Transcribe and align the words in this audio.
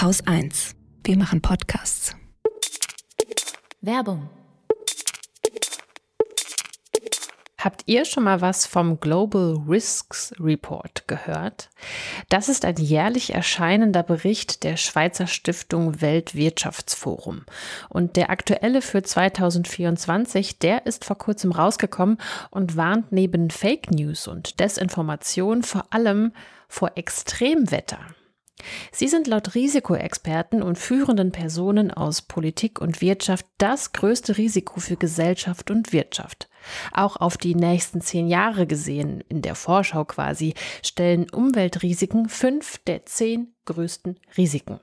Haus 0.00 0.26
1. 0.26 0.76
Wir 1.04 1.18
machen 1.18 1.42
Podcasts. 1.42 2.16
Werbung. 3.82 4.30
Habt 7.58 7.82
ihr 7.84 8.06
schon 8.06 8.24
mal 8.24 8.40
was 8.40 8.64
vom 8.64 8.98
Global 8.98 9.62
Risks 9.68 10.32
Report 10.40 11.06
gehört? 11.06 11.68
Das 12.30 12.48
ist 12.48 12.64
ein 12.64 12.76
jährlich 12.76 13.34
erscheinender 13.34 14.02
Bericht 14.02 14.64
der 14.64 14.78
Schweizer 14.78 15.26
Stiftung 15.26 16.00
Weltwirtschaftsforum. 16.00 17.44
Und 17.90 18.16
der 18.16 18.30
aktuelle 18.30 18.80
für 18.80 19.02
2024, 19.02 20.58
der 20.60 20.86
ist 20.86 21.04
vor 21.04 21.18
kurzem 21.18 21.52
rausgekommen 21.52 22.16
und 22.50 22.74
warnt 22.74 23.12
neben 23.12 23.50
Fake 23.50 23.90
News 23.90 24.28
und 24.28 24.60
Desinformation 24.60 25.62
vor 25.62 25.84
allem 25.90 26.32
vor 26.68 26.92
Extremwetter. 26.94 27.98
Sie 28.92 29.08
sind 29.08 29.26
laut 29.26 29.54
Risikoexperten 29.54 30.62
und 30.62 30.78
führenden 30.78 31.32
Personen 31.32 31.90
aus 31.90 32.22
Politik 32.22 32.80
und 32.80 33.00
Wirtschaft 33.00 33.46
das 33.58 33.92
größte 33.92 34.36
Risiko 34.36 34.80
für 34.80 34.96
Gesellschaft 34.96 35.70
und 35.70 35.92
Wirtschaft. 35.92 36.48
Auch 36.92 37.16
auf 37.16 37.36
die 37.36 37.54
nächsten 37.54 38.00
zehn 38.00 38.28
Jahre 38.28 38.66
gesehen, 38.66 39.22
in 39.28 39.42
der 39.42 39.54
Vorschau 39.54 40.04
quasi, 40.04 40.54
stellen 40.82 41.28
Umweltrisiken 41.30 42.28
fünf 42.28 42.78
der 42.78 43.06
zehn 43.06 43.54
größten 43.64 44.18
Risiken. 44.36 44.80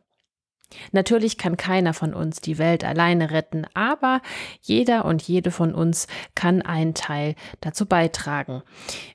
Natürlich 0.91 1.37
kann 1.37 1.55
keiner 1.55 1.93
von 1.93 2.13
uns 2.13 2.41
die 2.41 2.57
Welt 2.57 2.83
alleine 2.83 3.31
retten, 3.31 3.65
aber 3.73 4.21
jeder 4.61 5.05
und 5.05 5.21
jede 5.21 5.51
von 5.51 5.73
uns 5.73 6.07
kann 6.35 6.61
einen 6.61 6.93
Teil 6.93 7.35
dazu 7.61 7.85
beitragen. 7.85 8.63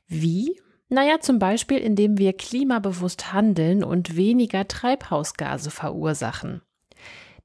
Wie? 0.06 0.60
Naja, 0.92 1.20
zum 1.20 1.38
Beispiel, 1.38 1.78
indem 1.78 2.19
wir 2.19 2.34
klimabewusst 2.34 3.32
handeln 3.32 3.82
und 3.82 4.14
weniger 4.14 4.69
Treibhausgase 4.69 5.70
verursachen. 5.70 6.60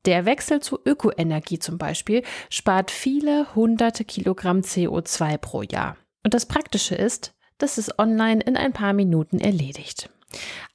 Der 0.04 0.26
Wechsel 0.26 0.60
zu 0.60 0.78
Ökoenergie 0.86 1.58
zum 1.58 1.78
Beispiel 1.78 2.24
spart 2.50 2.92
viele 2.92 3.56
hunderte 3.56 4.04
Kilogramm 4.04 4.60
CO2 4.60 5.38
pro 5.38 5.62
Jahr. 5.62 5.96
Und 6.26 6.34
das 6.34 6.46
Praktische 6.46 6.96
ist, 6.96 7.36
das 7.58 7.78
ist 7.78 7.98
online 7.98 8.42
in 8.42 8.58
ein 8.58 8.74
paar 8.74 8.92
Minuten 8.92 9.40
erledigt. 9.40 10.10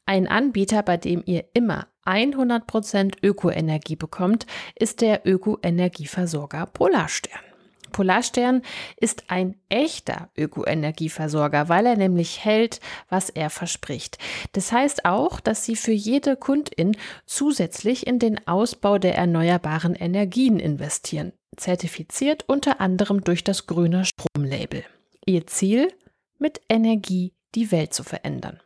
Ein 0.06 0.26
Anbieter, 0.26 0.82
bei 0.82 0.96
dem 0.96 1.22
ihr 1.26 1.44
immer 1.52 1.88
100% 2.06 3.16
Ökoenergie 3.22 3.96
bekommt, 3.96 4.46
ist 4.76 5.02
der 5.02 5.26
Ökoenergieversorger 5.26 6.64
Polarstern. 6.64 7.51
Polarstern 7.92 8.62
ist 8.96 9.24
ein 9.28 9.54
echter 9.68 10.30
Ökoenergieversorger, 10.36 11.68
weil 11.68 11.86
er 11.86 11.96
nämlich 11.96 12.44
hält, 12.44 12.80
was 13.08 13.30
er 13.30 13.50
verspricht. 13.50 14.18
Das 14.52 14.72
heißt 14.72 15.04
auch, 15.04 15.40
dass 15.40 15.64
sie 15.64 15.76
für 15.76 15.92
jede 15.92 16.36
Kundin 16.36 16.96
zusätzlich 17.26 18.06
in 18.06 18.18
den 18.18 18.46
Ausbau 18.48 18.98
der 18.98 19.16
erneuerbaren 19.16 19.94
Energien 19.94 20.58
investieren, 20.58 21.32
zertifiziert 21.56 22.44
unter 22.48 22.80
anderem 22.80 23.22
durch 23.22 23.44
das 23.44 23.66
grüne 23.66 24.04
Stromlabel. 24.04 24.84
Ihr 25.26 25.46
Ziel? 25.46 25.92
Mit 26.38 26.60
Energie 26.68 27.34
die 27.54 27.70
Welt 27.70 27.94
zu 27.94 28.02
verändern. 28.02 28.58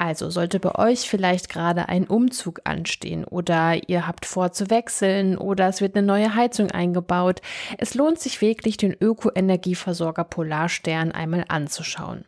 Also 0.00 0.30
sollte 0.30 0.60
bei 0.60 0.74
euch 0.76 1.10
vielleicht 1.10 1.50
gerade 1.50 1.90
ein 1.90 2.06
Umzug 2.06 2.62
anstehen 2.64 3.24
oder 3.24 3.86
ihr 3.86 4.06
habt 4.06 4.24
vor 4.24 4.50
zu 4.50 4.70
wechseln 4.70 5.36
oder 5.36 5.68
es 5.68 5.82
wird 5.82 5.94
eine 5.94 6.06
neue 6.06 6.34
Heizung 6.34 6.70
eingebaut. 6.70 7.42
Es 7.76 7.92
lohnt 7.92 8.18
sich 8.18 8.40
wirklich, 8.40 8.78
den 8.78 8.96
Ökoenergieversorger 8.98 10.24
Polarstern 10.24 11.12
einmal 11.12 11.44
anzuschauen. 11.48 12.24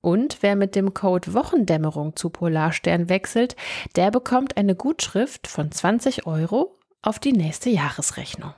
Und 0.00 0.38
wer 0.42 0.54
mit 0.54 0.76
dem 0.76 0.94
Code 0.94 1.34
Wochendämmerung 1.34 2.14
zu 2.14 2.30
Polarstern 2.30 3.08
wechselt, 3.08 3.56
der 3.96 4.12
bekommt 4.12 4.56
eine 4.56 4.76
Gutschrift 4.76 5.48
von 5.48 5.72
20 5.72 6.28
Euro 6.28 6.76
auf 7.02 7.18
die 7.18 7.32
nächste 7.32 7.70
Jahresrechnung. 7.70 8.54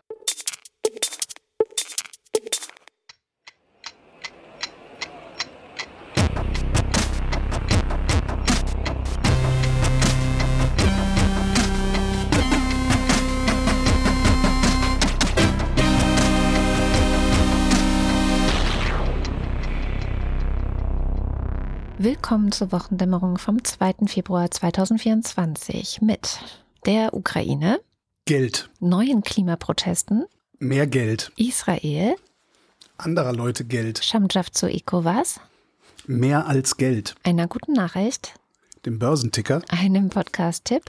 Willkommen 21.98 22.52
zur 22.52 22.70
Wochendämmerung 22.72 23.38
vom 23.38 23.64
2. 23.64 24.06
Februar 24.06 24.50
2024 24.50 26.00
mit 26.00 26.38
der 26.86 27.12
Ukraine, 27.14 27.80
Geld, 28.24 28.70
neuen 28.80 29.22
Klimaprotesten, 29.22 30.24
mehr 30.58 30.86
Geld, 30.86 31.32
Israel, 31.36 32.14
anderer 32.98 33.32
Leute 33.32 33.64
Geld, 33.64 34.04
Schamdraft 34.04 34.56
zu 34.56 34.68
ECOWAS, 34.70 35.40
mehr 36.06 36.46
als 36.46 36.76
Geld, 36.76 37.16
einer 37.24 37.48
guten 37.48 37.72
Nachricht, 37.72 38.34
dem 38.86 38.98
Börsenticker, 38.98 39.62
einem 39.68 40.08
Podcast-Tipp, 40.10 40.84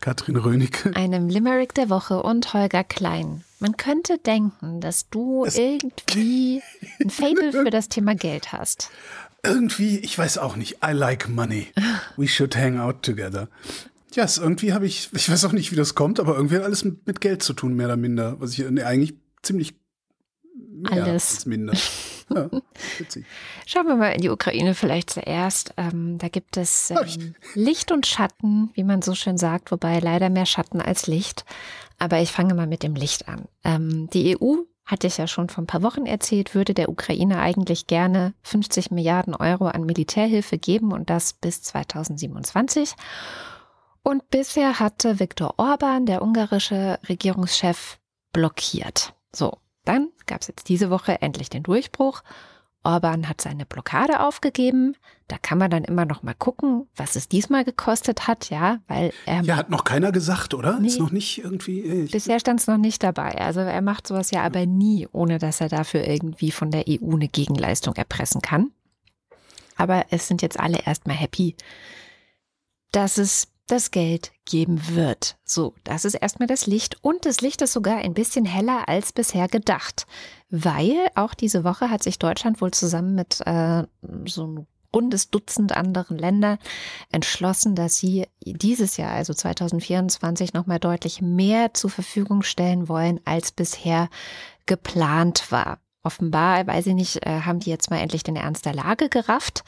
Katrin 0.00 0.36
Rönecke, 0.36 0.96
einem 0.96 1.28
Limerick 1.28 1.74
der 1.74 1.90
Woche 1.90 2.22
und 2.22 2.52
Holger 2.54 2.82
Klein. 2.82 3.44
Man 3.60 3.76
könnte 3.76 4.18
denken, 4.18 4.80
dass 4.80 5.08
du 5.10 5.44
Es- 5.44 5.56
irgendwie 5.56 6.60
ein 7.00 7.10
Fable 7.10 7.52
für 7.52 7.70
das 7.70 7.88
Thema 7.88 8.16
Geld 8.16 8.52
hast. 8.52 8.90
Irgendwie, 9.42 9.98
ich 9.98 10.16
weiß 10.16 10.38
auch 10.38 10.56
nicht, 10.56 10.78
I 10.84 10.92
like 10.92 11.28
money. 11.28 11.68
We 12.16 12.28
should 12.28 12.56
hang 12.56 12.78
out 12.78 13.02
together. 13.02 13.48
Ja, 14.14 14.24
es 14.24 14.38
irgendwie 14.38 14.72
habe 14.72 14.86
ich, 14.86 15.08
ich 15.12 15.30
weiß 15.30 15.44
auch 15.46 15.52
nicht, 15.52 15.72
wie 15.72 15.76
das 15.76 15.94
kommt, 15.94 16.20
aber 16.20 16.36
irgendwie 16.36 16.56
hat 16.56 16.64
alles 16.64 16.84
mit, 16.84 17.20
Geld 17.20 17.42
zu 17.42 17.54
tun, 17.54 17.74
mehr 17.74 17.86
oder 17.86 17.96
minder. 17.96 18.36
Was 18.40 18.52
ich 18.52 18.68
nee, 18.70 18.82
eigentlich 18.82 19.14
ziemlich 19.42 19.74
mehr 20.54 21.04
Alles. 21.04 21.34
als 21.34 21.46
minder. 21.46 21.72
Ja, 22.34 22.50
witzig. 22.98 23.24
Schauen 23.66 23.86
wir 23.86 23.96
mal 23.96 24.10
in 24.10 24.20
die 24.20 24.28
Ukraine 24.28 24.74
vielleicht 24.74 25.10
zuerst. 25.10 25.72
Ähm, 25.76 26.18
da 26.18 26.28
gibt 26.28 26.56
es 26.56 26.90
ähm, 26.90 27.34
Licht 27.54 27.90
und 27.90 28.06
Schatten, 28.06 28.70
wie 28.74 28.84
man 28.84 29.02
so 29.02 29.14
schön 29.14 29.38
sagt, 29.38 29.70
wobei 29.72 29.98
leider 29.98 30.28
mehr 30.28 30.46
Schatten 30.46 30.80
als 30.80 31.06
Licht. 31.06 31.44
Aber 31.98 32.20
ich 32.20 32.32
fange 32.32 32.54
mal 32.54 32.66
mit 32.66 32.82
dem 32.82 32.94
Licht 32.94 33.28
an. 33.28 33.46
Ähm, 33.64 34.08
die 34.12 34.36
EU, 34.36 34.56
hatte 34.84 35.06
ich 35.06 35.18
ja 35.18 35.26
schon 35.26 35.48
vor 35.48 35.62
ein 35.62 35.66
paar 35.66 35.82
Wochen 35.82 36.06
erzählt, 36.06 36.54
würde 36.54 36.74
der 36.74 36.88
Ukraine 36.88 37.38
eigentlich 37.38 37.86
gerne 37.86 38.34
50 38.42 38.90
Milliarden 38.90 39.34
Euro 39.34 39.66
an 39.66 39.84
Militärhilfe 39.84 40.58
geben 40.58 40.92
und 40.92 41.08
das 41.08 41.32
bis 41.34 41.62
2027. 41.62 42.94
Und 44.02 44.28
bisher 44.30 44.80
hatte 44.80 45.20
Viktor 45.20 45.54
Orban, 45.58 46.06
der 46.06 46.22
ungarische 46.22 46.98
Regierungschef, 47.08 47.98
blockiert. 48.32 49.14
So, 49.32 49.58
dann 49.84 50.08
gab 50.26 50.40
es 50.40 50.48
jetzt 50.48 50.68
diese 50.68 50.90
Woche 50.90 51.22
endlich 51.22 51.50
den 51.50 51.62
Durchbruch. 51.62 52.22
Orban 52.82 53.28
hat 53.28 53.40
seine 53.40 53.64
Blockade 53.64 54.20
aufgegeben. 54.20 54.96
Da 55.32 55.38
kann 55.38 55.56
man 55.56 55.70
dann 55.70 55.82
immer 55.84 56.04
noch 56.04 56.22
mal 56.22 56.34
gucken, 56.34 56.86
was 56.94 57.16
es 57.16 57.26
diesmal 57.26 57.64
gekostet 57.64 58.28
hat, 58.28 58.50
ja, 58.50 58.80
weil 58.86 59.14
er 59.24 59.40
Ja, 59.40 59.56
hat 59.56 59.70
noch 59.70 59.84
keiner 59.84 60.12
gesagt, 60.12 60.52
oder? 60.52 60.78
Nee. 60.78 60.88
Ist 60.88 60.98
noch 60.98 61.10
nicht 61.10 61.38
irgendwie. 61.42 61.80
äh, 61.80 62.04
bisher 62.06 62.38
stand 62.38 62.60
es 62.60 62.66
noch 62.66 62.76
nicht 62.76 63.02
dabei. 63.02 63.38
Also 63.38 63.60
er 63.60 63.80
macht 63.80 64.06
sowas 64.06 64.30
ja 64.30 64.42
aber 64.42 64.66
nie, 64.66 65.08
ohne 65.10 65.38
dass 65.38 65.62
er 65.62 65.70
dafür 65.70 66.06
irgendwie 66.06 66.50
von 66.50 66.70
der 66.70 66.84
EU 66.86 67.14
eine 67.14 67.28
Gegenleistung 67.28 67.94
erpressen 67.94 68.42
kann. 68.42 68.72
Aber 69.76 70.04
es 70.10 70.28
sind 70.28 70.42
jetzt 70.42 70.60
alle 70.60 70.80
erstmal 70.84 71.16
happy, 71.16 71.56
dass 72.90 73.16
es 73.16 73.48
das 73.68 73.90
Geld 73.90 74.32
geben 74.44 74.82
wird. 74.94 75.38
So, 75.44 75.72
das 75.84 76.04
ist 76.04 76.12
erstmal 76.12 76.46
das 76.46 76.66
Licht. 76.66 77.02
Und 77.02 77.24
das 77.24 77.40
Licht 77.40 77.62
ist 77.62 77.72
sogar 77.72 77.96
ein 77.96 78.12
bisschen 78.12 78.44
heller 78.44 78.86
als 78.86 79.14
bisher 79.14 79.48
gedacht. 79.48 80.04
Weil 80.50 81.08
auch 81.14 81.32
diese 81.32 81.64
Woche 81.64 81.88
hat 81.88 82.02
sich 82.02 82.18
Deutschland 82.18 82.60
wohl 82.60 82.72
zusammen 82.72 83.14
mit 83.14 83.40
äh, 83.46 83.84
so 84.26 84.46
ein 84.46 84.66
rundes 84.94 85.30
Dutzend 85.30 85.72
anderen 85.72 86.18
Länder 86.18 86.58
entschlossen, 87.10 87.74
dass 87.74 87.96
sie 87.96 88.26
dieses 88.44 88.96
Jahr, 88.96 89.12
also 89.12 89.34
2024, 89.34 90.52
nochmal 90.52 90.78
deutlich 90.78 91.20
mehr 91.20 91.74
zur 91.74 91.90
Verfügung 91.90 92.42
stellen 92.42 92.88
wollen, 92.88 93.20
als 93.24 93.52
bisher 93.52 94.08
geplant 94.66 95.50
war. 95.50 95.78
Offenbar, 96.04 96.66
weiß 96.66 96.86
ich 96.88 96.94
nicht, 96.94 97.26
äh, 97.26 97.42
haben 97.42 97.60
die 97.60 97.70
jetzt 97.70 97.90
mal 97.90 97.98
endlich 97.98 98.24
den 98.24 98.36
Ernst 98.36 98.66
der 98.66 98.74
Lage 98.74 99.08
gerafft. 99.08 99.62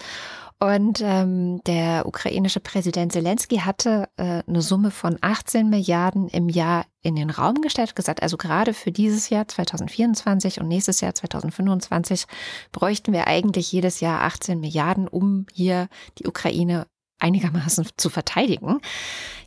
Und 0.65 1.03
ähm, 1.03 1.63
der 1.65 2.07
ukrainische 2.07 2.59
Präsident 2.59 3.13
Zelensky 3.13 3.59
hatte 3.59 4.09
äh, 4.17 4.43
eine 4.47 4.63
Summe 4.63 4.91
von 4.91 5.19
18 5.21 5.69
Milliarden 5.69 6.27
im 6.29 6.49
Jahr 6.49 6.87
in 7.03 7.17
den 7.17 7.29
Raum 7.29 7.61
gestellt, 7.61 7.95
gesagt, 7.95 8.23
also 8.23 8.39
gerade 8.39 8.73
für 8.73 8.91
dieses 8.91 9.29
Jahr 9.29 9.47
2024 9.47 10.61
und 10.61 10.69
nächstes 10.69 11.03
Jahr 11.03 11.15
2025 11.15 12.25
bräuchten 12.73 13.13
wir 13.13 13.27
eigentlich 13.27 13.73
jedes 13.73 14.01
Jahr 14.01 14.23
18 14.23 14.59
Milliarden, 14.59 15.07
um 15.07 15.45
hier 15.53 15.89
die 16.19 16.27
Ukraine 16.27 16.87
einigermaßen 17.25 17.89
zu 17.97 18.11
verteidigen. 18.11 18.81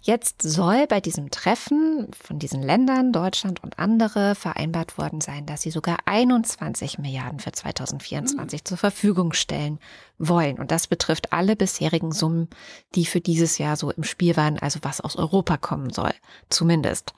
Jetzt 0.01 0.41
soll 0.41 0.88
bei 0.88 1.00
diesem 1.00 1.31
Treffen 1.31 2.07
von 2.12 2.39
diesen 2.39 2.62
Ländern, 2.62 3.12
Deutschland 3.12 3.63
und 3.63 3.77
andere, 3.77 4.35
vereinbart 4.35 4.97
worden 4.97 5.21
sein, 5.21 5.45
dass 5.45 5.62
sie 5.62 5.71
sogar 5.71 5.97
21 6.06 6.97
Milliarden 6.97 7.39
für 7.39 7.51
2024 7.51 8.62
mhm. 8.62 8.65
zur 8.65 8.77
Verfügung 8.77 9.33
stellen 9.33 9.79
wollen. 10.18 10.59
Und 10.59 10.71
das 10.71 10.88
betrifft 10.88 11.33
alle 11.33 11.56
bisherigen 11.56 12.12
Summen, 12.12 12.50
die 12.95 13.06
für 13.06 13.21
dieses 13.21 13.57
Jahr 13.57 13.75
so 13.75 13.91
im 13.91 14.03
Spiel 14.03 14.35
waren, 14.38 14.57
also 14.57 14.80
was 14.81 15.01
aus 15.01 15.15
Europa 15.15 15.57
kommen 15.57 15.91
soll, 15.91 16.13
zumindest. 16.50 17.13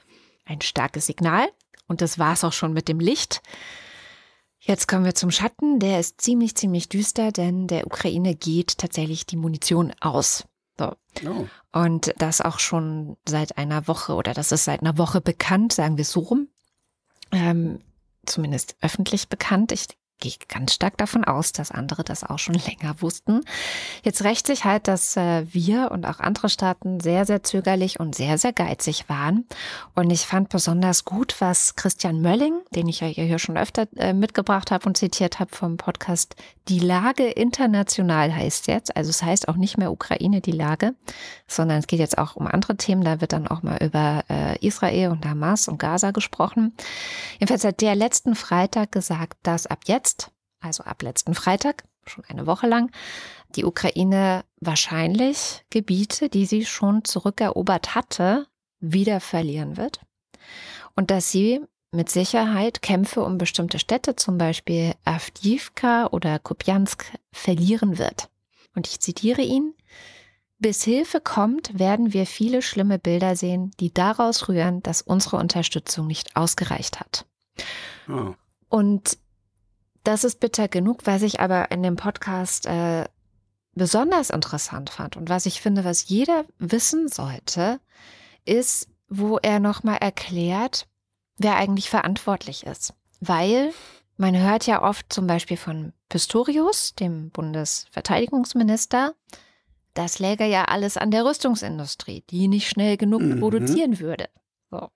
Ein 0.45 0.61
starkes 0.61 1.05
Signal. 1.05 1.47
Und 1.87 2.01
das 2.01 2.19
war 2.19 2.33
es 2.33 2.43
auch 2.43 2.53
schon 2.53 2.73
mit 2.73 2.87
dem 2.87 2.99
Licht. 2.99 3.41
Jetzt 4.59 4.87
kommen 4.87 5.05
wir 5.05 5.15
zum 5.15 5.31
Schatten. 5.31 5.79
Der 5.79 5.99
ist 5.99 6.19
ziemlich, 6.21 6.55
ziemlich 6.55 6.89
düster, 6.89 7.31
denn 7.31 7.67
der 7.67 7.87
Ukraine 7.87 8.35
geht 8.35 8.77
tatsächlich 8.77 9.25
die 9.25 9.37
Munition 9.37 9.93
aus. 10.01 10.48
Oh. 11.25 11.47
Und 11.71 12.13
das 12.17 12.41
auch 12.41 12.59
schon 12.59 13.17
seit 13.27 13.57
einer 13.57 13.87
Woche 13.87 14.13
oder 14.13 14.33
das 14.33 14.51
ist 14.51 14.65
seit 14.65 14.81
einer 14.81 14.97
Woche 14.97 15.21
bekannt, 15.21 15.73
sagen 15.73 15.97
wir 15.97 16.05
so 16.05 16.21
rum. 16.21 16.47
Ähm, 17.31 17.79
zumindest 18.25 18.75
öffentlich 18.81 19.29
bekannt. 19.29 19.71
Ich 19.71 19.87
gehe 20.19 20.33
ganz 20.47 20.73
stark 20.73 20.97
davon 20.97 21.23
aus, 21.23 21.51
dass 21.51 21.71
andere 21.71 22.03
das 22.03 22.23
auch 22.23 22.39
schon 22.39 22.55
länger 22.55 23.01
wussten. 23.01 23.41
Jetzt 24.03 24.23
rächt 24.23 24.47
sich 24.47 24.65
halt, 24.65 24.87
dass 24.87 25.17
äh, 25.17 25.45
wir 25.51 25.91
und 25.91 26.05
auch 26.05 26.19
andere 26.19 26.49
Staaten 26.49 26.99
sehr, 26.99 27.25
sehr 27.25 27.43
zögerlich 27.43 27.99
und 27.99 28.15
sehr, 28.15 28.37
sehr 28.37 28.53
geizig 28.53 29.07
waren. 29.07 29.45
Und 29.95 30.09
ich 30.09 30.21
fand 30.21 30.49
besonders 30.49 31.05
gut, 31.05 31.35
was 31.39 31.75
Christian 31.75 32.21
Mölling, 32.21 32.59
den 32.75 32.87
ich 32.87 32.99
ja 32.99 33.07
hier 33.07 33.39
schon 33.39 33.57
öfter 33.57 33.87
äh, 33.95 34.13
mitgebracht 34.13 34.71
habe 34.71 34.87
und 34.87 34.97
zitiert 34.97 35.39
habe 35.39 35.55
vom 35.55 35.77
Podcast 35.77 36.35
Die 36.67 36.79
Lage 36.79 37.25
international 37.25 38.35
heißt 38.35 38.67
jetzt. 38.67 38.95
Also 38.95 39.09
es 39.09 39.23
heißt 39.23 39.47
auch 39.47 39.55
nicht 39.55 39.77
mehr 39.77 39.91
Ukraine 39.91 40.41
die 40.41 40.51
Lage, 40.51 40.93
sondern 41.47 41.79
es 41.79 41.87
geht 41.87 41.99
jetzt 41.99 42.17
auch 42.17 42.35
um 42.35 42.47
andere 42.47 42.77
Themen. 42.77 43.03
Da 43.03 43.21
wird 43.21 43.33
dann 43.33 43.47
auch 43.47 43.63
mal 43.63 43.77
über 43.81 44.23
äh, 44.29 44.65
Israel 44.65 45.09
und 45.09 45.25
Hamas 45.25 45.67
und 45.67 45.79
Gaza 45.79 46.11
gesprochen. 46.11 46.73
Jedenfalls 47.39 47.63
hat 47.63 47.81
der 47.81 47.95
letzten 47.95 48.35
Freitag 48.35 48.91
gesagt, 48.91 49.37
dass 49.43 49.67
ab 49.67 49.79
jetzt, 49.85 50.08
also 50.61 50.83
ab 50.83 51.01
letzten 51.01 51.33
Freitag, 51.33 51.83
schon 52.05 52.23
eine 52.25 52.45
Woche 52.45 52.67
lang, 52.67 52.91
die 53.55 53.65
Ukraine 53.65 54.43
wahrscheinlich 54.59 55.63
Gebiete, 55.69 56.29
die 56.29 56.45
sie 56.45 56.65
schon 56.65 57.03
zurückerobert 57.05 57.95
hatte, 57.95 58.47
wieder 58.79 59.19
verlieren 59.19 59.77
wird. 59.77 60.01
Und 60.95 61.11
dass 61.11 61.31
sie 61.31 61.61
mit 61.91 62.09
Sicherheit 62.09 62.81
Kämpfe 62.81 63.23
um 63.23 63.37
bestimmte 63.37 63.79
Städte, 63.79 64.15
zum 64.15 64.37
Beispiel 64.37 64.93
Avdivka 65.05 66.07
oder 66.07 66.39
Kupjansk, 66.39 67.05
verlieren 67.31 67.97
wird. 67.97 68.29
Und 68.75 68.87
ich 68.87 68.99
zitiere 68.99 69.41
ihn. 69.41 69.73
Bis 70.59 70.83
Hilfe 70.83 71.21
kommt, 71.21 71.79
werden 71.79 72.13
wir 72.13 72.25
viele 72.25 72.61
schlimme 72.61 72.99
Bilder 72.99 73.35
sehen, 73.35 73.71
die 73.79 73.93
daraus 73.93 74.49
rühren, 74.49 74.83
dass 74.83 75.01
unsere 75.01 75.37
Unterstützung 75.37 76.05
nicht 76.05 76.35
ausgereicht 76.35 76.99
hat. 76.99 77.25
Oh. 78.09 78.33
Und 78.67 79.17
das 80.03 80.23
ist 80.23 80.39
bitter 80.39 80.67
genug, 80.67 81.05
was 81.05 81.21
ich 81.21 81.39
aber 81.39 81.71
in 81.71 81.83
dem 81.83 81.95
Podcast 81.95 82.65
äh, 82.65 83.05
besonders 83.73 84.29
interessant 84.29 84.89
fand 84.89 85.17
und 85.17 85.29
was 85.29 85.45
ich 85.45 85.61
finde, 85.61 85.85
was 85.85 86.09
jeder 86.09 86.45
wissen 86.57 87.07
sollte, 87.07 87.79
ist, 88.45 88.89
wo 89.07 89.37
er 89.37 89.59
nochmal 89.59 89.97
erklärt, 89.97 90.87
wer 91.37 91.55
eigentlich 91.55 91.89
verantwortlich 91.89 92.65
ist. 92.65 92.93
Weil 93.19 93.73
man 94.17 94.37
hört 94.37 94.67
ja 94.67 94.81
oft 94.81 95.11
zum 95.11 95.27
Beispiel 95.27 95.57
von 95.57 95.93
Pistorius, 96.09 96.95
dem 96.95 97.29
Bundesverteidigungsminister, 97.31 99.13
das 99.93 100.19
läge 100.19 100.45
ja 100.45 100.65
alles 100.65 100.97
an 100.97 101.11
der 101.11 101.25
Rüstungsindustrie, 101.25 102.23
die 102.29 102.47
nicht 102.47 102.69
schnell 102.69 102.97
genug 102.97 103.21
mhm. 103.21 103.39
produzieren 103.39 103.99
würde. 103.99 104.29
So. 104.69 104.89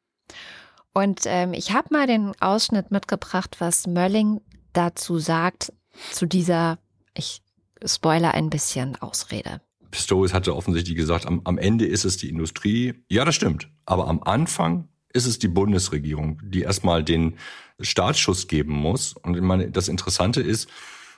Und 0.94 1.22
ähm, 1.26 1.54
ich 1.54 1.74
habe 1.74 1.88
mal 1.92 2.06
den 2.06 2.34
Ausschnitt 2.40 2.92
mitgebracht, 2.92 3.56
was 3.60 3.88
Mölling 3.88 4.42
dazu 4.74 5.20
sagt, 5.20 5.74
zu 6.12 6.26
dieser, 6.26 6.80
ich 7.14 7.42
spoiler 7.86 8.34
ein 8.34 8.50
bisschen, 8.50 8.96
Ausrede. 8.96 9.62
Pistorius 9.92 10.34
hatte 10.34 10.56
offensichtlich 10.56 10.96
gesagt, 10.96 11.26
am, 11.26 11.42
am 11.44 11.58
Ende 11.58 11.86
ist 11.86 12.04
es 12.04 12.18
die 12.18 12.30
Industrie. 12.30 12.94
Ja, 13.10 13.26
das 13.26 13.36
stimmt. 13.36 13.70
Aber 13.86 14.08
am 14.08 14.24
Anfang 14.24 14.90
ist 15.14 15.28
es 15.28 15.38
die 15.38 15.48
Bundesregierung, 15.48 16.42
die 16.44 16.62
erstmal 16.62 17.04
den 17.04 17.38
Startschuss 17.80 18.48
geben 18.48 18.74
muss. 18.74 19.14
Und 19.14 19.36
ich 19.36 19.42
meine, 19.44 19.70
das 19.70 19.88
Interessante 19.88 20.42
ist, 20.42 20.68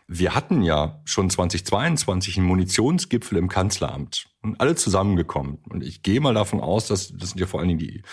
wir 0.07 0.35
hatten 0.35 0.61
ja 0.61 1.01
schon 1.05 1.29
2022 1.29 2.37
einen 2.37 2.47
Munitionsgipfel 2.47 3.37
im 3.37 3.47
Kanzleramt 3.47 4.27
und 4.45 4.61
alle 4.61 4.75
zusammengekommen. 4.75 5.59
Und 5.69 5.83
ich 5.83 6.03
gehe 6.03 6.21
mal 6.21 6.33
davon 6.33 6.61
aus, 6.61 6.87
dass 6.87 7.15
das 7.17 7.29
sind 7.29 7.39
ja 7.39 7.47
vor 7.47 7.59
allen 7.59 7.69
Dingen 7.69 7.79
die, 7.79 8.03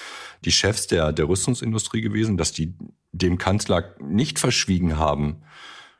die 0.44 0.52
Chefs 0.52 0.86
der, 0.86 1.12
der 1.12 1.28
Rüstungsindustrie 1.28 2.00
gewesen, 2.00 2.36
dass 2.36 2.52
die 2.52 2.74
dem 3.12 3.38
Kanzler 3.38 3.94
nicht 4.00 4.38
verschwiegen 4.38 4.98
haben, 4.98 5.42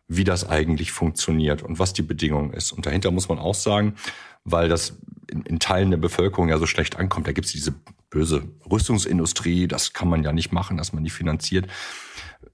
wie 0.09 0.25
das 0.25 0.49
eigentlich 0.49 0.93
funktioniert 0.93 1.63
und 1.63 1.79
was 1.79 1.93
die 1.93 2.03
Bedingung 2.03 2.53
ist. 2.53 2.73
Und 2.73 2.87
dahinter 2.87 3.11
muss 3.11 3.29
man 3.29 3.39
auch 3.39 3.55
sagen, 3.55 3.95
weil 4.45 4.69
das 4.69 4.99
in, 5.31 5.43
in 5.43 5.59
Teilen 5.59 5.91
der 5.91 5.99
Bevölkerung 5.99 6.49
ja 6.49 6.59
so 6.59 6.67
schlecht 6.67 6.97
ankommt, 6.97 7.27
da 7.27 7.33
gibt 7.33 7.47
es 7.47 7.53
diese 7.53 7.75
böse 8.11 8.43
Rüstungsindustrie, 8.71 9.69
das 9.69 9.93
kann 9.93 10.09
man 10.09 10.23
ja 10.23 10.33
nicht 10.33 10.53
machen, 10.53 10.77
dass 10.77 10.93
man 10.93 11.05
die 11.05 11.11
finanziert. 11.11 11.67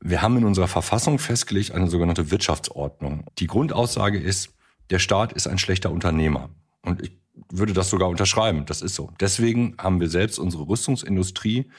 Wir 0.00 0.22
haben 0.22 0.36
in 0.36 0.44
unserer 0.44 0.68
Verfassung 0.68 1.18
festgelegt 1.18 1.72
eine 1.72 1.88
sogenannte 1.88 2.30
Wirtschaftsordnung. 2.30 3.24
Die 3.38 3.46
Grundaussage 3.46 4.18
ist, 4.18 4.54
der 4.90 4.98
Staat 4.98 5.32
ist 5.32 5.46
ein 5.46 5.58
schlechter 5.58 5.90
Unternehmer. 5.90 6.50
Und 6.82 7.02
ich 7.02 7.17
würde 7.50 7.72
das 7.72 7.90
sogar 7.90 8.08
unterschreiben. 8.08 8.66
Das 8.66 8.82
ist 8.82 8.94
so. 8.94 9.12
Deswegen 9.20 9.76
haben 9.78 10.00
wir 10.00 10.08
selbst 10.08 10.38
unsere 10.38 10.68
Rüstungsindustrie 10.68 11.70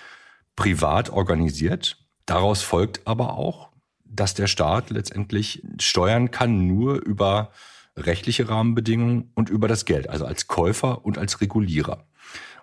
privat 0.55 1.09
organisiert. 1.09 1.97
Daraus 2.25 2.61
folgt 2.61 3.07
aber 3.07 3.33
auch, 3.37 3.69
dass 4.03 4.33
der 4.33 4.47
Staat 4.47 4.89
letztendlich 4.89 5.63
steuern 5.79 6.31
kann 6.31 6.67
nur 6.67 7.01
über 7.01 7.51
rechtliche 7.95 8.49
Rahmenbedingungen 8.49 9.31
und 9.35 9.49
über 9.49 9.67
das 9.67 9.85
Geld, 9.85 10.09
also 10.09 10.25
als 10.25 10.47
Käufer 10.47 11.05
und 11.05 11.17
als 11.17 11.41
Regulierer. 11.41 12.07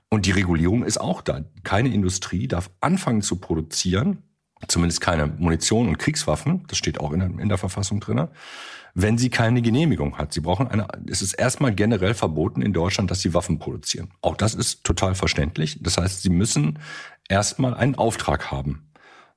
Und 0.08 0.26
die 0.26 0.30
Regulierung 0.30 0.84
ist 0.84 0.98
auch 0.98 1.20
da. 1.20 1.44
Keine 1.62 1.92
Industrie 1.92 2.48
darf 2.48 2.70
anfangen 2.80 3.22
zu 3.22 3.36
produzieren, 3.36 4.22
zumindest 4.68 5.00
keine 5.00 5.26
Munition 5.26 5.88
und 5.88 5.98
Kriegswaffen, 5.98 6.64
das 6.68 6.78
steht 6.78 7.00
auch 7.00 7.12
in 7.12 7.20
der, 7.20 7.28
in 7.28 7.48
der 7.48 7.58
Verfassung 7.58 8.00
drin, 8.00 8.28
wenn 8.98 9.18
sie 9.18 9.28
keine 9.28 9.60
Genehmigung 9.60 10.16
hat. 10.16 10.32
Sie 10.32 10.40
brauchen 10.40 10.68
eine, 10.68 10.88
es 11.06 11.20
ist 11.20 11.34
erstmal 11.34 11.74
generell 11.74 12.14
verboten 12.14 12.62
in 12.62 12.72
Deutschland, 12.72 13.10
dass 13.10 13.20
sie 13.20 13.34
Waffen 13.34 13.58
produzieren. 13.58 14.08
Auch 14.22 14.36
das 14.36 14.54
ist 14.54 14.84
total 14.84 15.14
verständlich. 15.14 15.78
Das 15.82 15.98
heißt, 15.98 16.22
sie 16.22 16.30
müssen 16.30 16.78
erstmal 17.28 17.74
einen 17.74 17.94
Auftrag 17.94 18.50
haben. 18.50 18.85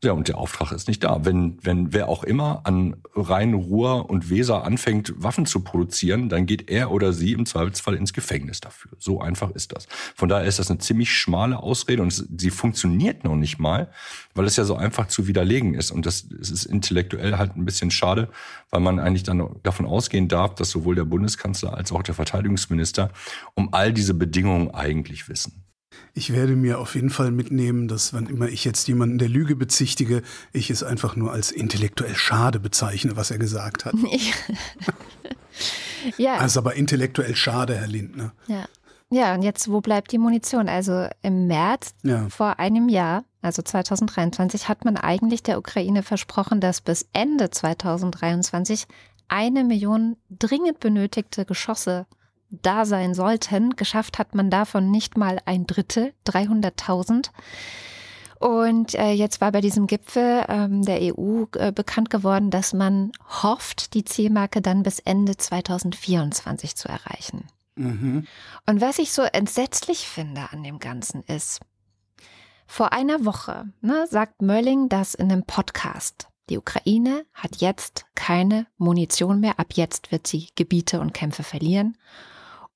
Ja, 0.01 0.13
und 0.13 0.29
der 0.29 0.37
Auftrag 0.37 0.71
ist 0.71 0.87
nicht 0.87 1.03
da. 1.03 1.25
Wenn, 1.25 1.57
wenn 1.61 1.91
wer 1.91 2.07
auch 2.07 2.23
immer 2.23 2.61
an 2.63 2.95
Rhein, 3.15 3.53
Ruhr 3.53 4.09
und 4.09 4.29
Weser 4.29 4.63
anfängt, 4.63 5.11
Waffen 5.17 5.45
zu 5.45 5.59
produzieren, 5.59 6.29
dann 6.29 6.45
geht 6.45 6.69
er 6.69 6.91
oder 6.91 7.11
sie 7.11 7.33
im 7.33 7.45
Zweifelsfall 7.45 7.95
ins 7.95 8.13
Gefängnis 8.13 8.61
dafür. 8.61 8.91
So 8.97 9.19
einfach 9.19 9.51
ist 9.51 9.75
das. 9.75 9.87
Von 10.15 10.29
daher 10.29 10.47
ist 10.47 10.57
das 10.57 10.69
eine 10.69 10.79
ziemlich 10.79 11.11
schmale 11.11 11.61
Ausrede 11.61 12.01
und 12.01 12.11
sie 12.13 12.49
funktioniert 12.49 13.25
noch 13.25 13.35
nicht 13.35 13.59
mal, 13.59 13.91
weil 14.35 14.45
es 14.45 14.55
ja 14.55 14.63
so 14.63 14.77
einfach 14.77 15.07
zu 15.07 15.27
widerlegen 15.27 15.73
ist. 15.73 15.91
Und 15.91 16.05
das 16.05 16.25
es 16.31 16.49
ist 16.49 16.63
intellektuell 16.63 17.37
halt 17.37 17.57
ein 17.57 17.65
bisschen 17.65 17.91
schade, 17.91 18.29
weil 18.69 18.79
man 18.79 18.99
eigentlich 18.99 19.23
dann 19.23 19.49
davon 19.63 19.85
ausgehen 19.85 20.29
darf, 20.29 20.55
dass 20.55 20.69
sowohl 20.69 20.95
der 20.95 21.03
Bundeskanzler 21.03 21.73
als 21.73 21.91
auch 21.91 22.03
der 22.03 22.15
Verteidigungsminister 22.15 23.11
um 23.53 23.73
all 23.73 23.91
diese 23.91 24.13
Bedingungen 24.13 24.71
eigentlich 24.73 25.27
wissen. 25.27 25.68
Ich 26.13 26.33
werde 26.33 26.55
mir 26.55 26.79
auf 26.79 26.95
jeden 26.95 27.09
Fall 27.09 27.31
mitnehmen, 27.31 27.87
dass 27.87 28.13
wann 28.13 28.27
immer 28.27 28.47
ich 28.47 28.65
jetzt 28.65 28.87
jemanden 28.87 29.17
der 29.17 29.29
Lüge 29.29 29.55
bezichtige, 29.55 30.21
ich 30.51 30.69
es 30.69 30.83
einfach 30.83 31.15
nur 31.15 31.31
als 31.31 31.51
intellektuell 31.51 32.15
schade 32.15 32.59
bezeichne, 32.59 33.15
was 33.15 33.31
er 33.31 33.37
gesagt 33.37 33.85
hat. 33.85 33.93
ja. 36.17 36.37
Also 36.37 36.59
aber 36.59 36.75
intellektuell 36.75 37.35
schade, 37.35 37.75
Herr 37.75 37.87
Lindner. 37.87 38.33
Ja. 38.47 38.65
Ja, 39.11 39.33
und 39.33 39.41
jetzt, 39.41 39.71
wo 39.71 39.81
bleibt 39.81 40.11
die 40.11 40.19
Munition? 40.19 40.69
Also 40.69 41.07
im 41.23 41.47
März 41.47 41.95
ja. 42.03 42.29
vor 42.29 42.59
einem 42.59 42.89
Jahr, 42.89 43.23
also 43.41 43.63
2023, 43.63 44.67
hat 44.67 44.85
man 44.85 44.97
eigentlich 44.97 45.41
der 45.41 45.57
Ukraine 45.57 46.03
versprochen, 46.03 46.61
dass 46.61 46.81
bis 46.81 47.07
Ende 47.11 47.49
2023 47.49 48.85
eine 49.27 49.63
Million 49.63 50.15
dringend 50.29 50.79
benötigte 50.79 51.45
Geschosse 51.45 52.05
da 52.49 52.85
sein 52.85 53.13
sollten. 53.13 53.75
Geschafft 53.75 54.19
hat 54.19 54.35
man 54.35 54.49
davon 54.49 54.91
nicht 54.91 55.17
mal 55.17 55.39
ein 55.45 55.67
Drittel, 55.67 56.13
300.000. 56.27 57.29
Und 58.39 58.95
äh, 58.95 59.11
jetzt 59.11 59.41
war 59.41 59.51
bei 59.51 59.59
diesem 59.59 59.85
Gipfel 59.85 60.45
ähm, 60.47 60.83
der 60.83 60.99
EU 61.01 61.43
äh, 61.55 61.73
bekannt 61.73 62.09
geworden, 62.09 62.51
dass 62.51 62.71
man 62.73 63.11
hofft, 63.43 63.93
die 63.93 64.05
Zielmarke 64.05 64.61
dann 64.61 64.81
bis 64.81 64.99
Ende 64.99 65.35
2024 65.35 66.75
zu 66.77 66.87
erreichen. 66.87 67.47
Mhm. 67.75 68.25
Und 68.65 68.81
was 68.81 68.99
ich 68.99 69.11
so 69.11 69.23
entsetzlich 69.23 70.07
finde 70.07 70.51
an 70.51 70.63
dem 70.63 70.79
Ganzen 70.79 71.23
ist, 71.23 71.59
vor 72.65 72.93
einer 72.93 73.25
Woche 73.25 73.65
ne, 73.81 74.07
sagt 74.09 74.41
Mölling 74.41 74.87
das 74.89 75.15
in 75.15 75.31
einem 75.31 75.43
Podcast. 75.43 76.29
Die 76.49 76.57
Ukraine 76.57 77.25
hat 77.33 77.57
jetzt 77.57 78.05
keine 78.15 78.67
Munition 78.77 79.39
mehr. 79.39 79.59
Ab 79.59 79.73
jetzt 79.73 80.11
wird 80.11 80.27
sie 80.27 80.49
Gebiete 80.55 80.99
und 80.99 81.13
Kämpfe 81.13 81.43
verlieren. 81.43 81.97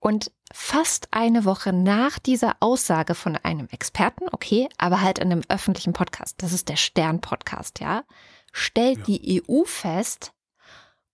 Und 0.04 0.34
fast 0.54 1.08
eine 1.12 1.46
Woche 1.46 1.72
nach 1.72 2.20
dieser 2.20 2.58
Aussage 2.60 3.16
von 3.16 3.38
einem 3.38 3.70
Experten, 3.72 4.26
okay, 4.34 4.68
aber 4.78 5.00
halt 5.00 5.18
in 5.18 5.32
einem 5.32 5.44
öffentlichen 5.48 5.94
Podcast, 5.94 6.44
das 6.44 6.52
ist 6.52 6.68
der 6.68 6.76
Stern-Podcast, 6.76 7.80
ja, 7.80 8.04
stellt 8.52 8.98
Ja. 8.98 9.04
die 9.06 9.42
EU 9.50 9.64
fest, 9.64 10.34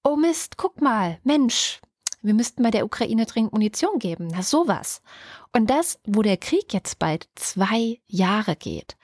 oh 0.03 0.15
Mist, 0.15 0.58
guck 0.58 0.81
mal, 0.81 1.19
Mensch, 1.24 1.81
wir 2.24 2.34
müssten 2.34 2.63
bei 2.63 2.72
der 2.72 2.84
Ukraine 2.84 3.27
dringend 3.27 3.53
Munition 3.53 4.00
geben, 4.00 4.27
na 4.31 4.41
sowas. 4.41 5.03
Und 5.53 5.69
das, 5.69 6.00
wo 6.08 6.24
der 6.24 6.38
Krieg 6.38 6.74
jetzt 6.74 6.98
bald 6.98 7.29
zwei 7.36 8.01
Jahre 8.08 8.55
geht. 8.55 8.98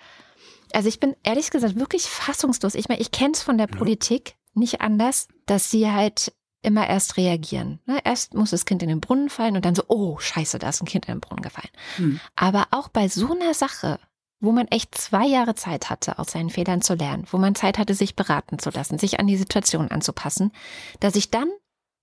Also 0.73 0.89
ich 0.89 0.99
bin 0.99 1.15
ehrlich 1.21 1.51
gesagt 1.51 1.75
wirklich 1.79 2.05
fassungslos. 2.05 2.73
Ich 2.73 2.89
meine, 2.89 3.01
ich 3.01 3.11
kenne 3.11 3.33
es 3.33 3.43
von 3.43 3.59
der 3.59 3.69
Ja. 3.69 3.77
Politik 3.77 4.35
nicht 4.55 4.81
anders, 4.81 5.27
dass 5.45 5.69
sie 5.69 5.91
halt 5.91 6.33
immer 6.65 6.87
erst 6.87 7.17
reagieren. 7.17 7.79
Ne? 7.85 7.99
Erst 8.03 8.33
muss 8.33 8.49
das 8.49 8.65
Kind 8.65 8.83
in 8.83 8.89
den 8.89 8.99
Brunnen 8.99 9.29
fallen 9.29 9.55
und 9.55 9.65
dann 9.65 9.75
so, 9.75 9.83
oh 9.87 10.17
scheiße, 10.19 10.59
da 10.59 10.69
ist 10.69 10.81
ein 10.81 10.87
Kind 10.87 11.05
in 11.05 11.15
den 11.15 11.21
Brunnen 11.21 11.41
gefallen. 11.41 11.69
Hm. 11.97 12.19
Aber 12.35 12.67
auch 12.71 12.89
bei 12.89 13.07
so 13.07 13.33
einer 13.33 13.53
Sache, 13.53 13.99
wo 14.39 14.51
man 14.51 14.67
echt 14.67 14.95
zwei 14.95 15.25
Jahre 15.25 15.55
Zeit 15.55 15.89
hatte, 15.89 16.19
aus 16.19 16.31
seinen 16.31 16.49
Fehlern 16.49 16.81
zu 16.81 16.95
lernen, 16.95 17.25
wo 17.31 17.37
man 17.37 17.55
Zeit 17.55 17.77
hatte, 17.77 17.93
sich 17.93 18.15
beraten 18.15 18.59
zu 18.59 18.69
lassen, 18.69 18.97
sich 18.97 19.19
an 19.19 19.27
die 19.27 19.37
Situation 19.37 19.89
anzupassen, 19.91 20.51
dass 20.99 21.15
ich 21.15 21.31
dann 21.31 21.49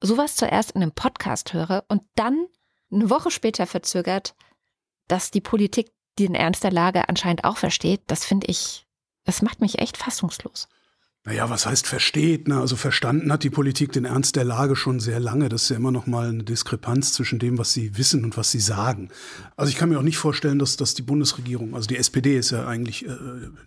sowas 0.00 0.36
zuerst 0.36 0.72
in 0.72 0.82
einem 0.82 0.92
Podcast 0.92 1.52
höre 1.52 1.84
und 1.88 2.02
dann 2.14 2.46
eine 2.90 3.10
Woche 3.10 3.30
später 3.30 3.66
verzögert, 3.66 4.34
dass 5.08 5.30
die 5.30 5.40
Politik 5.40 5.92
den 6.18 6.34
Ernst 6.34 6.64
der 6.64 6.72
Lage 6.72 7.08
anscheinend 7.08 7.44
auch 7.44 7.56
versteht, 7.56 8.02
das 8.06 8.24
finde 8.24 8.48
ich, 8.48 8.86
das 9.24 9.42
macht 9.42 9.60
mich 9.60 9.78
echt 9.78 9.96
fassungslos. 9.96 10.68
Naja, 11.24 11.48
was 11.48 11.66
heißt 11.66 11.86
versteht? 11.86 12.48
Ne? 12.48 12.58
Also 12.58 12.74
verstanden 12.74 13.30
hat 13.30 13.44
die 13.44 13.50
Politik 13.50 13.92
den 13.92 14.04
Ernst 14.04 14.34
der 14.34 14.42
Lage 14.42 14.74
schon 14.74 14.98
sehr 14.98 15.20
lange. 15.20 15.48
Das 15.48 15.62
ist 15.62 15.68
ja 15.68 15.76
immer 15.76 15.92
noch 15.92 16.08
mal 16.08 16.28
eine 16.28 16.42
Diskrepanz 16.42 17.12
zwischen 17.12 17.38
dem, 17.38 17.58
was 17.58 17.72
sie 17.72 17.96
wissen 17.96 18.24
und 18.24 18.36
was 18.36 18.50
sie 18.50 18.58
sagen. 18.58 19.08
Also 19.56 19.70
ich 19.70 19.76
kann 19.76 19.88
mir 19.88 19.98
auch 20.00 20.02
nicht 20.02 20.16
vorstellen, 20.18 20.58
dass, 20.58 20.76
dass 20.76 20.94
die 20.94 21.02
Bundesregierung, 21.02 21.76
also 21.76 21.86
die 21.86 21.96
SPD 21.96 22.36
ist 22.36 22.50
ja 22.50 22.66
eigentlich 22.66 23.06
äh, 23.06 23.14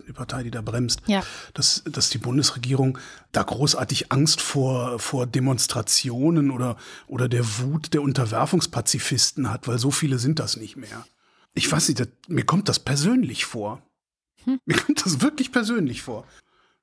die 0.06 0.12
Partei, 0.12 0.42
die 0.42 0.50
da 0.50 0.60
bremst, 0.60 1.00
Ja. 1.06 1.22
dass, 1.54 1.82
dass 1.90 2.10
die 2.10 2.18
Bundesregierung 2.18 2.98
da 3.32 3.42
großartig 3.42 4.12
Angst 4.12 4.42
vor, 4.42 4.98
vor 4.98 5.26
Demonstrationen 5.26 6.50
oder, 6.50 6.76
oder 7.06 7.26
der 7.26 7.58
Wut 7.60 7.94
der 7.94 8.02
Unterwerfungspazifisten 8.02 9.50
hat, 9.50 9.66
weil 9.66 9.78
so 9.78 9.90
viele 9.90 10.18
sind 10.18 10.40
das 10.40 10.58
nicht 10.58 10.76
mehr. 10.76 11.06
Ich 11.54 11.72
weiß 11.72 11.88
nicht, 11.88 12.00
das, 12.00 12.08
mir 12.28 12.44
kommt 12.44 12.68
das 12.68 12.80
persönlich 12.80 13.46
vor. 13.46 13.80
Mir 14.66 14.76
kommt 14.76 15.06
das 15.06 15.22
wirklich 15.22 15.52
persönlich 15.52 16.02
vor. 16.02 16.26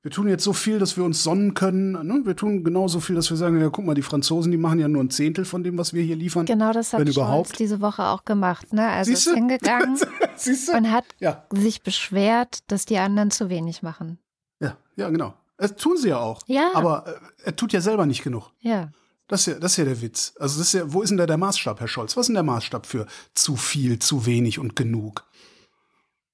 Wir 0.04 0.12
tun 0.12 0.28
jetzt 0.28 0.44
so 0.44 0.52
viel, 0.52 0.80
dass 0.80 0.98
wir 0.98 1.06
uns 1.06 1.24
sonnen 1.24 1.54
können. 1.54 1.94
Ne? 2.06 2.22
Wir 2.26 2.36
tun 2.36 2.66
genauso 2.66 3.00
viel, 3.00 3.16
dass 3.16 3.30
wir 3.30 3.38
sagen, 3.38 3.60
ja, 3.62 3.70
guck 3.70 3.86
mal, 3.86 3.94
die 3.96 4.02
Franzosen, 4.02 4.52
die 4.52 4.58
machen 4.58 4.80
ja 4.80 4.90
nur 4.90 5.02
ein 5.02 5.10
Zehntel 5.10 5.46
von 5.46 5.64
dem, 5.64 5.78
was 5.78 5.94
wir 5.94 6.04
hier 6.04 6.18
liefern. 6.18 6.46
Genau 6.46 6.74
das 6.74 6.92
hat 6.92 7.00
Wenn 7.00 7.08
Scholz 7.08 7.16
überhaupt. 7.16 7.60
diese 7.60 7.80
Woche 7.80 8.04
auch 8.04 8.26
gemacht. 8.26 8.74
Ne? 8.74 8.86
Also 8.86 9.12
ist 9.14 9.24
Siehste? 9.24 9.36
hingegangen 9.40 9.98
Siehst 10.36 10.68
du? 10.68 10.74
und 10.78 10.92
hat 10.92 11.06
Ja, 11.20 11.46
sich 11.54 11.84
beschwert, 11.84 12.60
dass 12.70 12.86
die 12.86 12.98
anderen 12.98 13.32
zu 13.32 13.50
wenig 13.50 13.82
machen. 13.82 14.20
ja, 14.60 14.76
ja, 14.98 15.10
genau. 15.10 15.36
Das 15.58 15.76
tun 15.78 15.96
sie 15.96 16.10
ja 16.10 16.18
auch. 16.20 16.42
Ja. 16.48 16.72
Aber 16.74 17.08
äh, 17.08 17.14
er 17.46 17.56
tut 17.56 17.72
ja 17.72 17.80
selber 17.80 18.06
nicht 18.06 18.24
genug. 18.24 18.52
Ja. 18.60 18.90
Das 19.30 19.48
ist, 19.48 19.54
ja, 19.54 19.60
das 19.60 19.72
ist 19.72 19.78
ja 19.78 19.86
der 19.86 20.02
Witz. 20.02 20.34
Also 20.38 20.60
das 20.60 20.68
ist 20.68 20.74
ja, 20.74 20.92
wo 20.92 21.02
ist 21.02 21.10
denn 21.10 21.18
da 21.18 21.26
der 21.26 21.38
Maßstab, 21.38 21.80
Herr 21.80 21.88
Scholz? 21.88 22.18
Was 22.18 22.24
ist 22.24 22.28
denn 22.28 22.34
der 22.34 22.44
Maßstab 22.44 22.86
für 22.86 23.06
zu 23.36 23.56
viel, 23.56 24.00
zu 24.00 24.26
wenig 24.26 24.60
und 24.60 24.76
genug? 24.76 25.24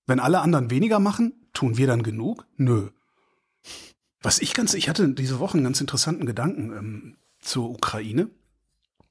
Wenn 0.07 0.19
alle 0.19 0.39
anderen 0.41 0.71
weniger 0.71 0.97
machen, 0.99 1.33
tun 1.53 1.77
wir 1.77 1.85
dann 1.85 2.01
genug? 2.01 2.47
Nö. 2.57 2.87
Was 4.21 4.39
ich 4.39 4.53
ganz, 4.53 4.73
ich 4.73 4.89
hatte 4.89 5.09
diese 5.09 5.39
Woche 5.39 5.55
einen 5.55 5.63
ganz 5.63 5.79
interessanten 5.81 6.25
Gedanken 6.25 6.71
ähm, 6.71 7.17
zur 7.39 7.69
Ukraine. 7.69 8.29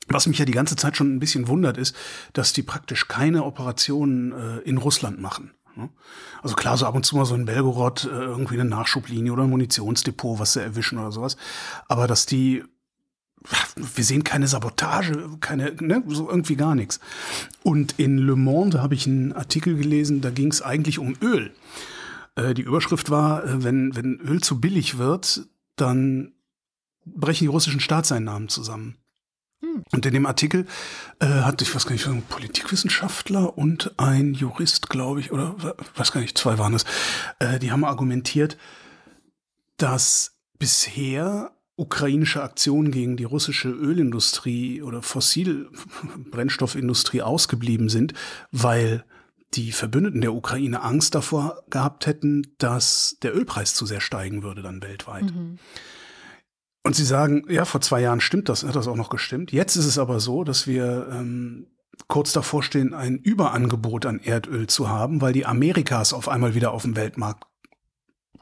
Was 0.09 0.27
mich 0.27 0.39
ja 0.39 0.45
die 0.45 0.53
ganze 0.53 0.77
Zeit 0.77 0.97
schon 0.97 1.15
ein 1.15 1.21
bisschen 1.21 1.49
wundert, 1.49 1.77
ist, 1.77 1.95
dass 2.33 2.53
die 2.53 2.63
praktisch 2.63 3.09
keine 3.09 3.45
Operationen 3.45 4.33
äh, 4.33 4.59
in 4.61 4.79
Russland 4.79 5.21
machen. 5.21 5.53
ne? 5.77 5.91
Also 6.43 6.57
klar, 6.57 6.79
so 6.79 6.87
ab 6.87 6.95
und 6.95 7.05
zu 7.05 7.17
mal 7.17 7.27
so 7.27 7.35
in 7.35 7.45
Belgorod 7.45 8.05
äh, 8.05 8.09
irgendwie 8.09 8.55
eine 8.55 8.69
Nachschublinie 8.69 9.33
oder 9.33 9.43
ein 9.43 9.51
Munitionsdepot, 9.51 10.39
was 10.39 10.55
sie 10.55 10.63
erwischen 10.63 10.99
oder 10.99 11.13
sowas. 11.13 11.37
Aber 11.89 12.07
dass 12.07 12.25
die 12.25 12.65
wir 13.77 14.05
sehen 14.05 14.25
keine 14.25 14.49
Sabotage, 14.49 15.29
keine, 15.41 15.73
ne, 15.81 16.03
so 16.09 16.29
irgendwie 16.29 16.57
gar 16.57 16.75
nichts. 16.75 17.01
Und 17.63 17.99
in 17.99 18.19
Le 18.19 18.37
Monde 18.37 18.83
habe 18.83 18.95
ich 18.95 19.07
einen 19.07 19.33
Artikel 19.33 19.77
gelesen, 19.77 20.21
da 20.21 20.31
ging 20.31 20.51
es 20.51 20.63
eigentlich 20.63 20.99
um 20.99 21.15
Öl. 21.23 21.53
Äh, 22.39 22.55
die 22.55 22.63
Überschrift 22.63 23.11
war, 23.11 23.45
äh, 23.45 23.65
wenn, 23.65 23.97
wenn 23.97 24.21
Öl 24.21 24.41
zu 24.41 24.61
billig 24.61 24.99
wird, 24.99 25.49
dann 25.77 26.33
brechen 27.05 27.45
die 27.45 27.49
russischen 27.49 27.81
Staatseinnahmen 27.81 28.49
zusammen. 28.49 28.97
Und 29.91 30.07
in 30.07 30.15
dem 30.15 30.27
Artikel 30.27 30.67
äh, 31.19 31.27
hat, 31.27 31.61
ich 31.63 31.75
weiß 31.75 31.85
gar 31.85 31.93
nicht, 31.93 32.07
ein 32.07 32.23
Politikwissenschaftler 32.23 33.59
und 33.59 33.93
ein 33.99 34.35
Jurist, 34.35 34.89
glaube 34.89 35.19
ich, 35.19 35.33
oder 35.33 35.57
weiß 35.97 36.13
gar 36.13 36.21
nicht, 36.21 36.39
zwei 36.39 36.59
waren 36.59 36.75
es, 36.75 36.85
äh, 37.41 37.59
die 37.59 37.73
haben 37.73 37.85
argumentiert, 37.85 38.57
dass 39.77 40.37
bisher 40.61 41.51
ukrainische 41.75 42.41
Aktionen 42.43 42.93
gegen 42.93 43.17
die 43.17 43.25
russische 43.25 43.69
Ölindustrie 43.69 44.81
oder 44.83 45.03
Fossilbrennstoffindustrie 45.03 47.23
ausgeblieben 47.23 47.89
sind, 47.89 48.15
weil 48.53 49.05
die 49.55 49.73
Verbündeten 49.73 50.21
der 50.21 50.35
Ukraine 50.35 50.83
Angst 50.83 51.15
davor 51.15 51.63
gehabt 51.71 52.07
hätten, 52.07 52.55
dass 52.59 53.17
der 53.23 53.35
Ölpreis 53.35 53.75
zu 53.75 53.87
sehr 53.87 54.01
steigen 54.01 54.43
würde 54.43 54.63
dann 54.63 54.83
weltweit. 54.83 55.33
Und 56.85 56.97
sie 56.97 57.05
sagen, 57.05 57.45
ja, 57.49 57.65
vor 57.65 57.81
zwei 57.81 58.01
Jahren 58.01 58.21
stimmt 58.21 58.49
das, 58.49 58.65
hat 58.65 58.77
das 58.77 58.89
auch 58.89 58.97
noch 58.97 59.11
gestimmt. 59.11 59.53
Jetzt 59.53 59.77
ist 59.77 59.87
es 59.87 59.99
aber 59.99 60.21
so, 60.21 60.45
dass 60.45 60.67
wir 60.67 61.09
ähm, 61.11 61.67
kurz 62.07 62.33
davor 62.33 62.63
stehen, 62.63 62.95
ein 62.95 63.17
Überangebot 63.17 64.07
an 64.07 64.21
Erdöl 64.21 64.67
zu 64.69 64.89
haben, 64.89 65.21
weil 65.21 65.33
die 65.33 65.47
Amerikas 65.47 66.13
auf 66.13 66.29
einmal 66.29 66.55
wieder 66.55 66.73
auf 66.73 66.83
den 66.83 66.97
Weltmarkt 66.97 67.45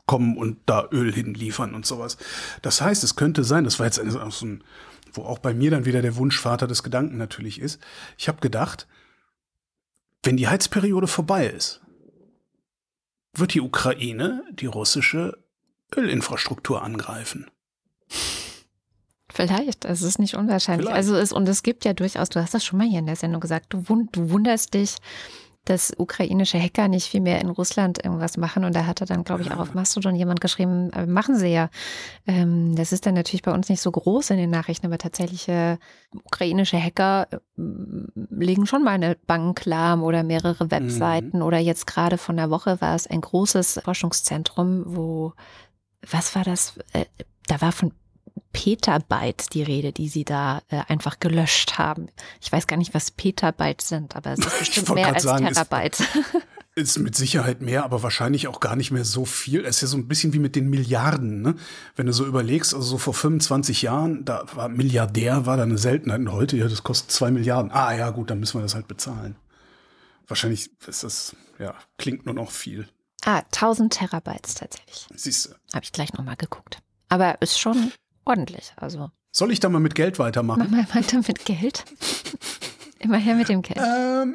kommen 0.07 0.37
und 0.37 0.59
da 0.67 0.89
Öl 0.93 1.13
hinliefern 1.13 1.75
und 1.75 1.87
sowas. 1.87 2.17
Das 2.63 2.81
heißt, 2.81 3.03
es 3.03 3.17
könnte 3.17 3.43
sein, 3.43 3.65
das 3.65 3.79
war 3.79 3.87
jetzt 3.87 3.99
auch 3.99 4.31
so 4.31 4.47
ein, 4.47 4.65
wo 5.13 5.23
auch 5.23 5.39
bei 5.39 5.53
mir 5.55 5.71
dann 5.71 5.85
wieder 5.85 6.03
der 6.03 6.17
Wunschvater 6.17 6.67
des 6.67 6.83
Gedanken 6.83 7.17
natürlich 7.17 7.61
ist. 7.61 7.81
Ich 8.17 8.29
habe 8.29 8.41
gedacht, 8.41 8.87
wenn 10.26 10.37
die 10.37 10.49
Heizperiode 10.49 11.06
vorbei 11.06 11.47
ist, 11.47 11.80
wird 13.33 13.54
die 13.54 13.61
Ukraine 13.61 14.42
die 14.52 14.66
russische 14.66 15.38
Ölinfrastruktur 15.95 16.83
angreifen. 16.83 17.50
Vielleicht, 19.30 19.85
es 19.85 20.02
ist 20.02 20.18
nicht 20.18 20.35
unwahrscheinlich. 20.35 20.87
Vielleicht. 20.87 20.97
Also 20.97 21.16
es, 21.16 21.33
und 21.33 21.49
es 21.49 21.62
gibt 21.62 21.85
ja 21.85 21.92
durchaus, 21.92 22.30
du 22.30 22.40
hast 22.40 22.54
das 22.54 22.64
schon 22.64 22.78
mal 22.78 22.88
hier 22.88 22.99
in 22.99 23.06
der 23.06 23.16
Sendung 23.16 23.40
gesagt, 23.40 23.66
du, 23.68 23.88
wund, 23.88 24.16
du 24.16 24.30
wunderst 24.30 24.75
dich, 24.75 24.97
dass 25.67 25.93
ukrainische 25.97 26.61
Hacker 26.61 26.89
nicht 26.89 27.09
viel 27.09 27.21
mehr 27.21 27.41
in 27.41 27.51
Russland 27.51 28.03
irgendwas 28.03 28.37
machen. 28.37 28.65
Und 28.65 28.75
da 28.75 28.87
hatte 28.87 29.05
dann, 29.05 29.25
glaube 29.25 29.43
ich, 29.43 29.53
auch 29.53 29.59
auf 29.59 29.75
Mastodon 29.75 30.15
jemand 30.15 30.41
geschrieben, 30.41 30.91
äh, 30.93 31.07
machen 31.07 31.37
sie 31.37 31.49
ja. 31.49 31.69
Ähm, 32.27 32.75
das 32.77 32.93
ist 32.93 33.05
dann 33.05 33.15
natürlich 33.15 33.43
bei 33.43 33.53
uns 33.53 33.69
nicht 33.69 33.81
so 33.81 33.91
groß 33.91 34.31
in 34.31 34.39
den 34.39 34.51
Nachrichten, 34.51 34.87
aber 34.87 34.99
tatsächlich 34.99 35.49
äh, 35.49 35.77
ukrainische 36.25 36.83
Hacker 36.83 37.29
äh, 37.31 37.39
legen 38.31 38.67
schon 38.67 38.85
mal 38.85 38.93
eine 38.93 39.17
Bank 39.27 39.65
lahm 39.65 40.03
oder 40.03 40.23
mehrere 40.23 40.71
Webseiten. 40.71 41.43
Oder 41.43 41.59
jetzt 41.59 41.87
gerade 41.87 42.17
von 42.17 42.37
der 42.37 42.51
Woche 42.51 42.81
war 42.81 42.95
es 42.95 43.07
ein 43.07 43.21
großes 43.21 43.81
Forschungszentrum, 43.85 44.85
wo, 44.87 45.33
was 46.09 46.35
war 46.35 46.45
das? 46.45 46.79
Äh, 46.93 47.07
da 47.49 47.61
war 47.61 47.73
von 47.73 47.93
Petabytes 48.52 49.49
die 49.49 49.62
Rede, 49.62 49.93
die 49.93 50.09
sie 50.09 50.25
da 50.25 50.61
äh, 50.69 50.83
einfach 50.88 51.21
gelöscht 51.21 51.78
haben. 51.78 52.09
Ich 52.40 52.50
weiß 52.50 52.66
gar 52.66 52.76
nicht, 52.76 52.95
was 52.95 53.11
Petabytes 53.11 53.88
sind, 53.88 54.16
aber 54.16 54.33
es 54.33 54.40
ist 54.40 54.59
bestimmt 54.59 54.95
mehr 54.95 55.12
als 55.14 55.23
sagen, 55.23 55.47
ist- 55.47 55.55
Terabytes. 55.55 56.02
Ist 56.78 56.99
mit 56.99 57.16
Sicherheit 57.16 57.62
mehr, 57.62 57.85
aber 57.85 58.02
wahrscheinlich 58.02 58.49
auch 58.49 58.61
gar 58.61 58.76
nicht 58.76 58.90
mehr 58.90 59.07
so 59.07 59.25
viel. 59.25 59.64
Es 59.64 59.76
ist 59.76 59.81
ja 59.81 59.88
so 59.88 59.97
ein 59.97 60.09
bisschen 60.09 60.35
wie 60.35 60.38
mit 60.38 60.55
den 60.57 60.69
Milliarden, 60.69 61.40
ne? 61.40 61.55
Wenn 61.95 62.05
du 62.05 62.12
so 62.12 62.26
überlegst, 62.26 62.75
also 62.75 62.87
so 62.87 62.99
vor 62.99 63.14
25 63.14 63.81
Jahren, 63.81 64.26
da 64.26 64.45
war 64.55 64.69
Milliardär, 64.69 65.47
war 65.47 65.57
da 65.57 65.62
eine 65.62 65.78
Seltenheit 65.78 66.21
und 66.21 66.33
heute, 66.33 66.59
ja, 66.59 66.69
das 66.69 66.83
kostet 66.83 67.11
zwei 67.12 67.31
Milliarden. 67.31 67.71
Ah 67.73 67.95
ja, 67.97 68.11
gut, 68.11 68.28
dann 68.28 68.40
müssen 68.40 68.59
wir 68.59 68.62
das 68.62 68.75
halt 68.75 68.88
bezahlen. 68.88 69.37
Wahrscheinlich 70.26 70.69
ist 70.87 71.02
das, 71.02 71.35
ja, 71.59 71.73
klingt 71.97 72.26
nur 72.26 72.35
noch 72.35 72.50
viel. 72.50 72.87
ah, 73.25 73.38
1000 73.38 73.95
Terabytes 73.95 74.57
tatsächlich. 74.57 75.07
Siehst 75.14 75.47
du. 75.47 75.50
Habe 75.73 75.85
ich 75.85 75.93
gleich 75.93 76.12
nochmal 76.12 76.37
geguckt. 76.37 76.83
Aber 77.09 77.40
ist 77.40 77.59
schon 77.59 77.90
ordentlich. 78.26 78.73
Also 78.76 79.11
Soll 79.30 79.52
ich 79.52 79.61
da 79.61 79.68
mal 79.68 79.80
mit 79.80 79.95
Geld 79.95 80.18
weitermachen? 80.18 80.66
mach 80.71 80.71
mal 80.71 80.87
weiter 80.95 81.18
mit 81.26 81.45
Geld. 81.45 81.85
Immer 82.99 83.18
her 83.18 83.37
mit 83.37 83.49
dem 83.49 83.62
Geld. 83.62 83.78
Ähm, 83.78 84.35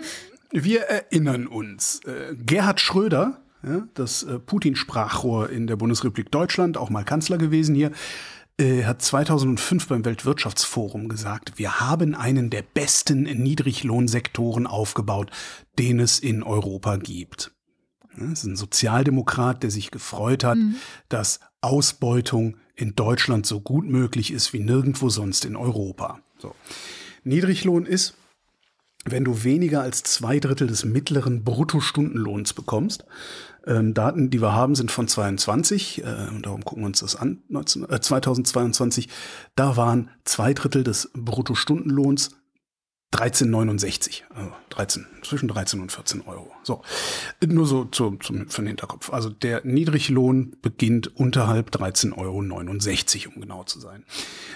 wir 0.51 0.81
erinnern 0.81 1.47
uns. 1.47 1.99
Äh, 2.05 2.35
Gerhard 2.35 2.79
Schröder, 2.79 3.41
das 3.93 4.23
äh, 4.23 4.39
Putin-Sprachrohr 4.39 5.49
in 5.49 5.67
der 5.67 5.75
Bundesrepublik 5.75 6.31
Deutschland, 6.31 6.77
auch 6.77 6.89
mal 6.89 7.03
Kanzler 7.03 7.37
gewesen 7.37 7.75
hier, 7.75 7.91
äh, 8.59 8.83
hat 8.85 9.01
2005 9.01 9.87
beim 9.87 10.05
Weltwirtschaftsforum 10.05 11.09
gesagt, 11.09 11.57
wir 11.57 11.79
haben 11.79 12.15
einen 12.15 12.49
der 12.49 12.63
besten 12.63 13.23
Niedriglohnsektoren 13.23 14.67
aufgebaut, 14.67 15.31
den 15.79 15.99
es 15.99 16.19
in 16.19 16.43
Europa 16.43 16.97
gibt. 16.97 17.51
Das 18.17 18.39
ist 18.39 18.43
ein 18.43 18.55
Sozialdemokrat, 18.57 19.63
der 19.63 19.71
sich 19.71 19.89
gefreut 19.89 20.43
hat, 20.43 20.57
dass 21.07 21.39
Ausbeutung 21.61 22.57
in 22.75 22.95
Deutschland 22.95 23.45
so 23.45 23.59
gut 23.59 23.85
möglich 23.85 24.31
ist 24.31 24.53
wie 24.53 24.59
nirgendwo 24.59 25.09
sonst 25.09 25.45
in 25.45 25.55
Europa. 25.55 26.19
So. 26.37 26.55
Niedriglohn 27.23 27.85
ist, 27.85 28.15
wenn 29.05 29.23
du 29.23 29.43
weniger 29.43 29.81
als 29.81 30.03
zwei 30.03 30.39
Drittel 30.39 30.67
des 30.67 30.85
mittleren 30.85 31.43
Bruttostundenlohns 31.43 32.53
bekommst. 32.53 33.05
Ähm, 33.65 33.93
Daten, 33.93 34.29
die 34.29 34.41
wir 34.41 34.53
haben, 34.53 34.75
sind 34.75 34.91
von 34.91 35.07
22, 35.07 36.03
äh, 36.03 36.27
darum 36.41 36.65
gucken 36.65 36.83
wir 36.83 36.87
uns 36.87 36.99
das 36.99 37.15
an, 37.15 37.43
19, 37.49 37.89
äh, 37.89 37.99
2022. 37.99 39.07
Da 39.55 39.77
waren 39.77 40.09
zwei 40.23 40.53
Drittel 40.53 40.83
des 40.83 41.11
Bruttostundenlohns 41.13 42.31
13,69, 43.13 44.21
also 44.33 44.51
13, 44.69 45.05
zwischen 45.21 45.49
13 45.49 45.81
und 45.81 45.91
14 45.91 46.21
Euro. 46.21 46.51
So, 46.63 46.81
nur 47.45 47.65
so 47.65 47.85
zu, 47.85 48.15
zum, 48.21 48.49
für 48.49 48.61
den 48.61 48.67
Hinterkopf. 48.67 49.11
Also 49.11 49.29
der 49.29 49.65
Niedriglohn 49.65 50.55
beginnt 50.61 51.13
unterhalb 51.17 51.71
13,69 51.71 52.15
Euro, 52.17 53.35
um 53.35 53.41
genau 53.41 53.63
zu 53.63 53.79
sein. 53.79 54.05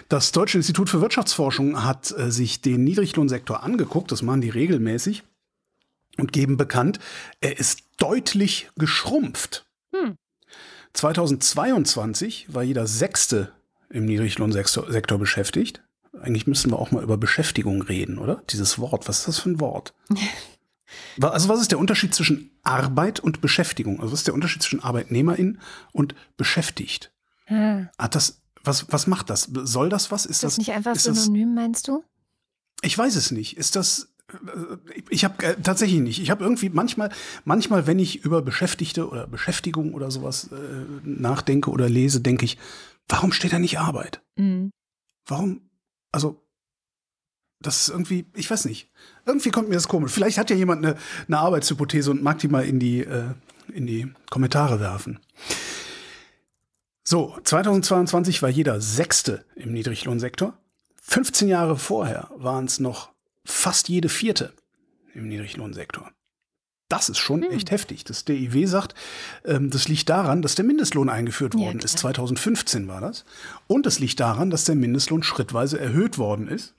Das 0.07 0.31
Deutsche 0.31 0.57
Institut 0.57 0.89
für 0.89 1.01
Wirtschaftsforschung 1.01 1.83
hat 1.83 2.13
äh, 2.17 2.31
sich 2.31 2.61
den 2.61 2.85
Niedriglohnsektor 2.85 3.61
angeguckt, 3.61 4.11
das 4.11 4.21
machen 4.21 4.41
die 4.41 4.49
regelmäßig, 4.49 5.23
und 6.17 6.31
geben 6.31 6.55
bekannt, 6.55 6.99
er 7.41 7.59
ist 7.59 7.83
deutlich 7.97 8.69
geschrumpft. 8.77 9.65
Hm. 9.93 10.15
2022 10.93 12.53
war 12.53 12.63
jeder 12.63 12.87
Sechste 12.87 13.51
im 13.89 14.05
Niedriglohnsektor 14.05 14.91
Sektor 14.91 15.17
beschäftigt. 15.17 15.83
Eigentlich 16.21 16.47
müssen 16.47 16.71
wir 16.71 16.79
auch 16.79 16.91
mal 16.91 17.03
über 17.03 17.17
Beschäftigung 17.17 17.81
reden, 17.81 18.17
oder? 18.17 18.41
Dieses 18.49 18.79
Wort, 18.79 19.07
was 19.07 19.19
ist 19.19 19.27
das 19.27 19.39
für 19.39 19.49
ein 19.49 19.59
Wort? 19.59 19.93
also 21.21 21.49
was 21.49 21.61
ist 21.61 21.71
der 21.71 21.79
Unterschied 21.79 22.13
zwischen 22.13 22.51
Arbeit 22.63 23.19
und 23.19 23.41
Beschäftigung? 23.41 23.99
Also 23.99 24.11
was 24.11 24.19
ist 24.19 24.27
der 24.27 24.33
Unterschied 24.33 24.61
zwischen 24.61 24.83
Arbeitnehmerin 24.83 25.59
und 25.91 26.15
beschäftigt? 26.37 27.11
Hm. 27.45 27.89
Hat 27.97 28.15
das, 28.15 28.41
was, 28.63 28.91
was 28.91 29.07
macht 29.07 29.29
das? 29.29 29.49
Soll 29.51 29.89
das 29.89 30.11
was? 30.11 30.25
Ist, 30.25 30.37
ist 30.37 30.43
das, 30.43 30.51
das 30.53 30.57
nicht 30.59 30.71
einfach 30.71 30.95
synonym, 30.95 31.55
das, 31.55 31.63
meinst 31.63 31.87
du? 31.87 32.03
Ich 32.81 32.97
weiß 32.97 33.15
es 33.15 33.31
nicht. 33.31 33.57
Ist 33.57 33.75
das, 33.75 34.09
ich 35.09 35.23
habe 35.23 35.43
äh, 35.43 35.55
tatsächlich 35.61 36.01
nicht. 36.01 36.19
Ich 36.19 36.31
habe 36.31 36.43
irgendwie 36.43 36.69
manchmal, 36.69 37.11
manchmal, 37.43 37.87
wenn 37.87 37.99
ich 37.99 38.23
über 38.23 38.41
Beschäftigte 38.41 39.09
oder 39.09 39.27
Beschäftigung 39.27 39.93
oder 39.93 40.11
sowas 40.11 40.49
äh, 40.51 40.85
nachdenke 41.03 41.69
oder 41.69 41.89
lese, 41.89 42.21
denke 42.21 42.45
ich, 42.45 42.57
warum 43.07 43.31
steht 43.31 43.53
da 43.53 43.59
nicht 43.59 43.79
Arbeit? 43.79 44.21
Mhm. 44.35 44.71
Warum 45.27 45.61
also, 46.15 46.41
das 47.59 47.81
ist 47.81 47.89
irgendwie, 47.89 48.25
ich 48.35 48.49
weiß 48.49 48.65
nicht. 48.65 48.89
Irgendwie 49.25 49.51
kommt 49.51 49.67
mir 49.67 49.75
das 49.75 49.89
komisch. 49.89 50.13
Vielleicht 50.13 50.37
hat 50.37 50.49
ja 50.49 50.55
jemand 50.55 50.85
eine, 50.85 50.95
eine 51.27 51.37
Arbeitshypothese 51.37 52.09
und 52.09 52.23
mag 52.23 52.39
die 52.39 52.47
mal 52.47 52.63
in 52.65 52.79
die, 52.79 53.01
äh, 53.01 53.33
in 53.73 53.85
die 53.85 54.13
Kommentare 54.29 54.79
werfen. 54.79 55.19
So, 57.03 57.37
2022 57.43 58.41
war 58.41 58.49
jeder 58.49 58.79
Sechste 58.79 59.45
im 59.55 59.73
Niedriglohnsektor. 59.73 60.57
15 61.01 61.49
Jahre 61.49 61.77
vorher 61.77 62.29
waren 62.37 62.65
es 62.65 62.79
noch 62.79 63.09
fast 63.43 63.89
jede 63.89 64.07
Vierte 64.07 64.53
im 65.13 65.27
Niedriglohnsektor. 65.27 66.11
Das 66.87 67.09
ist 67.09 67.17
schon 67.17 67.41
hm. 67.41 67.51
echt 67.51 67.71
heftig. 67.71 68.03
Das 68.03 68.25
DIW 68.25 68.67
sagt, 68.67 68.93
ähm, 69.43 69.71
das 69.71 69.87
liegt 69.87 70.07
daran, 70.09 70.43
dass 70.43 70.53
der 70.53 70.65
Mindestlohn 70.65 71.09
eingeführt 71.09 71.55
worden 71.55 71.79
ja, 71.79 71.85
ist. 71.85 71.97
2015 71.97 72.87
war 72.87 73.01
das. 73.01 73.25
Und 73.65 73.87
es 73.87 73.97
liegt 73.97 74.19
daran, 74.19 74.51
dass 74.51 74.65
der 74.65 74.75
Mindestlohn 74.75 75.23
schrittweise 75.23 75.79
erhöht 75.79 76.19
worden 76.19 76.47
ist. 76.47 76.75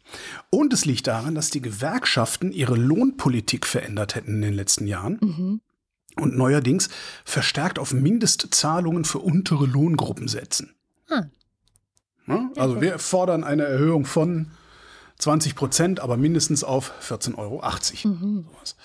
Und 0.50 0.72
es 0.72 0.84
liegt 0.84 1.08
daran, 1.08 1.34
dass 1.34 1.50
die 1.50 1.60
Gewerkschaften 1.60 2.52
ihre 2.52 2.76
Lohnpolitik 2.76 3.66
verändert 3.66 4.14
hätten 4.14 4.34
in 4.34 4.42
den 4.42 4.54
letzten 4.54 4.86
Jahren. 4.86 5.18
Mhm. 5.20 5.60
Und 6.14 6.36
neuerdings 6.36 6.88
verstärkt 7.24 7.78
auf 7.78 7.92
Mindestzahlungen 7.92 9.04
für 9.04 9.18
untere 9.18 9.66
Lohngruppen 9.66 10.28
setzen. 10.28 10.74
Hm. 11.08 11.30
Ja, 12.26 12.50
also 12.56 12.80
wir 12.80 12.98
fordern 12.98 13.44
eine 13.44 13.64
Erhöhung 13.64 14.04
von 14.04 14.50
20 15.18 15.54
Prozent, 15.54 16.00
aber 16.00 16.16
mindestens 16.16 16.64
auf 16.64 16.92
14,80 17.02 17.38
Euro. 17.38 17.62
Mhm. 18.04 18.44
Sowas. 18.44 18.76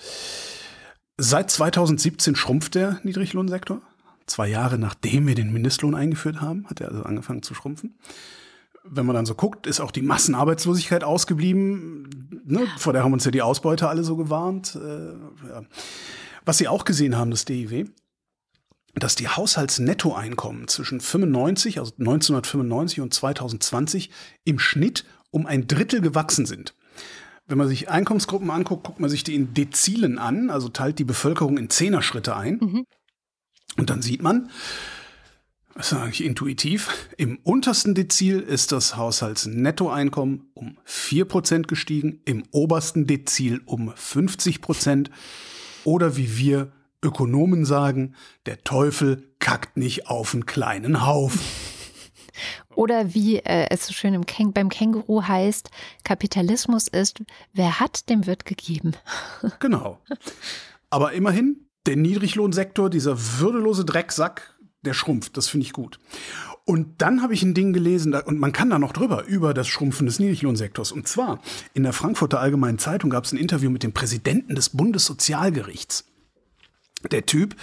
Seit 1.18 1.50
2017 1.50 2.36
schrumpft 2.36 2.74
der 2.74 3.00
Niedriglohnsektor. 3.02 3.80
Zwei 4.26 4.48
Jahre 4.48 4.78
nachdem 4.78 5.26
wir 5.26 5.34
den 5.34 5.52
Mindestlohn 5.52 5.94
eingeführt 5.94 6.40
haben, 6.40 6.66
hat 6.68 6.80
er 6.80 6.88
also 6.88 7.02
angefangen 7.02 7.42
zu 7.42 7.54
schrumpfen. 7.54 7.98
Wenn 8.84 9.06
man 9.06 9.14
dann 9.14 9.26
so 9.26 9.34
guckt, 9.34 9.66
ist 9.66 9.80
auch 9.80 9.90
die 9.90 10.02
Massenarbeitslosigkeit 10.02 11.04
ausgeblieben. 11.04 12.42
Ne? 12.44 12.66
Vor 12.78 12.92
der 12.92 13.04
haben 13.04 13.12
uns 13.12 13.24
ja 13.24 13.30
die 13.30 13.42
Ausbeuter 13.42 13.88
alle 13.88 14.04
so 14.04 14.16
gewarnt. 14.16 14.76
Äh. 14.76 15.62
Was 16.44 16.58
Sie 16.58 16.66
auch 16.66 16.84
gesehen 16.84 17.16
haben, 17.16 17.30
das 17.30 17.44
DIW, 17.44 17.86
dass 18.94 19.14
die 19.14 19.28
Haushaltsnettoeinkommen 19.28 20.66
zwischen 20.68 21.00
95, 21.00 21.78
also 21.78 21.92
1995 21.98 23.00
und 23.00 23.14
2020 23.14 24.10
im 24.44 24.58
Schnitt 24.58 25.04
um 25.30 25.46
ein 25.46 25.66
Drittel 25.66 26.00
gewachsen 26.00 26.46
sind. 26.46 26.74
Wenn 27.52 27.58
man 27.58 27.68
sich 27.68 27.90
Einkommensgruppen 27.90 28.50
anguckt, 28.50 28.82
guckt 28.82 28.98
man 28.98 29.10
sich 29.10 29.24
die 29.24 29.34
in 29.34 29.52
Dezilen 29.52 30.16
an, 30.16 30.48
also 30.48 30.70
teilt 30.70 30.98
die 30.98 31.04
Bevölkerung 31.04 31.58
in 31.58 31.68
Zehnerschritte 31.68 32.34
ein. 32.34 32.58
Mhm. 32.58 32.86
Und 33.76 33.90
dann 33.90 34.00
sieht 34.00 34.22
man, 34.22 34.48
das 35.74 35.92
ist 35.92 35.98
eigentlich 35.98 36.24
intuitiv, 36.24 37.10
im 37.18 37.36
untersten 37.42 37.94
Dezil 37.94 38.40
ist 38.40 38.72
das 38.72 38.96
Haushaltsnettoeinkommen 38.96 40.50
um 40.54 40.78
4% 40.88 41.66
gestiegen, 41.66 42.22
im 42.24 42.44
obersten 42.52 43.06
Dezil 43.06 43.60
um 43.66 43.90
50%. 43.90 45.10
Oder 45.84 46.16
wie 46.16 46.38
wir 46.38 46.72
Ökonomen 47.02 47.66
sagen, 47.66 48.14
der 48.46 48.64
Teufel 48.64 49.28
kackt 49.40 49.76
nicht 49.76 50.06
auf 50.06 50.32
einen 50.32 50.46
kleinen 50.46 51.06
Haufen. 51.06 51.42
Oder 52.74 53.14
wie 53.14 53.36
äh, 53.38 53.66
es 53.70 53.86
so 53.86 53.92
schön 53.92 54.24
Käng 54.26 54.52
beim 54.52 54.68
Känguru 54.68 55.22
heißt, 55.22 55.70
Kapitalismus 56.04 56.88
ist, 56.88 57.22
wer 57.52 57.80
hat, 57.80 58.08
dem 58.08 58.26
wird 58.26 58.44
gegeben. 58.44 58.92
Genau. 59.58 59.98
Aber 60.90 61.12
immerhin, 61.12 61.68
der 61.86 61.96
Niedriglohnsektor, 61.96 62.90
dieser 62.90 63.16
würdelose 63.38 63.84
Drecksack, 63.84 64.54
der 64.82 64.94
schrumpft. 64.94 65.36
Das 65.36 65.48
finde 65.48 65.66
ich 65.66 65.72
gut. 65.72 65.98
Und 66.64 67.02
dann 67.02 67.22
habe 67.22 67.34
ich 67.34 67.42
ein 67.42 67.54
Ding 67.54 67.72
gelesen, 67.72 68.14
und 68.14 68.38
man 68.38 68.52
kann 68.52 68.70
da 68.70 68.78
noch 68.78 68.92
drüber, 68.92 69.24
über 69.24 69.52
das 69.52 69.68
Schrumpfen 69.68 70.06
des 70.06 70.18
Niedriglohnsektors. 70.18 70.92
Und 70.92 71.08
zwar 71.08 71.40
in 71.74 71.82
der 71.82 71.92
Frankfurter 71.92 72.40
Allgemeinen 72.40 72.78
Zeitung 72.78 73.10
gab 73.10 73.24
es 73.24 73.32
ein 73.32 73.38
Interview 73.38 73.70
mit 73.70 73.82
dem 73.82 73.92
Präsidenten 73.92 74.54
des 74.54 74.70
Bundessozialgerichts. 74.70 76.04
Der 77.10 77.26
Typ 77.26 77.56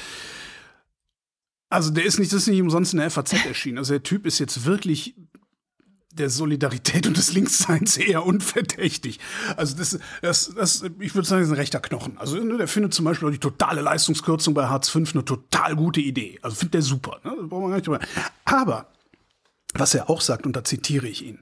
also 1.70 1.92
der 1.92 2.06
ist 2.06 2.20
nicht, 2.20 2.32
das 2.34 2.42
ist 2.42 2.48
nicht 2.48 2.62
umsonst 2.62 2.94
in 2.94 3.00
der 3.00 3.12
FAZ 3.12 3.34
erschienen. 3.46 3.78
Also 3.78 3.94
der 3.94 4.04
Typ 4.04 4.26
ist 4.26 4.40
jetzt 4.40 4.66
wirklich 4.66 5.16
der 6.12 6.30
Solidarität 6.30 7.06
und 7.08 7.16
des 7.16 7.34
Linksseins 7.34 7.98
eher 7.98 8.26
unverdächtig. 8.26 9.20
Also 9.56 9.78
das, 9.78 10.00
das, 10.22 10.54
das 10.56 10.84
ich 11.00 11.14
würde 11.16 11.28
sagen, 11.28 11.42
das 11.42 11.50
ist 11.50 11.54
ein 11.54 11.60
rechter 11.60 11.80
Knochen. 11.80 12.18
Also 12.18 12.38
ne, 12.38 12.58
der 12.58 12.68
findet 12.68 12.94
zum 12.94 13.06
Beispiel 13.06 13.28
auch 13.28 13.32
die 13.32 13.40
totale 13.40 13.82
Leistungskürzung 13.82 14.54
bei 14.54 14.68
Hartz 14.68 14.90
V 14.90 15.00
eine 15.00 15.26
total 15.26 15.76
gute 15.76 16.02
Idee. 16.02 16.40
Also 16.42 16.56
findet 16.56 16.74
der 16.74 16.82
super. 16.82 17.20
Ne? 17.24 17.32
Braucht 17.48 17.62
man 17.62 17.70
gar 17.70 17.76
nicht 17.78 17.88
drüber. 17.88 18.00
Aber 18.46 18.88
was 19.74 19.94
er 19.94 20.10
auch 20.10 20.22
sagt, 20.22 20.46
und 20.48 20.56
da 20.56 20.64
zitiere 20.64 21.08
ich 21.08 21.24
ihn. 21.24 21.40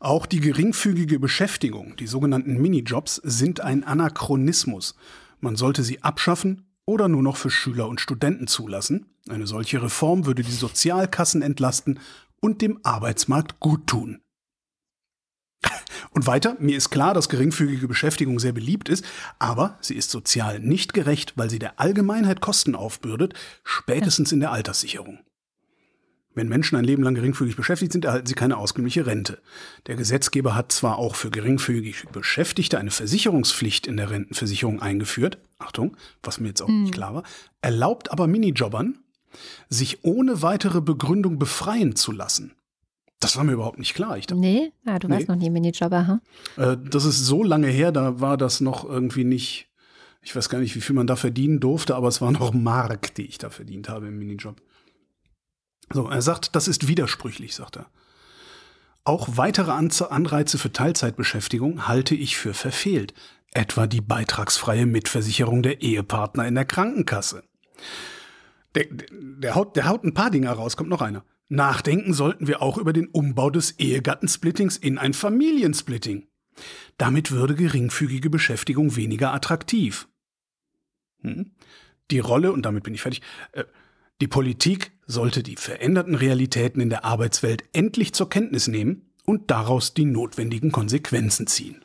Auch 0.00 0.26
die 0.26 0.40
geringfügige 0.40 1.18
Beschäftigung, 1.18 1.96
die 1.96 2.06
sogenannten 2.06 2.60
Minijobs, 2.60 3.16
sind 3.24 3.60
ein 3.60 3.84
Anachronismus. 3.84 4.96
Man 5.40 5.56
sollte 5.56 5.82
sie 5.82 6.02
abschaffen 6.02 6.66
oder 6.86 7.08
nur 7.08 7.22
noch 7.22 7.36
für 7.36 7.50
Schüler 7.50 7.88
und 7.88 8.00
Studenten 8.00 8.46
zulassen. 8.46 9.06
Eine 9.28 9.46
solche 9.46 9.82
Reform 9.82 10.26
würde 10.26 10.42
die 10.42 10.52
Sozialkassen 10.52 11.42
entlasten 11.42 12.00
und 12.40 12.60
dem 12.62 12.80
Arbeitsmarkt 12.82 13.60
guttun. 13.60 14.20
Und 16.10 16.26
weiter, 16.26 16.56
mir 16.60 16.76
ist 16.76 16.90
klar, 16.90 17.14
dass 17.14 17.28
geringfügige 17.28 17.88
Beschäftigung 17.88 18.38
sehr 18.38 18.52
beliebt 18.52 18.88
ist, 18.88 19.04
aber 19.38 19.78
sie 19.80 19.94
ist 19.94 20.10
sozial 20.10 20.60
nicht 20.60 20.94
gerecht, 20.94 21.32
weil 21.36 21.50
sie 21.50 21.58
der 21.58 21.80
Allgemeinheit 21.80 22.40
Kosten 22.40 22.74
aufbürdet, 22.74 23.34
spätestens 23.64 24.30
in 24.30 24.40
der 24.40 24.52
Alterssicherung. 24.52 25.18
Wenn 26.34 26.48
Menschen 26.48 26.76
ein 26.76 26.84
Leben 26.84 27.02
lang 27.02 27.14
geringfügig 27.14 27.56
beschäftigt 27.56 27.92
sind, 27.92 28.04
erhalten 28.04 28.26
sie 28.26 28.34
keine 28.34 28.56
auskömmliche 28.56 29.06
Rente. 29.06 29.40
Der 29.86 29.94
Gesetzgeber 29.94 30.54
hat 30.54 30.72
zwar 30.72 30.98
auch 30.98 31.14
für 31.14 31.30
geringfügig 31.30 32.06
Beschäftigte 32.12 32.78
eine 32.78 32.90
Versicherungspflicht 32.90 33.86
in 33.86 33.96
der 33.96 34.10
Rentenversicherung 34.10 34.82
eingeführt, 34.82 35.38
Achtung, 35.58 35.96
was 36.22 36.40
mir 36.40 36.48
jetzt 36.48 36.62
auch 36.62 36.68
mhm. 36.68 36.82
nicht 36.82 36.94
klar 36.94 37.14
war, 37.14 37.22
erlaubt 37.62 38.10
aber 38.10 38.26
Minijobbern, 38.26 38.98
sich 39.68 40.04
ohne 40.04 40.42
weitere 40.42 40.80
Begründung 40.80 41.38
befreien 41.38 41.94
zu 41.94 42.10
lassen. 42.10 42.52
Das 43.20 43.36
war 43.36 43.44
mir 43.44 43.52
überhaupt 43.52 43.78
nicht 43.78 43.94
klar. 43.94 44.18
Ich 44.18 44.26
dachte, 44.26 44.40
nee, 44.40 44.72
ja, 44.84 44.98
du 44.98 45.08
nee. 45.08 45.14
warst 45.14 45.28
noch 45.28 45.36
nie 45.36 45.50
Minijobber, 45.50 46.06
hm? 46.06 46.20
Äh, 46.62 46.76
das 46.90 47.04
ist 47.04 47.24
so 47.24 47.42
lange 47.42 47.68
her, 47.68 47.92
da 47.92 48.20
war 48.20 48.36
das 48.36 48.60
noch 48.60 48.84
irgendwie 48.84 49.24
nicht, 49.24 49.68
ich 50.20 50.34
weiß 50.34 50.48
gar 50.48 50.58
nicht, 50.58 50.74
wie 50.74 50.80
viel 50.80 50.94
man 50.96 51.06
da 51.06 51.16
verdienen 51.16 51.60
durfte, 51.60 51.94
aber 51.94 52.08
es 52.08 52.20
war 52.20 52.32
noch 52.32 52.52
Mark, 52.52 53.14
die 53.14 53.26
ich 53.26 53.38
da 53.38 53.50
verdient 53.50 53.88
habe 53.88 54.08
im 54.08 54.18
Minijob. 54.18 54.60
So, 55.92 56.08
er 56.08 56.22
sagt, 56.22 56.56
das 56.56 56.68
ist 56.68 56.88
widersprüchlich, 56.88 57.54
sagt 57.54 57.76
er. 57.76 57.86
Auch 59.04 59.36
weitere 59.36 59.70
Anreize 59.70 60.56
für 60.56 60.72
Teilzeitbeschäftigung 60.72 61.86
halte 61.86 62.14
ich 62.14 62.38
für 62.38 62.54
verfehlt, 62.54 63.12
etwa 63.52 63.86
die 63.86 64.00
beitragsfreie 64.00 64.86
Mitversicherung 64.86 65.62
der 65.62 65.82
Ehepartner 65.82 66.46
in 66.46 66.54
der 66.54 66.64
Krankenkasse. 66.64 67.44
Der, 68.74 68.86
der, 68.90 69.54
haut, 69.54 69.76
der 69.76 69.86
haut 69.86 70.04
ein 70.04 70.14
paar 70.14 70.30
Dinge 70.30 70.48
raus, 70.50 70.76
kommt 70.76 70.90
noch 70.90 71.02
einer. 71.02 71.24
Nachdenken 71.48 72.14
sollten 72.14 72.46
wir 72.46 72.62
auch 72.62 72.78
über 72.78 72.92
den 72.92 73.08
Umbau 73.08 73.50
des 73.50 73.78
Ehegattensplittings 73.78 74.76
in 74.76 74.98
ein 74.98 75.12
Familiensplitting. 75.12 76.26
Damit 76.96 77.30
würde 77.30 77.54
geringfügige 77.54 78.30
Beschäftigung 78.30 78.96
weniger 78.96 79.32
attraktiv. 79.32 80.08
Hm? 81.20 81.52
Die 82.10 82.18
Rolle, 82.18 82.52
und 82.52 82.62
damit 82.62 82.84
bin 82.84 82.94
ich 82.94 83.02
fertig, 83.02 83.22
äh, 83.52 83.64
die 84.20 84.28
Politik 84.28 84.92
sollte 85.06 85.42
die 85.42 85.56
veränderten 85.56 86.14
Realitäten 86.14 86.80
in 86.80 86.90
der 86.90 87.04
Arbeitswelt 87.04 87.64
endlich 87.72 88.14
zur 88.14 88.28
Kenntnis 88.28 88.68
nehmen 88.68 89.10
und 89.24 89.50
daraus 89.50 89.94
die 89.94 90.04
notwendigen 90.04 90.72
Konsequenzen 90.72 91.46
ziehen. 91.46 91.84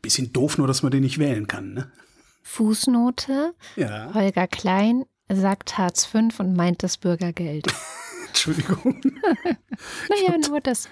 Bisschen 0.00 0.32
doof 0.32 0.58
nur, 0.58 0.66
dass 0.66 0.82
man 0.82 0.92
den 0.92 1.02
nicht 1.02 1.18
wählen 1.18 1.46
kann, 1.46 1.74
ne? 1.74 1.90
Fußnote. 2.42 3.54
Ja. 3.76 4.14
Holger 4.14 4.46
Klein 4.46 5.04
sagt 5.28 5.76
Hartz 5.76 6.04
V 6.06 6.18
und 6.38 6.56
meint 6.56 6.82
das 6.82 6.96
Bürgergeld. 6.96 7.66
Entschuldigung. 8.28 9.00
Naja, 10.08 10.36
nur, 10.48 10.60
dass 10.60 10.88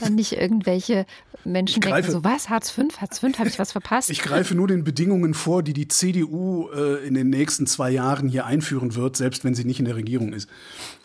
dann 0.00 0.14
nicht 0.14 0.32
irgendwelche 0.32 1.06
Menschen 1.44 1.76
Ich 1.76 1.80
denken, 1.80 1.90
greife- 2.00 2.10
so 2.10 2.24
was, 2.24 2.48
Hartz 2.50 2.70
V, 2.70 2.82
Hartz 2.98 3.18
V, 3.20 3.28
habe 3.38 3.48
ich 3.48 3.58
was 3.58 3.72
verpasst? 3.72 4.10
Ich 4.10 4.22
greife 4.22 4.54
nur 4.54 4.68
den 4.68 4.84
Bedingungen 4.84 5.34
vor, 5.34 5.62
die 5.62 5.72
die 5.72 5.88
CDU 5.88 6.68
äh, 6.70 7.06
in 7.06 7.14
den 7.14 7.30
nächsten 7.30 7.66
zwei 7.66 7.90
Jahren 7.90 8.28
hier 8.28 8.46
einführen 8.46 8.94
wird, 8.94 9.16
selbst 9.16 9.44
wenn 9.44 9.54
sie 9.54 9.64
nicht 9.64 9.78
in 9.78 9.84
der 9.84 9.96
Regierung 9.96 10.32
ist. 10.32 10.48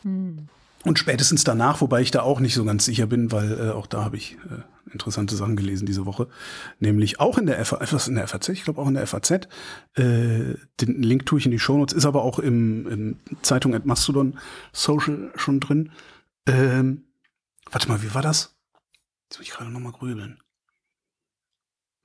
Und 0.04 1.00
spätestens 1.00 1.44
danach, 1.46 1.80
wobei 1.80 2.02
ich 2.02 2.12
da 2.12 2.22
auch 2.24 2.40
nicht 2.42 2.56
so 2.56 2.66
ganz 2.66 2.84
sicher 2.86 3.06
bin, 3.08 3.32
weil 3.32 3.58
äh, 3.58 3.72
auch 3.72 3.88
da 3.88 4.04
habe 4.04 4.18
ich 4.18 4.38
äh, 4.50 4.92
interessante 4.92 5.36
Sachen 5.36 5.56
gelesen 5.56 5.86
diese 5.86 6.06
Woche. 6.06 6.28
Nämlich 6.80 7.22
auch 7.22 7.38
in 7.38 7.46
der, 7.46 7.64
FA, 7.66 7.80
was 7.92 8.10
in 8.10 8.16
der 8.16 8.28
FAZ, 8.28 8.50
ich 8.50 8.66
glaube 8.66 8.82
auch 8.82 8.88
in 8.90 8.96
der 8.96 9.08
FAZ. 9.08 9.32
Äh, 9.32 9.46
den 9.96 11.02
Link 11.02 11.26
tue 11.26 11.40
ich 11.40 11.46
in 11.46 11.52
die 11.52 11.60
Shownotes, 11.60 11.94
ist 11.96 12.06
aber 12.06 12.24
auch 12.24 12.38
im, 12.40 12.88
im 12.88 13.20
Zeitung 13.44 13.74
at 13.76 13.86
Mastodon 13.86 14.38
Social 14.74 15.32
schon 15.36 15.62
drin. 15.62 15.92
Ähm, 16.48 17.06
warte 17.72 17.88
mal, 17.88 18.04
wie 18.04 18.14
war 18.14 18.22
das? 18.22 18.54
Jetzt 19.34 19.40
muss 19.40 19.48
ich 19.48 19.54
gerade 19.56 19.72
noch 19.72 19.80
mal 19.80 19.92
grübeln. 19.92 20.40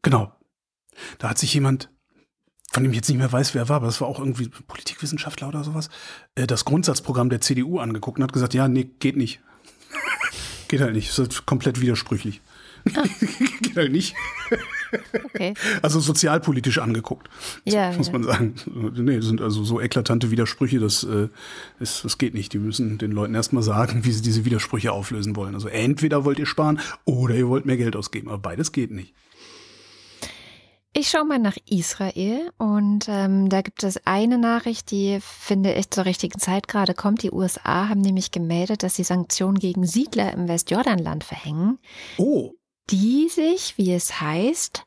Genau. 0.00 0.34
Da 1.18 1.28
hat 1.28 1.36
sich 1.36 1.52
jemand, 1.52 1.90
von 2.72 2.82
dem 2.82 2.92
ich 2.92 2.96
jetzt 2.96 3.10
nicht 3.10 3.18
mehr 3.18 3.30
weiß, 3.30 3.52
wer 3.52 3.64
er 3.64 3.68
war, 3.68 3.76
aber 3.76 3.86
das 3.86 4.00
war 4.00 4.08
auch 4.08 4.18
irgendwie 4.18 4.48
Politikwissenschaftler 4.48 5.48
oder 5.48 5.62
sowas, 5.62 5.90
äh, 6.36 6.46
das 6.46 6.64
Grundsatzprogramm 6.64 7.28
der 7.28 7.42
CDU 7.42 7.80
angeguckt 7.80 8.16
und 8.16 8.24
hat 8.24 8.32
gesagt, 8.32 8.54
ja, 8.54 8.66
nee, 8.66 8.84
geht 8.84 9.18
nicht. 9.18 9.42
geht 10.68 10.80
halt 10.80 10.94
nicht. 10.94 11.10
Ist 11.10 11.18
halt 11.18 11.44
komplett 11.44 11.82
widersprüchlich. 11.82 12.40
geht 13.60 13.76
halt 13.76 13.92
nicht. 13.92 14.14
Okay. 15.24 15.54
Also 15.82 16.00
sozialpolitisch 16.00 16.78
angeguckt, 16.78 17.28
Ja, 17.64 17.92
muss 17.92 18.06
ja. 18.08 18.12
man 18.12 18.22
sagen. 18.24 18.54
Nee, 18.94 19.16
das 19.16 19.26
sind 19.26 19.40
also 19.40 19.64
so 19.64 19.80
eklatante 19.80 20.30
Widersprüche, 20.30 20.78
das, 20.80 21.04
äh, 21.04 21.28
das, 21.78 22.02
das 22.02 22.18
geht 22.18 22.34
nicht. 22.34 22.52
Die 22.52 22.58
müssen 22.58 22.98
den 22.98 23.12
Leuten 23.12 23.34
erstmal 23.34 23.62
sagen, 23.62 24.04
wie 24.04 24.12
sie 24.12 24.22
diese 24.22 24.44
Widersprüche 24.44 24.92
auflösen 24.92 25.36
wollen. 25.36 25.54
Also 25.54 25.68
entweder 25.68 26.24
wollt 26.24 26.38
ihr 26.38 26.46
sparen 26.46 26.80
oder 27.04 27.34
ihr 27.34 27.48
wollt 27.48 27.66
mehr 27.66 27.76
Geld 27.76 27.96
ausgeben, 27.96 28.28
aber 28.28 28.38
beides 28.38 28.72
geht 28.72 28.90
nicht. 28.90 29.14
Ich 30.94 31.10
schaue 31.10 31.26
mal 31.26 31.38
nach 31.38 31.56
Israel 31.68 32.50
und 32.56 33.06
ähm, 33.08 33.48
da 33.50 33.60
gibt 33.60 33.84
es 33.84 34.04
eine 34.06 34.36
Nachricht, 34.38 34.90
die 34.90 35.18
finde 35.20 35.74
ich 35.74 35.90
zur 35.90 36.06
richtigen 36.06 36.40
Zeit 36.40 36.66
gerade 36.66 36.94
kommt. 36.94 37.22
Die 37.22 37.30
USA 37.30 37.88
haben 37.88 38.00
nämlich 38.00 38.32
gemeldet, 38.32 38.82
dass 38.82 38.96
sie 38.96 39.04
Sanktionen 39.04 39.58
gegen 39.58 39.86
Siedler 39.86 40.32
im 40.32 40.48
Westjordanland 40.48 41.22
verhängen, 41.24 41.78
Oh, 42.16 42.52
die 42.90 43.28
sich, 43.28 43.76
wie 43.76 43.92
es 43.92 44.20
heißt, 44.20 44.84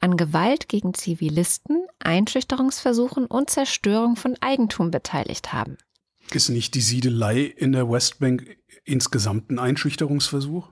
an 0.00 0.16
Gewalt 0.16 0.68
gegen 0.68 0.94
Zivilisten, 0.94 1.86
Einschüchterungsversuchen 1.98 3.26
und 3.26 3.50
Zerstörung 3.50 4.16
von 4.16 4.36
Eigentum 4.40 4.90
beteiligt 4.90 5.52
haben. 5.52 5.78
Ist 6.32 6.48
nicht 6.48 6.74
die 6.74 6.80
Siedelei 6.80 7.42
in 7.42 7.72
der 7.72 7.90
Westbank 7.90 8.56
insgesamt 8.84 9.50
ein 9.50 9.58
Einschüchterungsversuch? 9.58 10.68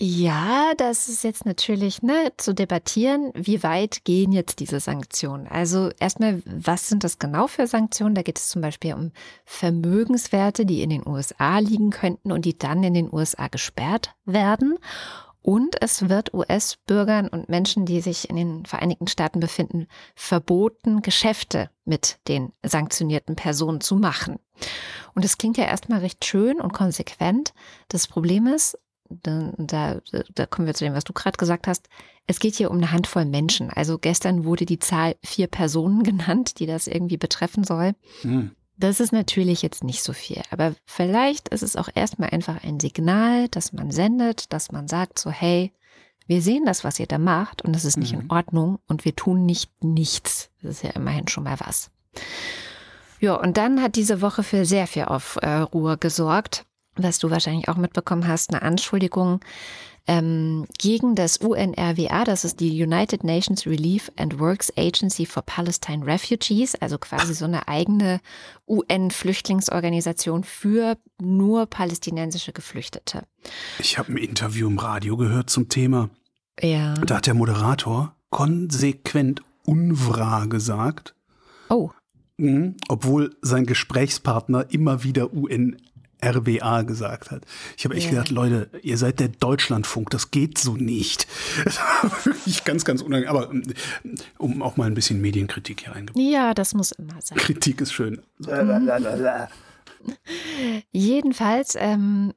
Ja, 0.00 0.74
das 0.76 1.08
ist 1.08 1.24
jetzt 1.24 1.44
natürlich 1.44 2.02
ne, 2.02 2.32
zu 2.36 2.54
debattieren, 2.54 3.32
wie 3.34 3.64
weit 3.64 4.04
gehen 4.04 4.30
jetzt 4.30 4.60
diese 4.60 4.78
Sanktionen. 4.78 5.48
Also 5.48 5.90
erstmal, 5.98 6.40
was 6.44 6.88
sind 6.88 7.02
das 7.02 7.18
genau 7.18 7.48
für 7.48 7.66
Sanktionen? 7.66 8.14
Da 8.14 8.22
geht 8.22 8.38
es 8.38 8.48
zum 8.48 8.62
Beispiel 8.62 8.94
um 8.94 9.10
Vermögenswerte, 9.44 10.66
die 10.66 10.82
in 10.82 10.90
den 10.90 11.04
USA 11.04 11.58
liegen 11.58 11.90
könnten 11.90 12.30
und 12.30 12.44
die 12.44 12.56
dann 12.56 12.84
in 12.84 12.94
den 12.94 13.12
USA 13.12 13.48
gesperrt 13.48 14.14
werden. 14.24 14.78
Und 15.48 15.80
es 15.80 16.10
wird 16.10 16.34
US-Bürgern 16.34 17.26
und 17.26 17.48
Menschen, 17.48 17.86
die 17.86 18.02
sich 18.02 18.28
in 18.28 18.36
den 18.36 18.66
Vereinigten 18.66 19.06
Staaten 19.06 19.40
befinden, 19.40 19.86
verboten, 20.14 21.00
Geschäfte 21.00 21.70
mit 21.86 22.18
den 22.28 22.52
sanktionierten 22.62 23.34
Personen 23.34 23.80
zu 23.80 23.96
machen. 23.96 24.40
Und 25.14 25.24
das 25.24 25.38
klingt 25.38 25.56
ja 25.56 25.64
erstmal 25.64 26.00
recht 26.00 26.22
schön 26.26 26.60
und 26.60 26.74
konsequent. 26.74 27.54
Das 27.88 28.08
Problem 28.08 28.46
ist, 28.46 28.78
da, 29.08 29.54
da, 29.56 30.02
da 30.34 30.44
kommen 30.44 30.66
wir 30.66 30.74
zu 30.74 30.84
dem, 30.84 30.92
was 30.92 31.04
du 31.04 31.14
gerade 31.14 31.38
gesagt 31.38 31.66
hast. 31.66 31.88
Es 32.26 32.40
geht 32.40 32.56
hier 32.56 32.70
um 32.70 32.76
eine 32.76 32.92
Handvoll 32.92 33.24
Menschen. 33.24 33.70
Also 33.70 33.96
gestern 33.98 34.44
wurde 34.44 34.66
die 34.66 34.80
Zahl 34.80 35.16
vier 35.24 35.46
Personen 35.46 36.02
genannt, 36.02 36.58
die 36.58 36.66
das 36.66 36.86
irgendwie 36.86 37.16
betreffen 37.16 37.64
soll. 37.64 37.94
Hm. 38.20 38.50
Das 38.80 39.00
ist 39.00 39.12
natürlich 39.12 39.62
jetzt 39.62 39.82
nicht 39.82 40.02
so 40.04 40.12
viel, 40.12 40.40
aber 40.50 40.74
vielleicht 40.86 41.48
ist 41.48 41.62
es 41.62 41.74
auch 41.74 41.88
erstmal 41.94 42.30
einfach 42.30 42.62
ein 42.62 42.78
Signal, 42.78 43.48
dass 43.48 43.72
man 43.72 43.90
sendet, 43.90 44.52
dass 44.52 44.70
man 44.70 44.86
sagt 44.86 45.18
so, 45.18 45.30
hey, 45.30 45.72
wir 46.28 46.42
sehen 46.42 46.64
das, 46.64 46.84
was 46.84 47.00
ihr 47.00 47.06
da 47.06 47.18
macht 47.18 47.62
und 47.62 47.72
das 47.74 47.84
ist 47.84 47.96
nicht 47.96 48.14
Mhm. 48.14 48.20
in 48.20 48.30
Ordnung 48.30 48.78
und 48.86 49.04
wir 49.04 49.16
tun 49.16 49.46
nicht 49.46 49.82
nichts. 49.82 50.50
Das 50.62 50.76
ist 50.76 50.82
ja 50.84 50.90
immerhin 50.90 51.26
schon 51.26 51.44
mal 51.44 51.58
was. 51.58 51.90
Ja, 53.20 53.34
und 53.34 53.56
dann 53.56 53.82
hat 53.82 53.96
diese 53.96 54.20
Woche 54.20 54.42
für 54.44 54.64
sehr 54.64 54.86
viel 54.86 55.04
Aufruhr 55.04 55.96
gesorgt, 55.96 56.64
was 56.94 57.18
du 57.18 57.30
wahrscheinlich 57.30 57.68
auch 57.68 57.76
mitbekommen 57.76 58.28
hast, 58.28 58.50
eine 58.50 58.62
Anschuldigung 58.62 59.40
ähm, 60.08 60.64
gegen 60.78 61.14
das 61.14 61.36
UNRWA, 61.36 62.24
das 62.24 62.44
ist 62.44 62.60
die 62.60 62.82
United 62.82 63.24
Nations 63.24 63.66
Relief 63.66 64.10
and 64.16 64.40
Works 64.40 64.72
Agency 64.76 65.26
for 65.26 65.42
Palestine 65.42 66.04
Refugees, 66.06 66.74
also 66.76 66.96
quasi 66.96 67.34
so 67.34 67.44
eine 67.44 67.68
eigene 67.68 68.20
UN-Flüchtlingsorganisation 68.66 70.44
für 70.44 70.96
nur 71.20 71.66
palästinensische 71.66 72.52
Geflüchtete. 72.52 73.24
Ich 73.78 73.98
habe 73.98 74.12
ein 74.12 74.16
Interview 74.16 74.66
im 74.66 74.78
Radio 74.78 75.18
gehört 75.18 75.50
zum 75.50 75.68
Thema. 75.68 76.08
Ja. 76.58 76.94
Da 76.94 77.16
hat 77.18 77.26
der 77.26 77.34
Moderator 77.34 78.16
konsequent 78.30 79.42
UNWRA 79.66 80.46
gesagt, 80.46 81.14
Oh, 81.68 81.90
mhm, 82.38 82.76
obwohl 82.88 83.36
sein 83.42 83.66
Gesprächspartner 83.66 84.66
immer 84.70 85.04
wieder 85.04 85.34
UNRWA 86.22 86.82
gesagt 86.82 87.30
hat. 87.30 87.42
Ich 87.76 87.84
habe 87.84 87.94
echt 87.94 88.06
Ja. 88.06 88.10
gedacht, 88.10 88.30
Leute, 88.30 88.70
ihr 88.82 88.98
seid 88.98 89.20
der 89.20 89.28
Deutschlandfunk, 89.28 90.10
das 90.10 90.30
geht 90.30 90.58
so 90.58 90.74
nicht. 90.76 91.26
Das 91.64 91.78
war 91.78 92.24
wirklich 92.24 92.64
ganz, 92.64 92.84
ganz 92.84 93.02
unangenehm. 93.02 93.36
Aber 93.36 93.50
ähm, 93.50 93.62
um 94.38 94.62
auch 94.62 94.76
mal 94.76 94.86
ein 94.86 94.94
bisschen 94.94 95.20
Medienkritik 95.20 95.82
hier 95.82 95.92
eingebaut. 95.94 96.22
ja, 96.22 96.54
das 96.54 96.74
muss 96.74 96.92
immer 96.92 97.20
sein. 97.22 97.38
Kritik 97.38 97.80
ist 97.80 97.92
schön. 97.92 98.22
Jedenfalls, 100.92 101.74
ähm, 101.78 102.32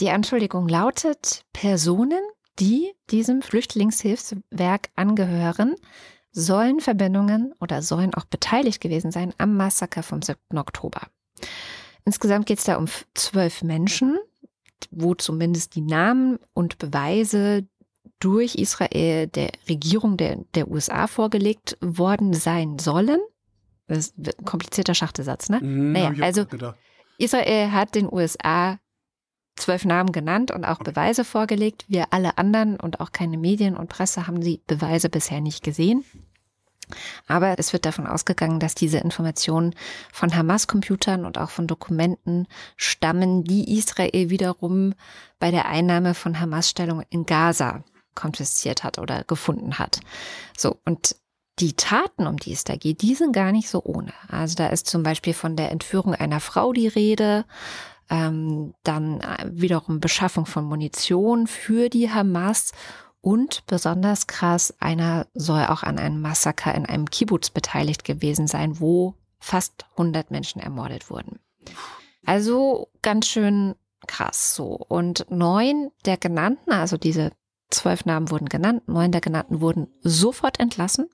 die 0.00 0.10
Anschuldigung 0.10 0.68
lautet, 0.68 1.44
Personen, 1.52 2.20
die 2.58 2.92
diesem 3.10 3.42
Flüchtlingshilfswerk 3.42 4.88
angehören, 4.94 5.74
sollen 6.32 6.80
Verbindungen 6.80 7.54
oder 7.60 7.80
sollen 7.82 8.14
auch 8.14 8.24
beteiligt 8.26 8.80
gewesen 8.80 9.10
sein 9.10 9.32
am 9.38 9.56
Massaker 9.56 10.02
vom 10.02 10.20
7. 10.22 10.36
Oktober. 10.56 11.02
Insgesamt 12.06 12.46
geht 12.46 12.58
es 12.58 12.64
da 12.64 12.76
um 12.76 12.86
zwölf 13.14 13.62
Menschen, 13.62 14.16
wo 14.90 15.14
zumindest 15.14 15.74
die 15.74 15.80
Namen 15.82 16.38
und 16.54 16.78
Beweise 16.78 17.66
durch 18.20 18.54
Israel 18.54 19.26
der 19.26 19.50
Regierung 19.68 20.16
der, 20.16 20.36
der 20.54 20.70
USA 20.70 21.08
vorgelegt 21.08 21.76
worden 21.80 22.32
sein 22.32 22.78
sollen. 22.78 23.18
Das 23.88 23.98
ist 23.98 24.14
ein 24.18 24.44
komplizierter 24.44 24.94
Schachtesatz, 24.94 25.48
ne? 25.48 25.60
Mhm, 25.60 25.92
Naja, 25.92 26.12
also-. 26.24 26.46
Israel 27.18 27.72
hat 27.72 27.94
den 27.94 28.10
USA 28.10 28.78
zwölf 29.56 29.84
Namen 29.84 30.12
genannt 30.12 30.50
und 30.50 30.64
auch 30.64 30.78
Beweise 30.78 31.24
vorgelegt. 31.24 31.86
Wir 31.88 32.12
alle 32.12 32.38
anderen 32.38 32.78
und 32.78 33.00
auch 33.00 33.10
keine 33.10 33.38
Medien 33.38 33.76
und 33.76 33.88
Presse 33.88 34.26
haben 34.26 34.40
die 34.40 34.60
Beweise 34.66 35.08
bisher 35.08 35.40
nicht 35.40 35.64
gesehen. 35.64 36.04
Aber 37.26 37.58
es 37.58 37.72
wird 37.72 37.84
davon 37.84 38.06
ausgegangen, 38.06 38.60
dass 38.60 38.74
diese 38.74 38.98
Informationen 38.98 39.74
von 40.12 40.34
Hamas-Computern 40.34 41.24
und 41.24 41.38
auch 41.38 41.50
von 41.50 41.66
Dokumenten 41.66 42.46
stammen, 42.76 43.44
die 43.44 43.76
Israel 43.76 44.30
wiederum 44.30 44.94
bei 45.38 45.50
der 45.50 45.66
Einnahme 45.66 46.14
von 46.14 46.40
Hamas-Stellungen 46.40 47.06
in 47.10 47.26
Gaza 47.26 47.84
konfisziert 48.14 48.84
hat 48.84 48.98
oder 48.98 49.24
gefunden 49.24 49.78
hat. 49.78 50.00
So, 50.56 50.78
und 50.84 51.16
die 51.58 51.74
Taten, 51.74 52.26
um 52.26 52.36
die 52.36 52.52
es 52.52 52.64
da 52.64 52.76
geht, 52.76 53.02
die 53.02 53.14
sind 53.14 53.32
gar 53.32 53.52
nicht 53.52 53.68
so 53.68 53.82
ohne. 53.82 54.12
Also 54.28 54.56
da 54.56 54.66
ist 54.68 54.86
zum 54.86 55.02
Beispiel 55.02 55.32
von 55.32 55.56
der 55.56 55.70
Entführung 55.70 56.14
einer 56.14 56.40
Frau 56.40 56.72
die 56.72 56.88
Rede, 56.88 57.44
ähm, 58.10 58.74
dann 58.84 59.20
äh, 59.20 59.46
wiederum 59.50 60.00
Beschaffung 60.00 60.46
von 60.46 60.64
Munition 60.64 61.46
für 61.46 61.88
die 61.88 62.10
Hamas 62.10 62.72
und 63.26 63.66
besonders 63.66 64.28
krass, 64.28 64.72
einer 64.78 65.26
soll 65.34 65.66
auch 65.66 65.82
an 65.82 65.98
einem 65.98 66.20
Massaker 66.20 66.72
in 66.76 66.86
einem 66.86 67.10
Kibbutz 67.10 67.50
beteiligt 67.50 68.04
gewesen 68.04 68.46
sein, 68.46 68.78
wo 68.78 69.16
fast 69.40 69.84
100 69.96 70.30
Menschen 70.30 70.62
ermordet 70.62 71.10
wurden. 71.10 71.40
Also 72.24 72.88
ganz 73.02 73.26
schön 73.26 73.74
krass 74.06 74.54
so. 74.54 74.76
Und 74.76 75.26
neun 75.28 75.90
der 76.04 76.18
genannten, 76.18 76.70
also 76.70 76.96
diese 76.96 77.32
Zwölf 77.68 78.04
Namen 78.04 78.30
wurden 78.30 78.48
genannt, 78.48 78.86
neun 78.86 79.10
der 79.10 79.20
genannten 79.20 79.60
wurden 79.60 79.88
sofort 80.02 80.60
entlassen. 80.60 81.10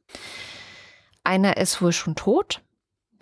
Einer 1.24 1.56
ist 1.56 1.80
wohl 1.80 1.92
schon 1.92 2.14
tot, 2.14 2.60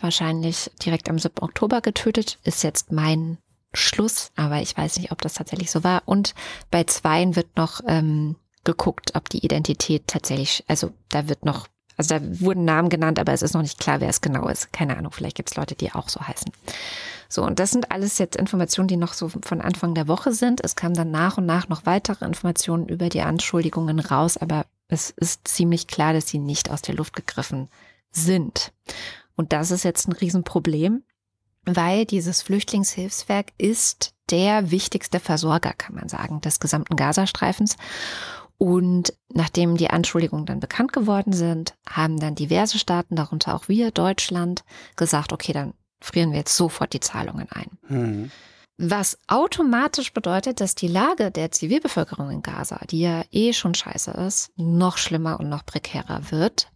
wahrscheinlich 0.01 0.69
direkt 0.85 1.09
am 1.09 1.21
7. 1.21 1.35
Oktober 1.43 1.81
getötet, 1.81 2.41
ist 2.43 2.65
jetzt 2.65 2.91
mein 2.91 3.39
Schluss, 3.73 4.33
aber 4.35 4.61
ich 4.63 4.77
weiß 4.77 4.99
nicht, 4.99 5.13
ob 5.13 5.23
das 5.23 5.35
tatsächlich 5.35 5.71
so 5.71 5.85
war. 5.85 6.03
Und 6.07 6.35
bei 6.73 6.83
zweien 6.83 7.37
wird 7.37 7.57
noch 7.57 7.83
ähm, 7.87 8.35
geguckt, 8.65 9.13
ob 9.15 9.29
die 9.29 9.45
Identität 9.45 10.07
tatsächlich, 10.07 10.65
also 10.69 10.93
da 11.09 11.29
wird 11.29 11.45
noch, 11.45 11.69
also 11.97 12.19
da 12.19 12.41
wurden 12.41 12.65
Namen 12.65 12.89
genannt, 12.89 13.19
aber 13.19 13.33
es 13.33 13.43
ist 13.43 13.55
noch 13.55 13.63
nicht 13.63 13.79
klar, 13.79 14.01
wer 14.01 14.09
es 14.09 14.21
genau 14.21 14.49
ist. 14.49 14.73
Keine 14.73 14.97
Ahnung, 14.97 15.13
vielleicht 15.13 15.37
gibt 15.37 15.51
es 15.51 15.57
Leute, 15.57 15.75
die 15.75 15.93
auch 15.93 16.09
so 16.09 16.21
heißen. 16.21 16.53
So, 17.29 17.45
und 17.45 17.61
das 17.61 17.71
sind 17.71 17.93
alles 17.93 18.19
jetzt 18.19 18.37
Informationen, 18.37 18.89
die 18.89 18.97
noch 18.97 19.13
so 19.13 19.29
von 19.29 19.61
Anfang 19.61 19.95
der 19.95 20.09
Woche 20.09 20.33
sind. 20.33 20.65
Es 20.65 20.75
kamen 20.75 20.95
dann 20.95 21.13
nach 21.13 21.39
und 21.39 21.47
nach 21.47 21.69
noch 21.69 21.87
weitere 21.87 22.25
Informationen 22.25 22.89
über 22.89 23.09
die 23.09 23.21
Anschuldigungen 23.21 24.01
raus, 24.01 24.37
aber 24.37 24.67
es 24.89 25.11
ist 25.11 25.47
ziemlich 25.47 25.87
klar, 25.87 26.13
dass 26.13 26.29
sie 26.29 26.41
nicht 26.41 26.71
aus 26.71 26.83
der 26.83 26.97
Luft 26.97 27.15
gegriffen 27.15 27.69
sind. 28.11 28.73
Und 29.37 29.53
das 29.53 29.71
ist 29.71 29.85
jetzt 29.85 30.09
ein 30.09 30.13
Riesenproblem, 30.13 31.05
weil 31.65 32.05
dieses 32.05 32.43
Flüchtlingshilfswerk 32.43 33.53
ist 33.59 34.13
der 34.31 34.71
wichtigste 34.71 35.21
Versorger, 35.21 35.73
kann 35.73 35.95
man 35.95 36.09
sagen, 36.09 36.41
des 36.41 36.61
gesamten 36.61 36.97
Gazastreifens. 36.97 37.77
Und 38.63 39.15
nachdem 39.33 39.79
die 39.79 39.89
Anschuldigungen 39.89 40.45
dann 40.45 40.61
bekannt 40.61 40.93
geworden 40.93 41.33
sind, 41.33 41.73
haben 41.89 42.21
dann 42.21 42.35
diverse 42.35 42.79
Staaten, 42.79 43.17
darunter 43.17 43.55
auch 43.55 43.69
wir, 43.69 43.91
Deutschland, 43.91 44.65
gesagt, 44.97 45.33
okay, 45.33 45.55
dann 45.55 45.73
frieren 45.99 46.33
wir 46.33 46.41
jetzt 46.41 46.55
sofort 46.55 46.93
die 46.93 47.01
Zahlungen 47.01 47.49
ein. 47.51 47.79
Mhm. 47.89 48.31
Was 48.77 49.19
automatisch 49.29 50.13
bedeutet, 50.13 50.61
dass 50.61 50.75
die 50.75 50.89
Lage 50.89 51.31
der 51.31 51.51
Zivilbevölkerung 51.51 52.31
in 52.31 52.43
Gaza, 52.43 52.79
die 52.91 53.01
ja 53.01 53.23
eh 53.31 53.55
schon 53.55 53.75
scheiße 53.75 54.11
ist, 54.11 54.53
noch 54.57 54.99
schlimmer 54.99 55.41
und 55.41 55.49
noch 55.49 55.65
prekärer 55.65 56.31
wird. 56.31 56.69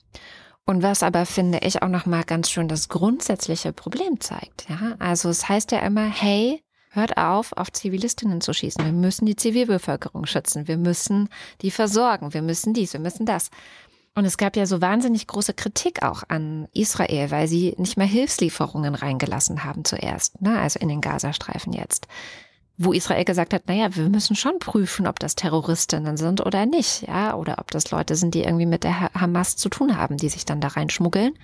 Und 0.64 0.82
was 0.82 1.02
aber 1.02 1.26
finde 1.26 1.58
ich 1.58 1.82
auch 1.82 1.88
nochmal 1.88 2.24
ganz 2.24 2.48
schön 2.48 2.66
das 2.66 2.88
grundsätzliche 2.88 3.74
Problem 3.74 4.20
zeigt. 4.20 4.70
Ja, 4.70 4.94
also 5.00 5.28
es 5.28 5.50
heißt 5.50 5.70
ja 5.72 5.80
immer, 5.80 6.06
hey, 6.06 6.62
hört 6.94 7.16
auf, 7.16 7.52
auf 7.52 7.72
Zivilistinnen 7.72 8.40
zu 8.40 8.52
schießen. 8.52 8.84
Wir 8.84 8.92
müssen 8.92 9.26
die 9.26 9.36
Zivilbevölkerung 9.36 10.26
schützen. 10.26 10.68
Wir 10.68 10.76
müssen 10.76 11.28
die 11.62 11.70
versorgen. 11.70 12.34
Wir 12.34 12.42
müssen 12.42 12.74
dies, 12.74 12.92
wir 12.92 13.00
müssen 13.00 13.26
das. 13.26 13.50
Und 14.16 14.24
es 14.24 14.36
gab 14.36 14.56
ja 14.56 14.64
so 14.64 14.80
wahnsinnig 14.80 15.26
große 15.26 15.54
Kritik 15.54 16.04
auch 16.04 16.22
an 16.28 16.68
Israel, 16.72 17.32
weil 17.32 17.48
sie 17.48 17.74
nicht 17.78 17.96
mehr 17.96 18.06
Hilfslieferungen 18.06 18.94
reingelassen 18.94 19.64
haben 19.64 19.84
zuerst, 19.84 20.40
ne? 20.40 20.58
also 20.60 20.78
in 20.78 20.88
den 20.88 21.00
Gazastreifen 21.00 21.72
jetzt. 21.72 22.06
Wo 22.76 22.92
Israel 22.92 23.24
gesagt 23.24 23.54
hat, 23.54 23.66
naja, 23.66 23.94
wir 23.96 24.08
müssen 24.08 24.36
schon 24.36 24.58
prüfen, 24.60 25.06
ob 25.06 25.18
das 25.18 25.34
Terroristinnen 25.34 26.16
sind 26.16 26.44
oder 26.44 26.66
nicht, 26.66 27.02
ja, 27.02 27.34
oder 27.34 27.58
ob 27.58 27.70
das 27.70 27.90
Leute 27.90 28.14
sind, 28.16 28.34
die 28.34 28.42
irgendwie 28.42 28.66
mit 28.66 28.84
der 28.84 29.12
Hamas 29.14 29.56
zu 29.56 29.68
tun 29.68 29.96
haben, 29.96 30.16
die 30.16 30.28
sich 30.28 30.44
dann 30.44 30.60
da 30.60 30.68
reinschmuggeln. 30.68 31.34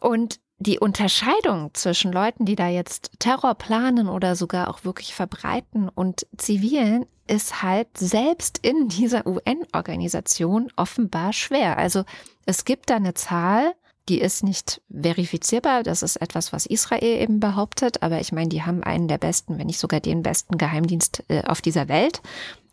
Und 0.00 0.40
die 0.62 0.78
Unterscheidung 0.78 1.70
zwischen 1.74 2.12
Leuten, 2.12 2.44
die 2.44 2.56
da 2.56 2.68
jetzt 2.68 3.12
Terror 3.18 3.54
planen 3.54 4.08
oder 4.08 4.36
sogar 4.36 4.68
auch 4.68 4.84
wirklich 4.84 5.14
verbreiten 5.14 5.88
und 5.88 6.26
Zivilen 6.36 7.06
ist 7.26 7.62
halt 7.62 7.88
selbst 7.96 8.58
in 8.58 8.88
dieser 8.88 9.26
UN-Organisation 9.26 10.70
offenbar 10.76 11.32
schwer. 11.32 11.78
Also 11.78 12.04
es 12.46 12.64
gibt 12.64 12.90
da 12.90 12.96
eine 12.96 13.14
Zahl, 13.14 13.74
die 14.08 14.20
ist 14.20 14.42
nicht 14.42 14.82
verifizierbar. 14.90 15.84
Das 15.84 16.02
ist 16.02 16.16
etwas, 16.16 16.52
was 16.52 16.66
Israel 16.66 17.22
eben 17.22 17.38
behauptet. 17.38 18.02
Aber 18.02 18.20
ich 18.20 18.32
meine, 18.32 18.48
die 18.48 18.62
haben 18.62 18.82
einen 18.82 19.06
der 19.06 19.18
besten, 19.18 19.58
wenn 19.58 19.68
nicht 19.68 19.78
sogar 19.78 20.00
den 20.00 20.22
besten 20.22 20.58
Geheimdienst 20.58 21.24
äh, 21.28 21.44
auf 21.44 21.60
dieser 21.60 21.88
Welt. 21.88 22.20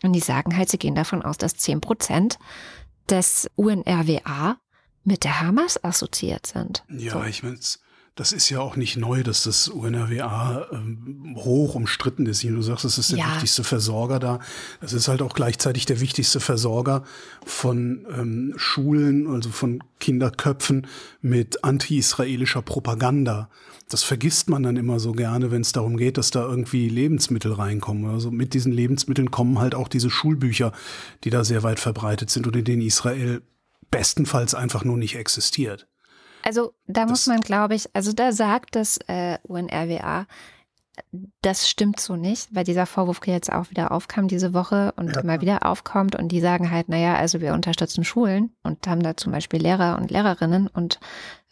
Und 0.04 0.14
die 0.14 0.20
sagen 0.20 0.58
halt, 0.58 0.70
sie 0.70 0.80
gehen 0.80 0.96
davon 0.96 1.22
aus, 1.22 1.38
dass 1.38 1.56
10 1.56 1.82
Prozent 1.82 2.40
des 3.10 3.50
UNRWA 3.56 4.58
mit 5.04 5.24
der 5.24 5.42
Hamas 5.42 5.84
assoziiert 5.84 6.48
sind. 6.48 6.84
Ja, 6.90 7.14
so. 7.14 7.24
ich 7.24 7.44
meine, 7.44 7.58
das 8.20 8.34
ist 8.34 8.50
ja 8.50 8.60
auch 8.60 8.76
nicht 8.76 8.98
neu, 8.98 9.24
dass 9.24 9.44
das 9.44 9.70
UNRWA 9.70 10.68
ähm, 10.74 11.36
hoch 11.38 11.76
umstritten 11.76 12.26
ist. 12.26 12.44
Wie 12.44 12.50
du 12.50 12.62
sagst, 12.62 12.84
es 12.84 12.98
ist 12.98 13.12
der 13.12 13.20
ja. 13.20 13.32
wichtigste 13.32 13.64
Versorger 13.64 14.20
da. 14.20 14.40
Es 14.82 14.92
ist 14.92 15.08
halt 15.08 15.22
auch 15.22 15.34
gleichzeitig 15.34 15.86
der 15.86 16.02
wichtigste 16.02 16.42
Versorger 16.42 17.06
von 17.46 18.06
ähm, 18.12 18.54
Schulen, 18.58 19.28
also 19.28 19.50
von 19.52 19.82
Kinderköpfen 20.02 20.86
mit 21.22 21.64
anti-israelischer 21.64 22.62
Propaganda. 22.62 23.50
Das 23.88 24.04
vergisst 24.04 24.50
man 24.50 24.64
dann 24.64 24.76
immer 24.76 25.00
so 25.00 25.14
gerne, 25.14 25.50
wenn 25.50 25.62
es 25.62 25.72
darum 25.72 25.96
geht, 25.96 26.18
dass 26.18 26.30
da 26.30 26.42
irgendwie 26.42 26.90
Lebensmittel 26.90 27.54
reinkommen. 27.54 28.12
Also 28.12 28.32
mit 28.32 28.54
diesen 28.54 28.74
Lebensmitteln 28.74 29.32
kommen 29.32 29.60
halt 29.60 29.76
auch 29.76 29.88
diese 29.88 30.10
Schulbücher, 30.10 30.74
die 31.24 31.30
da 31.30 31.46
sehr 31.46 31.64
weit 31.64 31.80
verbreitet 31.80 32.30
sind 32.30 32.48
und 32.48 32.56
in 32.58 32.66
denen 32.66 32.82
Israel 32.82 33.42
bestenfalls 33.92 34.56
einfach 34.56 34.84
nur 34.84 34.98
nicht 34.98 35.16
existiert. 35.16 35.88
Also 36.44 36.74
da 36.88 37.02
das 37.02 37.10
muss 37.10 37.28
man, 37.28 37.42
glaube 37.42 37.76
ich, 37.76 37.90
also 37.94 38.14
da 38.14 38.32
sagt 38.32 38.76
das 38.76 38.98
äh, 39.08 39.38
UNRWA, 39.44 40.26
das 41.42 41.70
stimmt 41.70 42.00
so 42.00 42.16
nicht, 42.16 42.54
weil 42.54 42.64
dieser 42.64 42.86
Vorwurf 42.86 43.26
jetzt 43.26 43.52
auch 43.52 43.70
wieder 43.70 43.92
aufkam 43.92 44.28
diese 44.28 44.54
Woche 44.54 44.94
und 44.96 45.16
ja. 45.16 45.22
immer 45.22 45.42
wieder 45.42 45.66
aufkommt 45.66 46.16
und 46.16 46.30
die 46.30 46.42
sagen 46.42 46.72
halt, 46.72 46.90
naja, 46.90 47.16
also 47.16 47.42
wir 47.42 47.54
unterstützen 47.54 48.04
Schulen 48.04 48.56
und 48.64 48.88
haben 48.88 49.04
da 49.04 49.16
zum 49.16 49.32
Beispiel 49.32 49.62
Lehrer 49.62 49.98
und 49.98 50.12
Lehrerinnen 50.12 50.68
und 50.68 51.00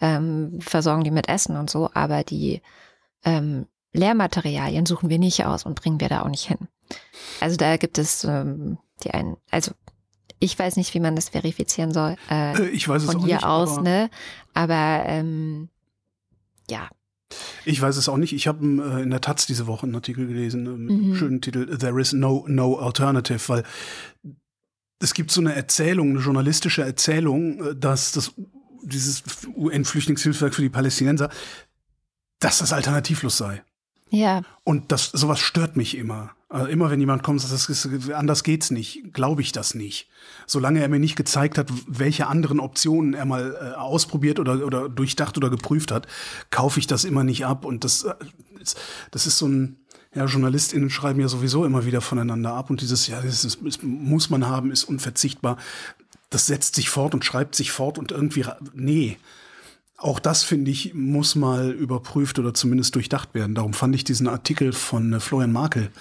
ähm, 0.01 0.59
versorgen 0.61 1.03
die 1.03 1.11
mit 1.11 1.29
Essen 1.29 1.55
und 1.55 1.69
so, 1.69 1.89
aber 1.93 2.23
die 2.23 2.61
ähm, 3.23 3.67
Lehrmaterialien 3.93 4.85
suchen 4.85 5.09
wir 5.09 5.19
nicht 5.19 5.45
aus 5.45 5.65
und 5.65 5.79
bringen 5.79 5.99
wir 5.99 6.09
da 6.09 6.21
auch 6.21 6.29
nicht 6.29 6.47
hin. 6.47 6.67
Also 7.41 7.57
da 7.57 7.77
gibt 7.77 7.97
es 7.97 8.23
ähm, 8.23 8.77
die 9.03 9.11
einen, 9.11 9.37
also 9.49 9.71
ich 10.39 10.57
weiß 10.57 10.75
nicht, 10.75 10.93
wie 10.93 10.99
man 10.99 11.15
das 11.15 11.29
verifizieren 11.29 11.91
soll. 11.91 12.15
Äh, 12.29 12.57
äh 12.57 12.69
ich 12.69 12.87
weiß 12.87 13.03
es 13.03 13.11
von 13.11 13.17
auch 13.17 13.25
hier 13.25 13.35
nicht, 13.35 13.45
aus, 13.45 13.71
aber 13.73 13.81
ne? 13.81 14.09
Aber 14.53 15.03
ähm, 15.05 15.69
ja. 16.69 16.89
Ich 17.65 17.81
weiß 17.81 17.97
es 17.97 18.07
auch 18.07 18.17
nicht. 18.17 18.33
Ich 18.33 18.47
habe 18.47 18.65
äh, 18.65 19.03
in 19.03 19.09
der 19.09 19.21
Taz 19.21 19.45
diese 19.45 19.67
Woche 19.67 19.83
einen 19.83 19.95
Artikel 19.95 20.27
gelesen 20.27 20.63
mit 20.85 20.91
ähm, 20.91 21.09
mhm. 21.09 21.15
schönen 21.15 21.41
Titel 21.41 21.77
There 21.77 21.99
is 21.99 22.13
no 22.13 22.45
no 22.47 22.77
alternative, 22.77 23.49
weil 23.49 23.63
es 24.99 25.13
gibt 25.13 25.31
so 25.31 25.41
eine 25.41 25.53
Erzählung, 25.53 26.11
eine 26.11 26.19
journalistische 26.19 26.83
Erzählung, 26.83 27.63
äh, 27.63 27.75
dass 27.75 28.11
das 28.13 28.33
dieses 28.83 29.23
UN-Flüchtlingshilfswerk 29.55 30.53
für 30.53 30.61
die 30.61 30.69
Palästinenser, 30.69 31.29
dass 32.39 32.59
das 32.59 32.71
alternativlos 32.71 33.37
sei. 33.37 33.63
Ja. 34.09 34.41
Und 34.63 34.91
das 34.91 35.11
sowas 35.11 35.39
stört 35.39 35.75
mich 35.77 35.97
immer. 35.97 36.31
Also 36.49 36.67
immer 36.67 36.89
wenn 36.89 36.99
jemand 37.01 37.23
kommt, 37.23 37.43
das 37.43 37.69
ist, 37.69 38.11
anders 38.11 38.43
geht's 38.43 38.71
nicht, 38.71 39.13
glaube 39.13 39.41
ich 39.41 39.51
das 39.51 39.75
nicht. 39.75 40.07
Solange 40.45 40.79
er 40.79 40.87
mir 40.87 40.99
nicht 40.99 41.17
gezeigt 41.17 41.57
hat, 41.57 41.67
welche 41.87 42.27
anderen 42.27 42.61
Optionen 42.61 43.13
er 43.13 43.25
mal 43.25 43.57
äh, 43.59 43.75
ausprobiert 43.75 44.39
oder, 44.39 44.65
oder 44.65 44.87
durchdacht 44.87 45.35
oder 45.35 45.49
geprüft 45.49 45.91
hat, 45.91 46.07
kaufe 46.49 46.79
ich 46.79 46.87
das 46.87 47.03
immer 47.03 47.25
nicht 47.25 47.45
ab. 47.45 47.65
Und 47.65 47.83
das, 47.83 48.03
äh, 48.03 48.13
das 49.11 49.27
ist 49.27 49.37
so 49.37 49.47
ein, 49.47 49.75
ja, 50.15 50.25
JournalistInnen 50.25 50.89
schreiben 50.89 51.19
ja 51.19 51.27
sowieso 51.27 51.65
immer 51.65 51.85
wieder 51.85 51.99
voneinander 51.99 52.53
ab 52.53 52.69
und 52.69 52.79
dieses, 52.79 53.07
ja, 53.07 53.21
das, 53.21 53.43
ist, 53.43 53.59
das 53.61 53.83
muss 53.83 54.29
man 54.29 54.47
haben, 54.47 54.71
ist 54.71 54.85
unverzichtbar. 54.85 55.57
Das 56.29 56.47
setzt 56.47 56.75
sich 56.75 56.89
fort 56.89 57.13
und 57.13 57.25
schreibt 57.25 57.55
sich 57.55 57.71
fort 57.71 57.97
und 57.97 58.11
irgendwie, 58.11 58.45
nee, 58.73 59.17
auch 59.97 60.19
das, 60.19 60.43
finde 60.43 60.69
ich, 60.69 60.93
muss 60.93 61.35
mal 61.35 61.71
überprüft 61.71 62.37
oder 62.37 62.53
zumindest 62.53 62.93
durchdacht 62.93 63.33
werden. 63.33 63.55
Darum 63.55 63.73
fand 63.73 63.95
ich 63.95 64.03
diesen 64.03 64.27
Artikel 64.27 64.71
von 64.71 65.13
äh, 65.13 65.19
Florian 65.19 65.51
Markel, 65.51 65.91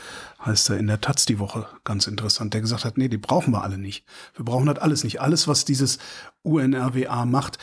heißt 0.44 0.70
er, 0.70 0.78
in 0.78 0.87
der 0.87 1.00
Taz 1.00 1.24
die 1.24 1.38
Woche 1.38 1.66
ganz 1.82 2.06
interessant, 2.06 2.52
der 2.52 2.61
gesagt 2.61 2.85
hat, 2.85 2.98
nee, 2.98 3.09
die 3.09 3.16
brauchen 3.16 3.52
wir 3.52 3.62
alle 3.62 3.78
nicht. 3.78 4.04
Wir 4.35 4.44
brauchen 4.44 4.66
das 4.66 4.78
alles 4.78 5.02
nicht. 5.02 5.22
Alles, 5.22 5.48
was 5.48 5.64
dieses 5.64 5.98
UNRWA 6.42 7.24
macht, 7.24 7.59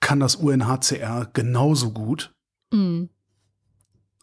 kann 0.00 0.20
das 0.20 0.36
UNHCR 0.36 1.28
genauso 1.34 1.90
gut. 1.92 2.34
Mhm. 2.72 3.10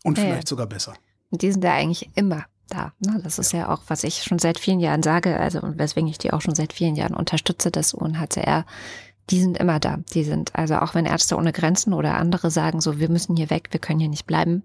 Und 0.04 0.17
ja, 0.17 0.24
vielleicht 0.24 0.47
sogar 0.47 0.65
besser. 0.65 0.95
Die 1.30 1.52
sind 1.52 1.63
ja 1.63 1.74
eigentlich 1.74 2.10
immer 2.15 2.45
da. 2.69 2.93
Ne? 3.00 3.21
Das 3.24 3.38
ist 3.38 3.54
ja. 3.54 3.60
ja. 3.60 3.69
auch, 3.69 3.84
was 3.88 4.04
ich 4.04 4.24
schon 4.24 4.39
seit 4.39 4.60
vielen 4.60 4.80
Jahren 4.80 5.04
sage, 5.04 5.39
also 5.39 5.62
und 5.62 5.78
weswegen 5.78 6.10
ich 6.10 6.17
die 6.17 6.34
auch 6.34 6.41
schon 6.41 6.56
seit 6.56 6.74
vielen 6.74 6.95
Jahren 6.95 7.13
unterstütze, 7.13 7.69
das 7.69 7.93
UNHCR 7.93 8.65
die 9.32 9.39
sind 9.39 9.58
immer 9.58 9.80
da. 9.80 9.98
Die 10.13 10.24
sind, 10.24 10.56
also 10.56 10.76
auch 10.76 10.94
wenn 10.94 11.06
Ärzte 11.06 11.38
ohne 11.38 11.54
Grenzen 11.54 11.94
oder 11.94 12.15
andere 12.15 12.52
sagen, 12.52 12.82
so, 12.82 13.00
wir 13.00 13.10
müssen 13.10 13.38
hier 13.38 13.50
weg, 13.50 13.70
wir 13.72 13.80
können 13.80 14.00
hier 14.00 14.10
nicht 14.10 14.28
bleiben, 14.28 14.63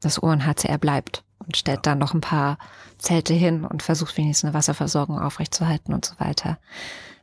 das 0.00 0.18
UNHCR 0.18 0.78
bleibt 0.78 1.24
und 1.38 1.56
stellt 1.56 1.78
ja. 1.78 1.82
dann 1.82 1.98
noch 1.98 2.14
ein 2.14 2.20
paar 2.20 2.58
Zelte 2.98 3.34
hin 3.34 3.64
und 3.64 3.82
versucht 3.82 4.16
wenigstens 4.16 4.48
eine 4.48 4.54
Wasserversorgung 4.54 5.18
aufrechtzuerhalten 5.18 5.92
und 5.92 6.04
so 6.04 6.14
weiter. 6.18 6.58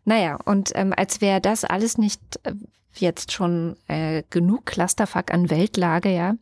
Naja, 0.05 0.37
und 0.45 0.71
ähm, 0.75 0.93
als 0.95 1.21
wäre 1.21 1.39
das 1.39 1.63
alles 1.63 1.97
nicht 1.97 2.21
äh, 2.43 2.53
jetzt 2.95 3.31
schon 3.31 3.77
äh, 3.87 4.23
genug 4.29 4.65
Clusterfuck 4.65 5.33
an 5.33 5.49
Weltlage, 5.49 6.09
ja, 6.09 6.35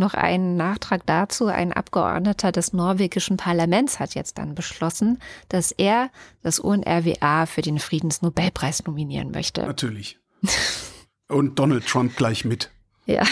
noch 0.00 0.14
ein 0.14 0.56
Nachtrag 0.56 1.06
dazu. 1.06 1.46
Ein 1.46 1.72
Abgeordneter 1.72 2.50
des 2.50 2.72
norwegischen 2.72 3.36
Parlaments 3.36 4.00
hat 4.00 4.14
jetzt 4.16 4.38
dann 4.38 4.56
beschlossen, 4.56 5.20
dass 5.48 5.70
er 5.70 6.10
das 6.42 6.58
UNRWA 6.58 7.46
für 7.46 7.62
den 7.62 7.78
Friedensnobelpreis 7.78 8.84
nominieren 8.84 9.30
möchte. 9.30 9.62
Natürlich. 9.62 10.18
Und 11.28 11.58
Donald 11.60 11.86
Trump 11.86 12.16
gleich 12.16 12.44
mit. 12.44 12.70
Ja. 13.06 13.22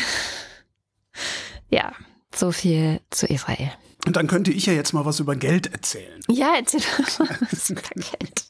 Ja, 1.71 1.93
so 2.35 2.53
viel 2.53 3.01
zu 3.11 3.27
Israel. 3.27 3.73
Und 4.07 4.15
dann 4.17 4.29
könnte 4.29 4.53
ich 4.53 4.67
ja 4.67 4.73
jetzt 4.73 4.93
mal 4.93 5.05
was 5.05 5.19
über 5.19 5.35
Geld 5.35 5.73
erzählen. 5.73 6.21
Ja, 6.29 6.53
erzähl 6.57 6.81
doch 6.81 7.19
mal 7.19 7.39
was 7.51 7.69
über 7.71 7.83
Geld. 7.97 8.47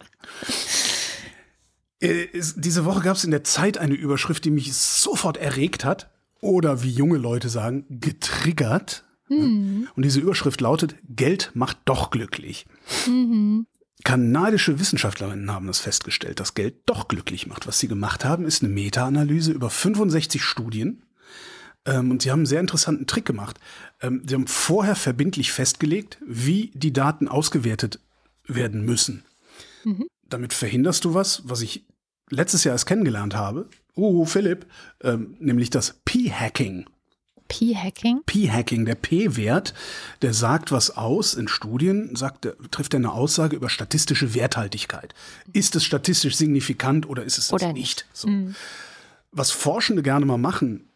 Äh, 2.01 2.29
es- 2.37 2.55
Diese 2.57 2.85
Woche 2.85 3.01
gab 3.01 3.17
es 3.17 3.25
in 3.25 3.31
der 3.31 3.45
Zeit 3.45 3.79
eine 3.79 3.95
Überschrift, 3.95 4.45
die 4.45 4.51
mich 4.51 4.73
sofort 4.75 5.37
erregt 5.37 5.85
hat 5.85 6.11
oder 6.41 6.83
wie 6.83 6.91
junge 6.91 7.19
Leute 7.19 7.49
sagen, 7.49 7.85
getriggert. 7.89 9.05
Und 9.95 10.03
diese 10.03 10.21
Überschrift 10.21 10.61
lautet, 10.61 10.97
Geld 11.09 11.51
macht 11.55 11.79
doch 11.85 12.11
glücklich. 12.11 12.67
Kanadische 14.05 14.79
Wissenschaftlerinnen 14.79 15.53
haben 15.53 15.67
das 15.67 15.81
festgestellt, 15.81 16.41
dass 16.41 16.55
Geld 16.55 16.77
doch 16.87 17.09
glücklich 17.09 17.47
macht. 17.47 17.67
Was 17.67 17.79
sie 17.79 17.89
gemacht 17.89 18.25
haben, 18.25 18.45
ist 18.45 18.63
eine 18.63 18.73
Meta-Analyse 18.73 19.53
über 19.53 19.71
65 19.71 20.43
Studien. 20.43 21.03
Ähm, 21.85 22.11
und 22.11 22.23
sie 22.23 22.31
haben 22.31 22.41
einen 22.41 22.47
sehr 22.47 22.61
interessanten 22.61 23.07
Trick 23.07 23.25
gemacht. 23.25 23.59
Ähm, 24.01 24.23
sie 24.27 24.35
haben 24.35 24.47
vorher 24.47 24.95
verbindlich 24.95 25.53
festgelegt, 25.53 26.19
wie 26.25 26.71
die 26.75 26.93
Daten 26.93 27.29
ausgewertet 27.29 28.01
werden 28.47 28.85
müssen. 28.85 29.25
Damit 30.29 30.53
verhinderst 30.55 31.05
du 31.05 31.15
was, 31.15 31.43
was 31.45 31.61
ich 31.61 31.87
letztes 32.31 32.65
Jahr 32.65 32.75
erst 32.75 32.87
kennengelernt 32.87 33.35
habe. 33.35 33.69
Uh, 33.99 34.25
Philipp, 34.25 34.67
ähm, 35.03 35.37
nämlich 35.41 35.71
das 35.71 36.01
P-Hacking. 36.05 36.87
P-Hacking? 37.49 38.23
P-Hacking, 38.27 38.85
der 38.85 38.95
P-Wert, 38.95 39.75
der 40.23 40.35
sagt 40.35 40.71
was 40.71 40.97
aus 40.97 41.35
in 41.35 41.49
Studien, 41.49 42.15
sagt, 42.15 42.47
trifft 42.71 42.95
er 42.95 42.99
eine 42.99 43.13
Aussage 43.13 43.57
über 43.57 43.69
statistische 43.69 44.35
Werthaltigkeit. 44.35 45.15
Ist 45.53 45.75
es 45.75 45.85
statistisch 45.85 46.37
signifikant 46.37 47.09
oder 47.09 47.25
ist 47.25 47.39
es 47.39 47.53
Oder 47.53 47.73
nicht? 47.73 47.77
nicht? 47.77 48.07
So. 48.13 48.29
Was 49.33 49.51
Forschende 49.51 50.03
gerne 50.03 50.27
mal 50.27 50.39
machen, 50.39 50.89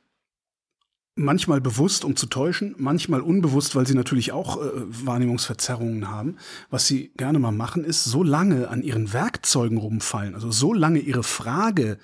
manchmal 1.14 1.60
bewusst, 1.60 2.04
um 2.04 2.16
zu 2.16 2.26
täuschen, 2.26 2.74
manchmal 2.78 3.20
unbewusst, 3.20 3.74
weil 3.74 3.86
sie 3.86 3.94
natürlich 3.94 4.32
auch 4.32 4.58
äh, 4.58 4.70
Wahrnehmungsverzerrungen 4.74 6.08
haben. 6.10 6.36
Was 6.70 6.86
sie 6.86 7.12
gerne 7.16 7.38
mal 7.38 7.52
machen, 7.52 7.84
ist 7.84 8.04
so 8.04 8.22
lange 8.22 8.68
an 8.68 8.82
ihren 8.82 9.12
Werkzeugen 9.12 9.78
rumfallen, 9.78 10.34
also 10.34 10.50
so 10.50 10.72
lange 10.72 11.00
ihre 11.00 11.22
Frage 11.22 11.98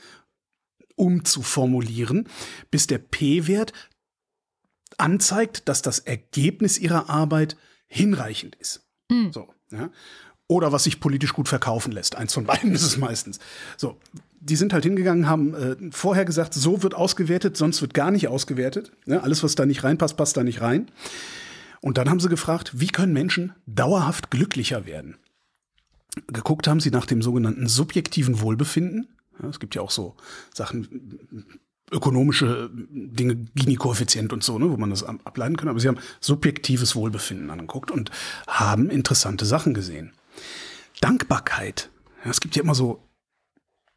umzuformulieren, 0.99 2.29
bis 2.71 2.87
der 2.87 2.99
P-Wert 2.99 3.73
anzeigt, 4.97 5.69
dass 5.69 5.83
das 5.83 6.01
Ergebnis 6.01 6.79
ihrer 6.79 7.09
Arbeit 7.09 7.57
hinreichend 7.87 8.57
ist. 8.57 8.83
So, 9.33 9.49
ja. 9.71 9.91
Oder 10.47 10.73
was 10.73 10.85
sich 10.85 10.99
politisch 10.99 11.35
gut 11.35 11.49
verkaufen 11.49 11.93
lässt. 11.93 12.17
Eins 12.17 12.33
von 12.33 12.45
beiden 12.45 12.73
ist 12.75 12.83
es 12.83 12.97
meistens. 12.97 13.39
So, 13.77 13.99
die 14.41 14.57
sind 14.57 14.73
halt 14.73 14.85
hingegangen, 14.85 15.29
haben 15.29 15.55
äh, 15.55 15.77
vorher 15.91 16.25
gesagt, 16.25 16.55
so 16.55 16.83
wird 16.83 16.95
ausgewertet, 16.95 17.57
sonst 17.57 17.83
wird 17.83 17.95
gar 17.95 18.11
nicht 18.11 18.29
ausgewertet. 18.29 18.93
Ne? 19.05 19.23
Alles, 19.23 19.43
was 19.43 19.55
da 19.55 19.67
nicht 19.67 19.85
reinpasst, 19.85 20.17
passt 20.17 20.37
da 20.37 20.45
nicht 20.45 20.61
rein. 20.61 20.91
Und 21.81 21.99
dann 21.99 22.09
haben 22.11 22.21
sie 22.21 22.29
gefragt, 22.29 22.73
wie 22.81 22.89
können 22.89 23.13
Menschen 23.13 23.55
dauerhaft 23.67 24.31
glücklicher 24.31 24.87
werden? 24.87 25.17
Geguckt 26.27 26.67
haben 26.67 26.81
sie 26.81 26.91
nach 26.91 27.07
dem 27.07 27.23
sogenannten 27.23 27.69
subjektiven 27.69 28.41
Wohlbefinden. 28.41 29.07
Ja, 29.43 29.49
es 29.49 29.61
gibt 29.61 29.75
ja 29.75 29.83
auch 29.83 29.91
so 29.91 30.17
Sachen, 30.55 31.19
ökonomische 31.91 32.71
Dinge, 32.73 33.37
Gini-Koeffizient 33.55 34.33
und 34.33 34.43
so, 34.45 34.59
ne, 34.59 34.71
wo 34.71 34.77
man 34.77 34.91
das 34.91 35.03
ab- 35.05 35.21
ableiten 35.25 35.57
kann. 35.57 35.69
Aber 35.69 35.81
sie 35.81 35.89
haben 35.89 35.99
subjektives 36.21 36.95
Wohlbefinden 36.97 37.51
angeguckt 37.51 37.91
und 37.91 38.11
haben 38.47 38.91
interessante 38.91 39.47
Sachen 39.47 39.75
gesehen. 39.75 40.13
Dankbarkeit. 41.01 41.91
Ja, 42.25 42.31
es 42.31 42.41
gibt 42.41 42.57
ja 42.57 42.63
immer 42.63 42.75
so 42.75 43.03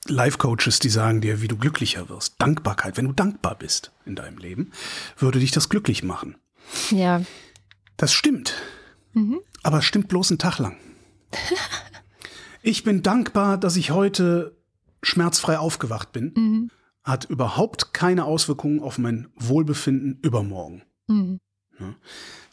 Life-Coaches, 0.07 0.79
die 0.79 0.89
sagen 0.89 1.21
dir, 1.21 1.41
wie 1.41 1.47
du 1.47 1.57
glücklicher 1.57 2.09
wirst. 2.09 2.35
Dankbarkeit. 2.39 2.97
Wenn 2.97 3.05
du 3.07 3.13
dankbar 3.13 3.55
bist 3.55 3.91
in 4.05 4.15
deinem 4.15 4.37
Leben, 4.37 4.71
würde 5.17 5.39
dich 5.39 5.51
das 5.51 5.69
glücklich 5.69 6.01
machen. 6.03 6.35
Ja. 6.91 7.21
Das 7.97 8.13
stimmt. 8.13 8.53
Aber 9.63 9.79
es 9.79 9.85
stimmt 9.85 10.07
bloß 10.07 10.31
einen 10.31 10.39
Tag 10.39 10.57
lang. 10.59 10.77
ich 12.61 12.83
bin 12.83 13.03
dankbar, 13.03 13.57
dass 13.57 13.75
ich 13.75 13.91
heute 13.91 14.55
schmerzfrei 15.01 15.57
aufgewacht 15.57 16.11
bin. 16.11 16.71
Hat 17.03 17.25
überhaupt 17.25 17.93
keine 17.93 18.25
Auswirkungen 18.25 18.79
auf 18.79 18.97
mein 18.97 19.27
Wohlbefinden 19.35 20.19
übermorgen. 20.21 20.83
Mhm. 21.07 21.39
Ja. 21.79 21.95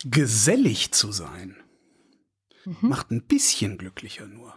Gesellig 0.04 0.92
zu 0.92 1.12
sein 1.12 1.56
macht 2.80 3.10
ein 3.10 3.22
bisschen 3.22 3.78
glücklicher 3.78 4.26
nur. 4.26 4.54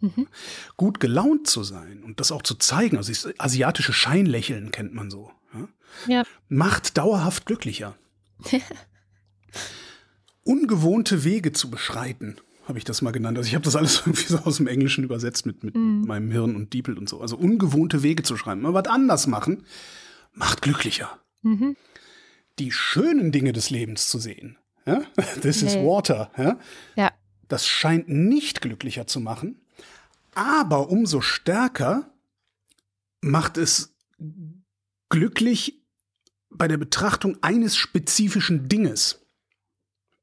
Mhm. 0.00 0.28
Gut 0.76 1.00
gelaunt 1.00 1.46
zu 1.46 1.62
sein 1.62 2.02
und 2.02 2.20
das 2.20 2.32
auch 2.32 2.42
zu 2.42 2.54
zeigen, 2.54 2.96
also 2.96 3.12
das 3.12 3.28
asiatische 3.38 3.92
Scheinlächeln 3.92 4.70
kennt 4.70 4.94
man 4.94 5.10
so, 5.10 5.30
ja? 5.52 5.68
Ja. 6.06 6.22
macht 6.48 6.96
dauerhaft 6.96 7.46
glücklicher. 7.46 7.96
Ungewohnte 10.42 11.24
Wege 11.24 11.52
zu 11.52 11.70
beschreiten, 11.70 12.36
habe 12.70 12.78
ich 12.78 12.84
das 12.84 13.02
mal 13.02 13.10
genannt. 13.10 13.36
Also 13.36 13.48
ich 13.48 13.54
habe 13.54 13.64
das 13.64 13.76
alles 13.76 13.98
irgendwie 14.06 14.24
so 14.26 14.38
aus 14.38 14.56
dem 14.56 14.66
Englischen 14.66 15.04
übersetzt 15.04 15.44
mit, 15.44 15.62
mit 15.62 15.74
meinem 15.76 16.30
Hirn 16.30 16.56
und 16.56 16.72
Diepel 16.72 16.96
und 16.96 17.08
so. 17.08 17.20
Also 17.20 17.36
ungewohnte 17.36 18.02
Wege 18.02 18.22
zu 18.22 18.36
schreiben, 18.36 18.62
mal 18.62 18.72
was 18.72 18.86
anders 18.86 19.26
machen, 19.26 19.64
macht 20.32 20.62
glücklicher. 20.62 21.18
Mhm. 21.42 21.76
Die 22.58 22.72
schönen 22.72 23.32
Dinge 23.32 23.52
des 23.52 23.70
Lebens 23.70 24.08
zu 24.08 24.18
sehen. 24.18 24.56
Ja? 24.86 25.02
This 25.42 25.62
is 25.62 25.74
Nee. 25.74 25.84
water. 25.84 26.30
Ja? 26.38 26.58
Ja. 26.96 27.12
Das 27.48 27.66
scheint 27.66 28.08
nicht 28.08 28.60
glücklicher 28.62 29.06
zu 29.06 29.20
machen, 29.20 29.60
aber 30.34 30.88
umso 30.88 31.20
stärker 31.20 32.12
macht 33.20 33.56
es 33.58 33.92
glücklich 35.08 35.82
bei 36.50 36.68
der 36.68 36.76
Betrachtung 36.76 37.36
eines 37.42 37.76
spezifischen 37.76 38.68
Dinges. 38.68 39.19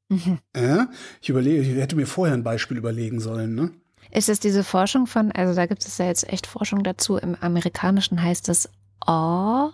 Mhm. 0.08 0.38
Ja? 0.56 0.88
Ich 1.20 1.28
überlege, 1.28 1.62
ich 1.62 1.76
hätte 1.76 1.96
mir 1.96 2.06
vorher 2.06 2.34
ein 2.34 2.44
Beispiel 2.44 2.76
überlegen 2.76 3.20
sollen. 3.20 3.54
Ne? 3.54 3.70
Ist 4.10 4.28
es 4.28 4.40
diese 4.40 4.64
Forschung 4.64 5.06
von, 5.06 5.32
also 5.32 5.54
da 5.54 5.66
gibt 5.66 5.84
es 5.84 5.98
ja 5.98 6.06
jetzt 6.06 6.28
echt 6.32 6.46
Forschung 6.46 6.82
dazu, 6.82 7.16
im 7.16 7.36
Amerikanischen 7.40 8.22
heißt 8.22 8.48
es 8.48 8.68
Awe, 9.00 9.72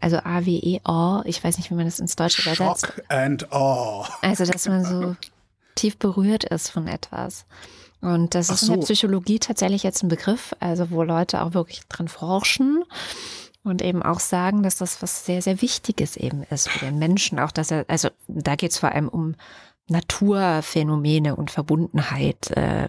also 0.00 0.18
A-W-E, 0.18 0.80
Awe, 0.84 1.22
ich 1.26 1.42
weiß 1.42 1.56
nicht, 1.56 1.70
wie 1.70 1.74
man 1.74 1.86
das 1.86 2.00
ins 2.00 2.16
Deutsche 2.16 2.42
übersetzt. 2.42 2.86
Shock 2.86 3.04
and 3.08 3.52
awe. 3.52 4.08
Also, 4.20 4.44
dass 4.44 4.68
man 4.68 4.84
so 4.84 5.16
tief 5.74 5.98
berührt 5.98 6.44
ist 6.44 6.70
von 6.70 6.86
etwas. 6.86 7.46
Und 8.00 8.34
das 8.34 8.50
Ach 8.50 8.54
ist 8.54 8.62
in 8.62 8.68
der 8.68 8.76
so. 8.82 8.82
Psychologie 8.82 9.38
tatsächlich 9.38 9.84
jetzt 9.84 10.02
ein 10.02 10.08
Begriff, 10.08 10.54
also 10.58 10.90
wo 10.90 11.02
Leute 11.04 11.40
auch 11.40 11.54
wirklich 11.54 11.82
dran 11.88 12.08
forschen 12.08 12.84
und 13.64 13.82
eben 13.82 14.02
auch 14.02 14.20
sagen, 14.20 14.62
dass 14.62 14.76
das 14.76 15.02
was 15.02 15.24
sehr, 15.24 15.42
sehr 15.42 15.62
Wichtiges 15.62 16.16
eben 16.16 16.42
ist 16.50 16.68
für 16.68 16.84
den 16.84 16.98
Menschen. 16.98 17.38
Auch 17.38 17.52
dass 17.52 17.70
er, 17.70 17.84
also 17.88 18.08
da 18.28 18.56
geht 18.56 18.72
es 18.72 18.78
vor 18.78 18.92
allem 18.92 19.08
um 19.08 19.34
Naturphänomene 19.88 21.36
und 21.36 21.50
Verbundenheit, 21.50 22.50
äh, 22.56 22.88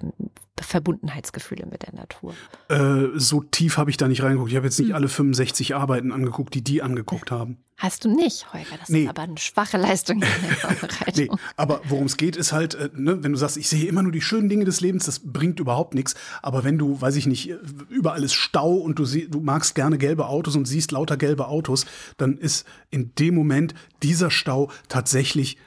Verbundenheitsgefühle 0.61 1.65
mit 1.65 1.81
der 1.83 1.93
Natur. 1.95 2.33
Äh, 2.69 3.17
so 3.19 3.41
tief 3.41 3.77
habe 3.77 3.89
ich 3.89 3.97
da 3.97 4.07
nicht 4.07 4.23
reingeguckt. 4.23 4.51
Ich 4.51 4.55
habe 4.55 4.67
jetzt 4.67 4.79
nicht 4.79 4.89
Hm. 4.89 4.95
alle 4.95 5.09
65 5.09 5.75
Arbeiten 5.75 6.11
angeguckt, 6.11 6.53
die 6.53 6.63
die 6.63 6.81
angeguckt 6.81 7.31
haben. 7.31 7.57
Hast 7.77 8.05
du 8.05 8.15
nicht, 8.15 8.53
Holger? 8.53 8.77
Das 8.79 8.87
Nee. 8.87 9.03
ist 9.03 9.09
aber 9.09 9.23
eine 9.23 9.37
schwache 9.39 9.77
Leistung 9.77 10.17
in 10.17 10.21
der 10.21 10.29
Nee, 10.69 10.75
Vorbereitung. 10.75 11.39
aber 11.57 11.81
worum 11.89 12.05
es 12.05 12.17
geht, 12.17 12.35
ist 12.37 12.53
halt, 12.53 12.75
äh, 12.75 12.89
ne, 12.95 13.23
wenn 13.23 13.33
du 13.33 13.37
sagst, 13.37 13.57
ich 13.57 13.67
sehe 13.67 13.85
immer 13.87 14.03
nur 14.03 14.11
die 14.11 14.21
schönen 14.21 14.47
Dinge 14.47 14.63
des 14.63 14.79
Lebens, 14.79 15.05
das 15.05 15.19
bringt 15.19 15.59
überhaupt 15.59 15.95
nichts. 15.95 16.13
Aber 16.43 16.63
wenn 16.63 16.77
du, 16.77 17.01
weiß 17.01 17.15
ich 17.15 17.25
nicht, 17.25 17.49
äh, 17.49 17.57
überall 17.89 18.23
ist 18.23 18.33
Stau 18.35 18.73
und 18.75 18.99
du, 18.99 19.05
sie, 19.05 19.27
du 19.27 19.39
magst 19.41 19.73
gerne 19.75 19.97
gelbe 19.97 20.27
Autos 20.27 20.55
und 20.55 20.65
siehst 20.65 20.91
lauter 20.91 21.17
gelbe 21.17 21.47
Autos, 21.47 21.85
dann 22.17 22.37
ist 22.37 22.65
in 22.91 23.13
dem 23.15 23.33
Moment 23.35 23.73
dieser 24.03 24.29
Stau 24.31 24.69
tatsächlich 24.87 25.57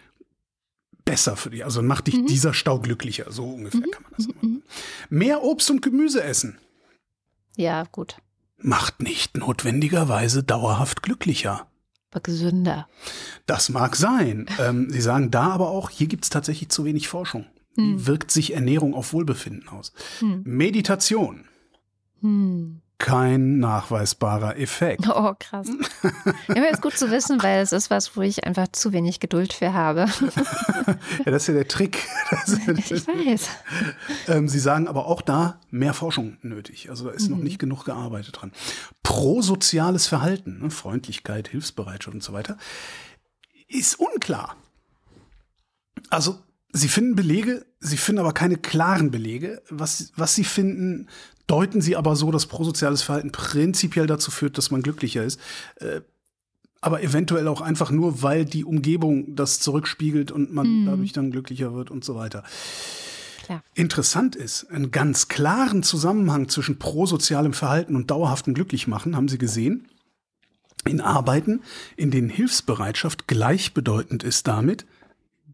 besser 1.07 1.37
für 1.37 1.49
dich. 1.49 1.65
Also 1.65 1.83
macht 1.83 2.09
dich 2.09 2.23
dieser 2.27 2.53
Stau 2.53 2.79
glücklicher. 2.81 3.33
So 3.33 3.45
ungefähr 3.49 3.81
kann 3.91 4.03
man 4.03 4.13
das 4.19 4.29
machen. 4.29 4.63
Mehr 5.09 5.43
Obst 5.43 5.71
und 5.71 5.81
Gemüse 5.81 6.23
essen 6.23 6.59
Ja, 7.57 7.85
gut. 7.91 8.17
macht 8.59 9.01
nicht 9.01 9.39
notwendigerweise 9.39 10.43
dauerhaft 10.43 11.03
glücklicher. 11.03 11.67
Aber 12.11 12.21
gesünder. 12.21 12.89
Das 13.47 13.69
mag 13.71 13.97
sein. 13.97 14.47
Ähm, 14.59 14.91
Sie 14.91 15.01
sagen 15.01 15.31
da 15.31 15.51
aber 15.51 15.71
auch, 15.71 15.89
hier 15.91 16.07
gibt 16.09 16.25
es 16.25 16.31
tatsächlich 16.31 16.69
zu 16.69 16.85
wenig 16.85 17.09
Forschung. 17.09 17.47
Wie 17.79 18.07
wirkt 18.07 18.31
sich 18.31 18.55
Ernährung 18.55 18.95
auf 18.95 19.13
Wohlbefinden 19.13 19.69
aus? 19.69 19.93
Meditation. 20.45 21.45
Hm. 22.23 22.81
Kein 22.99 23.59
nachweisbarer 23.59 24.57
Effekt. 24.59 25.07
Oh, 25.15 25.35
krass. 25.39 25.69
Ja, 26.49 26.65
ist 26.65 26.81
gut 26.81 26.97
zu 26.97 27.11
wissen, 27.11 27.43
weil 27.43 27.61
es 27.61 27.73
ist 27.73 27.91
was, 27.91 28.17
wo 28.17 28.23
ich 28.23 28.45
einfach 28.45 28.69
zu 28.73 28.93
wenig 28.93 29.21
Geduld 29.21 29.53
für 29.53 29.73
habe. 29.73 30.07
Ja, 31.25 31.33
das 31.33 31.43
ist 31.43 31.49
ja 31.49 31.55
der 31.55 31.69
Trick. 31.69 32.07
Ist, 32.47 32.91
Ich 32.91 33.07
weiß. 33.07 33.49
ähm, 34.29 34.49
Sie 34.49 34.59
sagen 34.61 34.87
aber 34.89 35.07
auch 35.07 35.21
da 35.21 35.61
mehr 35.71 35.95
Forschung 35.95 36.37
nötig. 36.43 36.91
Also 36.91 37.07
da 37.07 37.11
ist 37.11 37.29
noch 37.29 37.39
nicht 37.39 37.59
genug 37.59 37.85
gearbeitet 37.85 38.41
dran. 38.41 38.53
Prosoziales 39.03 40.07
Verhalten, 40.07 40.61
ne, 40.61 40.71
Freundlichkeit, 40.71 41.49
Hilfsbereitschaft 41.49 42.15
und 42.15 42.23
so 42.23 42.33
weiter, 42.33 42.57
ist 43.69 43.99
unklar. 43.99 44.57
Also 46.11 46.39
Sie 46.73 46.89
finden 46.89 47.17
Belege, 47.17 47.65
Sie 47.81 47.97
finden 47.97 48.21
aber 48.21 48.33
keine 48.33 48.57
klaren 48.57 49.11
Belege. 49.11 49.63
Was, 49.71 50.13
was 50.17 50.35
Sie 50.35 50.45
finden, 50.45 51.09
deuten 51.47 51.81
Sie 51.81 51.97
aber 51.97 52.17
so, 52.17 52.31
dass 52.31 52.47
prosoziales 52.47 53.03
Verhalten 53.03 53.33
prinzipiell 53.33 54.07
dazu 54.07 54.31
führt, 54.31 54.59
dass 54.59 54.71
man 54.71 54.83
glücklicher 54.83 55.25
ist. 55.25 55.41
Äh, 55.77 56.01
aber 56.81 57.03
eventuell 57.03 57.49
auch 57.49 57.61
einfach 57.61 57.91
nur, 57.91 58.23
weil 58.23 58.45
die 58.45 58.65
Umgebung 58.65 59.35
das 59.35 59.61
zurückspiegelt 59.61 60.31
und 60.31 60.53
man 60.53 60.83
Mhm. 60.83 60.87
dadurch 60.87 61.13
dann 61.13 61.31
glücklicher 61.31 61.75
wird 61.75 61.91
und 61.91 62.05
so 62.05 62.15
weiter. 62.15 62.45
Klar. 63.45 63.63
Interessant 63.75 64.37
ist, 64.37 64.71
einen 64.71 64.91
ganz 64.91 65.29
klaren 65.29 65.83
Zusammenhang 65.83 66.49
zwischen 66.49 66.79
prosozialem 66.79 67.53
Verhalten 67.53 67.97
und 67.97 68.11
dauerhaftem 68.11 68.55
Glücklichmachen 68.55 69.17
haben 69.17 69.29
Sie 69.29 69.39
gesehen. 69.39 69.89
In 70.85 71.01
Arbeiten, 71.01 71.63
in 71.97 72.11
denen 72.11 72.29
Hilfsbereitschaft 72.29 73.27
gleichbedeutend 73.27 74.23
ist 74.23 74.47
damit, 74.47 74.87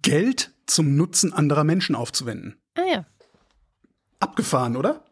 Geld 0.03 0.53
zum 0.67 0.97
Nutzen 0.97 1.33
anderer 1.33 1.65
Menschen 1.65 1.95
aufzuwenden. 1.95 2.57
Ah 2.75 2.83
ja. 2.91 3.07
Abgefahren, 4.21 4.77
oder? 4.77 5.05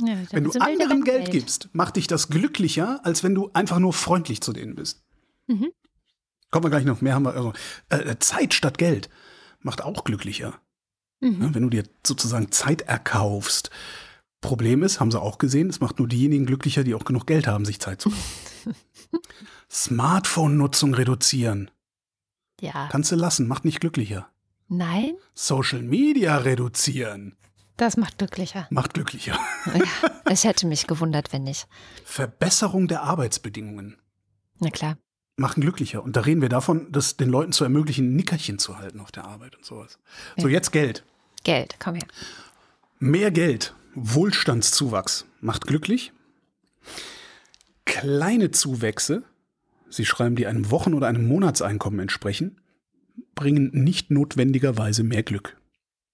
Ja 0.00 0.16
Wenn 0.30 0.44
du 0.44 0.52
anderen 0.58 1.04
Geld 1.04 1.30
gibst, 1.30 1.68
macht 1.72 1.96
dich 1.96 2.06
das 2.06 2.28
glücklicher, 2.28 3.00
als 3.04 3.22
wenn 3.22 3.34
du 3.34 3.50
einfach 3.52 3.78
nur 3.78 3.92
freundlich 3.92 4.40
zu 4.40 4.52
denen 4.52 4.74
bist. 4.74 5.02
Mhm. 5.46 5.72
Kommen 6.50 6.64
wir 6.64 6.70
gleich 6.70 6.84
noch 6.84 7.00
mehr 7.00 7.14
haben 7.14 7.24
wir. 7.24 7.34
Also, 7.34 7.52
äh, 7.88 8.16
Zeit 8.18 8.54
statt 8.54 8.78
Geld 8.78 9.08
macht 9.60 9.82
auch 9.82 10.04
glücklicher. 10.04 10.60
Mhm. 11.20 11.38
Ne? 11.38 11.54
Wenn 11.54 11.62
du 11.62 11.70
dir 11.70 11.84
sozusagen 12.06 12.52
Zeit 12.52 12.82
erkaufst. 12.82 13.70
Problem 14.40 14.82
ist, 14.82 15.00
haben 15.00 15.10
sie 15.10 15.20
auch 15.20 15.38
gesehen, 15.38 15.70
es 15.70 15.80
macht 15.80 15.98
nur 15.98 16.08
diejenigen 16.08 16.46
glücklicher, 16.46 16.84
die 16.84 16.94
auch 16.94 17.04
genug 17.04 17.26
Geld 17.26 17.46
haben, 17.46 17.64
sich 17.64 17.80
Zeit 17.80 18.00
zu 18.00 18.10
kaufen. 18.10 18.74
Smartphone-Nutzung 19.70 20.94
reduzieren. 20.94 21.70
Ja. 22.60 22.88
Kannst 22.90 23.10
du 23.10 23.16
lassen, 23.16 23.48
macht 23.48 23.64
nicht 23.64 23.80
glücklicher. 23.80 24.28
Nein, 24.68 25.16
Social 25.34 25.82
Media 25.82 26.36
reduzieren. 26.38 27.36
Das 27.76 27.96
macht 27.96 28.18
glücklicher. 28.18 28.66
Macht 28.70 28.94
glücklicher. 28.94 29.38
Ja, 29.66 30.10
es 30.24 30.44
hätte 30.44 30.66
mich 30.66 30.86
gewundert, 30.86 31.32
wenn 31.32 31.44
nicht. 31.44 31.66
Verbesserung 32.04 32.88
der 32.88 33.02
Arbeitsbedingungen. 33.02 33.96
Na 34.58 34.70
klar. 34.70 34.96
machen 35.36 35.60
glücklicher. 35.60 36.02
Und 36.02 36.16
da 36.16 36.22
reden 36.22 36.40
wir 36.40 36.48
davon, 36.48 36.90
das 36.90 37.16
den 37.16 37.28
Leuten 37.28 37.52
zu 37.52 37.64
ermöglichen, 37.64 38.16
Nickerchen 38.16 38.58
zu 38.58 38.78
halten 38.78 39.00
auf 39.00 39.12
der 39.12 39.26
Arbeit 39.26 39.54
und 39.56 39.64
sowas. 39.64 39.98
So, 40.38 40.48
jetzt 40.48 40.72
Geld. 40.72 41.04
Geld, 41.44 41.76
komm 41.78 41.96
her. 41.96 42.06
Mehr 42.98 43.30
Geld, 43.30 43.74
Wohlstandszuwachs 43.94 45.26
macht 45.40 45.66
glücklich. 45.66 46.12
Kleine 47.84 48.50
Zuwächse, 48.50 49.22
Sie 49.90 50.04
schreiben, 50.04 50.36
die 50.36 50.46
einem 50.46 50.70
Wochen- 50.70 50.94
oder 50.94 51.06
einem 51.06 51.26
Monatseinkommen 51.28 52.00
entsprechen, 52.00 52.60
bringen 53.34 53.70
nicht 53.72 54.10
notwendigerweise 54.10 55.02
mehr 55.02 55.22
Glück. 55.22 55.56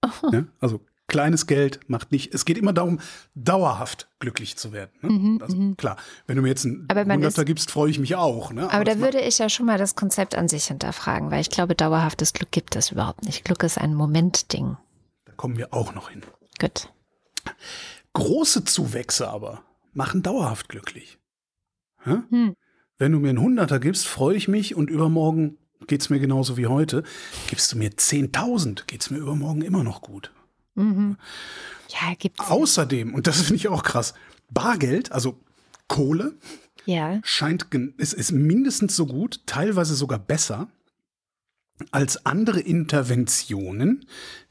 Ne? 0.31 0.49
Also 0.61 0.85
kleines 1.09 1.47
Geld 1.47 1.81
macht 1.89 2.13
nicht, 2.13 2.33
es 2.35 2.45
geht 2.45 2.57
immer 2.57 2.73
darum, 2.73 3.01
dauerhaft 3.35 4.09
glücklich 4.19 4.57
zu 4.57 4.73
werden. 4.73 4.91
Ne? 5.03 5.11
Mhm, 5.11 5.39
also, 5.43 5.75
klar, 5.77 5.97
wenn 6.27 6.37
du 6.37 6.43
mir 6.43 6.49
jetzt 6.49 6.65
einen 6.65 6.87
Aber 6.89 7.05
Hunderter 7.05 7.45
gibst, 7.45 7.71
freue 7.71 7.91
ich 7.91 7.99
mich 7.99 8.15
auch. 8.17 8.53
Ne? 8.53 8.71
Aber 8.73 8.85
da 8.85 8.93
es 8.93 8.99
macht- 8.99 9.13
würde 9.15 9.21
ich 9.27 9.39
ja 9.39 9.49
schon 9.49 9.67
mal 9.67 9.79
das 9.79 9.95
Konzept 9.97 10.35
an 10.35 10.49
sich 10.49 10.65
hinterfragen, 10.67 11.31
weil 11.31 11.41
ich 11.41 11.51
glaube, 11.51 11.75
dauerhaftes 11.75 12.33
Glück 12.33 12.51
gibt 12.51 12.77
es 12.77 12.91
überhaupt 12.93 13.25
nicht. 13.25 13.45
Glück 13.45 13.63
ist 13.63 13.79
ein 13.79 13.95
Momentding. 13.95 14.77
da 15.27 15.33
kommen 15.33 15.57
wir 15.59 15.75
auch 15.75 15.95
noch 15.95 16.11
hin. 16.11 16.23
Gut. 16.61 16.89
Große 18.15 18.65
Zuwächse 18.65 19.29
aber 19.29 19.63
machen 19.93 20.23
dauerhaft 20.23 20.69
glücklich. 20.69 21.19
Ja? 22.07 22.23
Hm. 22.31 22.55
Wenn 22.99 23.13
du 23.13 23.19
mir 23.19 23.31
einen 23.31 23.41
Hunderter 23.41 23.81
gibst, 23.81 24.07
freue 24.07 24.37
ich 24.37 24.49
mich 24.49 24.75
und 24.75 24.91
übermorgen 24.91 25.59
geht's 25.89 26.11
mir 26.11 26.21
genauso 26.21 26.57
wie 26.57 26.67
heute. 26.69 27.03
Gibst 27.49 27.73
du 27.73 27.79
mir 27.79 27.91
10.000, 27.91 28.85
geht's 28.87 29.11
mir 29.11 29.19
übermorgen 29.19 29.63
immer 29.63 29.83
noch 29.83 30.01
gut. 30.03 30.33
Mhm. 30.75 31.17
Ja, 31.89 32.15
gibt's. 32.19 32.41
Außerdem, 32.49 33.15
und 33.15 33.27
das 33.27 33.43
finde 33.43 33.57
ich 33.57 33.69
auch 33.69 33.83
krass, 33.83 34.15
Bargeld, 34.51 35.13
also 35.13 35.39
Kohle, 35.89 36.35
Ja. 36.87 37.21
scheint, 37.23 37.67
ist, 37.99 38.13
ist 38.15 38.33
mindestens 38.33 38.97
so 38.97 39.07
gut, 39.07 39.41
teilweise 39.47 39.95
sogar 39.95 40.19
besser 40.19 40.69
als 41.91 42.25
andere 42.27 42.61
Interventionen, 42.61 44.07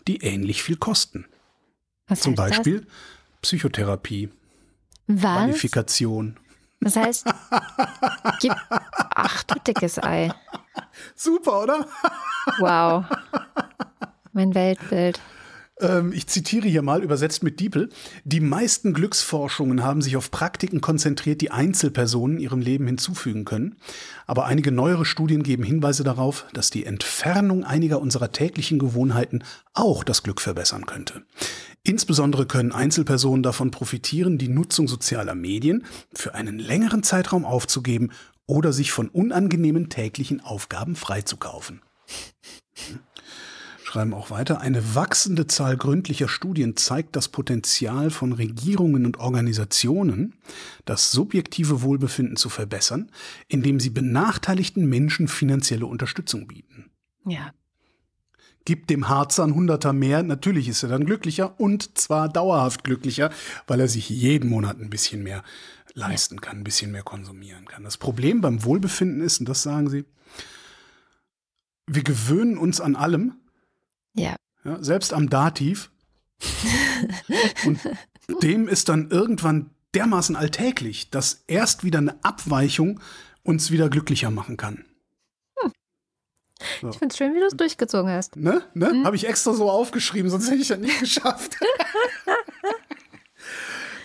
die 0.08 0.18
ähnlich 0.18 0.64
viel 0.64 0.76
kosten. 0.78 1.26
Was 2.08 2.22
Zum 2.22 2.36
Beispiel 2.36 2.86
Psychotherapie, 3.42 4.30
Das? 5.08 5.24
Was? 5.24 5.38
Qualifikation. 5.38 6.38
Das 6.82 6.96
heißt, 6.96 7.26
gib. 8.40 8.54
Ach 8.70 9.44
du 9.44 9.56
dickes 9.60 10.00
Ei. 10.02 10.34
Super, 11.16 11.64
oder? 11.64 11.88
Wow. 12.60 13.06
Mein 14.34 14.54
Weltbild. 14.56 15.20
Ähm, 15.82 16.14
ich 16.14 16.28
zitiere 16.28 16.68
hier 16.68 16.82
mal, 16.82 17.04
übersetzt 17.04 17.44
mit 17.44 17.60
Diepel. 17.60 17.90
Die 18.24 18.40
meisten 18.40 18.94
Glücksforschungen 18.94 19.84
haben 19.84 20.02
sich 20.02 20.16
auf 20.16 20.32
Praktiken 20.32 20.80
konzentriert, 20.80 21.42
die 21.42 21.52
Einzelpersonen 21.52 22.40
ihrem 22.40 22.62
Leben 22.62 22.88
hinzufügen 22.88 23.46
können. 23.46 23.76
Aber 24.28 24.46
einige 24.46 24.72
neuere 24.72 25.06
Studien 25.06 25.44
geben 25.44 25.64
Hinweise 25.64 26.04
darauf, 26.04 26.46
dass 26.54 26.70
die 26.70 26.86
Entfernung 26.86 27.64
einiger 27.64 28.00
unserer 28.00 28.32
täglichen 28.32 28.80
Gewohnheiten 28.80 29.44
auch 29.74 30.04
das 30.04 30.24
Glück 30.24 30.42
verbessern 30.42 30.86
könnte. 30.86 31.24
Insbesondere 31.84 32.46
können 32.46 32.72
Einzelpersonen 32.72 33.44
davon 33.44 33.72
profitieren, 33.72 34.38
die 34.38 34.50
Nutzung 34.50 34.88
sozialer 34.88 35.34
Medien 35.34 35.86
für 36.14 36.36
einen 36.36 36.60
längeren 36.60 37.02
Zeitraum 37.02 37.44
aufzugeben 37.44 38.12
oder 38.46 38.72
sich 38.72 38.92
von 38.92 39.10
unangenehmen 39.10 39.90
täglichen 39.90 40.42
Aufgaben 40.42 40.96
freizukaufen 40.96 41.82
schreiben 43.92 44.14
auch 44.14 44.32
weiter, 44.32 44.62
eine 44.62 44.96
wachsende 44.96 45.48
Zahl 45.48 45.76
gründlicher 45.76 46.30
Studien 46.30 46.78
zeigt 46.78 47.18
das 47.18 47.28
Potenzial 47.28 48.10
von 48.10 48.32
Regierungen 48.32 49.06
und 49.06 49.18
Organisationen, 49.20 50.36
das 50.86 51.12
subjektive 51.12 51.82
Wohlbefinden 51.82 52.38
zu 52.38 52.48
verbessern, 52.48 53.12
indem 53.50 53.82
sie 53.82 53.90
benachteiligten 53.90 54.86
Menschen 54.86 55.28
finanzielle 55.28 55.86
Unterstützung 55.86 56.48
bieten. 56.48 56.90
Ja. 57.26 57.52
Gibt 58.64 58.90
dem 58.90 59.10
Harzer 59.10 59.44
ein 59.44 59.56
Hunderter 59.56 59.92
mehr, 59.92 60.24
natürlich 60.24 60.70
ist 60.70 60.84
er 60.84 60.90
dann 60.90 61.06
glücklicher 61.06 61.60
und 61.60 61.98
zwar 61.98 62.30
dauerhaft 62.30 62.86
glücklicher, 62.86 63.30
weil 63.68 63.82
er 63.82 63.90
sich 63.90 64.08
jeden 64.08 64.50
Monat 64.50 64.80
ein 64.80 64.90
bisschen 64.90 65.22
mehr 65.22 65.44
leisten 65.96 66.40
kann, 66.40 66.60
ein 66.60 66.64
bisschen 66.64 66.94
mehr 66.94 67.04
konsumieren 67.04 67.66
kann. 67.66 67.84
Das 67.84 67.98
Problem 67.98 68.40
beim 68.40 68.64
Wohlbefinden 68.64 69.22
ist, 69.22 69.42
und 69.42 69.50
das 69.50 69.64
sagen 69.64 69.90
sie, 69.90 70.06
wir 71.88 72.04
gewöhnen 72.04 72.58
uns 72.58 72.80
an 72.80 72.96
allem, 72.96 73.34
Ja. 74.14 74.36
ja, 74.64 74.84
selbst 74.84 75.14
am 75.14 75.30
Dativ. 75.30 75.92
und 77.66 77.80
dem 78.42 78.68
ist 78.68 78.90
dann 78.90 79.10
irgendwann 79.10 79.70
dermaßen 79.94 80.36
alltäglich, 80.36 81.10
dass 81.10 81.44
erst 81.48 81.84
wieder 81.84 82.00
eine 82.00 82.24
Abweichung 82.24 83.00
uns 83.44 83.72
wieder 83.72 83.90
glücklicher 83.90 84.32
machen 84.32 84.58
kann. 84.58 84.86
Ich 86.90 86.98
finde 86.98 87.08
es 87.08 87.18
schön, 87.18 87.34
wie 87.34 87.40
du 87.40 87.46
es 87.46 87.58
durchgezogen 87.58 88.12
hast. 88.12 88.36
Ne? 88.36 88.64
Ne? 88.74 89.04
Habe 89.04 89.16
ich 89.16 89.28
extra 89.28 89.54
so 89.54 89.70
aufgeschrieben, 89.70 90.30
sonst 90.30 90.50
hätte 90.50 90.62
ich 90.62 90.68
das 90.68 90.80
nicht 90.80 91.00
geschafft. 91.00 91.58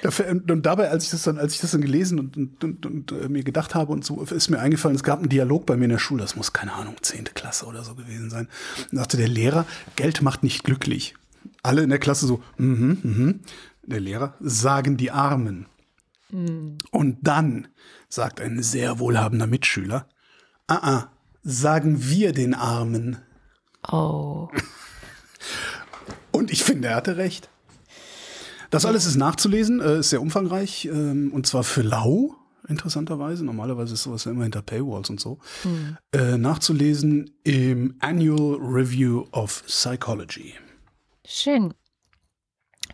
Und 0.02 0.66
dabei, 0.66 0.90
als 0.90 1.04
ich 1.04 1.10
das 1.10 1.22
dann, 1.22 1.38
als 1.38 1.54
ich 1.54 1.60
das 1.60 1.72
dann 1.72 1.80
gelesen 1.80 2.18
und, 2.18 2.36
und, 2.36 2.64
und, 2.64 2.86
und 2.86 3.12
äh, 3.12 3.28
mir 3.28 3.42
gedacht 3.42 3.74
habe 3.74 3.92
und 3.92 4.04
so, 4.04 4.20
ist 4.22 4.50
mir 4.50 4.58
eingefallen, 4.58 4.96
es 4.96 5.02
gab 5.02 5.18
einen 5.18 5.28
Dialog 5.28 5.66
bei 5.66 5.76
mir 5.76 5.84
in 5.84 5.90
der 5.90 5.98
Schule, 5.98 6.22
das 6.22 6.36
muss, 6.36 6.52
keine 6.52 6.72
Ahnung, 6.72 6.96
zehnte 7.02 7.32
Klasse 7.32 7.66
oder 7.66 7.82
so 7.82 7.94
gewesen 7.94 8.30
sein. 8.30 8.48
Da 8.90 8.98
sagte 8.98 9.16
der 9.16 9.28
Lehrer, 9.28 9.66
Geld 9.96 10.22
macht 10.22 10.42
nicht 10.42 10.64
glücklich. 10.64 11.14
Alle 11.62 11.82
in 11.82 11.90
der 11.90 11.98
Klasse 11.98 12.26
so, 12.26 12.42
mhm, 12.58 12.98
mhm. 13.02 13.40
Der 13.82 14.00
Lehrer, 14.00 14.34
sagen 14.40 14.96
die 14.96 15.12
Armen. 15.12 15.66
Und 16.90 17.18
dann 17.22 17.68
sagt 18.08 18.40
ein 18.40 18.62
sehr 18.62 18.98
wohlhabender 18.98 19.46
Mitschüler, 19.46 20.08
ah, 20.66 20.78
ah, 20.82 21.12
sagen 21.44 22.08
wir 22.08 22.32
den 22.32 22.54
Armen. 22.54 23.18
Oh. 23.88 24.48
Und 26.32 26.50
ich 26.50 26.64
finde, 26.64 26.88
er 26.88 26.96
hatte 26.96 27.16
recht. 27.16 27.48
Das 28.76 28.84
alles 28.84 29.06
ist 29.06 29.16
nachzulesen, 29.16 29.80
äh, 29.80 30.00
ist 30.00 30.10
sehr 30.10 30.20
umfangreich 30.20 30.84
ähm, 30.84 31.30
und 31.32 31.46
zwar 31.46 31.64
für 31.64 31.80
lau, 31.80 32.34
interessanterweise. 32.68 33.42
Normalerweise 33.42 33.94
ist 33.94 34.02
sowas 34.02 34.26
ja 34.26 34.32
immer 34.32 34.42
hinter 34.42 34.60
Paywalls 34.60 35.08
und 35.08 35.18
so. 35.18 35.38
Äh, 36.12 36.36
nachzulesen 36.36 37.30
im 37.42 37.96
Annual 38.00 38.58
Review 38.60 39.24
of 39.32 39.64
Psychology. 39.66 40.52
Schön. 41.24 41.72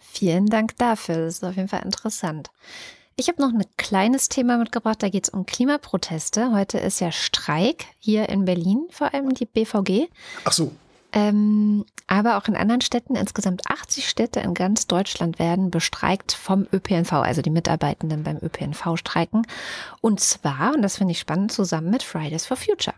Vielen 0.01 0.47
Dank 0.47 0.79
dafür. 0.79 1.17
Das 1.17 1.35
ist 1.35 1.45
auf 1.45 1.57
jeden 1.57 1.67
Fall 1.67 1.83
interessant. 1.83 2.53
Ich 3.17 3.27
habe 3.27 3.43
noch 3.43 3.53
ein 3.53 3.65
kleines 3.77 4.29
Thema 4.29 4.59
mitgebracht. 4.59 5.03
Da 5.03 5.09
geht 5.09 5.25
es 5.25 5.31
um 5.31 5.47
Klimaproteste. 5.47 6.53
Heute 6.53 6.79
ist 6.79 7.01
ja 7.01 7.11
Streik 7.11 7.87
hier 7.99 8.29
in 8.29 8.45
Berlin, 8.45 8.87
vor 8.91 9.13
allem 9.13 9.35
die 9.35 9.47
BVG. 9.47 10.07
Ach 10.45 10.53
so, 10.53 10.71
Ähm, 11.13 11.85
aber 12.07 12.37
auch 12.39 12.49
in 12.49 12.57
anderen 12.57 12.81
Städten, 12.81 13.17
insgesamt 13.17 13.63
80 13.69 14.09
Städte 14.09 14.41
in 14.41 14.55
ganz 14.55 14.87
Deutschland 14.87 15.39
werden 15.39 15.71
bestreikt 15.71 16.33
vom 16.33 16.67
ÖPNV, 16.73 17.13
also 17.13 17.43
die 17.43 17.51
Mitarbeitenden 17.51 18.23
beim 18.23 18.39
ÖPNV 18.39 18.97
streiken. 18.97 19.47
Und 20.01 20.21
zwar, 20.21 20.75
und 20.75 20.83
das 20.83 20.97
finde 20.97 21.13
ich 21.13 21.19
spannend, 21.19 21.53
zusammen 21.53 21.91
mit 21.91 22.03
Fridays 22.03 22.47
for 22.47 22.57
Future. 22.57 22.97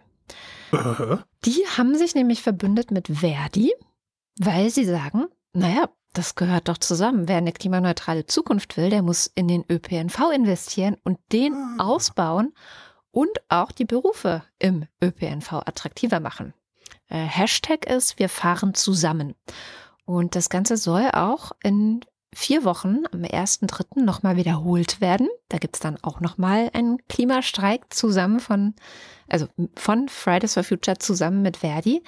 äh, 0.73 1.17
Die 1.45 1.65
haben 1.77 1.97
sich 1.97 2.15
nämlich 2.15 2.43
verbündet 2.43 2.91
mit 2.91 3.09
Verdi, 3.09 3.73
weil 4.39 4.71
sie 4.71 4.85
sagen, 4.85 5.27
naja, 5.53 5.89
das 6.12 6.37
gehört 6.37 6.69
doch 6.69 6.79
zusammen. 6.79 7.27
Wer 7.29 7.39
eine 7.39 7.53
klimaneutrale 7.53 8.27
Zukunft 8.27 8.77
will, 8.77 8.91
der 8.91 9.03
muss 9.03 9.27
in 9.35 9.49
den 9.49 9.65
ÖPNV 9.69 10.31
investieren 10.33 10.97
und 11.03 11.19
den 11.33 11.53
Ah. 11.55 11.85
ausbauen 11.85 12.55
und 13.11 13.31
auch 13.49 13.73
die 13.73 13.85
Berufe 13.85 14.43
im 14.61 14.87
ÖPNV 15.03 15.53
attraktiver 15.67 16.21
machen. 16.21 16.55
Äh, 17.15 17.29
Hashtag 17.29 17.87
ist, 17.87 18.19
wir 18.19 18.29
fahren 18.29 18.75
zusammen. 18.75 19.35
Und 20.05 20.35
das 20.35 20.49
Ganze 20.49 20.77
soll 20.77 21.11
auch 21.12 21.53
in 21.62 22.01
vier 22.35 22.65
Wochen 22.65 23.05
am 23.12 23.23
1.3. 23.23 24.03
nochmal 24.03 24.37
wiederholt 24.37 25.01
werden. 25.01 25.29
Da 25.49 25.59
gibt 25.59 25.77
es 25.77 25.81
dann 25.81 25.97
auch 26.03 26.19
nochmal 26.19 26.71
einen 26.73 26.99
Klimastreik 27.09 27.95
zusammen 27.95 28.41
von, 28.41 28.75
also 29.29 29.47
von 29.77 30.09
Fridays 30.09 30.55
for 30.55 30.65
Future 30.65 30.99
zusammen 30.99 31.43
mit 31.43 31.59
Verdi. 31.59 32.03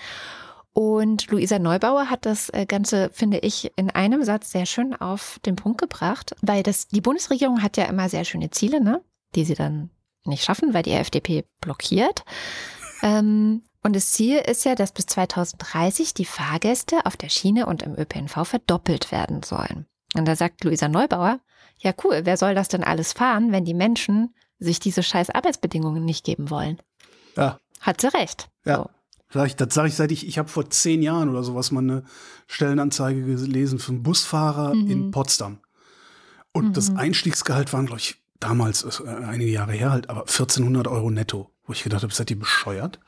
Und 0.73 1.31
Luisa 1.31 1.61
Neubauer 1.61 2.11
hat 2.11 2.27
das 2.27 2.51
äh, 2.51 2.67
Ganze, 2.67 3.09
finde 3.13 3.39
ich, 3.39 3.71
in 3.77 3.91
einem 3.91 4.25
Satz 4.25 4.51
sehr 4.51 4.67
schön 4.67 4.93
auf 4.93 5.39
den 5.47 5.55
Punkt 5.55 5.81
gebracht, 5.81 6.35
weil 6.43 6.65
das, 6.65 6.89
die 6.89 7.01
Bundesregierung 7.01 7.63
hat 7.63 7.77
ja 7.77 7.85
immer 7.85 8.09
sehr 8.09 8.25
schöne 8.25 8.51
Ziele, 8.51 8.83
ne? 8.83 9.01
die 9.37 9.45
sie 9.45 9.55
dann 9.55 9.91
nicht 10.25 10.43
schaffen, 10.43 10.75
weil 10.75 10.83
die 10.83 10.93
FDP 10.93 11.45
blockiert. 11.61 12.25
Ähm, 13.03 13.63
und 13.87 13.95
das 13.95 14.11
Ziel 14.11 14.39
ist 14.39 14.64
ja, 14.64 14.74
dass 14.74 14.91
bis 14.91 15.07
2030 15.07 16.12
die 16.12 16.24
Fahrgäste 16.24 17.07
auf 17.07 17.16
der 17.16 17.28
Schiene 17.28 17.66
und 17.66 17.84
im 17.84 17.97
ÖPNV 17.97 18.45
verdoppelt 18.45 19.12
werden 19.12 19.45
sollen. 19.45 19.87
Und 20.14 20.26
da 20.26 20.34
sagt 20.34 20.64
Luisa 20.64 20.89
Neubauer, 20.89 21.39
ja 21.78 21.93
cool, 22.03 22.22
wer 22.24 22.37
soll 22.37 22.57
das 22.57 22.66
denn 22.66 22.82
alles 22.82 23.12
fahren, 23.12 23.53
wenn 23.53 23.64
die 23.64 23.74
Menschen 23.74 24.34
sich 24.59 24.80
diese 24.80 25.05
scheiß 25.05 25.30
Arbeitsbedingungen 25.30 26.05
nicht 26.05 26.24
geben 26.24 26.51
wollen? 26.51 26.82
Ja. 27.37 27.61
Hat 27.80 28.01
sie 28.01 28.12
recht. 28.12 28.49
Ja. 28.64 28.78
So. 28.78 28.91
Sag 29.32 29.47
ich, 29.47 29.55
das 29.55 29.72
sage 29.72 29.87
ich 29.87 29.95
seit 29.95 30.11
ich, 30.11 30.26
ich 30.26 30.39
habe 30.39 30.49
vor 30.49 30.68
zehn 30.68 31.01
Jahren 31.01 31.28
oder 31.28 31.45
sowas 31.45 31.70
mal 31.70 31.78
eine 31.78 32.03
Stellenanzeige 32.49 33.22
gelesen 33.22 33.78
für 33.78 33.93
einen 33.93 34.03
Busfahrer 34.03 34.74
mhm. 34.74 34.91
in 34.91 35.11
Potsdam. 35.12 35.61
Und 36.51 36.70
mhm. 36.70 36.72
das 36.72 36.97
Einstiegsgehalt 36.97 37.72
waren, 37.72 37.87
glaube 37.87 38.01
ich, 38.01 38.16
damals, 38.41 38.82
äh, 38.99 39.09
einige 39.09 39.53
Jahre 39.53 39.74
her 39.74 39.93
halt, 39.93 40.11
aber 40.11 40.22
1400 40.22 40.89
Euro 40.89 41.09
netto. 41.09 41.53
Wo 41.66 41.72
ich 41.72 41.84
gedacht 41.84 42.03
habe, 42.03 42.12
seid 42.12 42.32
ihr 42.32 42.39
bescheuert? 42.39 42.99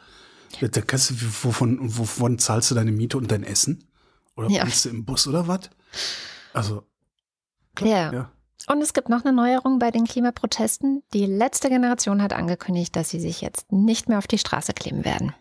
Der 0.61 0.83
Kasse, 0.83 1.15
wovon, 1.43 1.79
wovon 1.81 2.39
zahlst 2.39 2.71
du 2.71 2.75
deine 2.75 2.93
Miete 2.93 3.19
und 3.19 3.31
dein 3.31 3.45
Essen? 3.45 3.85
Oder 4.37 4.49
ja. 4.51 4.65
bist 4.65 4.85
du 4.85 4.89
im 4.89 5.05
Bus 5.05 5.27
oder 5.27 5.49
was? 5.49 5.71
Also. 6.53 6.85
Klar, 7.75 7.91
ja. 7.91 8.13
ja. 8.13 8.33
Und 8.69 8.83
es 8.83 8.93
gibt 8.93 9.09
noch 9.09 9.25
eine 9.25 9.33
Neuerung 9.33 9.79
bei 9.79 9.91
den 9.91 10.05
Klimaprotesten. 10.05 11.03
Die 11.15 11.27
letzte 11.27 11.69
Generation 11.69 12.23
hat 12.23 12.33
angekündigt, 12.33 12.95
dass 12.97 13.09
sie 13.11 13.21
sich 13.21 13.41
jetzt 13.41 13.73
nicht 13.73 14.09
mehr 14.09 14.19
auf 14.19 14.27
die 14.27 14.39
Straße 14.39 14.75
kleben 14.75 15.05
werden. 15.05 15.35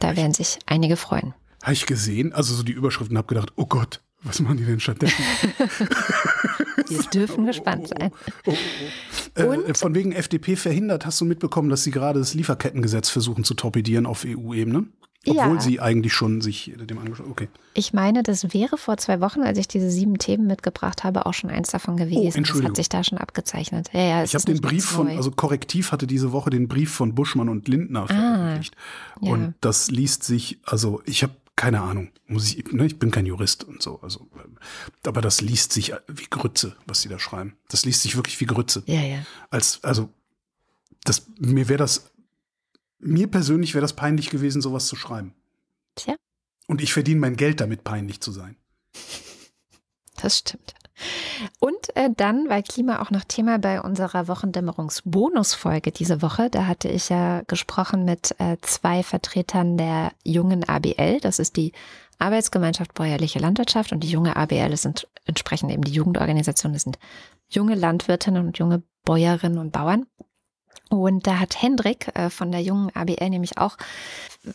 Da 0.00 0.08
hab 0.08 0.16
werden 0.16 0.32
ich, 0.32 0.36
sich 0.36 0.58
einige 0.66 0.96
freuen. 0.96 1.34
Habe 1.62 1.72
ich 1.72 1.86
gesehen, 1.86 2.32
also 2.32 2.54
so 2.54 2.62
die 2.62 2.72
Überschriften, 2.72 3.16
habe 3.16 3.28
gedacht, 3.28 3.52
oh 3.56 3.66
Gott, 3.66 4.02
was 4.24 4.40
machen 4.40 4.56
die 4.56 4.64
denn 4.64 4.80
stattdessen? 4.80 5.22
Wir 6.88 7.02
dürfen 7.12 7.46
gespannt 7.46 7.88
sein. 7.88 8.10
Oh, 8.46 8.52
oh, 9.36 9.42
oh, 9.42 9.52
äh, 9.52 9.74
von 9.74 9.94
wegen 9.94 10.12
FDP 10.12 10.56
verhindert, 10.56 11.06
hast 11.06 11.20
du 11.20 11.24
mitbekommen, 11.24 11.68
dass 11.68 11.84
sie 11.84 11.90
gerade 11.90 12.18
das 12.18 12.34
Lieferkettengesetz 12.34 13.08
versuchen 13.08 13.44
zu 13.44 13.54
torpedieren 13.54 14.06
auf 14.06 14.24
EU-Ebene? 14.26 14.86
Obwohl 15.26 15.54
ja. 15.54 15.60
sie 15.60 15.80
eigentlich 15.80 16.12
schon 16.12 16.42
sich 16.42 16.72
dem 16.76 16.98
angeschaut 16.98 17.26
Okay. 17.30 17.48
Ich 17.72 17.92
meine, 17.92 18.22
das 18.22 18.52
wäre 18.52 18.76
vor 18.76 18.98
zwei 18.98 19.20
Wochen, 19.20 19.40
als 19.40 19.58
ich 19.58 19.66
diese 19.66 19.90
sieben 19.90 20.18
Themen 20.18 20.46
mitgebracht 20.46 21.02
habe, 21.02 21.24
auch 21.26 21.32
schon 21.32 21.50
eins 21.50 21.70
davon 21.70 21.96
gewesen. 21.96 22.44
Oh, 22.44 22.52
das 22.52 22.62
hat 22.62 22.76
sich 22.76 22.88
da 22.88 23.02
schon 23.02 23.18
abgezeichnet. 23.18 23.88
Ja, 23.92 24.00
ja, 24.00 24.24
ich 24.24 24.34
habe 24.34 24.44
den 24.44 24.60
Brief 24.60 24.84
von, 24.84 25.08
also 25.08 25.30
Korrektiv 25.30 25.92
hatte 25.92 26.06
diese 26.06 26.32
Woche 26.32 26.50
den 26.50 26.68
Brief 26.68 26.92
von 26.92 27.14
Buschmann 27.14 27.48
und 27.48 27.68
Lindner 27.68 28.02
ah, 28.02 28.06
veröffentlicht. 28.06 28.76
Ja. 29.22 29.32
Und 29.32 29.54
das 29.60 29.90
liest 29.90 30.24
sich, 30.24 30.58
also 30.64 31.00
ich 31.06 31.22
habe 31.22 31.32
keine 31.56 31.80
Ahnung, 31.82 32.10
muss 32.26 32.52
ich, 32.52 32.72
ne, 32.72 32.86
ich 32.86 32.98
bin 32.98 33.10
kein 33.10 33.26
Jurist 33.26 33.64
und 33.64 33.82
so, 33.82 34.00
also, 34.00 34.28
aber 35.06 35.20
das 35.20 35.40
liest 35.40 35.72
sich 35.72 35.92
wie 36.08 36.26
Grütze, 36.28 36.76
was 36.86 37.02
sie 37.02 37.08
da 37.08 37.18
schreiben. 37.18 37.56
Das 37.68 37.84
liest 37.84 38.02
sich 38.02 38.16
wirklich 38.16 38.40
wie 38.40 38.46
Grütze. 38.46 38.82
Ja, 38.86 39.02
ja. 39.02 39.24
Als, 39.50 39.82
also, 39.84 40.10
das, 41.04 41.26
mir 41.38 41.68
wäre 41.68 41.78
das, 41.78 42.10
mir 42.98 43.28
persönlich 43.28 43.74
wäre 43.74 43.82
das 43.82 43.94
peinlich 43.94 44.30
gewesen, 44.30 44.62
sowas 44.62 44.86
zu 44.86 44.96
schreiben. 44.96 45.34
Tja. 45.94 46.16
Und 46.66 46.80
ich 46.80 46.92
verdiene 46.92 47.20
mein 47.20 47.36
Geld 47.36 47.60
damit, 47.60 47.84
peinlich 47.84 48.20
zu 48.20 48.32
sein. 48.32 48.56
Das 50.16 50.38
stimmt. 50.38 50.74
Und 51.58 51.96
äh, 51.96 52.10
dann, 52.16 52.48
weil 52.48 52.62
Klima 52.62 53.02
auch 53.02 53.10
noch 53.10 53.24
Thema 53.24 53.58
bei 53.58 53.80
unserer 53.80 54.28
Wochendämmerungsbonusfolge 54.28 55.92
diese 55.92 56.22
Woche, 56.22 56.50
da 56.50 56.66
hatte 56.66 56.88
ich 56.88 57.08
ja 57.08 57.42
gesprochen 57.46 58.04
mit 58.04 58.34
äh, 58.38 58.56
zwei 58.62 59.02
Vertretern 59.02 59.76
der 59.76 60.12
jungen 60.22 60.68
ABL. 60.68 61.20
Das 61.20 61.38
ist 61.38 61.56
die 61.56 61.72
Arbeitsgemeinschaft 62.18 62.94
Bäuerliche 62.94 63.38
Landwirtschaft 63.38 63.92
und 63.92 64.00
die 64.00 64.10
junge 64.10 64.36
ABL 64.36 64.70
das 64.70 64.82
sind 64.82 65.08
entsprechend 65.26 65.72
eben 65.72 65.82
die 65.82 65.92
Jugendorganisation. 65.92 66.72
Das 66.72 66.82
sind 66.82 66.98
junge 67.48 67.74
Landwirtinnen 67.74 68.46
und 68.46 68.58
junge 68.58 68.82
Bäuerinnen 69.04 69.58
und 69.58 69.72
Bauern. 69.72 70.06
Und 70.90 71.26
da 71.26 71.40
hat 71.40 71.60
Hendrik 71.60 72.08
äh, 72.14 72.30
von 72.30 72.52
der 72.52 72.62
jungen 72.62 72.94
ABL 72.94 73.30
nämlich 73.30 73.58
auch 73.58 73.76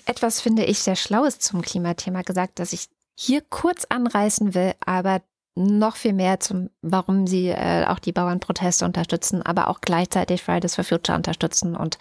etwas, 0.05 0.41
finde 0.41 0.63
ich, 0.63 0.79
sehr 0.79 0.95
Schlaues 0.95 1.39
zum 1.39 1.61
Klimathema 1.61 2.21
gesagt, 2.21 2.59
dass 2.59 2.71
ich 2.71 2.87
hier 3.15 3.41
kurz 3.41 3.85
anreißen 3.85 4.53
will, 4.53 4.73
aber 4.85 5.21
noch 5.59 5.95
viel 5.95 6.13
mehr 6.13 6.39
zum, 6.39 6.69
warum 6.81 7.27
sie 7.27 7.49
äh, 7.49 7.85
auch 7.85 7.99
die 7.99 8.11
Bauernproteste 8.11 8.85
unterstützen, 8.85 9.41
aber 9.41 9.67
auch 9.67 9.81
gleichzeitig 9.81 10.41
Fridays 10.41 10.75
for 10.75 10.83
Future 10.83 11.17
unterstützen 11.17 11.75
und 11.75 11.97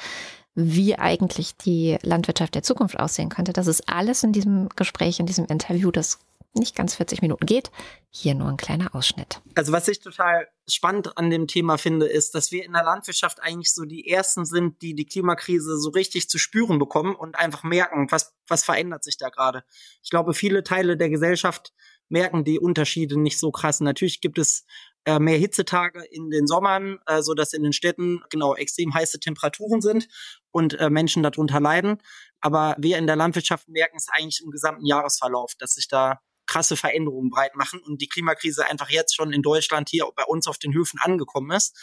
wie 0.54 0.96
eigentlich 0.98 1.56
die 1.56 1.98
Landwirtschaft 2.02 2.54
der 2.54 2.62
Zukunft 2.62 2.98
aussehen 2.98 3.28
könnte. 3.28 3.52
Das 3.52 3.66
ist 3.66 3.88
alles 3.88 4.22
in 4.22 4.32
diesem 4.32 4.68
Gespräch, 4.70 5.20
in 5.20 5.26
diesem 5.26 5.46
Interview, 5.46 5.90
das 5.90 6.18
nicht 6.54 6.74
ganz 6.74 6.94
40 6.94 7.22
Minuten 7.22 7.46
geht. 7.46 7.70
Hier 8.10 8.34
nur 8.34 8.48
ein 8.48 8.56
kleiner 8.56 8.94
Ausschnitt. 8.94 9.40
Also 9.54 9.72
was 9.72 9.86
ich 9.86 10.00
total 10.00 10.48
spannend 10.68 11.16
an 11.16 11.30
dem 11.30 11.46
Thema 11.46 11.78
finde, 11.78 12.06
ist, 12.06 12.34
dass 12.34 12.50
wir 12.50 12.64
in 12.64 12.72
der 12.72 12.84
Landwirtschaft 12.84 13.40
eigentlich 13.40 13.72
so 13.72 13.84
die 13.84 14.08
Ersten 14.08 14.44
sind, 14.44 14.82
die 14.82 14.94
die 14.94 15.04
Klimakrise 15.04 15.78
so 15.78 15.90
richtig 15.90 16.28
zu 16.28 16.38
spüren 16.38 16.78
bekommen 16.78 17.14
und 17.14 17.36
einfach 17.36 17.62
merken, 17.62 18.08
was, 18.10 18.34
was 18.46 18.64
verändert 18.64 19.04
sich 19.04 19.18
da 19.18 19.28
gerade. 19.28 19.62
Ich 20.02 20.10
glaube, 20.10 20.34
viele 20.34 20.64
Teile 20.64 20.96
der 20.96 21.10
Gesellschaft 21.10 21.72
merken 22.08 22.44
die 22.44 22.58
Unterschiede 22.58 23.20
nicht 23.20 23.38
so 23.38 23.50
krass. 23.50 23.80
Natürlich 23.80 24.20
gibt 24.20 24.38
es 24.38 24.64
äh, 25.04 25.18
mehr 25.18 25.38
Hitzetage 25.38 26.04
in 26.10 26.30
den 26.30 26.46
Sommern, 26.46 26.98
äh, 27.06 27.22
so 27.22 27.34
dass 27.34 27.52
in 27.52 27.62
den 27.62 27.72
Städten 27.72 28.20
genau 28.30 28.54
extrem 28.54 28.92
heiße 28.92 29.20
Temperaturen 29.20 29.80
sind 29.80 30.08
und 30.50 30.74
äh, 30.74 30.90
Menschen 30.90 31.22
darunter 31.22 31.60
leiden. 31.60 31.98
Aber 32.40 32.76
wir 32.78 32.98
in 32.98 33.06
der 33.06 33.16
Landwirtschaft 33.16 33.68
merken 33.68 33.96
es 33.96 34.08
eigentlich 34.10 34.42
im 34.44 34.50
gesamten 34.50 34.84
Jahresverlauf, 34.84 35.54
dass 35.58 35.74
sich 35.74 35.88
da 35.88 36.20
krasse 36.46 36.76
Veränderungen 36.76 37.30
breit 37.30 37.54
machen 37.54 37.80
und 37.80 38.00
die 38.00 38.08
Klimakrise 38.08 38.66
einfach 38.66 38.90
jetzt 38.90 39.14
schon 39.14 39.32
in 39.32 39.42
Deutschland 39.42 39.88
hier 39.88 40.06
bei 40.16 40.24
uns 40.24 40.46
auf 40.46 40.58
den 40.58 40.74
Höfen 40.74 40.98
angekommen 41.00 41.50
ist. 41.52 41.76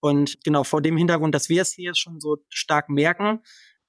Und 0.00 0.38
genau 0.44 0.64
vor 0.64 0.82
dem 0.82 0.96
Hintergrund, 0.96 1.34
dass 1.34 1.48
wir 1.48 1.62
es 1.62 1.72
hier 1.72 1.94
schon 1.94 2.20
so 2.20 2.38
stark 2.48 2.88
merken, 2.88 3.40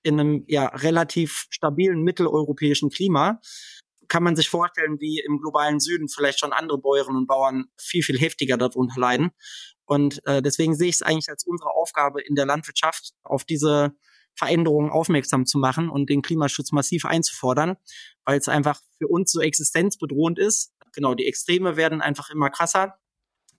in 0.04 0.20
einem 0.20 0.44
ja 0.48 0.68
relativ 0.68 1.48
stabilen 1.50 2.02
mitteleuropäischen 2.04 2.90
Klima, 2.90 3.40
kann 4.08 4.24
man 4.24 4.36
sich 4.36 4.50
vorstellen, 4.50 5.00
wie 5.00 5.20
im 5.20 5.40
globalen 5.40 5.80
Süden 5.80 6.08
vielleicht 6.08 6.40
schon 6.40 6.54
andere 6.54 6.78
Bäuerinnen 6.78 7.22
und 7.22 7.28
Bauern 7.28 7.66
viel, 7.78 8.04
viel 8.04 8.20
heftiger 8.20 8.58
darunter 8.58 9.00
leiden. 9.00 9.32
Und 9.86 10.22
äh, 10.26 10.42
deswegen 10.42 10.76
sehe 10.76 10.90
ich 10.90 10.96
es 10.96 11.02
eigentlich 11.02 11.30
als 11.30 11.46
unsere 11.46 11.72
Aufgabe 11.72 12.22
in 12.22 12.36
der 12.36 12.46
Landwirtschaft, 12.46 13.14
auf 13.24 13.46
diese 13.46 13.96
Veränderungen 14.36 14.92
aufmerksam 14.92 15.46
zu 15.46 15.58
machen 15.58 15.90
und 15.90 16.10
den 16.10 16.22
Klimaschutz 16.22 16.72
massiv 16.72 17.06
einzufordern, 17.06 17.76
weil 18.24 18.38
es 18.38 18.48
einfach 18.48 18.80
für 18.98 19.08
uns 19.08 19.32
so 19.32 19.42
existenzbedrohend 19.42 20.38
ist. 20.38 20.74
Genau, 20.94 21.16
die 21.16 21.26
Extreme 21.26 21.76
werden 21.76 22.02
einfach 22.02 22.30
immer 22.30 22.50
krasser. 22.50 23.00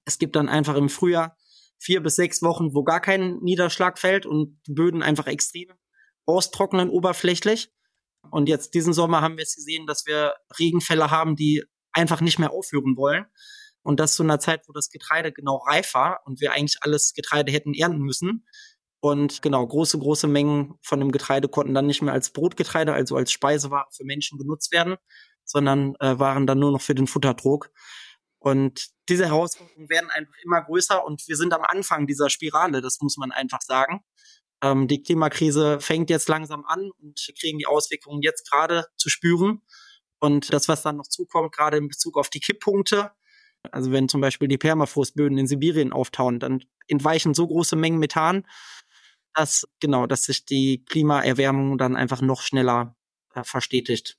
Es 0.04 0.18
gibt 0.18 0.36
dann 0.36 0.48
einfach 0.48 0.76
im 0.76 0.88
Frühjahr 0.88 1.36
vier 1.78 2.02
bis 2.02 2.16
sechs 2.16 2.42
Wochen, 2.42 2.74
wo 2.74 2.84
gar 2.84 3.00
kein 3.00 3.38
Niederschlag 3.38 3.98
fällt 3.98 4.26
und 4.26 4.60
die 4.66 4.72
Böden 4.72 5.02
einfach 5.02 5.26
extrem 5.26 5.72
austrocknen 6.26 6.90
oberflächlich. 6.90 7.72
Und 8.30 8.48
jetzt 8.48 8.74
diesen 8.74 8.92
Sommer 8.92 9.20
haben 9.20 9.36
wir 9.36 9.42
es 9.44 9.54
gesehen, 9.54 9.86
dass 9.86 10.06
wir 10.06 10.34
Regenfälle 10.58 11.10
haben, 11.10 11.36
die 11.36 11.64
einfach 11.92 12.20
nicht 12.20 12.38
mehr 12.38 12.52
aufhören 12.52 12.96
wollen. 12.96 13.26
Und 13.82 14.00
das 14.00 14.16
zu 14.16 14.22
einer 14.22 14.38
Zeit, 14.38 14.68
wo 14.68 14.72
das 14.72 14.90
Getreide 14.90 15.32
genau 15.32 15.56
reif 15.66 15.94
war 15.94 16.20
und 16.24 16.40
wir 16.40 16.52
eigentlich 16.52 16.78
alles 16.82 17.14
Getreide 17.14 17.52
hätten 17.52 17.74
ernten 17.74 18.02
müssen. 18.02 18.44
Und 19.00 19.42
genau, 19.42 19.66
große, 19.66 19.98
große 19.98 20.26
Mengen 20.26 20.74
von 20.82 21.00
dem 21.00 21.12
Getreide 21.12 21.48
konnten 21.48 21.74
dann 21.74 21.86
nicht 21.86 22.02
mehr 22.02 22.12
als 22.12 22.30
Brotgetreide, 22.30 22.92
also 22.92 23.16
als 23.16 23.30
Speiseware 23.30 23.86
für 23.92 24.04
Menschen 24.04 24.38
genutzt 24.38 24.72
werden, 24.72 24.96
sondern 25.44 25.94
äh, 26.00 26.18
waren 26.18 26.46
dann 26.46 26.58
nur 26.58 26.72
noch 26.72 26.82
für 26.82 26.94
den 26.94 27.06
Futterdruck. 27.06 27.70
Und 28.40 28.88
diese 29.08 29.26
Herausforderungen 29.26 29.88
werden 29.88 30.10
einfach 30.10 30.34
immer 30.44 30.62
größer 30.62 31.04
und 31.04 31.26
wir 31.26 31.36
sind 31.36 31.52
am 31.52 31.62
Anfang 31.62 32.06
dieser 32.06 32.30
Spirale, 32.30 32.80
das 32.80 33.00
muss 33.00 33.16
man 33.16 33.32
einfach 33.32 33.60
sagen. 33.62 34.00
Ähm, 34.62 34.88
die 34.88 35.02
Klimakrise 35.02 35.80
fängt 35.80 36.10
jetzt 36.10 36.28
langsam 36.28 36.64
an 36.64 36.90
und 37.00 37.22
wir 37.26 37.34
kriegen 37.34 37.58
die 37.58 37.66
Auswirkungen 37.66 38.22
jetzt 38.22 38.50
gerade 38.50 38.86
zu 38.96 39.08
spüren. 39.08 39.62
Und 40.18 40.52
das, 40.52 40.68
was 40.68 40.82
dann 40.82 40.96
noch 40.96 41.06
zukommt, 41.06 41.52
gerade 41.52 41.76
in 41.76 41.88
Bezug 41.88 42.18
auf 42.18 42.28
die 42.28 42.40
Kipppunkte, 42.40 43.12
also 43.70 43.92
wenn 43.92 44.08
zum 44.08 44.20
Beispiel 44.20 44.48
die 44.48 44.58
Permafrostböden 44.58 45.38
in 45.38 45.46
Sibirien 45.46 45.92
auftauen, 45.92 46.40
dann 46.40 46.64
entweichen 46.86 47.34
so 47.34 47.46
große 47.46 47.76
Mengen 47.76 47.98
Methan, 47.98 48.46
dass 49.34 49.68
genau, 49.80 50.06
dass 50.06 50.24
sich 50.24 50.44
die 50.44 50.84
Klimaerwärmung 50.84 51.78
dann 51.78 51.96
einfach 51.96 52.20
noch 52.20 52.42
schneller 52.42 52.96
äh, 53.34 53.44
verstetigt. 53.44 54.16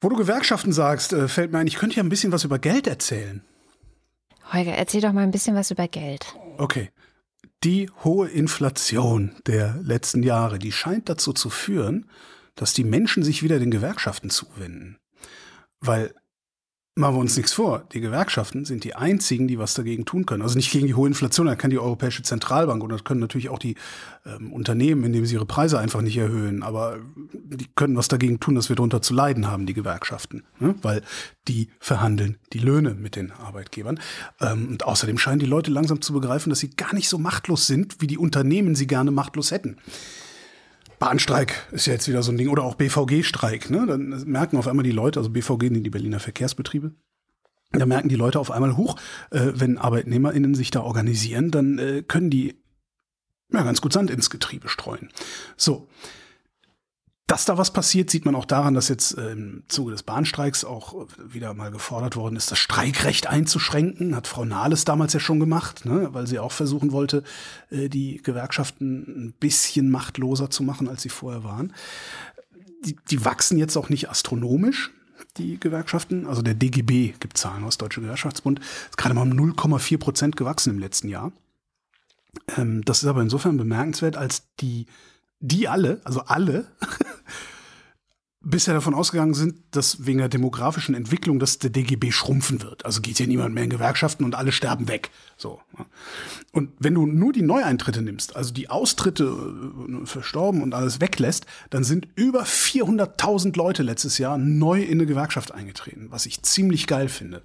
Wo 0.00 0.08
du 0.08 0.16
Gewerkschaften 0.16 0.72
sagst, 0.72 1.12
äh, 1.12 1.28
fällt 1.28 1.52
mir 1.52 1.58
ein, 1.58 1.66
ich 1.66 1.76
könnte 1.76 1.96
ja 1.96 2.02
ein 2.02 2.08
bisschen 2.08 2.32
was 2.32 2.44
über 2.44 2.58
Geld 2.58 2.86
erzählen. 2.86 3.44
Holger, 4.52 4.72
erzähl 4.72 5.00
doch 5.00 5.12
mal 5.12 5.22
ein 5.22 5.30
bisschen 5.30 5.56
was 5.56 5.70
über 5.70 5.88
Geld. 5.88 6.34
Okay. 6.58 6.90
Die 7.64 7.88
hohe 8.02 8.28
Inflation 8.28 9.36
der 9.46 9.78
letzten 9.82 10.24
Jahre, 10.24 10.58
die 10.58 10.72
scheint 10.72 11.08
dazu 11.08 11.32
zu 11.32 11.48
führen, 11.48 12.10
dass 12.56 12.74
die 12.74 12.82
Menschen 12.82 13.22
sich 13.22 13.42
wieder 13.44 13.60
den 13.60 13.70
Gewerkschaften 13.70 14.30
zuwenden. 14.30 14.98
Weil 15.78 16.14
Machen 16.94 17.14
wir 17.14 17.20
uns 17.20 17.38
nichts 17.38 17.54
vor. 17.54 17.84
Die 17.92 18.00
Gewerkschaften 18.00 18.66
sind 18.66 18.84
die 18.84 18.94
einzigen, 18.94 19.48
die 19.48 19.58
was 19.58 19.72
dagegen 19.72 20.04
tun 20.04 20.26
können. 20.26 20.42
Also 20.42 20.56
nicht 20.56 20.70
gegen 20.70 20.86
die 20.86 20.94
hohe 20.94 21.08
Inflation, 21.08 21.46
da 21.46 21.54
kann 21.54 21.70
die 21.70 21.78
Europäische 21.78 22.22
Zentralbank 22.22 22.82
und 22.82 22.90
das 22.90 23.02
können 23.02 23.20
natürlich 23.20 23.48
auch 23.48 23.58
die 23.58 23.76
ähm, 24.26 24.52
Unternehmen, 24.52 25.02
indem 25.02 25.24
sie 25.24 25.36
ihre 25.36 25.46
Preise 25.46 25.78
einfach 25.78 26.02
nicht 26.02 26.18
erhöhen. 26.18 26.62
Aber 26.62 26.98
die 27.32 27.66
können 27.76 27.96
was 27.96 28.08
dagegen 28.08 28.40
tun, 28.40 28.56
dass 28.56 28.68
wir 28.68 28.76
darunter 28.76 29.00
zu 29.00 29.14
leiden 29.14 29.48
haben, 29.48 29.64
die 29.64 29.72
Gewerkschaften. 29.72 30.44
Ne? 30.58 30.74
Weil 30.82 31.00
die 31.48 31.70
verhandeln 31.80 32.36
die 32.52 32.58
Löhne 32.58 32.92
mit 32.92 33.16
den 33.16 33.32
Arbeitgebern. 33.32 33.98
Ähm, 34.42 34.68
und 34.68 34.84
außerdem 34.84 35.16
scheinen 35.16 35.40
die 35.40 35.46
Leute 35.46 35.70
langsam 35.70 36.02
zu 36.02 36.12
begreifen, 36.12 36.50
dass 36.50 36.58
sie 36.58 36.76
gar 36.76 36.94
nicht 36.94 37.08
so 37.08 37.16
machtlos 37.16 37.66
sind, 37.66 38.02
wie 38.02 38.06
die 38.06 38.18
Unternehmen 38.18 38.74
sie 38.74 38.86
gerne 38.86 39.12
machtlos 39.12 39.50
hätten. 39.50 39.78
Bahnstreik 41.02 41.66
ist 41.72 41.86
ja 41.86 41.94
jetzt 41.94 42.06
wieder 42.06 42.22
so 42.22 42.30
ein 42.30 42.38
Ding 42.38 42.46
oder 42.46 42.62
auch 42.62 42.76
BVG-Streik. 42.76 43.70
Ne? 43.70 43.86
Dann 43.88 44.22
merken 44.24 44.56
auf 44.56 44.68
einmal 44.68 44.84
die 44.84 44.92
Leute, 44.92 45.18
also 45.18 45.30
BVG 45.30 45.62
sind 45.74 45.82
die 45.82 45.90
Berliner 45.90 46.20
Verkehrsbetriebe, 46.20 46.92
da 47.72 47.86
merken 47.86 48.08
die 48.08 48.14
Leute 48.14 48.38
auf 48.38 48.52
einmal 48.52 48.76
hoch, 48.76 48.94
äh, 49.32 49.50
wenn 49.52 49.78
ArbeitnehmerInnen 49.78 50.54
sich 50.54 50.70
da 50.70 50.82
organisieren, 50.82 51.50
dann 51.50 51.80
äh, 51.80 52.04
können 52.06 52.30
die 52.30 52.54
ja, 53.52 53.64
ganz 53.64 53.80
gut 53.80 53.92
Sand 53.92 54.12
ins 54.12 54.30
Getriebe 54.30 54.68
streuen. 54.68 55.08
So, 55.56 55.88
dass 57.32 57.46
da 57.46 57.56
was 57.56 57.72
passiert, 57.72 58.10
sieht 58.10 58.26
man 58.26 58.34
auch 58.34 58.44
daran, 58.44 58.74
dass 58.74 58.88
jetzt 58.88 59.16
äh, 59.16 59.32
im 59.32 59.62
Zuge 59.66 59.92
des 59.92 60.02
Bahnstreiks 60.02 60.66
auch 60.66 61.06
wieder 61.26 61.54
mal 61.54 61.70
gefordert 61.70 62.14
worden 62.14 62.36
ist, 62.36 62.50
das 62.50 62.58
Streikrecht 62.58 63.26
einzuschränken. 63.26 64.14
Hat 64.14 64.26
Frau 64.26 64.44
Nahles 64.44 64.84
damals 64.84 65.14
ja 65.14 65.20
schon 65.20 65.40
gemacht, 65.40 65.86
ne? 65.86 66.10
weil 66.12 66.26
sie 66.26 66.38
auch 66.38 66.52
versuchen 66.52 66.92
wollte, 66.92 67.22
äh, 67.70 67.88
die 67.88 68.20
Gewerkschaften 68.22 69.28
ein 69.28 69.34
bisschen 69.40 69.90
machtloser 69.90 70.50
zu 70.50 70.62
machen, 70.62 70.90
als 70.90 71.00
sie 71.00 71.08
vorher 71.08 71.42
waren. 71.42 71.72
Die, 72.84 72.96
die 73.10 73.24
wachsen 73.24 73.56
jetzt 73.56 73.78
auch 73.78 73.88
nicht 73.88 74.10
astronomisch, 74.10 74.90
die 75.38 75.58
Gewerkschaften. 75.58 76.26
Also 76.26 76.42
der 76.42 76.52
DGB 76.52 77.14
gibt 77.18 77.38
Zahlen 77.38 77.64
aus 77.64 77.78
Deutsche 77.78 78.02
Gewerkschaftsbund. 78.02 78.60
Ist 78.60 78.98
gerade 78.98 79.14
mal 79.14 79.22
um 79.22 79.32
0,4 79.32 79.96
Prozent 79.96 80.36
gewachsen 80.36 80.68
im 80.68 80.78
letzten 80.78 81.08
Jahr. 81.08 81.32
Ähm, 82.58 82.84
das 82.84 83.02
ist 83.02 83.08
aber 83.08 83.22
insofern 83.22 83.56
bemerkenswert, 83.56 84.18
als 84.18 84.42
die 84.60 84.84
die 85.42 85.68
alle, 85.68 86.00
also 86.04 86.20
alle, 86.20 86.66
bisher 88.44 88.74
davon 88.74 88.94
ausgegangen 88.94 89.34
sind, 89.34 89.56
dass 89.70 90.06
wegen 90.06 90.18
der 90.18 90.28
demografischen 90.28 90.94
Entwicklung, 90.94 91.38
dass 91.38 91.58
der 91.58 91.70
DGB 91.70 92.10
schrumpfen 92.10 92.62
wird. 92.62 92.84
Also 92.84 93.00
geht 93.00 93.18
hier 93.18 93.26
niemand 93.26 93.54
mehr 93.54 93.64
in 93.64 93.70
Gewerkschaften 93.70 94.24
und 94.24 94.34
alle 94.34 94.52
sterben 94.52 94.88
weg. 94.88 95.10
So. 95.36 95.60
Und 96.52 96.70
wenn 96.78 96.94
du 96.94 97.06
nur 97.06 97.32
die 97.32 97.42
Neueintritte 97.42 98.02
nimmst, 98.02 98.36
also 98.36 98.52
die 98.52 98.68
Austritte 98.68 99.24
äh, 99.24 100.06
verstorben 100.06 100.62
und 100.62 100.74
alles 100.74 101.00
weglässt, 101.00 101.46
dann 101.70 101.84
sind 101.84 102.08
über 102.14 102.42
400.000 102.44 103.56
Leute 103.56 103.82
letztes 103.82 104.18
Jahr 104.18 104.38
neu 104.38 104.82
in 104.82 104.92
eine 104.92 105.06
Gewerkschaft 105.06 105.52
eingetreten, 105.52 106.08
was 106.10 106.26
ich 106.26 106.42
ziemlich 106.42 106.86
geil 106.86 107.08
finde 107.08 107.42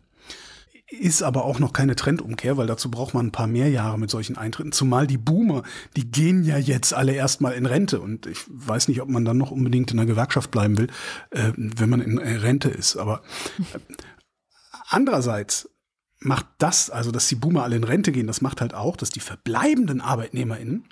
ist 0.90 1.22
aber 1.22 1.44
auch 1.44 1.60
noch 1.60 1.74
keine 1.74 1.96
Trendumkehr, 1.96 2.56
weil 2.58 2.68
dazu 2.68 2.90
braucht 2.90 3.14
man 3.14 3.28
ein 3.28 3.32
paar 3.32 3.48
mehr 3.48 3.70
Jahre 3.70 4.00
mit 4.00 4.10
solchen 4.10 4.38
Eintritten. 4.38 4.72
Zumal 4.72 5.06
die 5.06 5.18
Boomer, 5.18 5.64
die 5.96 6.10
gehen 6.10 6.44
ja 6.44 6.58
jetzt 6.58 6.94
alle 6.94 7.14
erstmal 7.14 7.54
in 7.54 7.66
Rente. 7.66 8.00
Und 8.00 8.26
ich 8.26 8.40
weiß 8.48 8.88
nicht, 8.88 9.02
ob 9.02 9.10
man 9.10 9.26
dann 9.26 9.38
noch 9.38 9.52
unbedingt 9.52 9.92
in 9.92 9.98
der 9.98 10.06
Gewerkschaft 10.06 10.50
bleiben 10.50 10.78
will, 10.78 10.88
äh, 11.32 11.52
wenn 11.56 11.90
man 11.90 12.02
in 12.02 12.18
Rente 12.20 12.70
ist. 12.70 12.96
Aber 12.96 13.22
äh, 13.74 13.80
andererseits 14.88 15.70
macht 16.20 16.48
das, 16.58 16.90
also 16.90 17.12
dass 17.12 17.28
die 17.28 17.36
Boomer 17.36 17.64
alle 17.64 17.76
in 17.76 17.84
Rente 17.84 18.12
gehen, 18.12 18.28
das 18.28 18.42
macht 18.42 18.62
halt 18.62 18.74
auch, 18.74 18.96
dass 18.96 19.10
die 19.10 19.20
verbleibenden 19.20 20.02
ArbeitnehmerInnen 20.02 20.86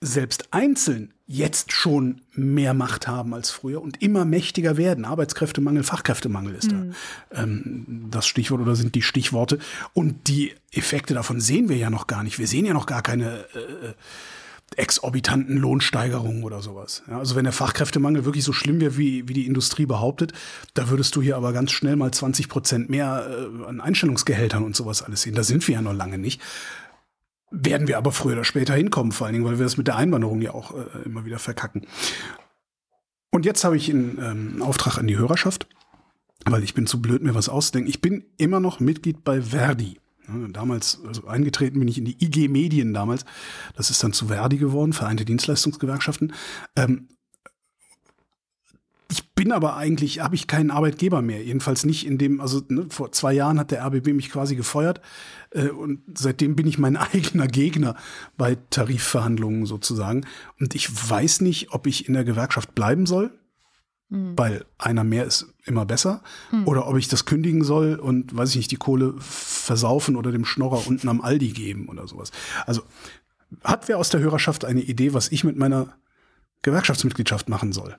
selbst 0.00 0.48
einzeln 0.52 1.12
jetzt 1.26 1.72
schon 1.72 2.22
mehr 2.32 2.74
Macht 2.74 3.06
haben 3.06 3.34
als 3.34 3.50
früher 3.50 3.80
und 3.82 4.02
immer 4.02 4.24
mächtiger 4.24 4.76
werden. 4.76 5.04
Arbeitskräftemangel, 5.04 5.84
Fachkräftemangel 5.84 6.54
ist 6.54 6.72
mhm. 6.72 6.94
da 7.30 7.42
ähm, 7.42 8.06
das 8.10 8.26
Stichwort 8.26 8.60
oder 8.60 8.74
sind 8.74 8.94
die 8.94 9.02
Stichworte. 9.02 9.58
Und 9.92 10.26
die 10.26 10.52
Effekte 10.72 11.14
davon 11.14 11.40
sehen 11.40 11.68
wir 11.68 11.76
ja 11.76 11.90
noch 11.90 12.06
gar 12.06 12.24
nicht. 12.24 12.38
Wir 12.38 12.48
sehen 12.48 12.64
ja 12.64 12.72
noch 12.72 12.86
gar 12.86 13.02
keine 13.02 13.44
äh, 13.54 13.94
exorbitanten 14.76 15.56
Lohnsteigerungen 15.56 16.44
oder 16.44 16.62
sowas. 16.62 17.02
Ja, 17.08 17.18
also 17.18 17.36
wenn 17.36 17.44
der 17.44 17.52
Fachkräftemangel 17.52 18.24
wirklich 18.24 18.44
so 18.44 18.52
schlimm 18.52 18.80
wäre, 18.80 18.96
wie, 18.96 19.28
wie 19.28 19.32
die 19.32 19.46
Industrie 19.46 19.86
behauptet, 19.86 20.32
da 20.74 20.88
würdest 20.88 21.14
du 21.16 21.22
hier 21.22 21.36
aber 21.36 21.52
ganz 21.52 21.72
schnell 21.72 21.96
mal 21.96 22.10
20 22.10 22.48
Prozent 22.48 22.88
mehr 22.88 23.28
äh, 23.28 23.68
an 23.68 23.80
Einstellungsgehältern 23.80 24.64
und 24.64 24.76
sowas 24.76 25.02
alles 25.02 25.22
sehen. 25.22 25.34
Da 25.34 25.42
sind 25.42 25.66
wir 25.68 25.74
ja 25.74 25.82
noch 25.82 25.94
lange 25.94 26.18
nicht. 26.18 26.40
Werden 27.50 27.88
wir 27.88 27.98
aber 27.98 28.12
früher 28.12 28.34
oder 28.34 28.44
später 28.44 28.74
hinkommen, 28.74 29.12
vor 29.12 29.26
allen 29.26 29.34
Dingen, 29.34 29.44
weil 29.44 29.58
wir 29.58 29.64
das 29.64 29.76
mit 29.76 29.88
der 29.88 29.96
Einwanderung 29.96 30.40
ja 30.40 30.52
auch 30.52 30.72
äh, 30.72 31.02
immer 31.04 31.24
wieder 31.24 31.38
verkacken. 31.38 31.86
Und 33.30 33.44
jetzt 33.44 33.64
habe 33.64 33.76
ich 33.76 33.90
einen 33.90 34.18
ähm, 34.20 34.62
Auftrag 34.62 34.98
an 34.98 35.06
die 35.06 35.16
Hörerschaft, 35.16 35.66
weil 36.44 36.62
ich 36.62 36.74
bin 36.74 36.86
zu 36.86 37.00
blöd, 37.02 37.22
mir 37.22 37.34
was 37.34 37.48
auszudenken. 37.48 37.90
Ich 37.90 38.00
bin 38.00 38.24
immer 38.36 38.60
noch 38.60 38.80
Mitglied 38.80 39.24
bei 39.24 39.42
Verdi. 39.42 39.98
Damals, 40.52 41.00
also 41.04 41.26
eingetreten 41.26 41.80
bin 41.80 41.88
ich 41.88 41.98
in 41.98 42.04
die 42.04 42.24
IG 42.24 42.48
Medien 42.48 42.94
damals. 42.94 43.24
Das 43.74 43.90
ist 43.90 44.02
dann 44.04 44.12
zu 44.12 44.28
Verdi 44.28 44.58
geworden, 44.58 44.92
Vereinte 44.92 45.24
Dienstleistungsgewerkschaften. 45.24 46.32
Ähm, 46.76 47.08
ich 49.10 49.32
bin 49.32 49.50
aber 49.52 49.76
eigentlich, 49.76 50.20
habe 50.20 50.34
ich 50.34 50.46
keinen 50.46 50.70
Arbeitgeber 50.70 51.20
mehr. 51.20 51.42
Jedenfalls 51.42 51.84
nicht 51.84 52.06
in 52.06 52.16
dem, 52.16 52.40
also 52.40 52.62
ne, 52.68 52.86
vor 52.90 53.10
zwei 53.12 53.32
Jahren 53.32 53.58
hat 53.58 53.70
der 53.72 53.84
RBB 53.84 54.08
mich 54.12 54.30
quasi 54.30 54.54
gefeuert 54.54 55.00
äh, 55.50 55.68
und 55.68 56.00
seitdem 56.14 56.54
bin 56.54 56.66
ich 56.66 56.78
mein 56.78 56.96
eigener 57.14 57.48
Gegner 57.48 57.96
bei 58.36 58.56
Tarifverhandlungen 58.70 59.66
sozusagen. 59.66 60.26
Und 60.60 60.74
ich 60.74 61.10
weiß 61.10 61.40
nicht, 61.40 61.72
ob 61.72 61.86
ich 61.86 62.06
in 62.06 62.14
der 62.14 62.24
Gewerkschaft 62.24 62.74
bleiben 62.74 63.06
soll, 63.06 63.32
mhm. 64.10 64.38
weil 64.38 64.64
einer 64.78 65.04
mehr 65.04 65.24
ist 65.24 65.52
immer 65.64 65.84
besser, 65.84 66.22
mhm. 66.52 66.68
oder 66.68 66.86
ob 66.86 66.96
ich 66.96 67.08
das 67.08 67.24
kündigen 67.24 67.64
soll 67.64 67.96
und, 67.96 68.36
weiß 68.36 68.50
ich 68.50 68.56
nicht, 68.56 68.70
die 68.70 68.76
Kohle 68.76 69.14
versaufen 69.18 70.16
oder 70.16 70.30
dem 70.30 70.44
Schnorrer 70.44 70.86
unten 70.86 71.08
am 71.08 71.20
Aldi 71.20 71.48
geben 71.48 71.88
oder 71.88 72.06
sowas. 72.06 72.30
Also 72.66 72.82
hat 73.64 73.88
wer 73.88 73.98
aus 73.98 74.10
der 74.10 74.20
Hörerschaft 74.20 74.64
eine 74.64 74.80
Idee, 74.80 75.14
was 75.14 75.32
ich 75.32 75.42
mit 75.42 75.56
meiner 75.56 75.88
Gewerkschaftsmitgliedschaft 76.62 77.48
machen 77.48 77.72
soll? 77.72 77.98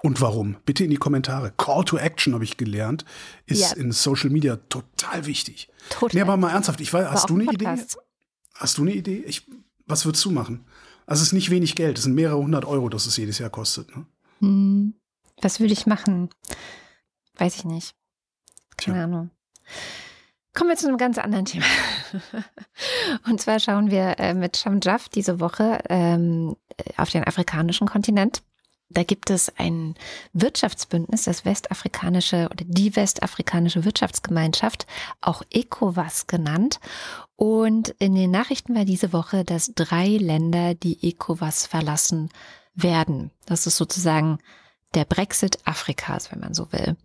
Und 0.00 0.20
warum? 0.20 0.56
Bitte 0.64 0.84
in 0.84 0.90
die 0.90 0.96
Kommentare. 0.96 1.52
Call 1.56 1.84
to 1.84 1.96
Action 1.96 2.34
habe 2.34 2.44
ich 2.44 2.56
gelernt, 2.56 3.04
ist 3.46 3.72
ja. 3.72 3.76
in 3.76 3.92
Social 3.92 4.30
Media 4.30 4.56
total 4.68 5.26
wichtig. 5.26 5.68
Total. 5.90 6.14
Nee, 6.14 6.22
aber 6.22 6.36
mal 6.36 6.50
ernsthaft, 6.50 6.80
ich 6.80 6.92
weiß, 6.92 7.08
hast 7.10 7.30
du 7.30 7.34
eine 7.34 7.44
Podcast. 7.46 7.94
Idee? 7.94 8.02
Hast 8.54 8.78
du 8.78 8.82
eine 8.82 8.92
Idee? 8.92 9.24
Ich, 9.26 9.46
was 9.86 10.04
würdest 10.04 10.24
du 10.24 10.30
machen? 10.30 10.64
Also 11.06 11.22
es 11.22 11.28
ist 11.28 11.32
nicht 11.32 11.50
wenig 11.50 11.74
Geld, 11.74 11.98
es 11.98 12.04
sind 12.04 12.14
mehrere 12.14 12.38
hundert 12.38 12.64
Euro, 12.64 12.88
das 12.88 13.06
es 13.06 13.16
jedes 13.16 13.38
Jahr 13.38 13.50
kostet. 13.50 13.94
Ne? 13.96 14.06
Hm. 14.40 14.94
Was 15.40 15.60
würde 15.60 15.72
ich 15.72 15.86
machen? 15.86 16.28
Weiß 17.36 17.56
ich 17.56 17.64
nicht. 17.64 17.94
Keine 18.76 18.98
Tja. 18.98 19.04
Ahnung. 19.04 19.30
Kommen 20.54 20.70
wir 20.70 20.76
zu 20.76 20.88
einem 20.88 20.98
ganz 20.98 21.18
anderen 21.18 21.44
Thema. 21.44 21.64
Und 23.28 23.40
zwar 23.40 23.60
schauen 23.60 23.90
wir 23.90 24.18
äh, 24.18 24.34
mit 24.34 24.56
Shamjaf 24.56 25.08
diese 25.08 25.40
Woche 25.40 25.78
ähm, 25.88 26.56
auf 26.96 27.10
den 27.10 27.24
afrikanischen 27.24 27.86
Kontinent. 27.86 28.42
Da 28.90 29.02
gibt 29.02 29.28
es 29.28 29.52
ein 29.58 29.94
Wirtschaftsbündnis, 30.32 31.24
das 31.24 31.44
westafrikanische 31.44 32.48
oder 32.50 32.64
die 32.64 32.96
westafrikanische 32.96 33.84
Wirtschaftsgemeinschaft, 33.84 34.86
auch 35.20 35.42
ECOWAS 35.50 36.26
genannt. 36.26 36.80
Und 37.36 37.90
in 37.98 38.14
den 38.14 38.30
Nachrichten 38.30 38.74
war 38.74 38.86
diese 38.86 39.12
Woche, 39.12 39.44
dass 39.44 39.72
drei 39.74 40.08
Länder 40.08 40.74
die 40.74 41.06
ECOWAS 41.06 41.66
verlassen 41.66 42.30
werden. 42.74 43.30
Das 43.44 43.66
ist 43.66 43.76
sozusagen 43.76 44.38
der 44.94 45.04
Brexit 45.04 45.58
Afrikas, 45.66 46.32
wenn 46.32 46.40
man 46.40 46.54
so 46.54 46.72
will. 46.72 46.96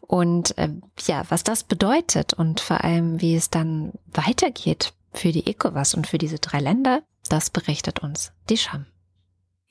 Und 0.00 0.56
äh, 0.58 0.68
ja, 1.06 1.24
was 1.28 1.42
das 1.42 1.64
bedeutet 1.64 2.34
und 2.34 2.60
vor 2.60 2.84
allem, 2.84 3.20
wie 3.20 3.34
es 3.34 3.50
dann 3.50 3.92
weitergeht 4.06 4.92
für 5.12 5.32
die 5.32 5.46
ECOWAS 5.48 5.94
und 5.94 6.06
für 6.06 6.18
diese 6.18 6.38
drei 6.38 6.60
Länder, 6.60 7.02
das 7.28 7.50
berichtet 7.50 8.00
uns 8.00 8.32
die 8.48 8.58
Scham. 8.58 8.86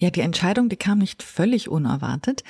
Ja, 0.01 0.09
die 0.09 0.21
Entscheidung, 0.21 0.67
die 0.67 0.77
kam 0.77 0.97
nicht 0.97 1.21
völlig 1.21 1.69
unerwartet. 1.69 2.43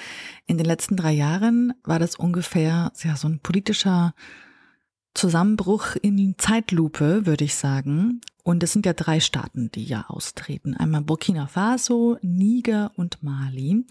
In 0.48 0.58
den 0.58 0.66
letzten 0.66 0.96
drei 0.96 1.12
Jahren 1.12 1.74
war 1.84 2.00
das 2.00 2.16
ungefähr 2.16 2.94
ja, 3.04 3.16
so 3.18 3.28
ein 3.28 3.40
politischer 3.40 4.16
Zusammenbruch 5.14 5.98
in 6.02 6.36
Zeitlupe, 6.38 7.26
würde 7.26 7.44
ich 7.44 7.56
sagen. 7.56 8.22
Und 8.44 8.64
es 8.64 8.72
sind 8.72 8.86
ja 8.86 8.94
drei 8.94 9.20
Staaten, 9.20 9.70
die 9.70 9.84
ja 9.84 10.06
austreten. 10.08 10.78
Einmal 10.78 11.02
Burkina 11.02 11.46
Faso, 11.48 12.18
Niger 12.22 12.94
und 12.96 13.22
Mali. 13.22 13.86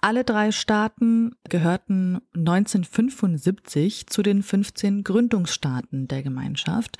Alle 0.00 0.24
drei 0.24 0.50
Staaten 0.50 1.36
gehörten 1.48 2.20
1975 2.34 4.08
zu 4.08 4.22
den 4.22 4.42
15 4.42 5.04
Gründungsstaaten 5.04 6.08
der 6.08 6.24
Gemeinschaft. 6.24 6.98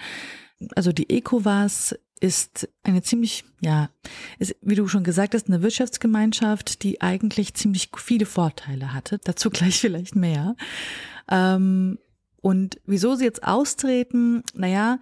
Also 0.76 0.92
die 0.92 1.10
ECOWAS 1.10 1.98
ist 2.20 2.68
eine 2.82 3.02
ziemlich, 3.02 3.44
ja, 3.60 3.90
ist, 4.38 4.54
wie 4.60 4.74
du 4.74 4.86
schon 4.86 5.04
gesagt 5.04 5.34
hast, 5.34 5.48
eine 5.48 5.62
Wirtschaftsgemeinschaft, 5.62 6.82
die 6.82 7.00
eigentlich 7.00 7.54
ziemlich 7.54 7.90
viele 7.96 8.26
Vorteile 8.26 8.92
hatte. 8.92 9.18
Dazu 9.24 9.50
gleich 9.50 9.80
vielleicht 9.80 10.14
mehr. 10.14 10.54
Ähm, 11.30 11.98
und 12.42 12.80
wieso 12.86 13.14
sie 13.14 13.24
jetzt 13.24 13.42
austreten, 13.42 14.42
naja, 14.54 14.98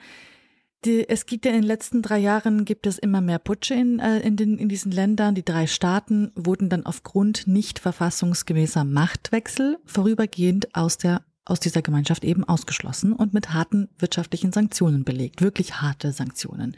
Die, 0.84 1.08
es 1.08 1.26
gibt 1.26 1.44
ja 1.44 1.50
in 1.50 1.62
den 1.62 1.66
letzten 1.66 2.02
drei 2.02 2.18
Jahren 2.18 2.64
gibt 2.64 2.86
es 2.86 2.98
immer 2.98 3.20
mehr 3.20 3.40
Putsche 3.40 3.74
in, 3.74 3.98
äh, 3.98 4.20
in, 4.20 4.36
den, 4.36 4.58
in 4.58 4.68
diesen 4.68 4.92
Ländern. 4.92 5.34
Die 5.34 5.44
drei 5.44 5.66
Staaten 5.66 6.30
wurden 6.36 6.68
dann 6.68 6.86
aufgrund 6.86 7.48
nicht 7.48 7.80
verfassungsgemäßer 7.80 8.84
Machtwechsel 8.84 9.78
vorübergehend 9.84 10.76
aus 10.76 10.96
der 10.96 11.24
aus 11.48 11.60
dieser 11.60 11.82
Gemeinschaft 11.82 12.24
eben 12.24 12.44
ausgeschlossen 12.44 13.12
und 13.12 13.34
mit 13.34 13.52
harten 13.52 13.88
wirtschaftlichen 13.98 14.52
Sanktionen 14.52 15.04
belegt, 15.04 15.40
wirklich 15.40 15.80
harte 15.80 16.12
Sanktionen, 16.12 16.76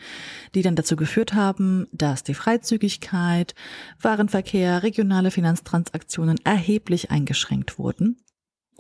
die 0.54 0.62
dann 0.62 0.76
dazu 0.76 0.96
geführt 0.96 1.34
haben, 1.34 1.86
dass 1.92 2.22
die 2.22 2.34
Freizügigkeit, 2.34 3.54
Warenverkehr, 4.00 4.82
regionale 4.82 5.30
Finanztransaktionen 5.30 6.38
erheblich 6.44 7.10
eingeschränkt 7.10 7.78
wurden. 7.78 8.16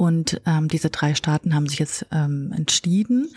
Und 0.00 0.40
ähm, 0.46 0.68
diese 0.68 0.88
drei 0.88 1.14
Staaten 1.14 1.54
haben 1.54 1.68
sich 1.68 1.78
jetzt 1.78 2.06
ähm, 2.10 2.54
entschieden, 2.56 3.28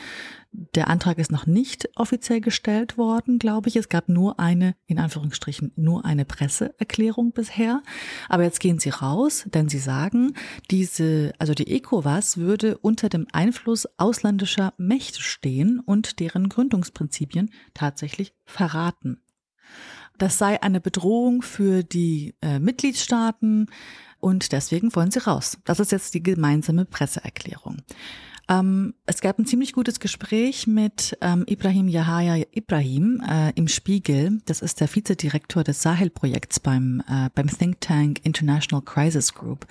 der 0.54 0.88
Antrag 0.88 1.18
ist 1.18 1.30
noch 1.30 1.46
nicht 1.46 1.90
offiziell 1.98 2.40
gestellt 2.40 2.98
worden, 2.98 3.38
glaube 3.38 3.68
ich. 3.68 3.76
Es 3.76 3.90
gab 3.90 4.08
nur 4.08 4.40
eine, 4.40 4.74
in 4.86 4.98
Anführungsstrichen, 4.98 5.74
nur 5.76 6.06
eine 6.06 6.24
Presseerklärung 6.24 7.34
bisher. 7.34 7.84
Aber 8.30 8.44
jetzt 8.44 8.62
gehen 8.62 8.80
sie 8.80 8.92
raus, 8.92 9.44
denn 9.54 9.68
sie 9.68 9.78
sagen, 9.78 10.36
diese, 10.72 11.34
also 11.38 11.54
die 11.54 11.70
ECOWAS 11.70 12.38
würde 12.38 12.78
unter 12.78 13.10
dem 13.10 13.28
Einfluss 13.34 13.86
ausländischer 13.98 14.74
Mächte 14.78 15.22
stehen 15.22 15.82
und 15.82 16.22
deren 16.22 16.48
Gründungsprinzipien 16.48 17.52
tatsächlich 17.74 18.34
verraten. 18.46 19.20
Das 20.18 20.38
sei 20.38 20.64
eine 20.64 20.80
Bedrohung 20.80 21.42
für 21.42 21.84
die 21.84 22.36
äh, 22.42 22.60
Mitgliedstaaten 22.60 23.66
und 24.24 24.54
deswegen 24.54 24.96
wollen 24.96 25.12
sie 25.12 25.20
raus. 25.20 25.58
Das 25.66 25.82
ist 25.82 25.92
jetzt 25.92 26.14
die 26.14 26.24
gemeinsame 26.24 26.86
Presseerklärung. 26.86 27.82
Ähm, 28.50 28.94
es 29.06 29.22
gab 29.22 29.38
ein 29.38 29.46
ziemlich 29.46 29.74
gutes 29.74 30.00
Gespräch 30.00 30.66
mit 30.66 31.18
ähm, 31.22 31.44
Ibrahim 31.48 31.88
Yahaya 31.88 32.44
Ibrahim 32.52 33.22
äh, 33.30 33.52
im 33.56 33.68
Spiegel. 33.68 34.42
Das 34.46 34.62
ist 34.62 34.82
der 34.82 34.94
Vizedirektor 34.94 35.64
des 35.64 35.82
Sahel-Projekts 35.82 36.60
beim, 36.60 37.04
äh, 37.08 37.30
beim 37.36 37.48
Think 37.48 37.82
Tank 37.82 38.20
International 38.24 38.84
Crisis 38.84 39.34
Group. 39.34 39.66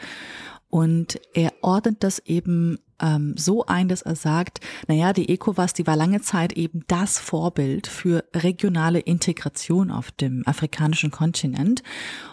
Und 0.73 1.21
er 1.35 1.53
ordnet 1.61 2.03
das 2.03 2.19
eben 2.21 2.79
ähm, 2.99 3.35
so 3.37 3.67
ein, 3.67 3.89
dass 3.89 4.01
er 4.01 4.17
sagt, 4.17 4.61
naja, 4.89 5.13
die 5.13 5.29
ECOWAS, 5.29 5.75
die 5.75 5.87
war 5.87 5.97
lange 5.97 6.23
Zeit 6.23 6.55
eben 6.55 6.83
das 6.89 7.19
Vorbild 7.19 7.87
für 7.87 8.25
regionale 8.35 9.01
Integration 9.01 9.91
auf 9.91 10.13
dem 10.13 10.43
afrikanischen 10.47 11.11
Kontinent. 11.11 11.83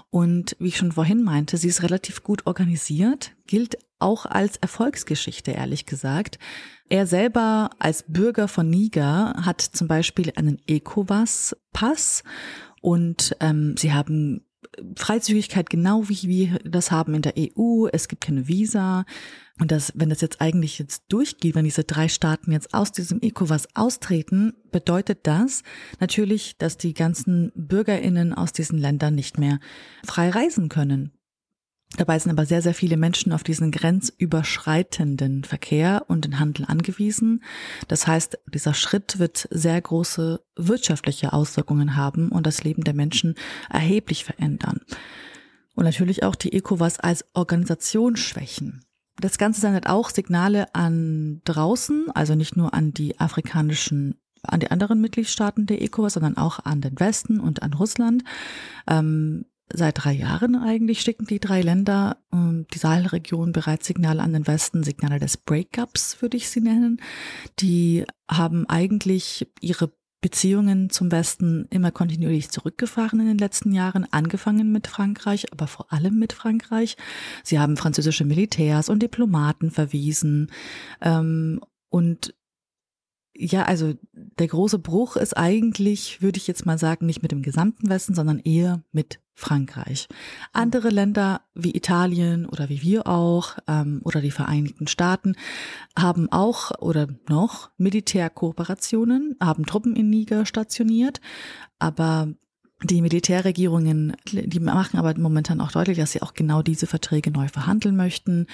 Und 0.09 0.55
wie 0.57 0.69
ich 0.69 0.77
schon 0.77 0.93
vorhin 0.93 1.21
meinte, 1.21 1.57
sie 1.57 1.67
ist 1.67 1.83
relativ 1.83 2.23
gut 2.23 2.47
organisiert, 2.47 3.33
gilt 3.45 3.77
auch 3.99 4.25
als 4.25 4.55
Erfolgsgeschichte, 4.55 5.51
ehrlich 5.51 5.85
gesagt. 5.85 6.39
Er 6.87 7.07
selber 7.07 7.71
als 7.77 8.05
Bürger 8.07 8.47
von 8.47 8.69
Niger 8.69 9.33
hat 9.41 9.59
zum 9.59 9.89
Beispiel 9.89 10.31
einen 10.37 10.61
ECOWAS-Pass 10.65 12.23
und 12.79 13.35
ähm, 13.41 13.75
sie 13.75 13.91
haben 13.91 14.45
Freizügigkeit 14.95 15.69
genau 15.69 16.07
wie 16.09 16.27
wir 16.27 16.59
das 16.63 16.91
haben 16.91 17.13
in 17.13 17.21
der 17.21 17.33
EU. 17.37 17.87
Es 17.91 18.07
gibt 18.07 18.21
keine 18.21 18.47
Visa. 18.47 19.05
Und 19.59 19.71
das, 19.71 19.91
wenn 19.95 20.09
das 20.09 20.21
jetzt 20.21 20.39
eigentlich 20.39 20.79
jetzt 20.79 21.03
durchgeht, 21.09 21.55
wenn 21.55 21.65
diese 21.65 21.83
drei 21.83 22.07
Staaten 22.07 22.51
jetzt 22.51 22.73
aus 22.73 22.91
diesem 22.91 23.21
ECOWAS 23.21 23.67
austreten, 23.75 24.53
bedeutet 24.71 25.19
das 25.23 25.63
natürlich, 25.99 26.57
dass 26.57 26.77
die 26.77 26.93
ganzen 26.93 27.51
BürgerInnen 27.55 28.33
aus 28.33 28.53
diesen 28.53 28.77
Ländern 28.77 29.15
nicht 29.15 29.37
mehr 29.37 29.59
frei 30.05 30.29
reisen 30.29 30.69
können. 30.69 31.11
Dabei 31.97 32.19
sind 32.19 32.31
aber 32.31 32.45
sehr, 32.45 32.61
sehr 32.61 32.75
viele 32.75 32.97
Menschen 32.97 33.33
auf 33.33 33.43
diesen 33.43 33.71
grenzüberschreitenden 33.71 35.43
Verkehr 35.43 36.05
und 36.07 36.23
den 36.23 36.39
Handel 36.39 36.65
angewiesen. 36.65 37.43
Das 37.87 38.05
heißt, 38.05 38.37
dieser 38.53 38.75
Schritt 38.75 39.17
wird 39.17 39.47
sehr 39.49 39.81
große 39.81 40.43
wirtschaftliche 40.55 41.33
Auswirkungen 41.33 41.95
haben 41.95 42.29
und 42.29 42.45
das 42.45 42.63
Leben 42.63 42.83
der 42.83 42.93
Menschen 42.93 43.35
erheblich 43.69 44.23
verändern. 44.23 44.81
Und 45.73 45.85
natürlich 45.85 46.23
auch 46.23 46.35
die 46.35 46.53
ECOWAS 46.53 46.99
als 46.99 47.25
Organisation 47.33 48.15
schwächen. 48.17 48.85
Das 49.19 49.37
Ganze 49.37 49.61
sendet 49.61 49.87
auch 49.87 50.09
Signale 50.09 50.73
an 50.75 51.41
draußen, 51.43 52.11
also 52.13 52.35
nicht 52.35 52.55
nur 52.55 52.73
an 52.73 52.93
die 52.93 53.19
afrikanischen 53.19 54.15
an 54.43 54.61
die 54.61 54.71
anderen 54.71 55.01
Mitgliedstaaten 55.01 55.65
der 55.65 55.81
ECOWAS, 55.81 56.13
sondern 56.13 56.37
auch 56.37 56.63
an 56.63 56.79
den 56.79 56.97
Westen 56.97 57.41
und 57.41 57.61
an 57.61 57.73
Russland. 57.73 58.23
Ähm, 58.87 59.45
Seit 59.71 60.03
drei 60.03 60.13
Jahren 60.13 60.55
eigentlich 60.55 61.01
schicken 61.01 61.25
die 61.25 61.39
drei 61.39 61.61
Länder, 61.61 62.17
ähm, 62.33 62.65
die 62.73 62.79
Sahelregion 62.79 63.51
bereits 63.51 63.85
Signale 63.85 64.23
an 64.23 64.33
den 64.33 64.47
Westen, 64.47 64.83
Signale 64.83 65.19
des 65.19 65.37
Breakups 65.37 66.21
würde 66.21 66.37
ich 66.37 66.49
sie 66.49 66.61
nennen. 66.61 66.99
Die 67.59 68.05
haben 68.27 68.67
eigentlich 68.67 69.47
ihre 69.61 69.91
Beziehungen 70.21 70.89
zum 70.89 71.11
Westen 71.11 71.67
immer 71.69 71.91
kontinuierlich 71.91 72.49
zurückgefahren 72.49 73.19
in 73.21 73.27
den 73.27 73.37
letzten 73.37 73.71
Jahren, 73.71 74.05
angefangen 74.11 74.71
mit 74.71 74.87
Frankreich, 74.87 75.51
aber 75.53 75.67
vor 75.67 75.93
allem 75.93 76.19
mit 76.19 76.33
Frankreich. 76.33 76.97
Sie 77.43 77.59
haben 77.59 77.77
französische 77.77 78.25
Militärs 78.25 78.89
und 78.89 79.01
Diplomaten 79.01 79.71
verwiesen 79.71 80.51
ähm, 81.01 81.61
und 81.89 82.33
ja, 83.39 83.63
also 83.63 83.93
der 84.13 84.47
große 84.47 84.79
Bruch 84.79 85.15
ist 85.15 85.37
eigentlich, 85.37 86.21
würde 86.21 86.37
ich 86.37 86.47
jetzt 86.47 86.65
mal 86.65 86.77
sagen, 86.77 87.05
nicht 87.05 87.21
mit 87.21 87.31
dem 87.31 87.41
gesamten 87.41 87.89
Westen, 87.89 88.13
sondern 88.13 88.39
eher 88.39 88.83
mit 88.91 89.21
Frankreich. 89.33 90.09
Andere 90.51 90.89
Länder 90.89 91.41
wie 91.55 91.75
Italien 91.75 92.45
oder 92.45 92.67
wie 92.67 92.81
wir 92.81 93.07
auch 93.07 93.57
ähm, 93.67 94.01
oder 94.03 94.19
die 94.19 94.31
Vereinigten 94.31 94.87
Staaten 94.87 95.35
haben 95.97 96.29
auch 96.29 96.71
oder 96.81 97.07
noch 97.29 97.71
Militärkooperationen, 97.77 99.37
haben 99.41 99.65
Truppen 99.65 99.95
in 99.95 100.09
Niger 100.09 100.45
stationiert, 100.45 101.21
aber 101.79 102.33
die 102.83 103.01
Militärregierungen, 103.01 104.17
die 104.25 104.59
machen 104.59 104.99
aber 104.99 105.17
momentan 105.17 105.61
auch 105.61 105.71
deutlich, 105.71 105.97
dass 105.97 106.11
sie 106.11 106.21
auch 106.21 106.33
genau 106.33 106.61
diese 106.61 106.87
Verträge 106.87 107.31
neu 107.31 107.47
verhandeln 107.47 107.95
möchten 107.95 108.47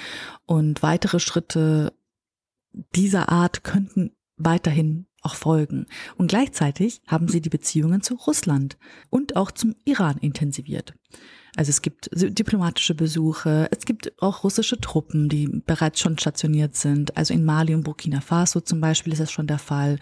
und 0.46 0.84
weitere 0.84 1.20
Schritte 1.20 1.94
dieser 2.96 3.30
Art 3.30 3.64
könnten 3.64 4.12
weiterhin 4.38 5.08
auch 5.22 5.36
folgen. 5.36 5.88
Und 6.18 6.28
gleichzeitig 6.28 7.02
haben 7.08 7.28
sie 7.28 7.42
die 7.42 7.50
Beziehungen 7.50 8.02
zu 8.02 8.16
Russland 8.16 8.78
und 9.10 9.36
auch 9.36 9.52
zum 9.52 9.76
Iran 9.86 10.18
intensiviert. 10.18 10.94
Also 11.58 11.70
es 11.70 11.82
gibt 11.82 12.10
diplomatische 12.12 12.96
Besuche, 12.96 13.70
es 13.72 13.86
gibt 13.86 14.22
auch 14.22 14.44
russische 14.44 14.80
Truppen, 14.80 15.30
die 15.30 15.48
bereits 15.66 16.02
schon 16.02 16.18
stationiert 16.18 16.76
sind. 16.76 17.16
Also 17.16 17.34
in 17.34 17.46
Mali 17.46 17.74
und 17.74 17.84
Burkina 17.84 18.20
Faso 18.20 18.60
zum 18.60 18.82
Beispiel 18.82 19.14
ist 19.14 19.20
das 19.20 19.32
schon 19.32 19.48
der 19.48 19.58
Fall. 19.58 19.98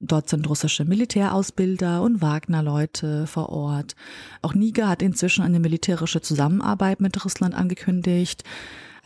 Dort 0.00 0.28
sind 0.28 0.48
russische 0.48 0.84
Militärausbilder 0.84 2.02
und 2.02 2.22
Wagner-Leute 2.22 3.28
vor 3.28 3.50
Ort. 3.50 3.94
Auch 4.42 4.54
Niger 4.54 4.88
hat 4.88 5.00
inzwischen 5.00 5.44
eine 5.44 5.60
militärische 5.60 6.20
Zusammenarbeit 6.20 7.00
mit 7.00 7.24
Russland 7.24 7.54
angekündigt. 7.54 8.42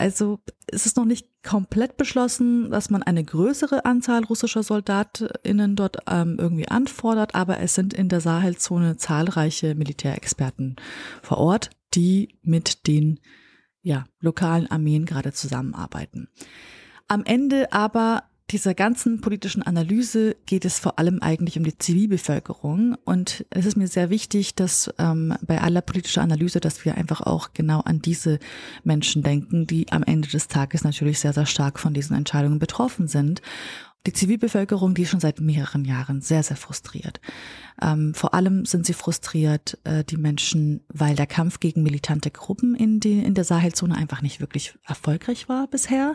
Also 0.00 0.40
es 0.66 0.86
ist 0.86 0.96
noch 0.96 1.04
nicht 1.04 1.28
komplett 1.42 1.98
beschlossen, 1.98 2.70
dass 2.70 2.88
man 2.88 3.02
eine 3.02 3.22
größere 3.22 3.84
Anzahl 3.84 4.24
russischer 4.24 4.62
SoldatInnen 4.62 5.76
dort 5.76 5.98
ähm, 6.08 6.36
irgendwie 6.38 6.68
anfordert, 6.68 7.34
aber 7.34 7.60
es 7.60 7.74
sind 7.74 7.92
in 7.92 8.08
der 8.08 8.22
Sahelzone 8.22 8.96
zahlreiche 8.96 9.74
Militärexperten 9.74 10.76
vor 11.20 11.36
Ort, 11.36 11.68
die 11.92 12.38
mit 12.40 12.86
den 12.86 13.20
ja, 13.82 14.06
lokalen 14.20 14.70
Armeen 14.70 15.04
gerade 15.04 15.34
zusammenarbeiten. 15.34 16.28
Am 17.06 17.22
Ende 17.24 17.70
aber 17.70 18.22
dieser 18.50 18.74
ganzen 18.74 19.20
politischen 19.20 19.62
Analyse 19.62 20.36
geht 20.46 20.64
es 20.64 20.78
vor 20.78 20.98
allem 20.98 21.22
eigentlich 21.22 21.56
um 21.56 21.64
die 21.64 21.78
Zivilbevölkerung. 21.78 22.96
Und 23.04 23.44
es 23.50 23.64
ist 23.64 23.76
mir 23.76 23.86
sehr 23.86 24.10
wichtig, 24.10 24.54
dass 24.54 24.92
ähm, 24.98 25.34
bei 25.42 25.60
aller 25.60 25.80
politischer 25.80 26.22
Analyse, 26.22 26.60
dass 26.60 26.84
wir 26.84 26.96
einfach 26.96 27.20
auch 27.20 27.50
genau 27.54 27.80
an 27.80 28.02
diese 28.02 28.38
Menschen 28.82 29.22
denken, 29.22 29.66
die 29.66 29.90
am 29.92 30.02
Ende 30.02 30.28
des 30.28 30.48
Tages 30.48 30.84
natürlich 30.84 31.20
sehr, 31.20 31.32
sehr 31.32 31.46
stark 31.46 31.78
von 31.78 31.94
diesen 31.94 32.16
Entscheidungen 32.16 32.58
betroffen 32.58 33.08
sind 33.08 33.40
die 34.06 34.14
Zivilbevölkerung, 34.14 34.94
die 34.94 35.02
ist 35.02 35.10
schon 35.10 35.20
seit 35.20 35.40
mehreren 35.40 35.84
Jahren 35.84 36.22
sehr, 36.22 36.42
sehr 36.42 36.56
frustriert. 36.56 37.20
Ähm, 37.82 38.14
vor 38.14 38.32
allem 38.32 38.64
sind 38.64 38.86
sie 38.86 38.94
frustriert, 38.94 39.78
äh, 39.84 40.04
die 40.04 40.16
Menschen, 40.16 40.80
weil 40.88 41.14
der 41.16 41.26
Kampf 41.26 41.60
gegen 41.60 41.82
militante 41.82 42.30
Gruppen 42.30 42.74
in, 42.74 43.00
die, 43.00 43.18
in 43.22 43.34
der 43.34 43.44
Sahelzone 43.44 43.94
einfach 43.94 44.22
nicht 44.22 44.40
wirklich 44.40 44.74
erfolgreich 44.86 45.48
war 45.50 45.66
bisher. 45.66 46.14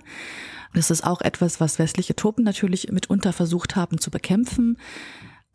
Das 0.73 0.89
ist 0.89 1.03
auch 1.03 1.21
etwas, 1.21 1.59
was 1.59 1.77
westliche 1.77 2.15
Truppen 2.15 2.43
natürlich 2.43 2.91
mitunter 2.91 3.33
versucht 3.33 3.75
haben 3.75 3.99
zu 3.99 4.09
bekämpfen. 4.09 4.77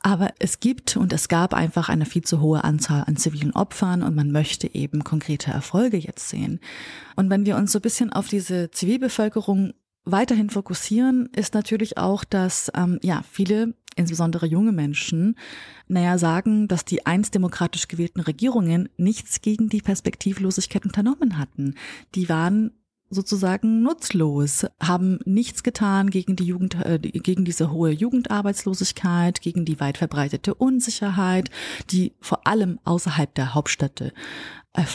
Aber 0.03 0.33
es 0.39 0.61
gibt 0.61 0.97
und 0.97 1.13
es 1.13 1.29
gab 1.29 1.53
einfach 1.53 1.89
eine 1.91 2.07
viel 2.07 2.23
zu 2.23 2.41
hohe 2.41 2.65
Anzahl 2.65 3.05
an 3.07 3.17
zivilen 3.17 3.53
Opfern 3.53 4.03
und 4.03 4.15
man 4.15 4.31
möchte 4.31 4.73
eben 4.73 5.05
konkrete 5.05 5.51
Erfolge 5.51 5.99
jetzt 5.99 6.29
sehen. 6.31 6.61
Und 7.17 7.29
wenn 7.29 7.45
wir 7.45 7.57
uns 7.57 7.73
so 7.73 7.81
ein 7.81 7.83
bisschen 7.83 8.11
auf 8.11 8.29
diese 8.29 8.71
Zivilbevölkerung 8.71 9.75
weiterhin 10.05 10.51
fokussieren, 10.51 11.29
ist 11.35 11.55
natürlich 11.55 11.99
auch, 11.99 12.25
dass 12.25 12.71
ähm, 12.75 12.99
ja 13.03 13.23
viele, 13.31 13.75
insbesondere 13.97 14.47
junge 14.47 14.73
Menschen, 14.73 15.37
naja 15.89 16.19
sagen, 16.19 16.69
dass 16.69 16.85
die 16.85 17.07
einst 17.07 17.35
demokratisch 17.35 17.89
gewählten 17.89 18.21
Regierungen 18.21 18.89
nichts 18.97 19.41
gegen 19.41 19.69
die 19.69 19.83
Perspektivlosigkeit 19.83 20.85
unternommen 20.85 21.39
hatten. 21.39 21.75
Die 22.15 22.29
waren 22.29 22.73
sozusagen 23.11 23.83
nutzlos, 23.83 24.67
haben 24.81 25.19
nichts 25.25 25.65
getan 25.65 26.11
gegen 26.11 26.37
die 26.37 26.45
Jugend, 26.45 26.77
äh, 26.77 26.99
gegen 26.99 27.45
diese 27.45 27.73
hohe 27.73 27.91
Jugendarbeitslosigkeit, 27.91 29.41
gegen 29.41 29.65
die 29.65 29.81
weit 29.81 29.99
verbreitete 29.99 30.55
Unsicherheit, 30.55 31.51
die 31.91 32.13
vor 32.21 32.47
allem 32.47 32.79
außerhalb 32.85 33.35
der 33.35 33.55
Hauptstädte 33.55 34.13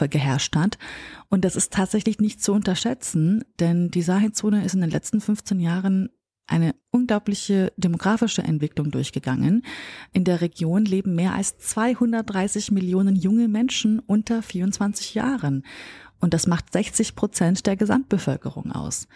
geherrscht 0.10 0.56
hat. 0.56 0.78
Und 1.30 1.46
das 1.46 1.56
ist 1.56 1.74
tatsächlich 1.74 2.20
nicht 2.20 2.42
zu 2.42 2.54
unterschätzen, 2.54 3.44
denn 3.60 3.92
die 3.92 4.02
Sahelzone 4.02 4.64
ist 4.64 4.74
in 4.74 4.82
den 4.82 4.90
letzten 4.90 5.22
15 5.22 5.60
Jahren 5.60 6.10
eine 6.48 6.76
unglaubliche 6.92 7.74
demografische 7.76 8.44
Entwicklung 8.44 8.92
durchgegangen. 8.92 9.64
In 10.14 10.24
der 10.24 10.42
Region 10.42 10.86
leben 10.86 11.16
mehr 11.16 11.34
als 11.34 11.58
230 11.58 12.72
Millionen 12.72 13.16
junge 13.16 13.48
Menschen 13.48 14.00
unter 14.00 14.44
24 14.44 15.16
Jahren. 15.16 15.64
Und 16.20 16.34
das 16.34 16.48
macht 16.48 16.72
60 16.72 17.16
Prozent 17.16 17.66
der 17.66 17.76
Gesamtbevölkerung 17.76 18.72
aus 18.72 19.08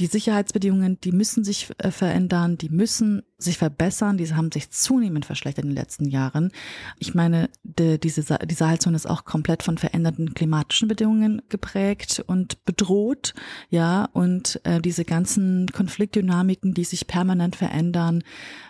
die 0.00 0.06
Sicherheitsbedingungen, 0.06 0.98
die 1.00 1.12
müssen 1.12 1.44
sich 1.44 1.70
äh, 1.78 1.90
verändern, 1.90 2.58
die 2.58 2.68
müssen 2.68 3.22
sich 3.38 3.58
verbessern, 3.58 4.16
diese 4.16 4.36
haben 4.36 4.50
sich 4.50 4.70
zunehmend 4.70 5.24
verschlechtert 5.24 5.64
in 5.64 5.70
den 5.70 5.76
letzten 5.76 6.06
Jahren. 6.06 6.50
Ich 6.98 7.14
meine, 7.14 7.48
die, 7.62 8.00
diese, 8.00 8.38
die 8.38 8.54
Sahelzone 8.54 8.96
ist 8.96 9.06
auch 9.06 9.24
komplett 9.24 9.62
von 9.62 9.78
veränderten 9.78 10.34
klimatischen 10.34 10.88
Bedingungen 10.88 11.42
geprägt 11.48 12.24
und 12.26 12.64
bedroht, 12.64 13.34
ja, 13.70 14.08
und 14.12 14.60
äh, 14.64 14.80
diese 14.80 15.04
ganzen 15.04 15.68
Konfliktdynamiken, 15.68 16.74
die 16.74 16.84
sich 16.84 17.06
permanent 17.06 17.54
verändern, 17.54 18.24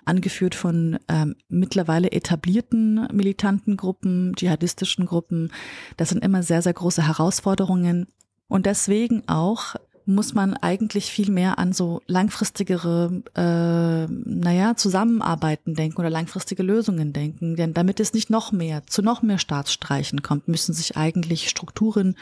angeführt 0.04 0.54
von 0.54 0.98
ähm, 1.08 1.36
mittlerweile 1.48 2.12
etablierten 2.12 3.08
militanten 3.12 3.76
Gruppen, 3.76 4.34
dschihadistischen 4.36 5.06
Gruppen, 5.06 5.52
das 5.96 6.10
sind 6.10 6.22
immer 6.22 6.42
sehr, 6.42 6.60
sehr 6.60 6.74
große 6.74 7.06
Herausforderungen. 7.06 8.08
Und 8.46 8.66
deswegen 8.66 9.26
auch 9.26 9.74
muss 10.06 10.34
man 10.34 10.54
eigentlich 10.54 11.10
viel 11.10 11.30
mehr 11.30 11.58
an 11.58 11.72
so 11.72 12.02
langfristigere, 12.06 13.22
äh, 13.34 14.12
naja, 14.12 14.76
Zusammenarbeiten 14.76 15.74
denken 15.74 16.00
oder 16.00 16.10
langfristige 16.10 16.62
Lösungen 16.62 17.12
denken. 17.12 17.56
Denn 17.56 17.74
damit 17.74 18.00
es 18.00 18.12
nicht 18.12 18.30
noch 18.30 18.52
mehr, 18.52 18.86
zu 18.86 19.02
noch 19.02 19.22
mehr 19.22 19.38
Staatsstreichen 19.38 20.22
kommt, 20.22 20.48
müssen 20.48 20.74
sich 20.74 20.96
eigentlich 20.96 21.48
Strukturen 21.48 22.16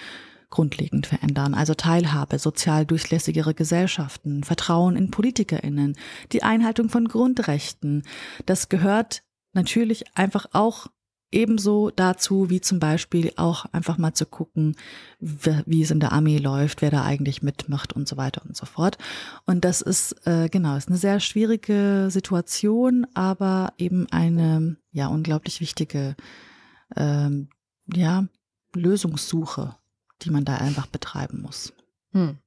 grundlegend 0.51 1.07
verändern. 1.07 1.55
Also 1.55 1.74
Teilhabe, 1.74 2.39
sozial 2.39 2.87
durchlässigere 2.87 3.55
Gesellschaften, 3.55 4.45
Vertrauen 4.45 4.95
in 4.95 5.11
PolitikerInnen, 5.11 5.97
die 6.30 6.45
Einhaltung 6.45 6.89
von 6.89 7.09
Grundrechten. 7.09 8.05
Das 8.47 8.68
gehört 8.68 9.22
natürlich 9.55 10.16
einfach 10.16 10.47
auch 10.53 10.87
ebenso 11.33 11.91
dazu, 11.91 12.51
wie 12.51 12.61
zum 12.61 12.78
Beispiel 12.78 13.33
auch 13.37 13.66
einfach 13.72 13.99
mal 13.99 14.14
zu 14.14 14.26
gucken, 14.26 14.76
wie 15.18 15.83
es 15.83 15.91
in 15.91 16.01
der 16.01 16.12
Armee 16.12 16.39
läuft, 16.39 16.83
wer 16.83 16.91
da 16.91 17.05
eigentlich 17.05 17.43
mitmacht 17.43 17.93
und 17.95 18.07
so 18.07 18.16
weiter 18.16 18.43
und 18.45 18.57
so 18.57 18.66
fort. 18.66 18.99
Und 19.47 19.64
das 19.64 19.80
ist, 19.80 20.26
äh, 20.26 20.49
genau, 20.49 20.76
ist 20.76 20.89
eine 20.89 20.99
sehr 20.99 21.20
schwierige 21.20 22.09
Situation, 22.11 23.07
aber 23.14 23.72
eben 23.78 24.07
eine, 24.11 24.76
ja, 24.91 25.09
unglaublich 25.09 25.61
wichtige, 25.61 26.16
ähm, 26.97 27.49
ja, 27.93 28.26
Lösungssuche, 28.74 29.76
die 30.22 30.30
man 30.30 30.45
da 30.45 30.57
einfach 30.57 30.87
betreiben 30.87 31.43
muss. 31.43 31.72
Hm. 32.12 32.39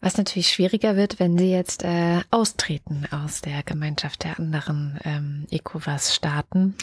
Was 0.00 0.16
natürlich 0.16 0.48
schwieriger 0.48 0.96
wird, 0.96 1.18
wenn 1.18 1.38
sie 1.38 1.50
jetzt 1.50 1.84
äh, 1.84 2.20
austreten 2.30 3.06
aus 3.10 3.40
der 3.40 3.62
Gemeinschaft 3.62 4.24
der 4.24 4.38
anderen 4.38 4.98
ähm, 5.04 5.46
ECOWAS-Staaten. 5.50 6.74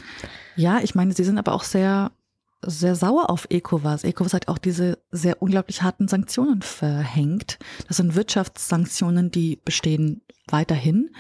Ja, 0.56 0.80
ich 0.82 0.96
meine, 0.96 1.14
sie 1.14 1.24
sind 1.24 1.38
aber 1.38 1.54
auch 1.54 1.64
sehr, 1.64 2.12
sehr 2.62 2.96
sauer 2.96 3.30
auf 3.30 3.48
ECOWAS. 3.50 4.04
ECOWAS 4.04 4.34
hat 4.34 4.48
auch 4.48 4.58
diese 4.58 4.98
sehr 5.12 5.42
unglaublich 5.42 5.82
harten 5.82 6.08
Sanktionen 6.08 6.62
verhängt. 6.62 7.60
Das 7.88 7.98
sind 7.98 8.16
Wirtschaftssanktionen, 8.16 9.32
die 9.32 9.60
bestehen 9.64 10.22
weiterhin. 10.48 11.12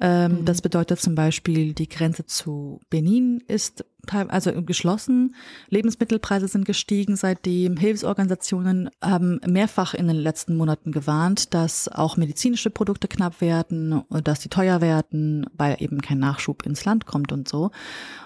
Ähm, 0.00 0.40
mhm. 0.40 0.44
Das 0.44 0.62
bedeutet 0.62 1.00
zum 1.00 1.14
Beispiel, 1.14 1.74
die 1.74 1.88
Grenze 1.88 2.26
zu 2.26 2.80
Benin 2.90 3.42
ist 3.46 3.84
also 4.12 4.52
geschlossen. 4.62 5.34
Lebensmittelpreise 5.70 6.48
sind 6.48 6.64
gestiegen 6.64 7.16
seitdem. 7.16 7.76
Hilfsorganisationen 7.76 8.90
haben 9.00 9.40
mehrfach 9.46 9.94
in 9.94 10.08
den 10.08 10.16
letzten 10.16 10.56
Monaten 10.56 10.92
gewarnt, 10.92 11.54
dass 11.54 11.88
auch 11.88 12.16
medizinische 12.16 12.70
Produkte 12.70 13.08
knapp 13.08 13.40
werden, 13.40 14.02
dass 14.22 14.40
die 14.40 14.50
teuer 14.50 14.80
werden, 14.80 15.46
weil 15.54 15.76
eben 15.78 16.02
kein 16.02 16.18
Nachschub 16.18 16.66
ins 16.66 16.84
Land 16.84 17.06
kommt 17.06 17.32
und 17.32 17.48
so. 17.48 17.70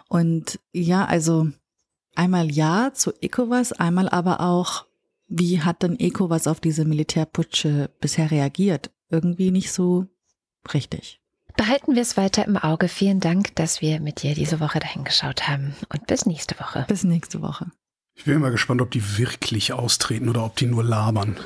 Und 0.08 0.58
ja, 0.72 1.04
also 1.04 1.48
einmal 2.14 2.50
ja 2.50 2.92
zu 2.92 3.12
ECOWAS, 3.20 3.72
einmal 3.72 4.08
aber 4.08 4.40
auch, 4.40 4.86
wie 5.28 5.60
hat 5.60 5.82
denn 5.82 6.00
ECOWAS 6.00 6.46
auf 6.46 6.58
diese 6.60 6.84
Militärputsche 6.84 7.90
bisher 8.00 8.30
reagiert? 8.30 8.90
Irgendwie 9.10 9.50
nicht 9.50 9.72
so 9.72 10.06
richtig. 10.72 11.20
Behalten 11.58 11.96
wir 11.96 12.02
es 12.02 12.16
weiter 12.16 12.46
im 12.46 12.56
Auge. 12.56 12.86
Vielen 12.86 13.18
Dank, 13.18 13.56
dass 13.56 13.80
wir 13.80 13.98
mit 13.98 14.22
dir 14.22 14.36
diese 14.36 14.60
Woche 14.60 14.78
dahin 14.78 15.02
geschaut 15.02 15.48
haben. 15.48 15.74
Und 15.92 16.06
bis 16.06 16.24
nächste 16.24 16.54
Woche. 16.60 16.84
Bis 16.86 17.02
nächste 17.02 17.42
Woche. 17.42 17.66
Ich 18.14 18.24
bin 18.24 18.34
immer 18.34 18.52
gespannt, 18.52 18.80
ob 18.80 18.92
die 18.92 19.18
wirklich 19.18 19.72
austreten 19.72 20.28
oder 20.28 20.44
ob 20.44 20.54
die 20.54 20.66
nur 20.66 20.84
labern. 20.84 21.36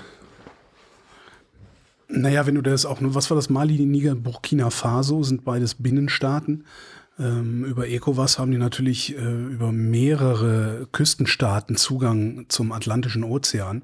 Naja, 2.09 2.47
wenn 2.47 2.57
du 2.57 2.61
das 2.61 2.85
auch 2.85 3.01
nur, 3.01 3.15
was 3.15 3.31
war 3.31 3.37
das, 3.37 3.49
Mali, 3.49 3.79
Niger, 3.87 4.15
Burkina 4.15 4.69
Faso, 4.69 5.23
sind 5.23 5.47
beides 5.47 5.77
Binnenstaaten. 5.77 6.67
Ähm, 7.19 7.65
über 7.65 7.89
ECOWAS 7.89 8.39
haben 8.39 8.51
die 8.51 8.59
natürlich 8.59 9.17
äh, 9.17 9.19
über 9.19 9.73
mehrere 9.73 10.89
Küstenstaaten 10.93 11.77
Zugang 11.77 12.45
zum 12.49 12.73
Atlantischen 12.73 13.25
Ozean. 13.25 13.83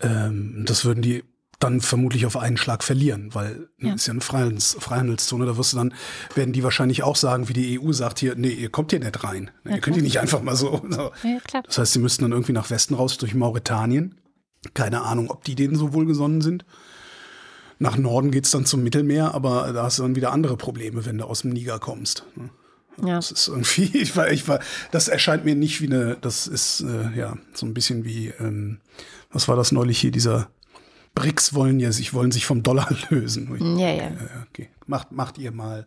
Ähm, 0.00 0.64
das 0.66 0.86
würden 0.86 1.02
die 1.02 1.22
dann 1.60 1.82
vermutlich 1.82 2.26
auf 2.26 2.36
einen 2.36 2.56
Schlag 2.56 2.82
verlieren, 2.82 3.34
weil 3.34 3.68
ja. 3.78 3.94
ist 3.94 4.06
ja 4.06 4.12
eine 4.12 4.22
Freihandels 4.22 4.76
Freihandelszone, 4.80 5.44
da 5.46 5.56
wirst 5.56 5.74
du 5.74 5.76
dann, 5.76 5.94
werden 6.34 6.52
die 6.52 6.64
wahrscheinlich 6.64 7.02
auch 7.02 7.16
sagen, 7.16 7.48
wie 7.48 7.52
die 7.52 7.78
EU 7.78 7.92
sagt 7.92 8.18
hier, 8.18 8.34
nee, 8.34 8.48
ihr 8.48 8.70
kommt 8.70 8.90
hier 8.90 9.00
nicht 9.00 9.22
rein. 9.22 9.50
Ja, 9.64 9.76
ihr 9.76 9.80
könnt 9.80 9.94
hier 9.94 10.02
nicht 10.02 10.20
einfach 10.20 10.42
mal 10.42 10.56
so. 10.56 10.82
so. 10.88 11.12
Ja, 11.22 11.38
klar. 11.44 11.62
Das 11.64 11.78
heißt, 11.78 11.92
sie 11.92 11.98
müssten 11.98 12.24
dann 12.24 12.32
irgendwie 12.32 12.52
nach 12.52 12.70
Westen 12.70 12.94
raus 12.94 13.18
durch 13.18 13.34
Mauretanien. 13.34 14.18
Keine 14.74 15.02
Ahnung, 15.02 15.30
ob 15.30 15.44
die 15.44 15.54
denen 15.54 15.76
so 15.76 15.92
wohlgesonnen 15.92 16.40
sind. 16.40 16.64
Nach 17.78 17.96
Norden 17.96 18.30
geht's 18.30 18.50
dann 18.50 18.66
zum 18.66 18.82
Mittelmeer, 18.82 19.34
aber 19.34 19.72
da 19.72 19.84
hast 19.84 19.98
du 19.98 20.02
dann 20.02 20.16
wieder 20.16 20.32
andere 20.32 20.56
Probleme, 20.56 21.06
wenn 21.06 21.18
du 21.18 21.24
aus 21.24 21.42
dem 21.42 21.50
Niger 21.50 21.78
kommst. 21.78 22.24
Ne? 22.36 22.50
Ja. 23.06 23.16
Das 23.16 23.30
ist 23.30 23.48
irgendwie, 23.48 23.84
ich 23.98 24.16
war, 24.16 24.30
ich 24.30 24.48
war, 24.48 24.60
das 24.90 25.08
erscheint 25.08 25.44
mir 25.44 25.54
nicht 25.54 25.80
wie 25.80 25.86
eine, 25.86 26.16
das 26.20 26.46
ist 26.46 26.80
äh, 26.80 27.16
ja 27.16 27.36
so 27.52 27.66
ein 27.66 27.74
bisschen 27.74 28.04
wie, 28.04 28.28
ähm, 28.38 28.80
was 29.30 29.48
war 29.48 29.56
das 29.56 29.72
neulich 29.72 29.98
hier, 29.98 30.10
dieser 30.10 30.50
BRICS 31.14 31.54
wollen 31.54 31.80
ja 31.80 31.92
sich, 31.92 32.14
wollen 32.14 32.30
sich 32.30 32.46
vom 32.46 32.62
Dollar 32.62 32.88
lösen. 33.10 33.76
Ja, 33.78 33.90
ja. 33.90 34.10
Okay, 34.48 34.68
macht, 34.86 35.12
macht 35.12 35.38
ihr 35.38 35.52
mal. 35.52 35.86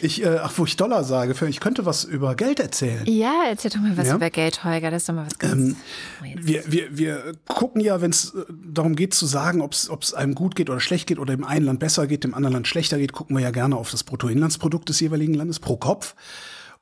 Ich, 0.00 0.24
äh, 0.24 0.38
ach, 0.42 0.52
wo 0.56 0.64
ich 0.64 0.76
Dollar 0.76 1.04
sage, 1.04 1.34
ich 1.48 1.60
könnte 1.60 1.86
was 1.86 2.04
über 2.04 2.34
Geld 2.34 2.60
erzählen. 2.60 3.04
Ja, 3.06 3.44
erzähl 3.48 3.70
doch 3.70 3.80
mal 3.80 3.96
was 3.96 4.08
ja? 4.08 4.16
über 4.16 4.30
Geld, 4.30 4.64
Holger. 4.64 4.90
Das 4.90 5.02
ist 5.02 5.08
doch 5.08 5.14
mal 5.14 5.26
was 5.26 5.38
ganz 5.38 5.54
ähm, 5.54 5.76
oh, 6.20 6.24
wir, 6.36 6.64
wir, 6.66 6.98
wir 6.98 7.32
gucken 7.46 7.80
ja, 7.80 8.00
wenn 8.00 8.10
es 8.10 8.34
äh, 8.34 8.44
darum 8.50 8.96
geht 8.96 9.14
zu 9.14 9.26
sagen, 9.26 9.60
ob 9.62 9.72
es 9.72 10.14
einem 10.14 10.34
gut 10.34 10.56
geht 10.56 10.68
oder 10.68 10.80
schlecht 10.80 11.06
geht 11.06 11.18
oder 11.18 11.34
im 11.34 11.44
einen 11.44 11.66
Land 11.66 11.80
besser 11.80 12.06
geht, 12.06 12.24
im 12.24 12.34
anderen 12.34 12.54
Land 12.54 12.68
schlechter 12.68 12.98
geht, 12.98 13.12
gucken 13.12 13.36
wir 13.36 13.42
ja 13.42 13.50
gerne 13.50 13.76
auf 13.76 13.90
das 13.90 14.04
Bruttoinlandsprodukt 14.04 14.88
des 14.88 15.00
jeweiligen 15.00 15.34
Landes 15.34 15.60
pro 15.60 15.76
Kopf 15.76 16.14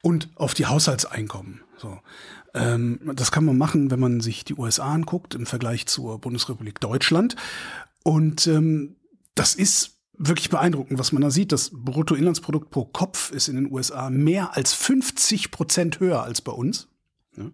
und 0.03 0.29
auf 0.37 0.55
die 0.55 0.67
Haushaltseinkommen. 0.67 1.61
So. 1.77 1.99
Ähm, 2.55 3.01
das 3.15 3.33
kann 3.33 3.45
man 3.45 3.59
machen, 3.59 3.91
wenn 3.91 4.01
man 4.01 4.21
sich 4.21 4.45
die 4.45 4.55
USA 4.55 4.93
anguckt 4.93 5.35
im 5.35 5.47
Vergleich 5.47 5.87
zur 5.87 6.19
Bundesrepublik 6.21 6.81
Deutschland. 6.81 7.37
Und 8.03 8.47
ähm, 8.47 8.97
das 9.35 9.55
ist 9.55 9.95
wirklich 10.17 10.51
beeindruckend, 10.51 10.99
was 10.99 11.13
man 11.13 11.23
da 11.23 11.31
sieht. 11.31 11.53
Das 11.53 11.71
Bruttoinlandsprodukt 11.73 12.71
pro 12.71 12.85
Kopf 12.85 13.33
ist 13.33 13.49
in 13.49 13.57
den 13.57 13.73
USA 13.73 14.11
mehr 14.11 14.57
als 14.57 14.73
50 14.73 15.51
Prozent 15.51 16.01
höher 16.01 16.23
als 16.23 16.41
bei 16.41 16.53
uns. 16.53 16.89
Ja. 17.37 17.51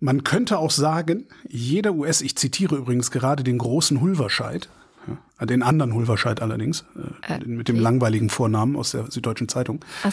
Man 0.00 0.22
könnte 0.22 0.58
auch 0.58 0.70
sagen, 0.70 1.26
jeder 1.48 1.94
US, 1.94 2.20
ich 2.20 2.36
zitiere 2.36 2.76
übrigens 2.76 3.10
gerade 3.10 3.42
den 3.42 3.58
großen 3.58 4.00
Hulverscheid, 4.00 4.68
ja, 5.40 5.46
den 5.46 5.62
anderen 5.62 5.94
Hulverscheid 5.94 6.40
allerdings, 6.40 6.84
äh, 7.26 7.34
äh, 7.34 7.44
mit 7.44 7.68
dem 7.68 7.80
langweiligen 7.80 8.30
Vornamen 8.30 8.76
aus 8.76 8.92
der 8.92 9.10
Süddeutschen 9.10 9.48
Zeitung. 9.48 9.84
Ach. 10.04 10.12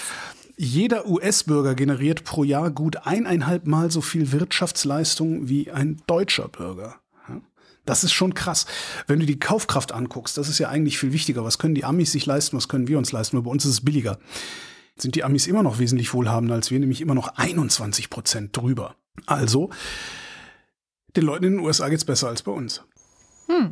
Jeder 0.57 1.07
US-Bürger 1.07 1.75
generiert 1.75 2.23
pro 2.23 2.43
Jahr 2.43 2.71
gut 2.71 3.05
eineinhalb 3.05 3.67
Mal 3.67 3.91
so 3.91 4.01
viel 4.01 4.31
Wirtschaftsleistung 4.31 5.49
wie 5.49 5.71
ein 5.71 6.01
deutscher 6.07 6.47
Bürger. 6.47 6.95
Das 7.85 8.03
ist 8.03 8.13
schon 8.13 8.33
krass. 8.33 8.65
Wenn 9.05 9.19
du 9.19 9.25
die 9.25 9.39
Kaufkraft 9.39 9.91
anguckst, 9.91 10.37
das 10.37 10.49
ist 10.49 10.59
ja 10.59 10.69
eigentlich 10.69 10.97
viel 10.97 11.13
wichtiger. 11.13 11.43
Was 11.43 11.59
können 11.59 11.75
die 11.75 11.85
Amis 11.85 12.11
sich 12.11 12.25
leisten, 12.25 12.57
was 12.57 12.67
können 12.67 12.87
wir 12.87 12.97
uns 12.97 13.11
leisten? 13.11 13.37
Weil 13.37 13.43
bei 13.43 13.51
uns 13.51 13.65
ist 13.65 13.71
es 13.71 13.85
billiger. 13.85 14.17
Sind 14.97 15.15
die 15.15 15.23
Amis 15.23 15.45
immer 15.45 15.61
noch 15.61 15.77
wesentlich 15.77 16.13
wohlhabender 16.13 16.55
als 16.55 16.71
wir, 16.71 16.79
nämlich 16.79 17.01
immer 17.01 17.15
noch 17.15 17.27
21 17.35 18.09
Prozent 18.09 18.57
drüber. 18.57 18.95
Also, 19.25 19.69
den 21.15 21.25
Leuten 21.25 21.45
in 21.45 21.51
den 21.57 21.59
USA 21.59 21.89
geht's 21.89 22.05
besser 22.05 22.27
als 22.27 22.41
bei 22.41 22.51
uns. 22.51 22.81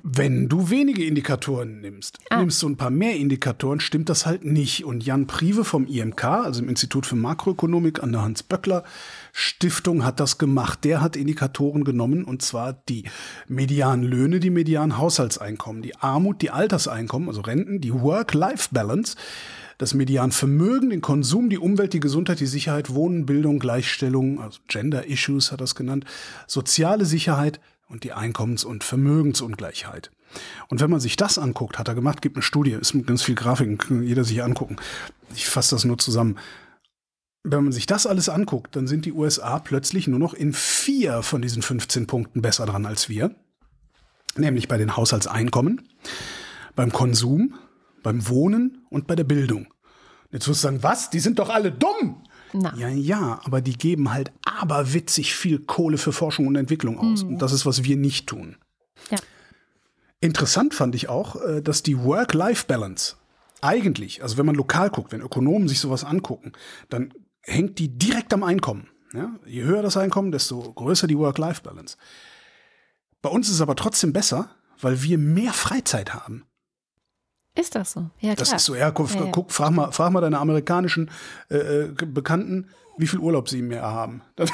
Wenn 0.04 0.50
du 0.50 0.70
wenige 0.70 1.04
Indikatoren 1.06 1.82
nimmst, 1.82 2.20
Ah. 2.30 2.38
nimmst 2.40 2.62
du 2.62 2.70
ein 2.70 2.78
paar 2.78 2.90
mehr 2.92 3.16
Indikatoren, 3.16 3.80
stimmt 3.80 4.08
das 4.10 4.26
halt 4.26 4.46
nicht. 4.46 4.86
Und 4.86 5.04
Jan 5.06 5.26
Prive 5.28 5.64
vom 5.66 5.88
IMK, 5.88 6.24
also 6.24 6.62
im 6.62 6.70
Institut 6.70 7.06
für 7.06 7.16
Makroökonomik 7.16 8.02
an 8.04 8.12
der 8.12 8.22
Hans-Böckler-Stiftung, 8.22 10.06
hat 10.06 10.20
das 10.20 10.38
gemacht. 10.38 10.84
Der 10.84 11.02
hat 11.02 11.16
Indikatoren 11.16 11.84
genommen, 11.84 12.24
und 12.24 12.42
zwar 12.42 12.74
die 12.74 13.04
Medianlöhne, 13.48 14.40
die 14.40 14.50
Medianhaushaltseinkommen, 14.52 15.82
die 15.82 15.96
Armut, 15.98 16.42
die 16.42 16.52
Alterseinkommen, 16.52 17.28
also 17.28 17.42
Renten, 17.42 17.82
die 17.82 17.94
Work-Life-Balance, 17.94 19.16
das 19.80 19.94
Medianvermögen, 19.96 20.92
den 20.92 21.02
Konsum, 21.02 21.50
die 21.50 21.58
Umwelt, 21.58 21.94
die 21.94 22.00
Gesundheit, 22.00 22.40
die 22.40 22.46
Sicherheit, 22.46 22.94
Wohnen, 22.94 23.26
Bildung, 23.26 23.60
Gleichstellung, 23.60 24.40
also 24.40 24.60
Gender 24.68 25.08
Issues 25.08 25.52
hat 25.52 25.62
das 25.62 25.76
genannt, 25.76 26.06
soziale 26.48 27.06
Sicherheit 27.06 27.60
und 27.88 28.04
die 28.04 28.14
Einkommens- 28.14 28.64
und 28.64 28.84
Vermögensungleichheit. 28.84 30.12
Und 30.68 30.82
wenn 30.82 30.90
man 30.90 31.00
sich 31.00 31.16
das 31.16 31.38
anguckt, 31.38 31.78
hat 31.78 31.88
er 31.88 31.96
gemacht, 31.96 32.22
gibt 32.22 32.36
eine 32.36 32.44
Studie, 32.44 32.72
ist 32.72 32.94
mit 32.94 33.08
ganz 33.08 33.22
viel 33.22 33.36
Grafiken, 33.36 33.78
kann 33.78 34.04
jeder 34.04 34.24
sich 34.24 34.44
angucken. 34.44 34.78
Ich 35.36 35.48
fasse 35.48 35.76
das 35.76 35.86
nur 35.86 35.98
zusammen. 35.98 36.38
Wenn 37.44 37.64
man 37.64 37.74
sich 37.74 37.86
das 37.86 38.08
alles 38.08 38.30
anguckt, 38.30 38.76
dann 38.76 38.88
sind 38.88 39.06
die 39.06 39.12
USA 39.12 39.60
plötzlich 39.60 40.08
nur 40.08 40.20
noch 40.20 40.34
in 40.34 40.54
vier 40.54 41.24
von 41.24 41.42
diesen 41.42 41.62
15 41.62 42.08
Punkten 42.08 42.42
besser 42.42 42.66
dran 42.66 42.86
als 42.86 43.10
wir. 43.10 43.36
Nämlich 44.36 44.68
bei 44.68 44.78
den 44.78 44.96
Haushaltseinkommen, 44.96 45.88
beim 46.76 46.92
Konsum, 46.92 47.56
beim 48.02 48.28
Wohnen 48.28 48.86
und 48.90 49.08
bei 49.08 49.16
der 49.16 49.26
Bildung. 49.26 49.68
Jetzt 50.32 50.48
wirst 50.48 50.64
du 50.64 50.68
sagen, 50.68 50.84
was? 50.84 51.12
Die 51.12 51.20
sind 51.20 51.38
doch 51.38 51.50
alle 51.50 51.72
dumm! 51.72 52.24
Na. 52.54 52.74
Ja, 52.78 52.88
ja, 52.90 53.42
aber 53.44 53.62
die 53.62 53.78
geben 53.78 54.14
halt 54.14 54.32
aberwitzig 54.46 55.36
viel 55.36 55.60
Kohle 55.60 55.98
für 55.98 56.14
Forschung 56.14 56.48
und 56.48 56.56
Entwicklung 56.56 57.00
aus. 57.00 57.24
Und 57.24 57.40
das 57.40 57.52
ist, 57.52 57.66
was 57.66 57.84
wir 57.84 57.98
nicht 57.98 58.28
tun. 58.28 58.58
Ja. 59.10 59.18
Interessant 60.22 60.74
fand 60.74 60.96
ich 60.96 61.10
auch, 61.10 61.36
äh, 61.36 61.62
dass 61.62 61.84
die 61.84 61.98
Work-Life-Balance 61.98 63.16
eigentlich, 63.62 64.22
also 64.22 64.38
wenn 64.38 64.46
man 64.46 64.56
lokal 64.56 64.90
guckt, 64.90 65.12
wenn 65.12 65.22
Ökonomen 65.22 65.68
sich 65.68 65.80
sowas 65.80 66.04
angucken, 66.04 66.54
dann 66.90 67.14
hängt 67.42 67.80
die 67.80 67.98
direkt 67.98 68.34
am 68.34 68.44
Einkommen. 68.44 68.90
Ja? 69.14 69.36
Je 69.46 69.64
höher 69.64 69.82
das 69.82 69.98
Einkommen, 69.98 70.32
desto 70.32 70.62
größer 70.74 71.08
die 71.08 71.18
Work-Life-Balance. 71.18 71.98
Bei 73.22 73.30
uns 73.30 73.48
ist 73.48 73.56
es 73.56 73.62
aber 73.62 73.76
trotzdem 73.76 74.14
besser, 74.14 74.50
weil 74.80 75.02
wir 75.02 75.18
mehr 75.18 75.54
Freizeit 75.54 76.14
haben. 76.14 76.46
Ist 77.56 77.76
das 77.76 77.92
so? 77.92 78.10
Ja, 78.20 78.34
klar. 78.34 78.36
Das 78.36 78.54
ist 78.54 78.66
so, 78.66 78.76
ja, 78.76 78.92
guck, 78.92 79.14
Ja, 79.14 79.26
ja. 79.26 79.32
guck 79.32 79.52
frag, 79.52 79.72
mal, 79.72 79.92
frag 79.92 80.12
mal 80.12 80.22
deine 80.22 80.40
amerikanischen 80.40 81.12
äh, 81.50 81.58
äh, 81.58 81.94
Bekannten, 82.06 82.70
wie 82.98 83.08
viel 83.08 83.20
Urlaub 83.20 83.50
sie 83.50 83.62
mehr 83.64 83.84
haben. 83.84 84.22
Dann, 84.36 84.50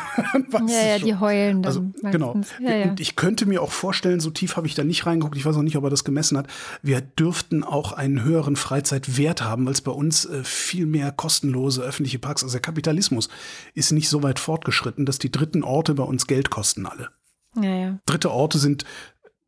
dann 0.49 0.67
ja, 0.69 0.81
ja, 0.81 0.97
schon. 0.99 1.07
die 1.07 1.15
heulen 1.15 1.61
dann 1.61 1.69
Also 1.69 1.81
genau. 2.09 2.33
meistens. 2.35 2.53
Ja, 2.61 2.75
ja. 2.75 2.89
Und 2.89 2.99
ich 3.01 3.15
könnte 3.17 3.45
mir 3.45 3.61
auch 3.61 3.71
vorstellen, 3.71 4.19
so 4.21 4.29
tief 4.29 4.55
habe 4.55 4.65
ich 4.67 4.75
da 4.75 4.83
nicht 4.83 5.05
reingeguckt, 5.05 5.35
ich 5.35 5.45
weiß 5.45 5.57
auch 5.57 5.61
nicht, 5.61 5.75
ob 5.75 5.83
er 5.83 5.89
das 5.89 6.05
gemessen 6.05 6.37
hat, 6.37 6.47
wir 6.81 7.01
dürften 7.01 7.63
auch 7.65 7.91
einen 7.91 8.23
höheren 8.23 8.55
Freizeitwert 8.55 9.41
haben, 9.43 9.65
weil 9.65 9.73
es 9.73 9.81
bei 9.81 9.91
uns 9.91 10.25
äh, 10.25 10.43
viel 10.43 10.85
mehr 10.85 11.11
kostenlose 11.11 11.81
öffentliche 11.81 12.19
Parks, 12.19 12.43
also 12.43 12.53
der 12.53 12.61
Kapitalismus 12.61 13.27
ist 13.73 13.91
nicht 13.91 14.07
so 14.09 14.23
weit 14.23 14.39
fortgeschritten, 14.39 15.05
dass 15.05 15.19
die 15.19 15.31
dritten 15.31 15.63
Orte 15.63 15.93
bei 15.93 16.03
uns 16.03 16.25
Geld 16.27 16.49
kosten 16.49 16.85
alle. 16.85 17.09
ja, 17.55 17.75
ja. 17.75 17.99
Dritte 18.05 18.31
Orte 18.31 18.57
sind 18.57 18.85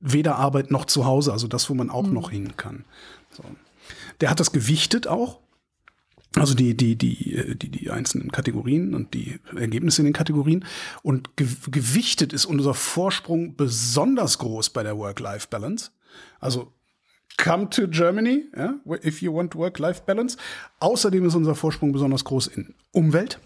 weder 0.01 0.35
Arbeit 0.35 0.71
noch 0.71 0.85
zu 0.85 1.05
Hause, 1.05 1.31
also 1.31 1.47
das, 1.47 1.69
wo 1.69 1.75
man 1.75 1.89
auch 1.89 2.07
noch 2.07 2.31
hin 2.31 2.57
kann. 2.57 2.83
So. 3.31 3.43
Der 4.19 4.29
hat 4.29 4.39
das 4.39 4.51
gewichtet 4.51 5.07
auch. 5.07 5.39
Also 6.35 6.53
die, 6.53 6.77
die, 6.77 6.95
die, 6.95 7.35
äh, 7.35 7.55
die, 7.55 7.69
die 7.69 7.91
einzelnen 7.91 8.31
Kategorien 8.31 8.93
und 8.93 9.13
die 9.13 9.39
Ergebnisse 9.55 10.01
in 10.01 10.05
den 10.05 10.13
Kategorien. 10.13 10.65
Und 11.03 11.35
ge 11.35 11.47
gewichtet 11.69 12.31
ist 12.31 12.45
unser 12.45 12.73
Vorsprung 12.73 13.55
besonders 13.55 14.37
groß 14.37 14.69
bei 14.69 14.83
der 14.83 14.97
Work-Life-Balance. 14.97 15.91
Also 16.39 16.73
come 17.37 17.69
to 17.69 17.87
Germany, 17.87 18.45
ja, 18.55 18.75
if 19.03 19.21
you 19.21 19.33
want 19.33 19.55
Work-Life-Balance. 19.55 20.37
Außerdem 20.79 21.25
ist 21.25 21.35
unser 21.35 21.55
Vorsprung 21.55 21.91
besonders 21.91 22.23
groß 22.23 22.47
in 22.47 22.75
Umwelt, 22.91 23.39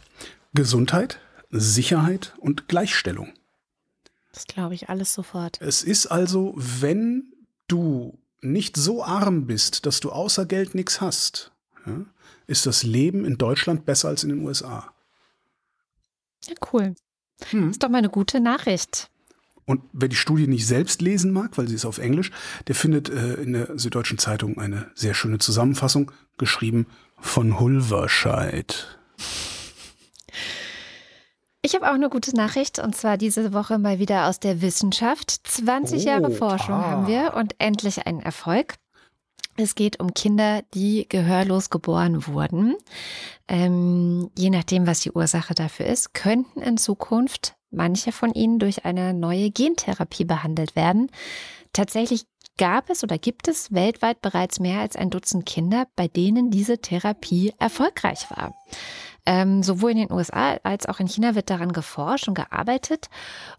Gesundheit, 0.54 1.20
Sicherheit 1.50 2.34
und 2.38 2.68
Gleichstellung. 2.68 3.34
Das 4.32 4.46
glaube 4.46 4.76
ich 4.76 4.90
alles 4.90 5.14
sofort. 5.14 5.60
Es 5.62 5.82
ist 5.82 6.08
also, 6.08 6.54
wenn 6.58 7.34
du 7.68 8.20
nicht 8.46 8.78
so 8.78 9.04
arm 9.04 9.46
bist, 9.46 9.86
dass 9.86 10.00
du 10.00 10.12
außer 10.12 10.46
Geld 10.46 10.76
nichts 10.76 11.02
hast, 11.02 11.52
ja, 11.86 12.06
ist 12.48 12.66
das 12.66 12.84
Leben 12.84 13.26
in 13.26 13.38
Deutschland 13.38 13.86
besser 13.86 14.10
als 14.10 14.24
in 14.24 14.30
den 14.30 14.39
USA. 14.39 14.93
Ja, 16.46 16.56
cool. 16.72 16.96
Hm. 17.50 17.72
Ist 17.72 17.84
doch 17.84 17.89
mal 17.89 17.98
eine 17.98 18.10
gute 18.10 18.39
Nachricht. 18.39 19.10
Und 19.66 19.82
wer 19.93 20.08
die 20.08 20.16
Studie 20.16 20.48
nicht 20.48 20.68
selbst 20.68 21.02
lesen 21.02 21.32
mag, 21.32 21.58
weil 21.58 21.68
sie 21.68 21.76
ist 21.76 21.86
auf 21.86 21.98
Englisch, 21.98 22.32
der 22.68 22.76
findet 22.76 23.10
äh, 23.10 23.34
in 23.36 23.54
der 23.54 23.78
Süddeutschen 23.78 24.20
Zeitung 24.20 24.60
eine 24.60 24.91
sehr 24.93 25.16
schöne 25.16 25.39
Zusammenfassung, 25.39 26.12
geschrieben 26.38 26.86
von 27.20 27.60
Hulverscheid. 27.60 29.00
Ich 31.66 31.74
habe 31.74 31.89
auch 31.89 31.95
eine 31.95 32.09
gute 32.09 32.36
Nachricht 32.36 32.78
und 32.78 32.95
zwar 32.95 33.18
diese 33.18 33.51
Woche 33.51 33.80
mal 33.80 33.97
wieder 33.97 34.28
aus 34.28 34.39
der 34.39 34.61
Wissenschaft. 34.61 35.32
20 35.47 36.03
Oh, 36.03 36.07
Jahre 36.07 36.30
Forschung 36.30 36.76
ah. 36.76 36.91
haben 36.91 37.07
wir 37.07 37.34
und 37.34 37.55
endlich 37.57 38.05
einen 38.05 38.20
Erfolg. 38.20 38.76
Es 39.57 39.74
geht 39.74 39.99
um 39.99 40.13
Kinder, 40.13 40.61
die 40.76 41.09
gehörlos 41.09 41.72
geboren 41.72 42.28
wurden. 42.28 42.76
Ähm, 43.47 44.30
je 44.38 44.51
nachdem, 44.51 44.86
was 44.86 44.99
die 44.99 45.11
Ursache 45.11 45.55
dafür 45.55 45.88
ist, 45.88 46.13
könnten 46.13 46.61
in 46.61 46.78
Zukunft 46.78 47.55
manche 47.72 48.11
von 48.11 48.32
ihnen 48.34 48.59
durch 48.59 48.86
eine 48.86 49.16
neue 49.16 49.49
Gentherapie 49.49 50.26
behandelt 50.26 50.76
werden. 50.76 51.09
Tatsächlich 51.74 52.28
gab 52.59 52.91
es 52.91 53.03
oder 53.03 53.18
gibt 53.18 53.47
es 53.47 53.74
weltweit 53.74 54.22
bereits 54.22 54.59
mehr 54.59 54.82
als 54.82 54.95
ein 54.95 55.09
Dutzend 55.09 55.47
Kinder, 55.47 55.88
bei 55.95 56.07
denen 56.07 56.51
diese 56.51 56.78
Therapie 56.78 57.55
erfolgreich 57.57 58.30
war. 58.30 58.53
Ähm, 59.26 59.63
sowohl 59.63 59.91
in 59.91 59.97
den 59.97 60.11
USA 60.11 60.57
als 60.63 60.86
auch 60.88 60.99
in 60.99 61.07
China 61.07 61.36
wird 61.36 61.49
daran 61.49 61.73
geforscht 61.73 62.28
und 62.28 62.36
gearbeitet. 62.36 63.09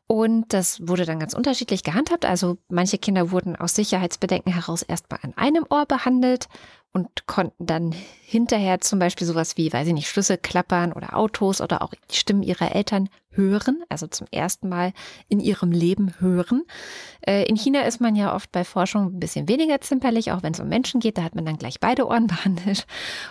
Und 0.06 0.52
das 0.52 0.86
wurde 0.86 1.04
dann 1.04 1.18
ganz 1.18 1.34
unterschiedlich 1.34 1.82
gehandhabt. 1.82 2.24
Also 2.24 2.58
manche 2.68 2.98
Kinder 2.98 3.30
wurden 3.32 3.56
aus 3.56 3.74
Sicherheitsbedenken 3.74 4.52
heraus 4.52 4.82
erstmal 4.82 5.20
an 5.22 5.34
einem 5.36 5.66
Ohr 5.68 5.86
behandelt 5.86 6.48
und 6.96 7.26
konnten 7.26 7.66
dann 7.66 7.92
hinterher 7.92 8.80
zum 8.80 8.98
Beispiel 8.98 9.26
sowas 9.26 9.58
wie, 9.58 9.70
weiß 9.70 9.86
ich 9.86 9.92
nicht, 9.92 10.08
Schlüssel 10.08 10.38
klappern 10.38 10.94
oder 10.94 11.14
Autos 11.14 11.60
oder 11.60 11.82
auch 11.82 11.92
die 12.10 12.16
Stimmen 12.16 12.42
ihrer 12.42 12.74
Eltern 12.74 13.10
hören, 13.28 13.84
also 13.90 14.06
zum 14.06 14.26
ersten 14.30 14.70
Mal 14.70 14.94
in 15.28 15.38
ihrem 15.38 15.72
Leben 15.72 16.14
hören. 16.20 16.62
Äh, 17.20 17.44
in 17.50 17.56
China 17.56 17.82
ist 17.82 18.00
man 18.00 18.16
ja 18.16 18.34
oft 18.34 18.50
bei 18.50 18.64
Forschung 18.64 19.08
ein 19.14 19.20
bisschen 19.20 19.46
weniger 19.46 19.78
zimperlich, 19.82 20.32
auch 20.32 20.42
wenn 20.42 20.54
es 20.54 20.60
um 20.60 20.70
Menschen 20.70 21.00
geht, 21.00 21.18
da 21.18 21.22
hat 21.22 21.34
man 21.34 21.44
dann 21.44 21.58
gleich 21.58 21.80
beide 21.80 22.06
Ohren 22.06 22.26
behandelt 22.28 22.86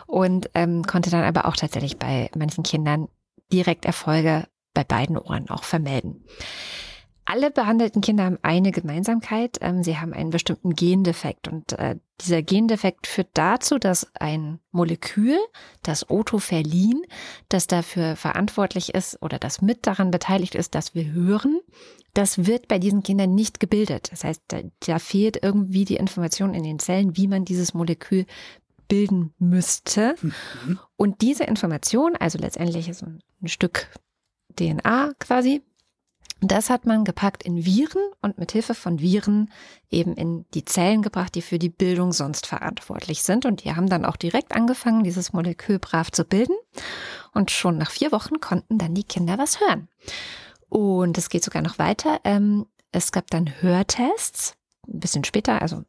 und 0.06 0.52
ähm, 0.54 0.84
konnte 0.84 1.10
dann 1.10 1.24
aber 1.24 1.48
auch 1.48 1.56
tatsächlich 1.56 1.98
bei 1.98 2.30
manchen 2.38 2.64
Kindern 2.64 3.08
direkt 3.52 3.86
Erfolge 3.86 4.46
bei 4.76 4.84
beiden 4.84 5.18
Ohren 5.18 5.50
auch 5.50 5.64
vermelden. 5.64 6.24
Alle 7.26 7.50
behandelten 7.50 8.02
Kinder 8.02 8.26
haben 8.26 8.38
eine 8.44 8.72
Gemeinsamkeit. 8.72 9.58
Ähm, 9.62 9.84
sie 9.84 9.98
haben 9.98 10.14
einen 10.14 10.30
bestimmten 10.30 10.76
Gendefekt. 10.76 11.48
Und 11.48 11.74
äh, 11.74 11.96
dieser 12.22 12.44
Gendefekt 12.44 13.08
führt 13.08 13.30
dazu, 13.34 13.80
dass 13.80 14.08
ein 14.20 14.60
Molekül, 14.72 15.38
das 15.82 16.10
Otopherlin, 16.10 17.02
das 17.50 17.66
dafür 17.66 18.16
verantwortlich 18.16 18.94
ist 18.94 19.22
oder 19.24 19.40
das 19.40 19.62
mit 19.62 19.88
daran 19.88 20.12
beteiligt 20.12 20.54
ist, 20.54 20.76
dass 20.76 20.94
wir 20.94 21.12
hören, 21.12 21.60
das 22.14 22.46
wird 22.46 22.68
bei 22.68 22.78
diesen 22.78 23.02
Kindern 23.02 23.34
nicht 23.34 23.60
gebildet. 23.60 24.12
Das 24.12 24.24
heißt, 24.24 24.44
da, 24.48 24.60
da 24.86 25.00
fehlt 25.00 25.42
irgendwie 25.42 25.84
die 25.84 25.98
Information 25.98 26.54
in 26.54 26.64
den 26.64 26.80
Zellen, 26.80 27.18
wie 27.18 27.28
man 27.28 27.44
dieses 27.44 27.74
Molekül 27.74 28.26
bilden 28.88 29.34
müsste. 29.40 30.16
Und 30.96 31.22
diese 31.22 31.44
Information, 31.44 32.16
also 32.16 32.38
letztendlich 32.38 32.96
so 32.96 33.08
ein 33.08 33.48
Stück 33.48 33.90
DNA 34.56 35.14
quasi, 35.20 35.64
das 36.52 36.70
hat 36.70 36.86
man 36.86 37.06
gepackt 37.06 37.44
in 37.44 37.66
Viren 37.66 38.02
und 38.22 38.38
mit 38.38 38.52
Hilfe 38.52 38.74
von 38.74 39.00
Viren 39.00 39.52
eben 39.90 40.16
in 40.16 40.46
die 40.54 40.66
Zellen 40.66 41.02
gebracht, 41.02 41.36
die 41.36 41.42
für 41.42 41.60
die 41.60 41.70
Bildung 41.70 42.12
sonst 42.12 42.46
verantwortlich 42.46 43.24
sind. 43.24 43.46
Und 43.46 43.64
die 43.64 43.76
haben 43.76 43.90
dann 43.90 44.06
auch 44.06 44.18
direkt 44.18 44.54
angefangen, 44.54 45.04
dieses 45.04 45.34
Molekül 45.34 45.80
brav 45.80 46.12
zu 46.12 46.26
bilden. 46.26 46.56
Und 47.34 47.52
schon 47.52 47.78
nach 47.78 47.92
vier 47.92 48.12
Wochen 48.12 48.40
konnten 48.42 48.78
dann 48.78 48.96
die 48.96 49.04
Kinder 49.04 49.38
was 49.38 49.60
hören. 49.62 49.88
Und 50.70 51.18
es 51.18 51.30
geht 51.30 51.44
sogar 51.44 51.62
noch 51.62 51.80
weiter. 51.80 52.20
Ähm, 52.24 52.66
es 52.92 53.12
gab 53.12 53.30
dann 53.30 53.62
Hörtests, 53.62 54.56
ein 54.88 55.00
bisschen 55.00 55.24
später, 55.24 55.62
also 55.62 55.84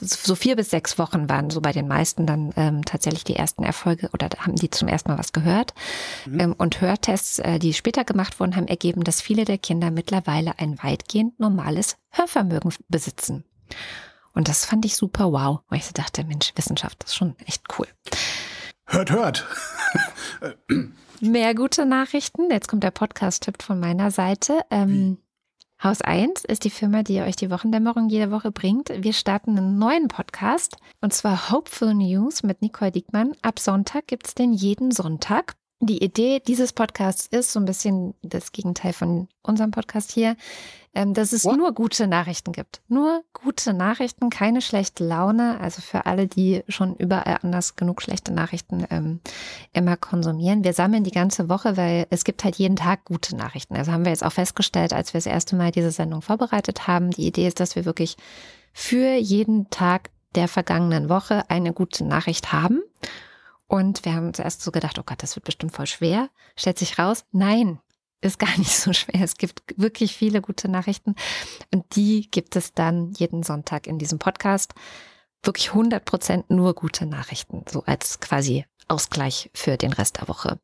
so 0.00 0.34
vier 0.34 0.56
bis 0.56 0.70
sechs 0.70 0.98
Wochen 0.98 1.28
waren 1.28 1.50
so 1.50 1.60
bei 1.60 1.72
den 1.72 1.88
meisten 1.88 2.26
dann 2.26 2.52
ähm, 2.56 2.84
tatsächlich 2.84 3.24
die 3.24 3.36
ersten 3.36 3.64
Erfolge 3.64 4.10
oder 4.12 4.28
haben 4.38 4.56
die 4.56 4.70
zum 4.70 4.88
ersten 4.88 5.10
Mal 5.10 5.18
was 5.18 5.32
gehört. 5.32 5.74
Ähm, 6.26 6.54
und 6.56 6.80
Hörtests, 6.80 7.38
äh, 7.38 7.58
die 7.58 7.74
später 7.74 8.04
gemacht 8.04 8.40
wurden, 8.40 8.56
haben 8.56 8.68
ergeben, 8.68 9.04
dass 9.04 9.20
viele 9.20 9.44
der 9.44 9.58
Kinder 9.58 9.90
mittlerweile 9.90 10.58
ein 10.58 10.78
weitgehend 10.82 11.38
normales 11.40 11.96
Hörvermögen 12.10 12.72
besitzen. 12.88 13.44
Und 14.32 14.48
das 14.48 14.64
fand 14.64 14.84
ich 14.84 14.96
super 14.96 15.32
wow, 15.32 15.60
weil 15.68 15.78
ich 15.78 15.86
so 15.86 15.92
dachte, 15.92 16.24
Mensch, 16.24 16.52
Wissenschaft 16.56 17.02
das 17.02 17.10
ist 17.10 17.16
schon 17.16 17.36
echt 17.46 17.62
cool. 17.78 17.86
Hört, 18.86 19.10
hört. 19.10 19.46
Mehr 21.20 21.54
gute 21.54 21.86
Nachrichten. 21.86 22.50
Jetzt 22.50 22.68
kommt 22.68 22.82
der 22.82 22.90
Podcast-Tipp 22.90 23.62
von 23.62 23.80
meiner 23.80 24.10
Seite. 24.10 24.60
Ähm, 24.70 25.18
Haus 25.82 26.00
1 26.00 26.44
ist 26.44 26.64
die 26.64 26.70
Firma, 26.70 27.02
die 27.02 27.20
euch 27.20 27.36
die 27.36 27.50
Wochendämmerung 27.50 28.08
jede 28.08 28.30
Woche 28.30 28.50
bringt. 28.50 28.90
Wir 28.96 29.12
starten 29.12 29.58
einen 29.58 29.78
neuen 29.78 30.08
Podcast 30.08 30.76
und 31.00 31.12
zwar 31.12 31.50
Hopeful 31.50 31.94
News 31.94 32.42
mit 32.42 32.62
Nicole 32.62 32.92
Diekmann. 32.92 33.34
Ab 33.42 33.58
Sonntag 33.58 34.06
gibt 34.06 34.26
es 34.26 34.34
den 34.34 34.52
jeden 34.52 34.90
Sonntag. 34.92 35.56
Die 35.86 36.02
Idee 36.02 36.40
dieses 36.40 36.72
Podcasts 36.72 37.26
ist 37.26 37.52
so 37.52 37.60
ein 37.60 37.66
bisschen 37.66 38.14
das 38.22 38.52
Gegenteil 38.52 38.94
von 38.94 39.28
unserem 39.42 39.70
Podcast 39.70 40.12
hier, 40.12 40.34
ähm, 40.94 41.12
dass 41.12 41.34
es 41.34 41.44
What? 41.44 41.58
nur 41.58 41.74
gute 41.74 42.06
Nachrichten 42.06 42.52
gibt. 42.52 42.80
Nur 42.88 43.22
gute 43.34 43.74
Nachrichten, 43.74 44.30
keine 44.30 44.62
schlechte 44.62 45.04
Laune. 45.04 45.60
Also 45.60 45.82
für 45.82 46.06
alle, 46.06 46.26
die 46.26 46.62
schon 46.68 46.96
überall 46.96 47.38
anders 47.42 47.76
genug 47.76 48.00
schlechte 48.00 48.32
Nachrichten 48.32 48.86
ähm, 48.88 49.20
immer 49.74 49.98
konsumieren. 49.98 50.64
Wir 50.64 50.72
sammeln 50.72 51.04
die 51.04 51.10
ganze 51.10 51.50
Woche, 51.50 51.76
weil 51.76 52.06
es 52.08 52.24
gibt 52.24 52.44
halt 52.44 52.56
jeden 52.56 52.76
Tag 52.76 53.04
gute 53.04 53.36
Nachrichten. 53.36 53.76
Also 53.76 53.92
haben 53.92 54.06
wir 54.06 54.12
jetzt 54.12 54.24
auch 54.24 54.32
festgestellt, 54.32 54.94
als 54.94 55.12
wir 55.12 55.18
das 55.18 55.26
erste 55.26 55.54
Mal 55.54 55.70
diese 55.70 55.90
Sendung 55.90 56.22
vorbereitet 56.22 56.86
haben. 56.86 57.10
Die 57.10 57.26
Idee 57.26 57.46
ist, 57.46 57.60
dass 57.60 57.76
wir 57.76 57.84
wirklich 57.84 58.16
für 58.72 59.16
jeden 59.16 59.68
Tag 59.68 60.08
der 60.34 60.48
vergangenen 60.48 61.10
Woche 61.10 61.42
eine 61.50 61.74
gute 61.74 62.04
Nachricht 62.04 62.52
haben. 62.52 62.80
Und 63.66 64.04
wir 64.04 64.14
haben 64.14 64.34
zuerst 64.34 64.62
so 64.62 64.70
gedacht, 64.70 64.98
oh 64.98 65.02
Gott, 65.04 65.22
das 65.22 65.36
wird 65.36 65.44
bestimmt 65.44 65.74
voll 65.74 65.86
schwer. 65.86 66.28
Stellt 66.56 66.78
sich 66.78 66.98
raus, 66.98 67.24
nein, 67.32 67.80
ist 68.20 68.38
gar 68.38 68.54
nicht 68.58 68.76
so 68.76 68.92
schwer. 68.92 69.22
Es 69.22 69.36
gibt 69.36 69.62
wirklich 69.76 70.14
viele 70.14 70.40
gute 70.40 70.68
Nachrichten 70.68 71.14
und 71.72 71.96
die 71.96 72.30
gibt 72.30 72.56
es 72.56 72.72
dann 72.72 73.12
jeden 73.12 73.42
Sonntag 73.42 73.86
in 73.86 73.98
diesem 73.98 74.18
Podcast. 74.18 74.74
Wirklich 75.42 75.70
100 75.70 76.04
Prozent 76.04 76.50
nur 76.50 76.74
gute 76.74 77.04
Nachrichten, 77.04 77.64
so 77.68 77.84
als 77.84 78.20
quasi 78.20 78.64
Ausgleich 78.88 79.50
für 79.54 79.76
den 79.76 79.92
Rest 79.92 80.18
der 80.20 80.28
Woche. 80.28 80.58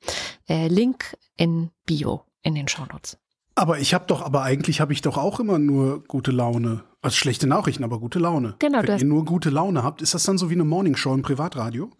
Äh, 0.48 0.68
Link 0.68 1.16
in 1.36 1.70
Bio 1.86 2.24
in 2.42 2.54
den 2.54 2.68
Shownotes. 2.68 3.18
Aber 3.54 3.78
ich 3.78 3.92
habe 3.94 4.06
doch, 4.06 4.22
aber 4.22 4.42
eigentlich 4.42 4.80
habe 4.80 4.92
ich 4.92 5.02
doch 5.02 5.18
auch 5.18 5.40
immer 5.40 5.58
nur 5.58 6.04
gute 6.04 6.30
Laune. 6.30 6.84
Also 7.02 7.16
schlechte 7.16 7.46
Nachrichten, 7.46 7.84
aber 7.84 7.98
gute 7.98 8.18
Laune. 8.18 8.56
Genau, 8.58 8.82
Wenn 8.82 8.98
ihr 8.98 9.04
nur 9.04 9.24
gute 9.24 9.50
Laune 9.50 9.82
habt, 9.82 10.02
ist 10.02 10.14
das 10.14 10.24
dann 10.24 10.38
so 10.38 10.50
wie 10.50 10.54
eine 10.54 10.64
Morningshow 10.64 11.12
im 11.12 11.22
Privatradio? 11.22 11.90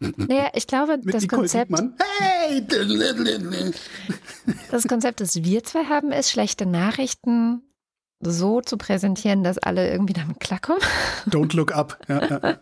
Naja, 0.00 0.50
ich 0.54 0.66
glaube, 0.66 0.98
das 0.98 1.22
Nicole 1.22 1.42
Konzept, 1.42 1.70
Diekmann. 1.70 1.94
Hey! 2.18 2.64
das 4.70 4.86
Konzept, 4.86 5.20
das 5.20 5.42
wir 5.42 5.64
zwei 5.64 5.84
haben, 5.84 6.12
ist, 6.12 6.30
schlechte 6.30 6.66
Nachrichten 6.66 7.62
so 8.20 8.60
zu 8.60 8.76
präsentieren, 8.76 9.44
dass 9.44 9.58
alle 9.58 9.90
irgendwie 9.90 10.12
damit 10.12 10.40
klarkommen. 10.40 10.82
Don't 11.26 11.54
look 11.56 11.72
up. 11.72 11.98
Ja, 12.08 12.26
ja. 12.26 12.58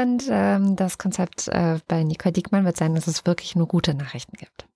Und 0.00 0.24
ähm, 0.28 0.76
das 0.76 0.98
Konzept 0.98 1.48
äh, 1.48 1.78
bei 1.88 2.04
Nicole 2.04 2.32
Diekmann 2.32 2.64
wird 2.64 2.76
sein, 2.76 2.94
dass 2.94 3.06
es 3.08 3.26
wirklich 3.26 3.56
nur 3.56 3.66
gute 3.66 3.94
Nachrichten 3.94 4.36
gibt. 4.36 4.66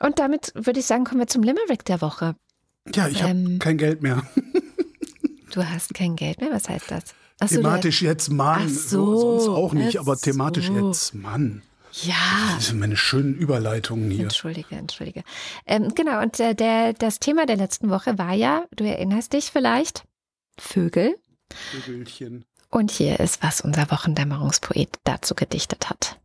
Und 0.00 0.18
damit 0.18 0.52
würde 0.54 0.80
ich 0.80 0.86
sagen, 0.86 1.04
kommen 1.04 1.20
wir 1.20 1.26
zum 1.26 1.42
Limerick 1.42 1.84
der 1.84 2.00
Woche. 2.00 2.36
ja 2.94 3.08
ich 3.08 3.22
habe 3.22 3.32
Ähm, 3.32 3.58
kein 3.58 3.78
Geld 3.78 4.02
mehr. 4.02 4.22
Du 5.52 5.62
hast 5.68 5.92
kein 5.94 6.16
Geld 6.16 6.40
mehr, 6.40 6.50
was 6.50 6.68
heißt 6.68 6.90
das? 6.90 7.14
Ach 7.42 7.48
so, 7.48 7.56
thematisch 7.56 8.02
jetzt, 8.02 8.30
Mann. 8.30 8.62
Ach 8.64 8.68
so, 8.68 9.18
sonst 9.38 9.48
auch 9.48 9.72
nicht, 9.72 9.98
aber 9.98 10.16
thematisch 10.16 10.68
so. 10.68 10.88
jetzt, 10.88 11.14
Mann. 11.14 11.62
Ja. 12.02 12.14
Das 12.54 12.68
sind 12.68 12.78
meine 12.78 12.96
schönen 12.96 13.34
Überleitungen 13.34 14.10
hier. 14.10 14.22
Entschuldige, 14.24 14.76
entschuldige. 14.76 15.24
Ähm, 15.66 15.92
genau, 15.94 16.22
und 16.22 16.38
äh, 16.38 16.54
der, 16.54 16.92
das 16.92 17.18
Thema 17.18 17.44
der 17.44 17.56
letzten 17.56 17.90
Woche 17.90 18.16
war 18.16 18.32
ja, 18.32 18.64
du 18.76 18.84
erinnerst 18.84 19.32
dich 19.32 19.46
vielleicht, 19.46 20.04
Vögel. 20.56 21.16
Vögelchen. 21.52 22.44
Und 22.70 22.92
hier 22.92 23.18
ist, 23.18 23.42
was 23.42 23.60
unser 23.60 23.90
Wochendämmerungspoet 23.90 24.90
dazu 25.04 25.34
gedichtet 25.34 25.90
hat. 25.90 26.20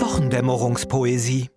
Wochendämmerungspoesie. 0.00 1.50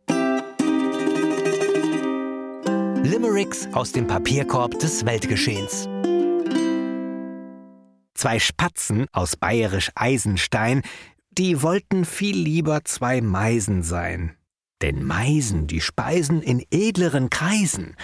Limericks 3.03 3.67
aus 3.73 3.93
dem 3.93 4.05
Papierkorb 4.05 4.77
des 4.79 5.05
Weltgeschehens. 5.05 5.87
Zwei 8.27 8.39
Spatzen 8.39 9.05
aus 9.13 9.37
bayerisch 9.37 9.89
Eisenstein, 9.95 10.81
die 11.31 11.61
wollten 11.61 12.03
viel 12.03 12.35
lieber 12.35 12.83
zwei 12.83 13.21
Meisen 13.21 13.83
sein. 13.83 14.35
Denn 14.81 15.01
Meisen, 15.05 15.65
die 15.67 15.79
speisen 15.79 16.41
in 16.41 16.61
edleren 16.69 17.29
Kreisen. 17.29 17.95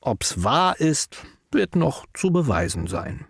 Ob's 0.00 0.44
wahr 0.44 0.78
ist, 0.78 1.16
wird 1.50 1.74
noch 1.74 2.06
zu 2.14 2.30
beweisen 2.30 2.86
sein. 2.86 3.26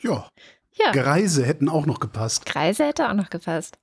Ja, 0.00 0.28
Ja. 0.76 0.92
Greise 0.92 1.44
hätten 1.44 1.68
auch 1.68 1.86
noch 1.86 1.98
gepasst. 1.98 2.46
Kreise 2.46 2.84
hätte 2.84 3.08
auch 3.08 3.14
noch 3.14 3.30
gepasst. 3.30 3.76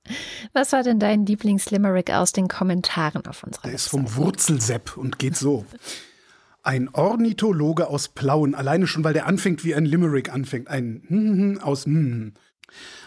Was 0.54 0.72
war 0.72 0.82
denn 0.82 0.98
dein 0.98 1.26
Lieblingslimerick 1.26 2.12
aus 2.12 2.32
den 2.32 2.48
Kommentaren 2.48 3.26
auf 3.26 3.42
unserer 3.42 3.64
Der 3.64 3.74
ist 3.74 3.92
Website? 3.92 4.08
vom 4.10 4.16
Wurzelsepp 4.16 4.96
und 4.96 5.18
geht 5.18 5.36
so. 5.36 5.66
Ein 6.62 6.88
Ornithologe 6.90 7.88
aus 7.88 8.08
Plauen, 8.08 8.54
alleine 8.54 8.86
schon, 8.86 9.02
weil 9.02 9.14
der 9.14 9.26
anfängt, 9.26 9.64
wie 9.64 9.74
ein 9.74 9.84
Limerick 9.84 10.32
anfängt. 10.32 10.68
Ein 10.68 11.02
hm, 11.08 11.58
aus 11.60 11.86
hm. 11.86 12.34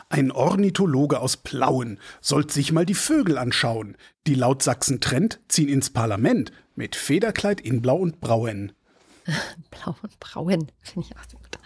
Ein 0.10 0.32
Ornithologe 0.32 1.20
aus 1.20 1.38
Plauen 1.38 2.00
sollt 2.22 2.52
sich 2.52 2.72
mal 2.72 2.86
die 2.86 2.94
Vögel 2.94 3.38
anschauen. 3.38 3.98
Die 4.28 4.36
laut 4.36 4.62
Sachsen 4.62 5.02
Trend 5.02 5.40
ziehen 5.48 5.70
ins 5.70 5.90
Parlament 5.90 6.52
mit 6.76 6.96
Federkleid 6.96 7.62
in 7.62 7.82
Blau 7.82 7.98
und 7.98 8.20
Brauen. 8.20 8.74
Blau 9.72 9.96
und 10.04 10.20
Brauen, 10.20 10.72
finde 10.82 11.08
ich 11.10 11.18
auch 11.18 11.24
sehr 11.28 11.40
gut. 11.40 11.60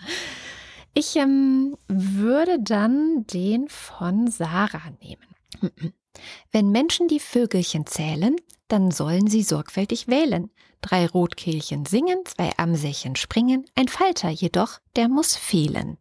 Ich 0.93 1.15
ähm, 1.15 1.75
würde 1.87 2.57
dann 2.61 3.25
den 3.27 3.67
von 3.67 4.27
Sarah 4.27 4.91
nehmen. 5.01 5.73
Wenn 6.51 6.71
Menschen 6.71 7.07
die 7.07 7.19
Vögelchen 7.19 7.85
zählen, 7.85 8.35
dann 8.67 8.91
sollen 8.91 9.27
sie 9.27 9.43
sorgfältig 9.43 10.07
wählen. 10.07 10.49
Drei 10.81 11.05
Rotkehlchen 11.07 11.85
singen, 11.85 12.19
zwei 12.25 12.51
Amselchen 12.57 13.15
springen, 13.15 13.65
ein 13.75 13.87
Falter 13.89 14.29
jedoch, 14.29 14.79
der 14.95 15.09
muss 15.09 15.35
fehlen. 15.35 15.97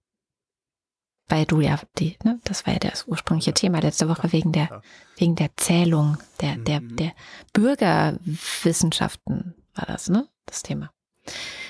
Weil 1.31 1.45
du 1.47 1.61
ja, 1.61 1.79
die, 1.99 2.17
ne, 2.25 2.41
das 2.45 2.65
war 2.67 2.73
ja 2.75 2.79
das 2.79 3.07
ursprüngliche 3.07 3.53
Thema 3.53 3.81
letzte 3.81 4.09
Woche 4.09 4.33
wegen 4.33 4.51
der, 4.53 4.81
wegen 5.17 5.35
der 5.37 5.51
Zählung 5.57 6.17
der, 6.41 6.57
der, 6.57 6.81
Mhm. 6.81 6.97
der 6.97 7.13
Bürgerwissenschaften 7.53 9.55
war 9.75 9.85
das, 9.87 10.09
ne? 10.09 10.27
Das 10.47 10.63
Thema. 10.63 10.91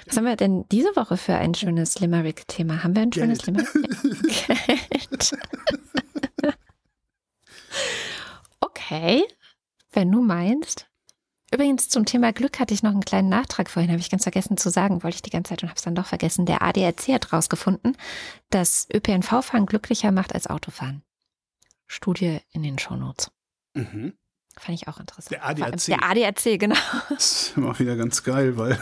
Was 0.06 0.16
haben 0.16 0.26
wir 0.26 0.36
denn 0.36 0.64
diese 0.70 0.94
Woche 0.94 1.16
für 1.16 1.34
ein 1.34 1.54
schönes 1.54 1.98
Limerick-Thema? 1.98 2.84
Haben 2.84 2.94
wir 2.94 3.02
ein 3.02 3.12
schönes 3.12 3.38
Geld. 3.42 3.58
Limerick? 3.58 4.46
Geld. 5.02 5.32
okay, 8.60 9.24
wenn 9.92 10.12
du 10.12 10.22
meinst. 10.22 10.87
Übrigens 11.52 11.88
zum 11.88 12.04
Thema 12.04 12.32
Glück 12.32 12.60
hatte 12.60 12.74
ich 12.74 12.82
noch 12.82 12.90
einen 12.90 13.04
kleinen 13.04 13.30
Nachtrag 13.30 13.70
vorhin, 13.70 13.90
habe 13.90 14.00
ich 14.00 14.10
ganz 14.10 14.24
vergessen 14.24 14.58
zu 14.58 14.68
sagen, 14.70 15.02
wollte 15.02 15.16
ich 15.16 15.22
die 15.22 15.30
ganze 15.30 15.50
Zeit 15.50 15.62
und 15.62 15.70
habe 15.70 15.78
es 15.78 15.82
dann 15.82 15.94
doch 15.94 16.06
vergessen. 16.06 16.44
Der 16.44 16.62
ADAC 16.62 17.08
hat 17.08 17.32
rausgefunden, 17.32 17.96
dass 18.50 18.86
ÖPNV-Fahren 18.92 19.64
glücklicher 19.64 20.12
macht 20.12 20.34
als 20.34 20.46
Autofahren. 20.46 21.02
Studie 21.86 22.40
in 22.52 22.62
den 22.62 22.78
Shownotes. 22.78 23.30
Mhm. 23.72 24.12
Fand 24.58 24.78
ich 24.78 24.88
auch 24.88 25.00
interessant. 25.00 25.30
Der 25.30 25.46
ADAC. 25.46 25.84
Der 25.86 26.02
ADAC, 26.02 26.58
genau. 26.60 26.76
Das 27.08 27.48
ist 27.48 27.56
immer 27.56 27.78
wieder 27.78 27.96
ganz 27.96 28.22
geil, 28.22 28.58
weil. 28.58 28.78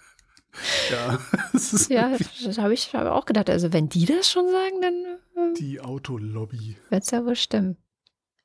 ja, 0.90 1.18
es 1.52 1.72
ist 1.72 1.90
Ja, 1.90 2.16
das 2.44 2.58
habe 2.58 2.74
ich 2.74 2.92
auch 2.96 3.26
gedacht. 3.26 3.48
Also 3.48 3.72
wenn 3.72 3.88
die 3.88 4.06
das 4.06 4.28
schon 4.28 4.50
sagen, 4.50 4.80
dann 4.80 5.54
die 5.54 5.80
Autolobby. 5.80 6.76
wird 6.90 7.04
es 7.04 7.10
ja 7.10 7.24
wohl 7.24 7.36
stimmen. 7.36 7.76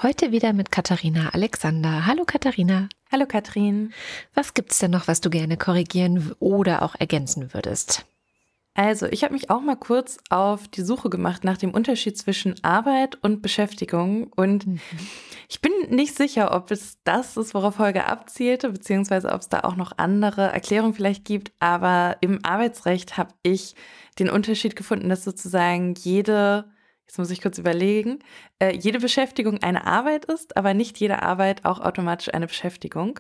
Heute 0.03 0.31
wieder 0.31 0.53
mit 0.53 0.71
Katharina 0.71 1.31
Alexander. 1.31 2.07
Hallo 2.07 2.25
Katharina. 2.25 2.89
Hallo 3.13 3.27
Katrin. 3.27 3.93
Was 4.35 4.55
gibt's 4.55 4.79
denn 4.79 4.93
noch, 4.93 5.09
was 5.09 5.21
du 5.21 5.31
gerne 5.31 5.57
korrigieren 5.57 6.33
oder 6.39 6.83
auch 6.83 6.95
ergänzen 6.97 7.53
würdest? 7.53 8.07
Also, 8.75 9.07
ich 9.07 9.25
habe 9.25 9.35
mich 9.35 9.51
auch 9.51 9.63
mal 9.63 9.75
kurz 9.75 10.19
auf 10.29 10.69
die 10.69 10.83
Suche 10.83 11.11
gemacht 11.11 11.43
nach 11.43 11.57
dem 11.57 11.73
Unterschied 11.73 12.17
zwischen 12.17 12.63
Arbeit 12.63 13.19
und 13.21 13.43
Beschäftigung. 13.43 14.33
Und 14.37 14.65
mhm. 14.65 14.81
ich 15.49 15.61
bin 15.61 15.73
nicht 15.89 16.17
sicher, 16.17 16.55
ob 16.55 16.71
es 16.71 16.99
das 17.03 17.37
ist, 17.37 17.53
worauf 17.53 17.81
Holger 17.81 18.07
abzielte, 18.07 18.71
beziehungsweise 18.71 19.33
ob 19.33 19.41
es 19.41 19.49
da 19.49 19.61
auch 19.61 19.75
noch 19.75 19.99
andere 19.99 20.43
Erklärungen 20.43 20.95
vielleicht 20.95 21.25
gibt. 21.25 21.51
Aber 21.59 22.17
im 22.21 22.45
Arbeitsrecht 22.45 23.17
habe 23.17 23.35
ich 23.43 23.75
den 24.21 24.31
Unterschied 24.31 24.77
gefunden, 24.77 25.09
dass 25.09 25.25
sozusagen 25.25 25.95
jede 25.95 26.71
jetzt 27.11 27.19
muss 27.19 27.31
ich 27.33 27.43
kurz 27.43 27.59
überlegen, 27.59 28.21
äh, 28.61 28.73
jede 28.73 29.01
Beschäftigung 29.01 29.61
eine 29.65 29.85
Arbeit 29.85 30.27
ist, 30.27 30.57
aber 30.57 30.75
nicht 30.75 30.99
jede 31.01 31.23
Arbeit 31.23 31.65
auch 31.65 31.81
automatisch 31.81 32.33
eine 32.33 32.47
Beschäftigung. 32.47 33.19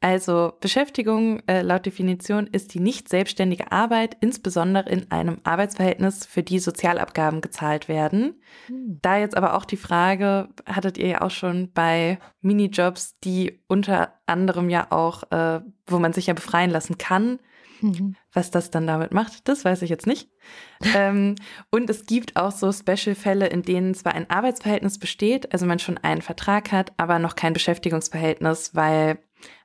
Also 0.00 0.52
Beschäftigung 0.60 1.40
äh, 1.46 1.62
laut 1.62 1.86
Definition 1.86 2.46
ist 2.46 2.74
die 2.74 2.80
nicht 2.80 3.08
selbstständige 3.08 3.72
Arbeit, 3.72 4.18
insbesondere 4.20 4.90
in 4.90 5.10
einem 5.10 5.38
Arbeitsverhältnis, 5.42 6.26
für 6.26 6.42
die 6.42 6.58
Sozialabgaben 6.58 7.40
gezahlt 7.40 7.88
werden. 7.88 8.42
Hm. 8.66 8.98
Da 9.00 9.16
jetzt 9.16 9.38
aber 9.38 9.54
auch 9.54 9.64
die 9.64 9.78
Frage, 9.78 10.50
hattet 10.66 10.98
ihr 10.98 11.08
ja 11.08 11.20
auch 11.22 11.30
schon 11.30 11.72
bei 11.72 12.18
Minijobs, 12.42 13.18
die 13.20 13.62
unter 13.68 14.12
anderem 14.26 14.68
ja 14.68 14.88
auch, 14.90 15.22
äh, 15.30 15.62
wo 15.86 15.98
man 15.98 16.12
sich 16.12 16.26
ja 16.26 16.34
befreien 16.34 16.70
lassen 16.70 16.98
kann, 16.98 17.38
Mhm. 17.84 18.16
Was 18.32 18.50
das 18.50 18.70
dann 18.70 18.86
damit 18.86 19.12
macht, 19.12 19.46
das 19.46 19.64
weiß 19.64 19.82
ich 19.82 19.90
jetzt 19.90 20.06
nicht. 20.06 20.30
ähm, 20.94 21.34
und 21.70 21.90
es 21.90 22.06
gibt 22.06 22.36
auch 22.36 22.50
so 22.50 22.72
Special-Fälle, 22.72 23.46
in 23.46 23.62
denen 23.62 23.94
zwar 23.94 24.14
ein 24.14 24.30
Arbeitsverhältnis 24.30 24.98
besteht, 24.98 25.52
also 25.52 25.66
man 25.66 25.78
schon 25.78 25.98
einen 25.98 26.22
Vertrag 26.22 26.72
hat, 26.72 26.92
aber 26.96 27.18
noch 27.18 27.36
kein 27.36 27.52
Beschäftigungsverhältnis, 27.52 28.74
weil 28.74 29.18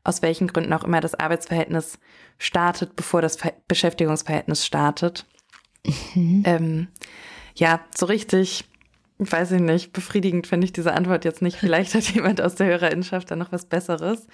aus 0.04 0.22
welchen 0.22 0.48
Gründen 0.48 0.74
auch 0.74 0.84
immer 0.84 1.00
das 1.00 1.16
Arbeitsverhältnis 1.16 1.98
startet, 2.38 2.96
bevor 2.98 3.22
das 3.22 3.38
Ver 3.38 3.54
Beschäftigungsverhältnis 3.70 4.66
startet. 4.66 5.26
Mhm. 6.14 6.44
Ähm, 6.46 6.88
ja, 7.56 7.80
so 7.96 8.06
richtig, 8.06 8.66
weiß 9.20 9.54
ich 9.54 9.62
nicht, 9.62 9.94
befriedigend 9.94 10.46
finde 10.46 10.66
ich 10.66 10.74
diese 10.74 10.94
Antwort 10.94 11.24
jetzt 11.24 11.42
nicht. 11.42 11.58
Vielleicht 11.58 11.96
hat 11.96 12.04
jemand 12.14 12.42
aus 12.42 12.56
der 12.56 12.68
Hörerinnenschaft 12.68 13.32
da 13.32 13.38
noch 13.38 13.54
was 13.54 13.66
Besseres. 13.66 14.28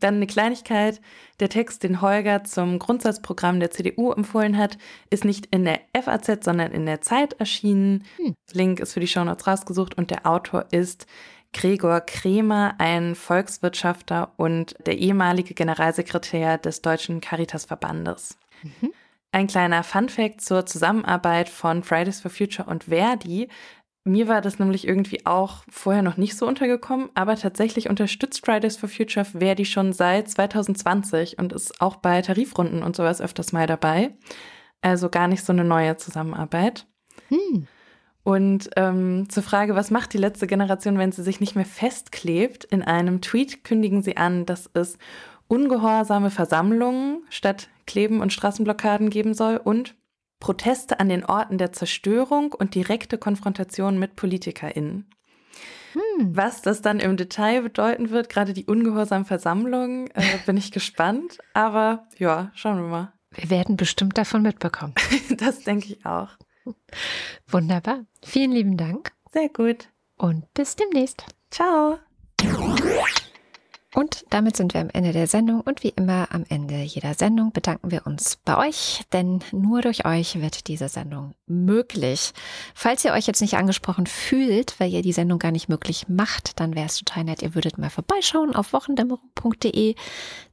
Dann 0.00 0.16
eine 0.16 0.26
Kleinigkeit. 0.26 1.00
Der 1.40 1.48
Text, 1.48 1.82
den 1.82 2.00
Holger 2.00 2.44
zum 2.44 2.78
Grundsatzprogramm 2.78 3.60
der 3.60 3.70
CDU 3.70 4.12
empfohlen 4.12 4.56
hat, 4.56 4.78
ist 5.10 5.24
nicht 5.24 5.46
in 5.46 5.64
der 5.64 5.80
FAZ, 5.92 6.44
sondern 6.44 6.72
in 6.72 6.86
der 6.86 7.00
Zeit 7.00 7.34
erschienen. 7.34 8.04
Hm. 8.16 8.34
Link 8.52 8.80
ist 8.80 8.92
für 8.92 9.00
die 9.00 9.08
Shownotes 9.08 9.46
rausgesucht 9.46 9.96
und 9.96 10.10
der 10.10 10.26
Autor 10.26 10.66
ist 10.70 11.06
Gregor 11.54 12.00
Kremer, 12.00 12.74
ein 12.78 13.14
Volkswirtschafter 13.14 14.32
und 14.36 14.74
der 14.86 14.98
ehemalige 14.98 15.54
Generalsekretär 15.54 16.58
des 16.58 16.82
Deutschen 16.82 17.20
Caritasverbandes. 17.20 18.36
Mhm. 18.62 18.92
Ein 19.32 19.46
kleiner 19.46 19.82
Funfact 19.82 20.40
zur 20.42 20.66
Zusammenarbeit 20.66 21.48
von 21.48 21.82
Fridays 21.82 22.20
for 22.20 22.30
Future 22.30 22.68
und 22.68 22.84
Verdi. 22.84 23.48
Mir 24.06 24.28
war 24.28 24.42
das 24.42 24.58
nämlich 24.58 24.86
irgendwie 24.86 25.24
auch 25.24 25.64
vorher 25.70 26.02
noch 26.02 26.18
nicht 26.18 26.36
so 26.36 26.46
untergekommen, 26.46 27.08
aber 27.14 27.36
tatsächlich 27.36 27.88
unterstützt 27.88 28.44
Fridays 28.44 28.76
for 28.76 28.88
Future 28.88 29.24
Verdi 29.24 29.64
schon 29.64 29.94
seit 29.94 30.28
2020 30.28 31.38
und 31.38 31.54
ist 31.54 31.80
auch 31.80 31.96
bei 31.96 32.20
Tarifrunden 32.20 32.82
und 32.82 32.94
sowas 32.94 33.22
öfters 33.22 33.52
mal 33.52 33.66
dabei. 33.66 34.14
Also 34.82 35.08
gar 35.08 35.26
nicht 35.26 35.42
so 35.42 35.54
eine 35.54 35.64
neue 35.64 35.96
Zusammenarbeit. 35.96 36.86
Hm. 37.28 37.66
Und 38.24 38.70
ähm, 38.76 39.28
zur 39.30 39.42
Frage, 39.42 39.74
was 39.74 39.90
macht 39.90 40.12
die 40.12 40.18
letzte 40.18 40.46
Generation, 40.46 40.98
wenn 40.98 41.12
sie 41.12 41.22
sich 41.22 41.40
nicht 41.40 41.56
mehr 41.56 41.64
festklebt? 41.64 42.64
In 42.64 42.82
einem 42.82 43.22
Tweet 43.22 43.64
kündigen 43.64 44.02
sie 44.02 44.18
an, 44.18 44.44
dass 44.44 44.68
es 44.74 44.98
ungehorsame 45.48 46.30
Versammlungen 46.30 47.22
statt 47.30 47.68
Kleben 47.86 48.20
und 48.20 48.34
Straßenblockaden 48.34 49.08
geben 49.08 49.32
soll 49.32 49.56
und 49.56 49.94
Proteste 50.44 51.00
an 51.00 51.08
den 51.08 51.24
Orten 51.24 51.56
der 51.56 51.72
Zerstörung 51.72 52.52
und 52.52 52.74
direkte 52.74 53.16
Konfrontation 53.16 53.98
mit 53.98 54.14
PolitikerInnen. 54.14 55.08
Hm. 55.94 56.36
Was 56.36 56.60
das 56.60 56.82
dann 56.82 57.00
im 57.00 57.16
Detail 57.16 57.62
bedeuten 57.62 58.10
wird, 58.10 58.28
gerade 58.28 58.52
die 58.52 58.66
ungehorsamen 58.66 59.24
Versammlungen, 59.24 60.10
äh, 60.10 60.36
bin 60.46 60.58
ich 60.58 60.70
gespannt. 60.70 61.38
Aber 61.54 62.06
ja, 62.18 62.50
schauen 62.52 62.76
wir 62.76 62.88
mal. 62.88 63.12
Wir 63.30 63.48
werden 63.48 63.78
bestimmt 63.78 64.18
davon 64.18 64.42
mitbekommen. 64.42 64.92
das 65.38 65.60
denke 65.60 65.94
ich 65.94 66.04
auch. 66.04 66.28
Wunderbar. 67.46 68.04
Vielen 68.22 68.52
lieben 68.52 68.76
Dank. 68.76 69.12
Sehr 69.32 69.48
gut. 69.48 69.88
Und 70.18 70.52
bis 70.52 70.76
demnächst. 70.76 71.24
Ciao. 71.50 71.98
Und 73.94 74.24
damit 74.30 74.56
sind 74.56 74.74
wir 74.74 74.80
am 74.80 74.90
Ende 74.90 75.12
der 75.12 75.28
Sendung 75.28 75.60
und 75.60 75.84
wie 75.84 75.90
immer 75.90 76.26
am 76.32 76.44
Ende 76.48 76.82
jeder 76.82 77.14
Sendung 77.14 77.52
bedanken 77.52 77.92
wir 77.92 78.06
uns 78.06 78.38
bei 78.44 78.58
euch, 78.58 79.04
denn 79.12 79.38
nur 79.52 79.82
durch 79.82 80.04
euch 80.04 80.40
wird 80.40 80.66
diese 80.66 80.88
Sendung 80.88 81.34
möglich. 81.46 82.32
Falls 82.74 83.04
ihr 83.04 83.12
euch 83.12 83.28
jetzt 83.28 83.40
nicht 83.40 83.56
angesprochen 83.56 84.06
fühlt, 84.08 84.78
weil 84.80 84.92
ihr 84.92 85.02
die 85.02 85.12
Sendung 85.12 85.38
gar 85.38 85.52
nicht 85.52 85.68
möglich 85.68 86.08
macht, 86.08 86.58
dann 86.58 86.74
wäre 86.74 86.86
es 86.86 86.98
total 86.98 87.22
nett, 87.22 87.42
ihr 87.42 87.54
würdet 87.54 87.78
mal 87.78 87.88
vorbeischauen 87.88 88.56
auf 88.56 88.72
wochendämmerung.de. 88.72 89.94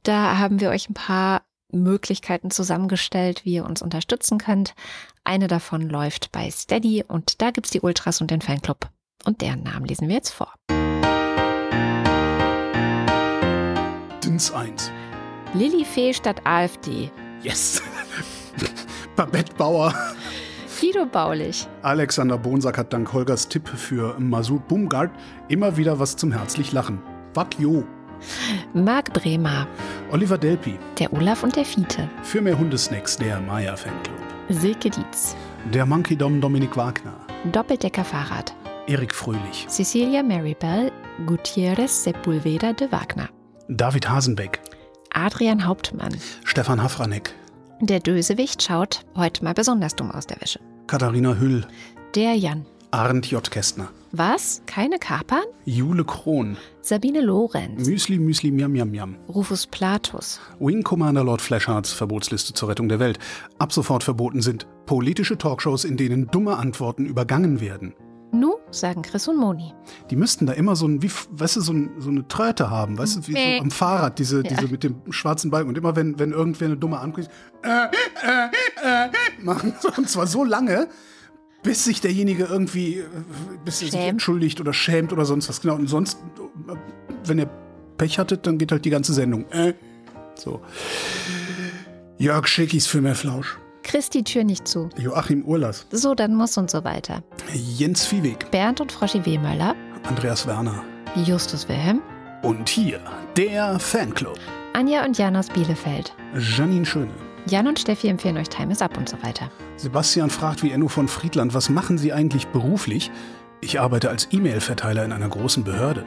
Da 0.04 0.38
haben 0.38 0.60
wir 0.60 0.70
euch 0.70 0.88
ein 0.88 0.94
paar 0.94 1.42
Möglichkeiten 1.72 2.52
zusammengestellt, 2.52 3.44
wie 3.44 3.54
ihr 3.54 3.64
uns 3.64 3.82
unterstützen 3.82 4.38
könnt. 4.38 4.74
Eine 5.24 5.48
davon 5.48 5.88
läuft 5.88 6.30
bei 6.30 6.48
Steady 6.48 7.02
und 7.06 7.42
da 7.42 7.50
gibt's 7.50 7.70
die 7.70 7.80
Ultras 7.80 8.20
und 8.20 8.30
den 8.30 8.40
Fanclub. 8.40 8.88
Und 9.24 9.40
deren 9.40 9.64
Namen 9.64 9.86
lesen 9.86 10.06
wir 10.06 10.14
jetzt 10.14 10.30
vor. 10.30 10.52
Dins 14.32 14.50
1. 14.50 14.90
Lilifee 15.52 16.14
statt 16.14 16.40
AfD. 16.44 17.10
Yes. 17.42 17.82
Babette 19.16 19.52
Bauer. 19.58 19.92
Guido 20.80 21.04
Baulich. 21.04 21.68
Alexander 21.82 22.38
Bonsack 22.38 22.78
hat 22.78 22.94
dank 22.94 23.12
Holgers 23.12 23.46
Tipp 23.46 23.68
für 23.68 24.18
Masud 24.18 24.66
Bumgard 24.68 25.10
immer 25.48 25.76
wieder 25.76 25.98
was 25.98 26.16
zum 26.16 26.32
herzlich 26.32 26.72
Lachen. 26.72 27.02
Fuck 27.34 27.60
you. 27.60 27.84
Marc 28.72 29.12
Bremer. 29.12 29.68
Oliver 30.10 30.38
Delpi. 30.38 30.78
Der 30.98 31.12
Olaf 31.12 31.42
und 31.42 31.54
der 31.54 31.66
Fiete. 31.66 32.08
Für 32.22 32.40
mehr 32.40 32.58
Hundesnacks 32.58 33.18
der 33.18 33.38
Maya 33.38 33.76
Fanclub. 33.76 34.16
Silke 34.48 34.88
Dietz. 34.88 35.36
Der 35.74 35.84
Monkey 35.84 36.16
Dom 36.16 36.40
Dominik 36.40 36.74
Wagner. 36.74 37.20
Doppeldecker 37.52 38.04
Fahrrad. 38.06 38.54
Erik 38.86 39.14
Fröhlich. 39.14 39.66
Cecilia 39.68 40.22
Maribel 40.22 40.90
Gutierrez 41.26 42.04
Sepulveda 42.04 42.72
de 42.72 42.90
Wagner. 42.90 43.28
David 43.68 44.08
Hasenbeck. 44.08 44.60
Adrian 45.14 45.66
Hauptmann. 45.66 46.16
Stefan 46.44 46.82
Hafranek. 46.82 47.34
Der 47.80 48.00
Dösewicht 48.00 48.62
schaut 48.62 49.04
heute 49.16 49.44
mal 49.44 49.54
besonders 49.54 49.94
dumm 49.94 50.10
aus 50.10 50.26
der 50.26 50.40
Wäsche. 50.40 50.60
Katharina 50.86 51.34
Hüll. 51.34 51.66
Der 52.14 52.34
Jan. 52.34 52.66
Arndt 52.90 53.26
J. 53.30 53.50
Kästner. 53.50 53.88
Was? 54.10 54.62
Keine 54.66 54.98
Kapern? 54.98 55.44
Jule 55.64 56.04
Krohn. 56.04 56.56
Sabine 56.82 57.22
Lorenz. 57.22 57.88
Müsli, 57.88 58.18
Müsli, 58.18 58.50
Miam, 58.50 58.72
Miam, 58.72 58.90
Miam. 58.90 59.16
Rufus 59.28 59.66
Platus. 59.66 60.40
Wing 60.58 60.82
Commander 60.82 61.24
Lord 61.24 61.40
Flashhards 61.40 61.92
Verbotsliste 61.92 62.52
zur 62.52 62.68
Rettung 62.68 62.88
der 62.88 62.98
Welt. 63.00 63.18
Ab 63.58 63.72
sofort 63.72 64.04
verboten 64.04 64.42
sind 64.42 64.66
politische 64.84 65.38
Talkshows, 65.38 65.84
in 65.84 65.96
denen 65.96 66.26
dumme 66.26 66.56
Antworten 66.58 67.06
übergangen 67.06 67.60
werden. 67.60 67.94
Nu, 68.34 68.54
sagen 68.70 69.02
Chris 69.02 69.28
und 69.28 69.36
Moni. 69.36 69.74
Die 70.10 70.16
müssten 70.16 70.46
da 70.46 70.54
immer 70.54 70.74
so 70.74 70.88
ein, 70.88 71.02
wie, 71.02 71.10
weißt 71.30 71.56
du, 71.56 71.60
so, 71.60 71.74
ein, 71.74 71.90
so 71.98 72.08
eine 72.08 72.26
Tröte 72.26 72.70
haben, 72.70 72.96
weißt 72.96 73.16
du, 73.16 73.28
wie 73.28 73.32
so 73.32 73.62
am 73.62 73.70
Fahrrad, 73.70 74.18
diese, 74.18 74.42
ja. 74.42 74.42
diese 74.42 74.68
mit 74.68 74.82
dem 74.82 74.96
schwarzen 75.10 75.50
Balken. 75.50 75.68
Und 75.68 75.76
immer 75.76 75.96
wenn, 75.96 76.18
wenn 76.18 76.32
irgendwer 76.32 76.68
eine 76.68 76.78
dumme 76.78 76.98
ankriegt, 76.98 77.30
äh, 77.62 77.68
äh, 77.68 79.06
äh, 79.06 79.10
machen. 79.42 79.74
Und 79.98 80.08
zwar 80.08 80.26
so 80.26 80.44
lange, 80.44 80.88
bis 81.62 81.84
sich 81.84 82.00
derjenige 82.00 82.44
irgendwie, 82.44 83.00
äh, 83.00 83.06
bis 83.66 83.82
er 83.82 83.90
sich 83.90 84.00
entschuldigt 84.00 84.62
oder 84.62 84.72
schämt 84.72 85.12
oder 85.12 85.26
sonst 85.26 85.50
was. 85.50 85.60
Genau. 85.60 85.74
Und 85.74 85.88
sonst, 85.88 86.18
wenn 87.24 87.38
ihr 87.38 87.50
Pech 87.98 88.18
hattet, 88.18 88.46
dann 88.46 88.56
geht 88.56 88.72
halt 88.72 88.86
die 88.86 88.90
ganze 88.90 89.12
Sendung. 89.12 89.44
Äh, 89.50 89.74
so. 90.34 90.62
Jörg 92.16 92.46
Schickis 92.46 92.86
für 92.86 93.02
mehr 93.02 93.14
Flausch. 93.14 93.58
Chris 93.92 94.08
die 94.08 94.24
Tür 94.24 94.42
nicht 94.42 94.66
zu. 94.66 94.88
Joachim 94.96 95.44
Urlas. 95.44 95.86
So, 95.90 96.14
dann 96.14 96.34
muss 96.34 96.56
und 96.56 96.70
so 96.70 96.82
weiter. 96.82 97.22
Jens 97.52 98.06
Viehweg. 98.06 98.50
Bernd 98.50 98.80
und 98.80 98.90
Froschi 98.90 99.26
Wehmöller. 99.26 99.74
Andreas 100.08 100.46
Werner. 100.46 100.82
Justus 101.26 101.68
Wilhelm. 101.68 102.00
Und 102.40 102.70
hier 102.70 103.00
der 103.36 103.78
Fanclub. 103.78 104.38
Anja 104.72 105.04
und 105.04 105.18
Jan 105.18 105.36
aus 105.36 105.50
Bielefeld. 105.50 106.14
Janine 106.34 106.86
Schöne. 106.86 107.12
Jan 107.44 107.68
und 107.68 107.78
Steffi 107.78 108.08
empfehlen 108.08 108.38
euch 108.38 108.48
Time 108.48 108.72
is 108.72 108.80
Up 108.80 108.96
und 108.96 109.10
so 109.10 109.22
weiter. 109.22 109.50
Sebastian 109.76 110.30
fragt 110.30 110.62
wie 110.62 110.70
Enno 110.70 110.88
von 110.88 111.06
Friedland, 111.06 111.52
was 111.52 111.68
machen 111.68 111.98
Sie 111.98 112.14
eigentlich 112.14 112.46
beruflich? 112.46 113.10
Ich 113.60 113.78
arbeite 113.78 114.08
als 114.08 114.26
E-Mail-Verteiler 114.30 115.04
in 115.04 115.12
einer 115.12 115.28
großen 115.28 115.64
Behörde. 115.64 116.06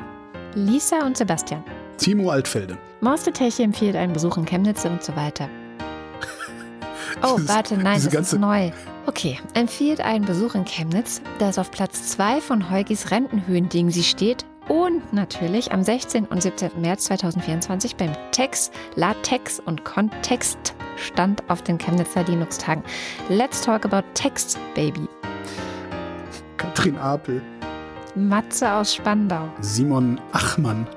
Lisa 0.56 1.06
und 1.06 1.18
Sebastian. 1.18 1.64
Timo 1.98 2.32
Altfelde. 2.32 2.80
Morsteteche 3.02 3.62
empfiehlt 3.62 3.96
einen 3.96 4.14
Besuch 4.14 4.38
in 4.38 4.46
Chemnitz 4.46 4.86
und 4.86 5.04
so 5.04 5.16
weiter. 5.16 5.48
Oh, 7.22 7.40
warte, 7.46 7.78
nein, 7.78 8.02
das 8.04 8.14
ist 8.14 8.40
neu. 8.40 8.72
Okay, 9.06 9.40
empfiehlt 9.54 10.02
einen 10.02 10.26
Besuch 10.26 10.56
in 10.56 10.66
Chemnitz, 10.66 11.22
das 11.40 11.58
auf 11.58 11.72
Platz 11.72 12.10
2 12.10 12.42
von 12.42 12.70
Heugis 12.70 13.12
Rentenhöhending 13.12 13.90
sie 13.90 14.04
steht 14.04 14.46
und 14.68 15.14
natürlich 15.14 15.72
am 15.72 15.84
16. 15.84 16.26
und 16.26 16.42
17. 16.42 16.72
März 16.82 17.06
2024 17.06 17.96
beim 17.96 18.12
Tex, 18.32 18.72
Latex 18.96 19.60
und 19.60 19.86
Kontext 19.86 20.74
stand 20.98 21.44
auf 21.50 21.62
den 21.62 21.78
Chemnitzer 21.78 22.24
Linux-Tagen. 22.24 22.84
Let's 23.30 23.62
talk 23.62 23.86
about 23.86 24.08
Text, 24.14 24.58
Baby. 24.74 25.08
Katrin 26.58 26.98
Apel. 26.98 27.42
Matze 28.16 28.72
aus 28.72 28.96
Spandau, 28.96 29.50
Simon 29.62 30.20
Achmann. 30.32 30.88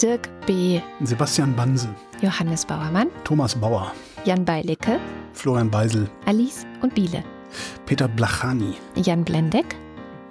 Dirk 0.00 0.28
B., 0.46 0.80
Sebastian 1.02 1.56
Banse. 1.56 1.88
Johannes 2.20 2.64
Bauermann, 2.64 3.08
Thomas 3.24 3.54
Bauer. 3.54 3.90
Jan 4.24 4.44
Beilicke, 4.44 5.00
Florian 5.32 5.70
Beisel. 5.70 6.08
Alice 6.26 6.66
und 6.82 6.94
Biele, 6.94 7.24
Peter 7.86 8.08
Blachani. 8.08 8.74
Jan 8.96 9.24
Blendeck, 9.24 9.76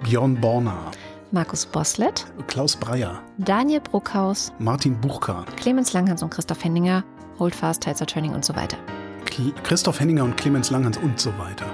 Björn 0.02 0.40
Borner. 0.40 0.90
Markus 1.30 1.64
Boslett, 1.64 2.26
Klaus 2.46 2.76
Breyer. 2.76 3.20
Daniel 3.38 3.80
Bruckhaus, 3.80 4.52
Martin 4.58 5.00
Buchka. 5.00 5.44
Clemens 5.56 5.92
Langhans 5.92 6.22
und 6.22 6.30
Christoph 6.30 6.62
Henninger, 6.62 7.04
Holdfast, 7.38 7.82
Tizer 7.82 8.06
Training 8.06 8.34
und 8.34 8.44
so 8.44 8.54
weiter. 8.54 8.76
Christoph 9.62 9.98
Henninger 9.98 10.24
und 10.24 10.36
Clemens 10.36 10.70
Langhans 10.70 10.98
und 10.98 11.18
so 11.18 11.30
weiter. 11.38 11.64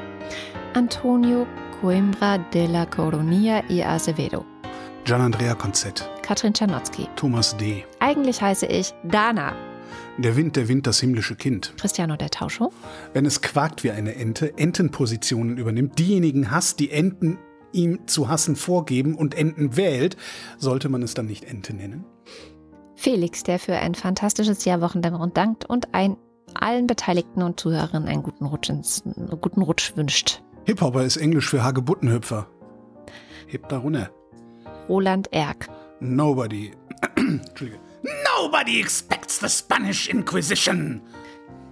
Antonio 0.75 1.45
Coimbra 1.81 2.39
de 2.53 2.67
la 2.67 2.87
Coronia 2.87 3.63
y 3.69 3.83
Acevedo, 3.83 4.45
Gian 5.05 5.21
Andrea 5.23 5.55
Konzett. 5.55 6.09
Katrin 6.23 6.53
Czernotzki. 6.53 7.09
Thomas 7.17 7.57
D. 7.57 7.85
Eigentlich 8.01 8.43
heiße 8.43 8.67
ich 8.67 8.93
Dana, 9.05 9.55
Der 10.19 10.35
Wind, 10.35 10.57
der 10.57 10.67
Wind, 10.67 10.89
das 10.89 10.99
himmlische 10.99 11.37
Kind. 11.37 11.75
Cristiano 11.79 12.17
der 12.17 12.31
Tauscho, 12.31 12.73
Wenn 13.13 13.25
es 13.25 13.41
quakt 13.41 13.85
wie 13.85 13.93
eine 13.93 14.17
Ente, 14.17 14.59
Entenpositionen 14.59 15.59
übernimmt, 15.59 15.97
diejenigen 15.97 16.51
hasst, 16.51 16.81
die 16.81 16.91
Enten 16.91 17.39
ihm 17.73 18.07
zu 18.09 18.29
hassen 18.29 18.57
vorgeben 18.57 19.15
und 19.15 19.37
Enten 19.37 19.77
wählt, 19.77 20.17
sollte 20.59 20.89
man 20.89 21.03
es 21.03 21.15
dann 21.15 21.27
nicht 21.27 21.45
Ente 21.45 21.73
nennen? 21.73 22.05
Felix, 22.97 23.45
der 23.45 23.61
für 23.61 23.75
ein 23.75 23.95
fantastisches 23.95 24.65
Jahr 24.65 24.81
Wochendämmerung 24.81 25.33
dankt 25.33 25.65
und 25.67 25.95
ein 25.95 26.17
allen 26.55 26.89
Beteiligten 26.89 27.43
und 27.43 27.61
Zuhörerinnen 27.61 28.09
einen 28.09 28.25
guten 28.25 28.47
Rutsch, 28.47 28.71
ins, 28.71 29.05
einen 29.07 29.41
guten 29.41 29.63
Rutsch 29.63 29.97
wünscht. 29.97 30.43
Hip-Hopper 30.65 31.05
ist 31.05 31.17
Englisch 31.17 31.49
für 31.49 31.63
Hagebuttenhüpfer. 31.63 32.49
Heb 33.47 33.69
da 33.69 33.79
runter. 33.79 34.11
Roland 34.89 35.33
Erck, 35.33 35.69
Nobody. 36.01 36.73
Entschuldige. 37.17 37.88
Nobody 38.37 38.81
expects 38.81 39.39
the 39.41 39.49
Spanish 39.49 40.09
Inquisition. 40.09 41.01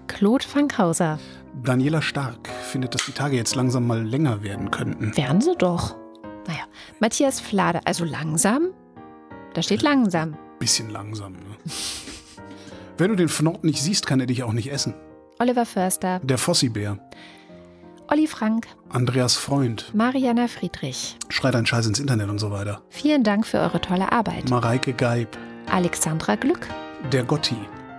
Claude 0.06 0.44
Fankhauser. 0.44 1.18
Daniela 1.62 2.02
Stark 2.02 2.48
findet, 2.70 2.94
dass 2.94 3.06
die 3.06 3.12
Tage 3.12 3.36
jetzt 3.36 3.54
langsam 3.54 3.86
mal 3.86 4.02
länger 4.04 4.42
werden 4.42 4.70
könnten. 4.70 5.16
Wären 5.16 5.40
sie 5.40 5.54
doch. 5.56 5.96
Naja, 6.46 6.64
Matthias 7.00 7.40
Flade, 7.40 7.80
also 7.84 8.04
langsam? 8.04 8.68
Da 9.54 9.62
steht 9.62 9.82
langsam. 9.82 10.36
Bisschen 10.58 10.90
langsam, 10.90 11.32
ne? 11.32 11.56
Wenn 12.98 13.10
du 13.10 13.16
den 13.16 13.28
Fnord 13.28 13.64
nicht 13.64 13.80
siehst, 13.82 14.06
kann 14.06 14.20
er 14.20 14.26
dich 14.26 14.42
auch 14.42 14.52
nicht 14.52 14.70
essen. 14.70 14.94
Oliver 15.38 15.66
Förster, 15.66 16.20
Der 16.22 16.38
Fossibär. 16.38 16.98
Olli 18.08 18.26
Frank, 18.26 18.68
Andreas 18.88 19.34
Freund. 19.36 19.92
Mariana 19.92 20.46
Friedrich. 20.46 21.16
Schreit 21.28 21.56
ein 21.56 21.66
Scheiß 21.66 21.86
ins 21.86 21.98
Internet 21.98 22.28
und 22.30 22.38
so 22.38 22.50
weiter. 22.52 22.80
Vielen 22.88 23.24
Dank 23.24 23.46
für 23.46 23.58
eure 23.58 23.80
tolle 23.80 24.12
Arbeit. 24.12 24.48
Mareike 24.48 24.92
Geib. 24.92 25.36
Alexandra 25.70 26.36
Glück, 26.36 26.66
Der 27.12 27.24
Gotti. 27.24 27.56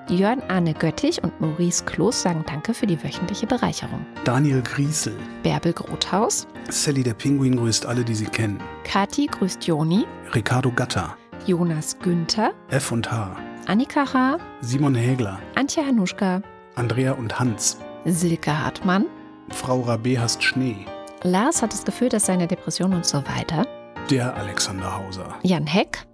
Jörn 0.09 0.41
Arne 0.47 0.73
Göttich 0.73 1.21
und 1.21 1.39
Maurice 1.41 1.83
Kloß 1.83 2.21
sagen 2.21 2.45
Danke 2.47 2.73
für 2.73 2.87
die 2.87 3.01
wöchentliche 3.03 3.45
Bereicherung. 3.45 4.05
Daniel 4.23 4.61
Griesel. 4.61 5.17
Bärbel 5.43 5.73
Grothaus, 5.73 6.47
Sally 6.69 7.03
der 7.03 7.13
Pinguin 7.13 7.57
grüßt 7.57 7.85
alle, 7.85 8.05
die 8.05 8.15
sie 8.15 8.25
kennen. 8.25 8.59
Kati 8.85 9.25
grüßt 9.27 9.65
Joni, 9.65 10.05
Ricardo 10.33 10.71
Gatter. 10.71 11.17
Jonas 11.45 11.97
Günther, 11.99 12.51
F 12.69 12.91
und 12.91 13.11
H. 13.11 13.35
Annika 13.67 14.05
H., 14.13 14.37
Simon 14.61 14.95
Hägler. 14.95 15.39
Antje 15.55 15.85
Hanuschka, 15.85 16.41
Andrea 16.75 17.11
und 17.13 17.37
Hans. 17.37 17.77
Silke 18.05 18.57
Hartmann, 18.63 19.05
Frau 19.49 19.81
Rabé 19.83 20.17
hasst 20.17 20.41
Schnee. 20.41 20.85
Lars 21.23 21.61
hat 21.61 21.73
das 21.73 21.83
Gefühl, 21.83 22.07
dass 22.09 22.25
seine 22.27 22.47
Depression 22.47 22.93
und 22.93 23.05
so 23.05 23.17
weiter, 23.25 23.65
Der 24.09 24.35
Alexander 24.37 24.97
Hauser. 24.97 25.35
Jan 25.43 25.67
Heck, 25.67 26.05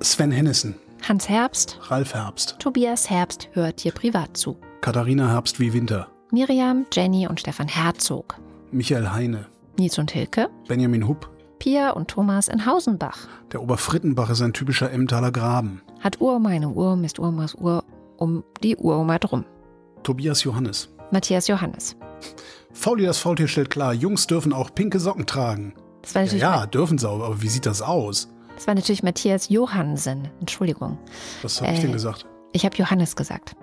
Sven 0.00 0.30
Hennissen. 0.30 0.74
Hans 1.08 1.28
Herbst, 1.28 1.78
Ralf 1.90 2.14
Herbst. 2.14 2.56
Tobias 2.58 3.08
Herbst 3.10 3.48
hört 3.52 3.84
dir 3.84 3.92
privat 3.92 4.36
zu. 4.36 4.56
Katharina 4.80 5.28
Herbst 5.28 5.60
wie 5.60 5.72
Winter. 5.72 6.08
Miriam, 6.32 6.86
Jenny 6.92 7.26
und 7.28 7.40
Stefan 7.40 7.68
Herzog, 7.68 8.36
Michael 8.72 9.10
Heine. 9.12 9.46
Nils 9.78 9.98
und 9.98 10.10
Hilke, 10.10 10.48
Benjamin 10.68 11.06
Hupp. 11.06 11.30
Pia 11.58 11.90
und 11.90 12.08
Thomas 12.08 12.48
in 12.48 12.66
Hausenbach. 12.66 13.28
Der 13.52 13.62
Oberfrittenbach 13.62 14.28
ist 14.30 14.42
ein 14.42 14.52
typischer 14.52 14.90
Emmentaler 14.90 15.32
Graben. 15.32 15.80
Hat 16.00 16.20
Uhr 16.20 16.36
um 16.36 16.46
eine 16.46 16.68
Uhr, 16.68 16.96
misst 16.96 17.18
Urmas 17.18 17.54
Uhr 17.54 17.84
um 18.18 18.44
die 18.62 18.76
Uroma 18.76 19.18
drum. 19.18 19.44
Tobias 20.02 20.44
Johannes. 20.44 20.88
Matthias 21.12 21.48
Johannes. 21.48 21.96
Fauli 22.72 23.04
das 23.06 23.18
Faultier 23.18 23.48
stellt 23.48 23.70
klar, 23.70 23.94
Jungs 23.94 24.26
dürfen 24.26 24.52
auch 24.52 24.74
pinke 24.74 24.98
Socken 25.00 25.26
tragen. 25.26 25.74
Das 26.02 26.14
war 26.14 26.22
Ja, 26.22 26.26
natürlich, 26.26 26.42
ja, 26.42 26.66
dürfen 26.66 26.98
sie, 26.98 27.08
auch, 27.08 27.20
aber 27.22 27.40
wie 27.42 27.48
sieht 27.48 27.64
das 27.66 27.80
aus? 27.80 28.28
Das 28.56 28.66
war 28.66 28.74
natürlich 28.74 29.02
Matthias 29.02 29.48
Johansen. 29.48 30.28
Entschuldigung. 30.40 30.98
Was 31.42 31.60
habe 31.60 31.72
ich 31.72 31.78
Äh, 31.78 31.82
denn 31.82 31.92
gesagt? 31.92 32.26
Ich 32.52 32.64
habe 32.64 32.74
Johannes 32.76 33.14
gesagt. 33.14 33.54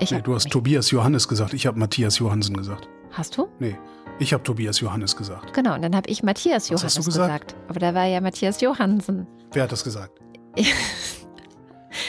Ich 0.00 0.10
Nee, 0.10 0.20
du 0.22 0.34
hast 0.34 0.44
mich- 0.44 0.52
Tobias 0.52 0.90
Johannes 0.90 1.28
gesagt. 1.28 1.54
Ich 1.54 1.66
habe 1.66 1.78
Matthias 1.78 2.18
Johansen 2.18 2.56
gesagt. 2.56 2.88
Hast 3.12 3.36
du? 3.36 3.48
Nee, 3.60 3.78
ich 4.18 4.32
habe 4.32 4.42
Tobias 4.42 4.80
Johannes 4.80 5.14
gesagt. 5.16 5.52
Genau, 5.54 5.74
und 5.74 5.82
dann 5.82 5.94
habe 5.94 6.08
ich 6.10 6.22
Matthias 6.24 6.64
Was 6.64 6.68
Johannes 6.70 6.96
hast 6.96 7.06
du 7.06 7.10
gesagt? 7.10 7.48
gesagt. 7.48 7.70
Aber 7.70 7.78
da 7.78 7.94
war 7.94 8.06
ja 8.06 8.20
Matthias 8.20 8.60
Johansen. 8.60 9.26
Wer 9.52 9.62
hat 9.64 9.72
das 9.72 9.84
gesagt? 9.84 10.20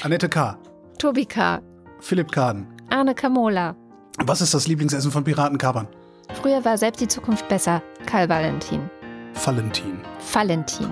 Annette 0.04 0.30
K., 0.30 0.58
Tobi 0.98 1.26
K., 1.26 1.62
Philipp 2.00 2.32
Kaden. 2.32 2.66
Arne 2.90 3.14
Kamola. 3.14 3.76
Was 4.26 4.42
ist 4.42 4.54
das 4.54 4.68
Lieblingsessen 4.68 5.12
von 5.12 5.24
Piratenkapern? 5.24 5.88
Früher 6.42 6.64
war 6.66 6.78
selbst 6.78 7.02
die 7.02 7.08
Zukunft 7.08 7.48
besser. 7.50 7.82
Karl 8.06 8.30
Valentin. 8.30 8.90
Valentin. 9.44 10.00
Valentin. 10.34 10.90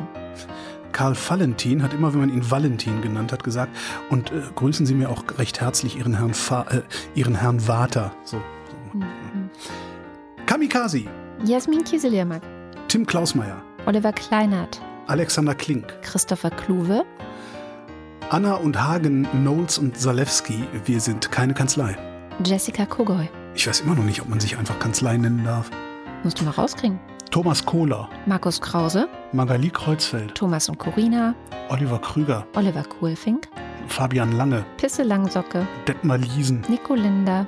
Karl 0.94 1.16
Valentin 1.16 1.84
hat 1.84 1.94
immer, 1.94 2.14
wenn 2.14 2.22
man 2.22 2.30
ihn 2.30 2.50
Valentin 2.50 3.02
genannt 3.02 3.32
hat, 3.32 3.44
gesagt, 3.44 3.76
und 4.10 4.32
äh, 4.32 4.42
grüßen 4.56 4.86
Sie 4.86 4.94
mir 4.94 5.10
auch 5.10 5.24
recht 5.38 5.60
herzlich 5.60 5.98
Ihren 5.98 6.18
Herrn, 6.18 6.34
Fa 6.34 6.66
äh, 6.70 6.82
Ihren 7.16 7.36
Herrn 7.36 7.60
Vater. 7.60 8.14
So, 8.24 8.42
so. 8.92 8.98
Mhm. 8.98 9.50
Kamikaze, 10.46 11.06
Jasmin 11.44 11.84
Kieseliermack. 11.84 12.44
Tim 12.88 13.06
Klausmeier, 13.06 13.62
Oliver 13.86 14.14
Kleinert. 14.14 14.82
Alexander 15.08 15.56
Klink, 15.56 16.02
Christopher 16.02 16.52
Kluwe. 16.52 17.04
Anna 18.30 18.56
und 18.56 18.82
Hagen, 18.82 19.28
Knowles 19.32 19.78
und 19.78 19.98
Zalewski, 19.98 20.64
wir 20.86 21.00
sind 21.02 21.32
keine 21.32 21.54
Kanzlei. 21.54 21.98
Jessica 22.44 22.86
Kogoy. 22.86 23.30
Ich 23.54 23.68
weiß 23.68 23.82
immer 23.82 23.96
noch 23.96 24.04
nicht, 24.04 24.22
ob 24.22 24.30
man 24.30 24.40
sich 24.40 24.58
einfach 24.58 24.80
Kanzlei 24.80 25.18
nennen 25.18 25.44
darf. 25.44 25.70
Musst 26.24 26.40
du 26.40 26.46
mal 26.46 26.52
rauskriegen. 26.52 27.00
Thomas 27.34 27.66
Kohler, 27.66 28.10
Markus 28.28 28.62
Krause. 28.62 29.08
Magali 29.32 29.72
Kreuzfeld, 29.72 30.36
Thomas 30.36 30.70
und 30.70 30.78
Corina. 30.78 31.34
Oliver 31.70 31.98
Krüger, 31.98 32.46
Oliver 32.54 32.84
Kohlfink. 32.84 33.50
Fabian 33.88 34.34
Lange, 34.34 34.64
Pisse 34.78 35.02
Langsocke. 35.02 35.66
Detmar 35.88 36.20
Liesen, 36.20 36.64
Nico 36.70 36.94
Linder. 36.94 37.48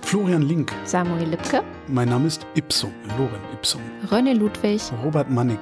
Florian 0.00 0.40
Link. 0.40 0.72
Samuel 0.84 1.28
Lipke. 1.28 1.62
Mein 1.86 2.08
Name 2.08 2.28
ist 2.28 2.46
Ipsum, 2.54 2.90
Loren 3.18 3.42
Ipsum. 3.52 3.82
René 4.10 4.32
Ludwig. 4.32 4.80
Robert 5.04 5.28
Mannig, 5.30 5.60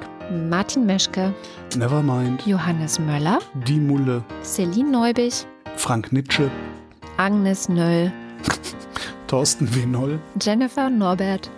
Martin 0.49 0.87
Meschke. 0.87 1.35
Nevermind, 1.77 2.47
Johannes 2.47 3.01
Möller. 3.01 3.41
Die 3.67 3.81
Mulle, 3.81 4.23
Celine 4.45 4.93
Neubich. 4.93 5.49
Frank 5.75 6.13
Nitsche, 6.13 6.49
Agnes 7.17 7.69
Nöll. 7.69 8.13
Thorsten 9.27 9.67
W. 9.75 9.85
Noll, 9.85 10.21
Jennifer 10.41 10.89
Norbert. 10.89 11.51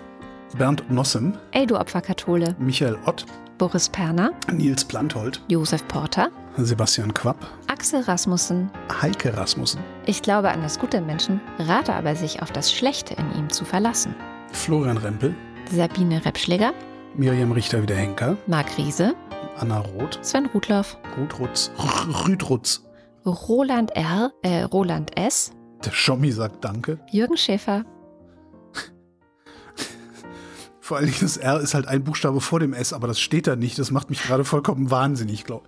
Bernd 0.58 0.90
Nossem, 0.90 1.34
Ey, 1.52 1.66
du 1.66 1.76
Opferkathole. 1.76 2.54
Michael 2.58 2.96
Ott, 3.06 3.26
Boris 3.58 3.88
Perner. 3.88 4.30
Nils 4.52 4.84
Planthold, 4.84 5.42
Josef 5.48 5.86
Porter. 5.88 6.28
Sebastian 6.56 7.12
Quapp, 7.12 7.36
Axel 7.68 8.00
Rasmussen. 8.00 8.70
Heike 9.02 9.36
Rasmussen, 9.36 9.80
Ich 10.06 10.22
glaube 10.22 10.50
an 10.50 10.62
das 10.62 10.78
Gute 10.78 10.98
im 10.98 11.06
Menschen, 11.06 11.40
rate 11.58 11.92
aber 11.94 12.14
sich 12.16 12.40
auf 12.42 12.50
das 12.52 12.72
Schlechte 12.72 13.14
in 13.14 13.38
ihm 13.38 13.50
zu 13.50 13.64
verlassen. 13.64 14.14
Florian 14.52 14.96
Rempel, 14.96 15.34
Sabine 15.70 16.24
Repschläger. 16.24 16.72
Miriam 17.14 17.52
Richter 17.52 17.82
wieder 17.82 17.96
Henker, 17.96 18.36
Marc 18.46 18.76
Riese. 18.78 19.14
Anna 19.58 19.80
Roth, 19.80 20.18
Sven 20.22 20.46
Rudloff. 20.46 20.96
Rutrutz, 21.18 21.70
Rüdrutz, 22.26 22.84
Roland 23.24 23.90
R., 23.96 24.30
äh, 24.42 24.62
Roland 24.62 25.16
S., 25.18 25.52
Der 25.84 25.90
Schommi 25.92 26.30
sagt 26.30 26.64
Danke. 26.64 26.98
Jürgen 27.10 27.36
Schäfer, 27.36 27.84
Vor 30.86 30.98
allen 30.98 31.06
Dingen 31.06 31.18
das 31.20 31.36
R 31.36 31.58
ist 31.58 31.74
halt 31.74 31.88
ein 31.88 32.04
Buchstabe 32.04 32.40
vor 32.40 32.60
dem 32.60 32.72
S, 32.72 32.92
aber 32.92 33.08
das 33.08 33.18
steht 33.18 33.48
da 33.48 33.56
nicht. 33.56 33.76
Das 33.76 33.90
macht 33.90 34.08
mich 34.08 34.22
gerade 34.22 34.44
vollkommen 34.44 34.88
wahnsinnig, 34.88 35.42
glaube 35.42 35.66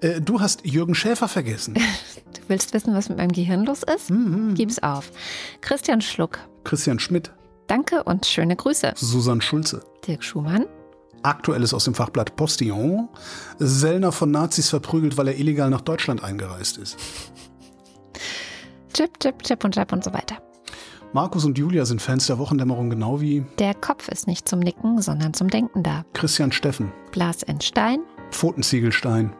äh, 0.00 0.20
Du 0.20 0.38
hast 0.38 0.64
Jürgen 0.64 0.94
Schäfer 0.94 1.26
vergessen. 1.26 1.74
Du 2.32 2.40
willst 2.46 2.72
wissen, 2.72 2.94
was 2.94 3.08
mit 3.08 3.18
meinem 3.18 3.32
Gehirn 3.32 3.64
los 3.64 3.82
ist? 3.82 4.12
Gib's 4.54 4.80
auf. 4.80 5.10
Christian 5.60 6.00
Schluck, 6.00 6.38
Christian 6.62 7.00
Schmidt, 7.00 7.32
danke 7.66 8.04
und 8.04 8.26
schöne 8.26 8.54
Grüße. 8.54 8.92
Susanne 8.94 9.42
Schulze. 9.42 9.82
Dirk 10.06 10.22
Schumann, 10.22 10.66
Aktuelles 11.22 11.74
aus 11.74 11.84
dem 11.84 11.94
Fachblatt 11.94 12.36
Postillon. 12.36 13.08
Sellner 13.58 14.12
von 14.12 14.30
Nazis 14.30 14.68
verprügelt, 14.68 15.16
weil 15.16 15.26
er 15.26 15.36
illegal 15.36 15.70
nach 15.70 15.80
Deutschland 15.80 16.22
eingereist 16.22 16.78
ist. 16.78 16.96
Chip, 18.94 19.18
Chip, 19.18 19.42
Chip 19.42 19.64
und 19.64 19.74
Chap 19.74 19.92
und 19.92 20.04
so 20.04 20.12
weiter. 20.12 20.36
Markus 21.12 21.44
und 21.44 21.58
Julia 21.58 21.84
sind 21.84 22.00
Fans 22.00 22.28
der 22.28 22.38
Wochendämmerung 22.38 22.88
genau 22.88 23.20
wie 23.20 23.44
Der 23.58 23.74
Kopf 23.74 24.08
ist 24.08 24.28
nicht 24.28 24.48
zum 24.48 24.60
Nicken, 24.60 25.02
sondern 25.02 25.34
zum 25.34 25.48
Denken 25.48 25.82
da. 25.82 26.04
Christian 26.12 26.52
Steffen, 26.52 26.92
Blas 27.10 27.42
in 27.42 27.60
Stein, 27.60 28.00
Pfotenziegelstein, 28.30 29.32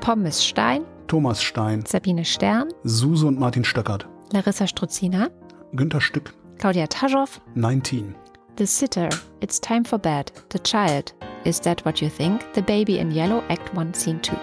Pommes 0.00 0.44
Stein, 0.44 0.84
Thomas 1.08 1.42
Stein, 1.42 1.84
Sabine 1.84 2.24
Stern, 2.24 2.68
Suse 2.84 3.26
und 3.26 3.40
Martin 3.40 3.64
Stöckert, 3.64 4.08
Larissa 4.32 4.68
Struzina, 4.68 5.28
Günter 5.72 6.00
Stück, 6.00 6.34
Claudia 6.58 6.86
Taschow, 6.86 7.40
19. 7.56 8.14
The 8.56 8.66
Sitter, 8.66 9.08
It's 9.40 9.60
Time 9.60 9.84
for 9.84 9.98
Bed, 9.98 10.30
The 10.52 10.60
Child, 10.60 11.14
Is 11.44 11.60
That 11.60 11.84
What 11.84 12.00
You 12.00 12.08
Think, 12.08 12.42
The 12.54 12.62
Baby 12.62 12.98
in 12.98 13.10
Yellow, 13.10 13.42
Act 13.48 13.74
1, 13.74 13.92
Scene 13.94 14.20
2. 14.22 14.36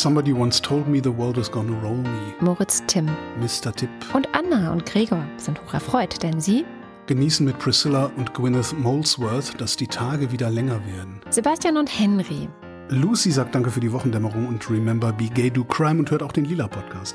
Somebody 0.00 0.32
once 0.32 0.60
told 0.60 0.88
me 0.88 1.00
the 1.00 1.16
world 1.16 1.38
is 1.38 1.48
gonna 1.48 1.78
roll 1.80 1.94
me. 1.96 2.34
Moritz 2.40 2.82
Tim 2.88 3.08
Mr. 3.40 3.72
Tipp. 3.72 3.88
und 4.12 4.26
Anna 4.34 4.72
und 4.72 4.84
Gregor 4.84 5.24
sind 5.36 5.60
hoch 5.62 5.74
erfreut, 5.74 6.20
denn 6.22 6.40
sie, 6.40 6.64
Genießen 7.06 7.46
mit 7.46 7.58
Priscilla 7.58 8.10
und 8.16 8.34
Gwyneth 8.34 8.76
Molesworth, 8.78 9.60
dass 9.60 9.76
die 9.76 9.86
Tage 9.86 10.32
wieder 10.32 10.50
länger 10.50 10.80
werden. 10.86 11.20
Sebastian 11.30 11.76
und 11.76 11.86
Henry, 11.96 12.48
Lucy 12.88 13.30
sagt 13.30 13.54
Danke 13.54 13.70
für 13.70 13.80
die 13.80 13.92
Wochendämmerung 13.92 14.48
und 14.48 14.68
Remember 14.68 15.12
Be 15.12 15.26
Gay 15.26 15.50
Do 15.50 15.64
Crime 15.64 16.00
und 16.00 16.10
hört 16.10 16.22
auch 16.22 16.32
den 16.32 16.44
Lila 16.44 16.66
Podcast. 16.66 17.14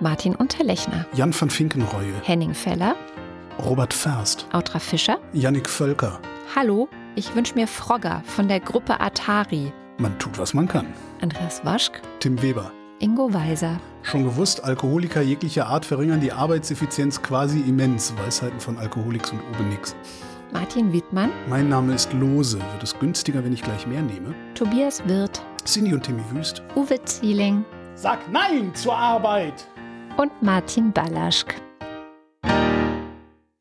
Martin 0.00 0.36
Unterlechner, 0.36 1.06
Jan 1.14 1.34
van 1.38 1.50
Finkenreue, 1.50 2.14
Henning 2.22 2.54
Feller, 2.54 2.94
Robert 3.64 3.92
Ferst, 3.92 4.46
Autra 4.52 4.78
Fischer, 4.78 5.18
Yannick 5.32 5.68
Völker. 5.68 6.20
Hallo, 6.54 6.88
ich 7.16 7.34
wünsche 7.34 7.54
mir 7.54 7.66
Frogger 7.66 8.22
von 8.24 8.46
der 8.46 8.60
Gruppe 8.60 9.00
Atari, 9.00 9.72
Man 10.00 10.18
tut, 10.18 10.38
was 10.38 10.54
man 10.54 10.66
kann. 10.66 10.86
Andreas 11.20 11.62
Waschk, 11.64 12.00
Tim 12.20 12.40
Weber. 12.42 12.72
Ingo 13.00 13.32
Weiser, 13.32 13.78
Schon 14.02 14.24
gewusst, 14.24 14.64
Alkoholiker 14.64 15.20
jeglicher 15.20 15.66
Art 15.66 15.84
verringern 15.84 16.20
die 16.20 16.32
Arbeitseffizienz 16.32 17.20
quasi 17.22 17.60
immens. 17.60 18.14
Weisheiten 18.16 18.58
von 18.60 18.78
Alkoholiks 18.78 19.30
und 19.30 19.40
Obenix. 19.54 19.94
Martin 20.52 20.90
Wiedmann, 20.92 21.30
Mein 21.50 21.68
Name 21.68 21.94
ist 21.94 22.12
Lose. 22.14 22.58
Wird 22.58 22.82
es 22.82 22.98
günstiger, 22.98 23.44
wenn 23.44 23.52
ich 23.52 23.62
gleich 23.62 23.86
mehr 23.86 24.00
nehme? 24.02 24.34
Tobias 24.54 25.06
Wirth, 25.06 25.42
Cindy 25.66 25.92
und 25.92 26.02
Timmy 26.02 26.22
Wüst. 26.32 26.62
Uwe 26.76 27.02
Zieling 27.04 27.64
Sag 27.94 28.18
Nein 28.32 28.74
zur 28.74 28.96
Arbeit! 28.96 29.66
und 30.16 30.42
Martin 30.42 30.92
Ballaschk. 30.92 31.54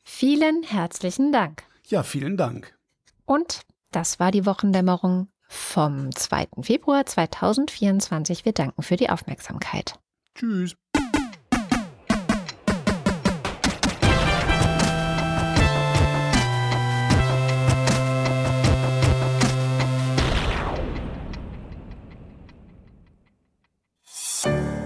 Vielen 0.03 0.63
herzlichen 0.63 1.31
Dank. 1.31 1.63
Ja, 1.87 2.03
vielen 2.03 2.37
Dank. 2.37 2.77
Und 3.25 3.61
das 3.91 4.19
war 4.19 4.31
die 4.31 4.45
Wochendämmerung 4.45 5.27
vom 5.49 6.15
2. 6.15 6.47
Februar 6.61 7.05
2024. 7.05 8.45
Wir 8.45 8.53
danken 8.53 8.83
für 8.83 8.95
die 8.95 9.09
Aufmerksamkeit. 9.09 9.95
Tschüss. 10.35 10.75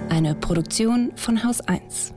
Eine 0.10 0.36
Produktion 0.36 1.12
von 1.18 1.44
Haus 1.44 1.60
1. 1.62 2.14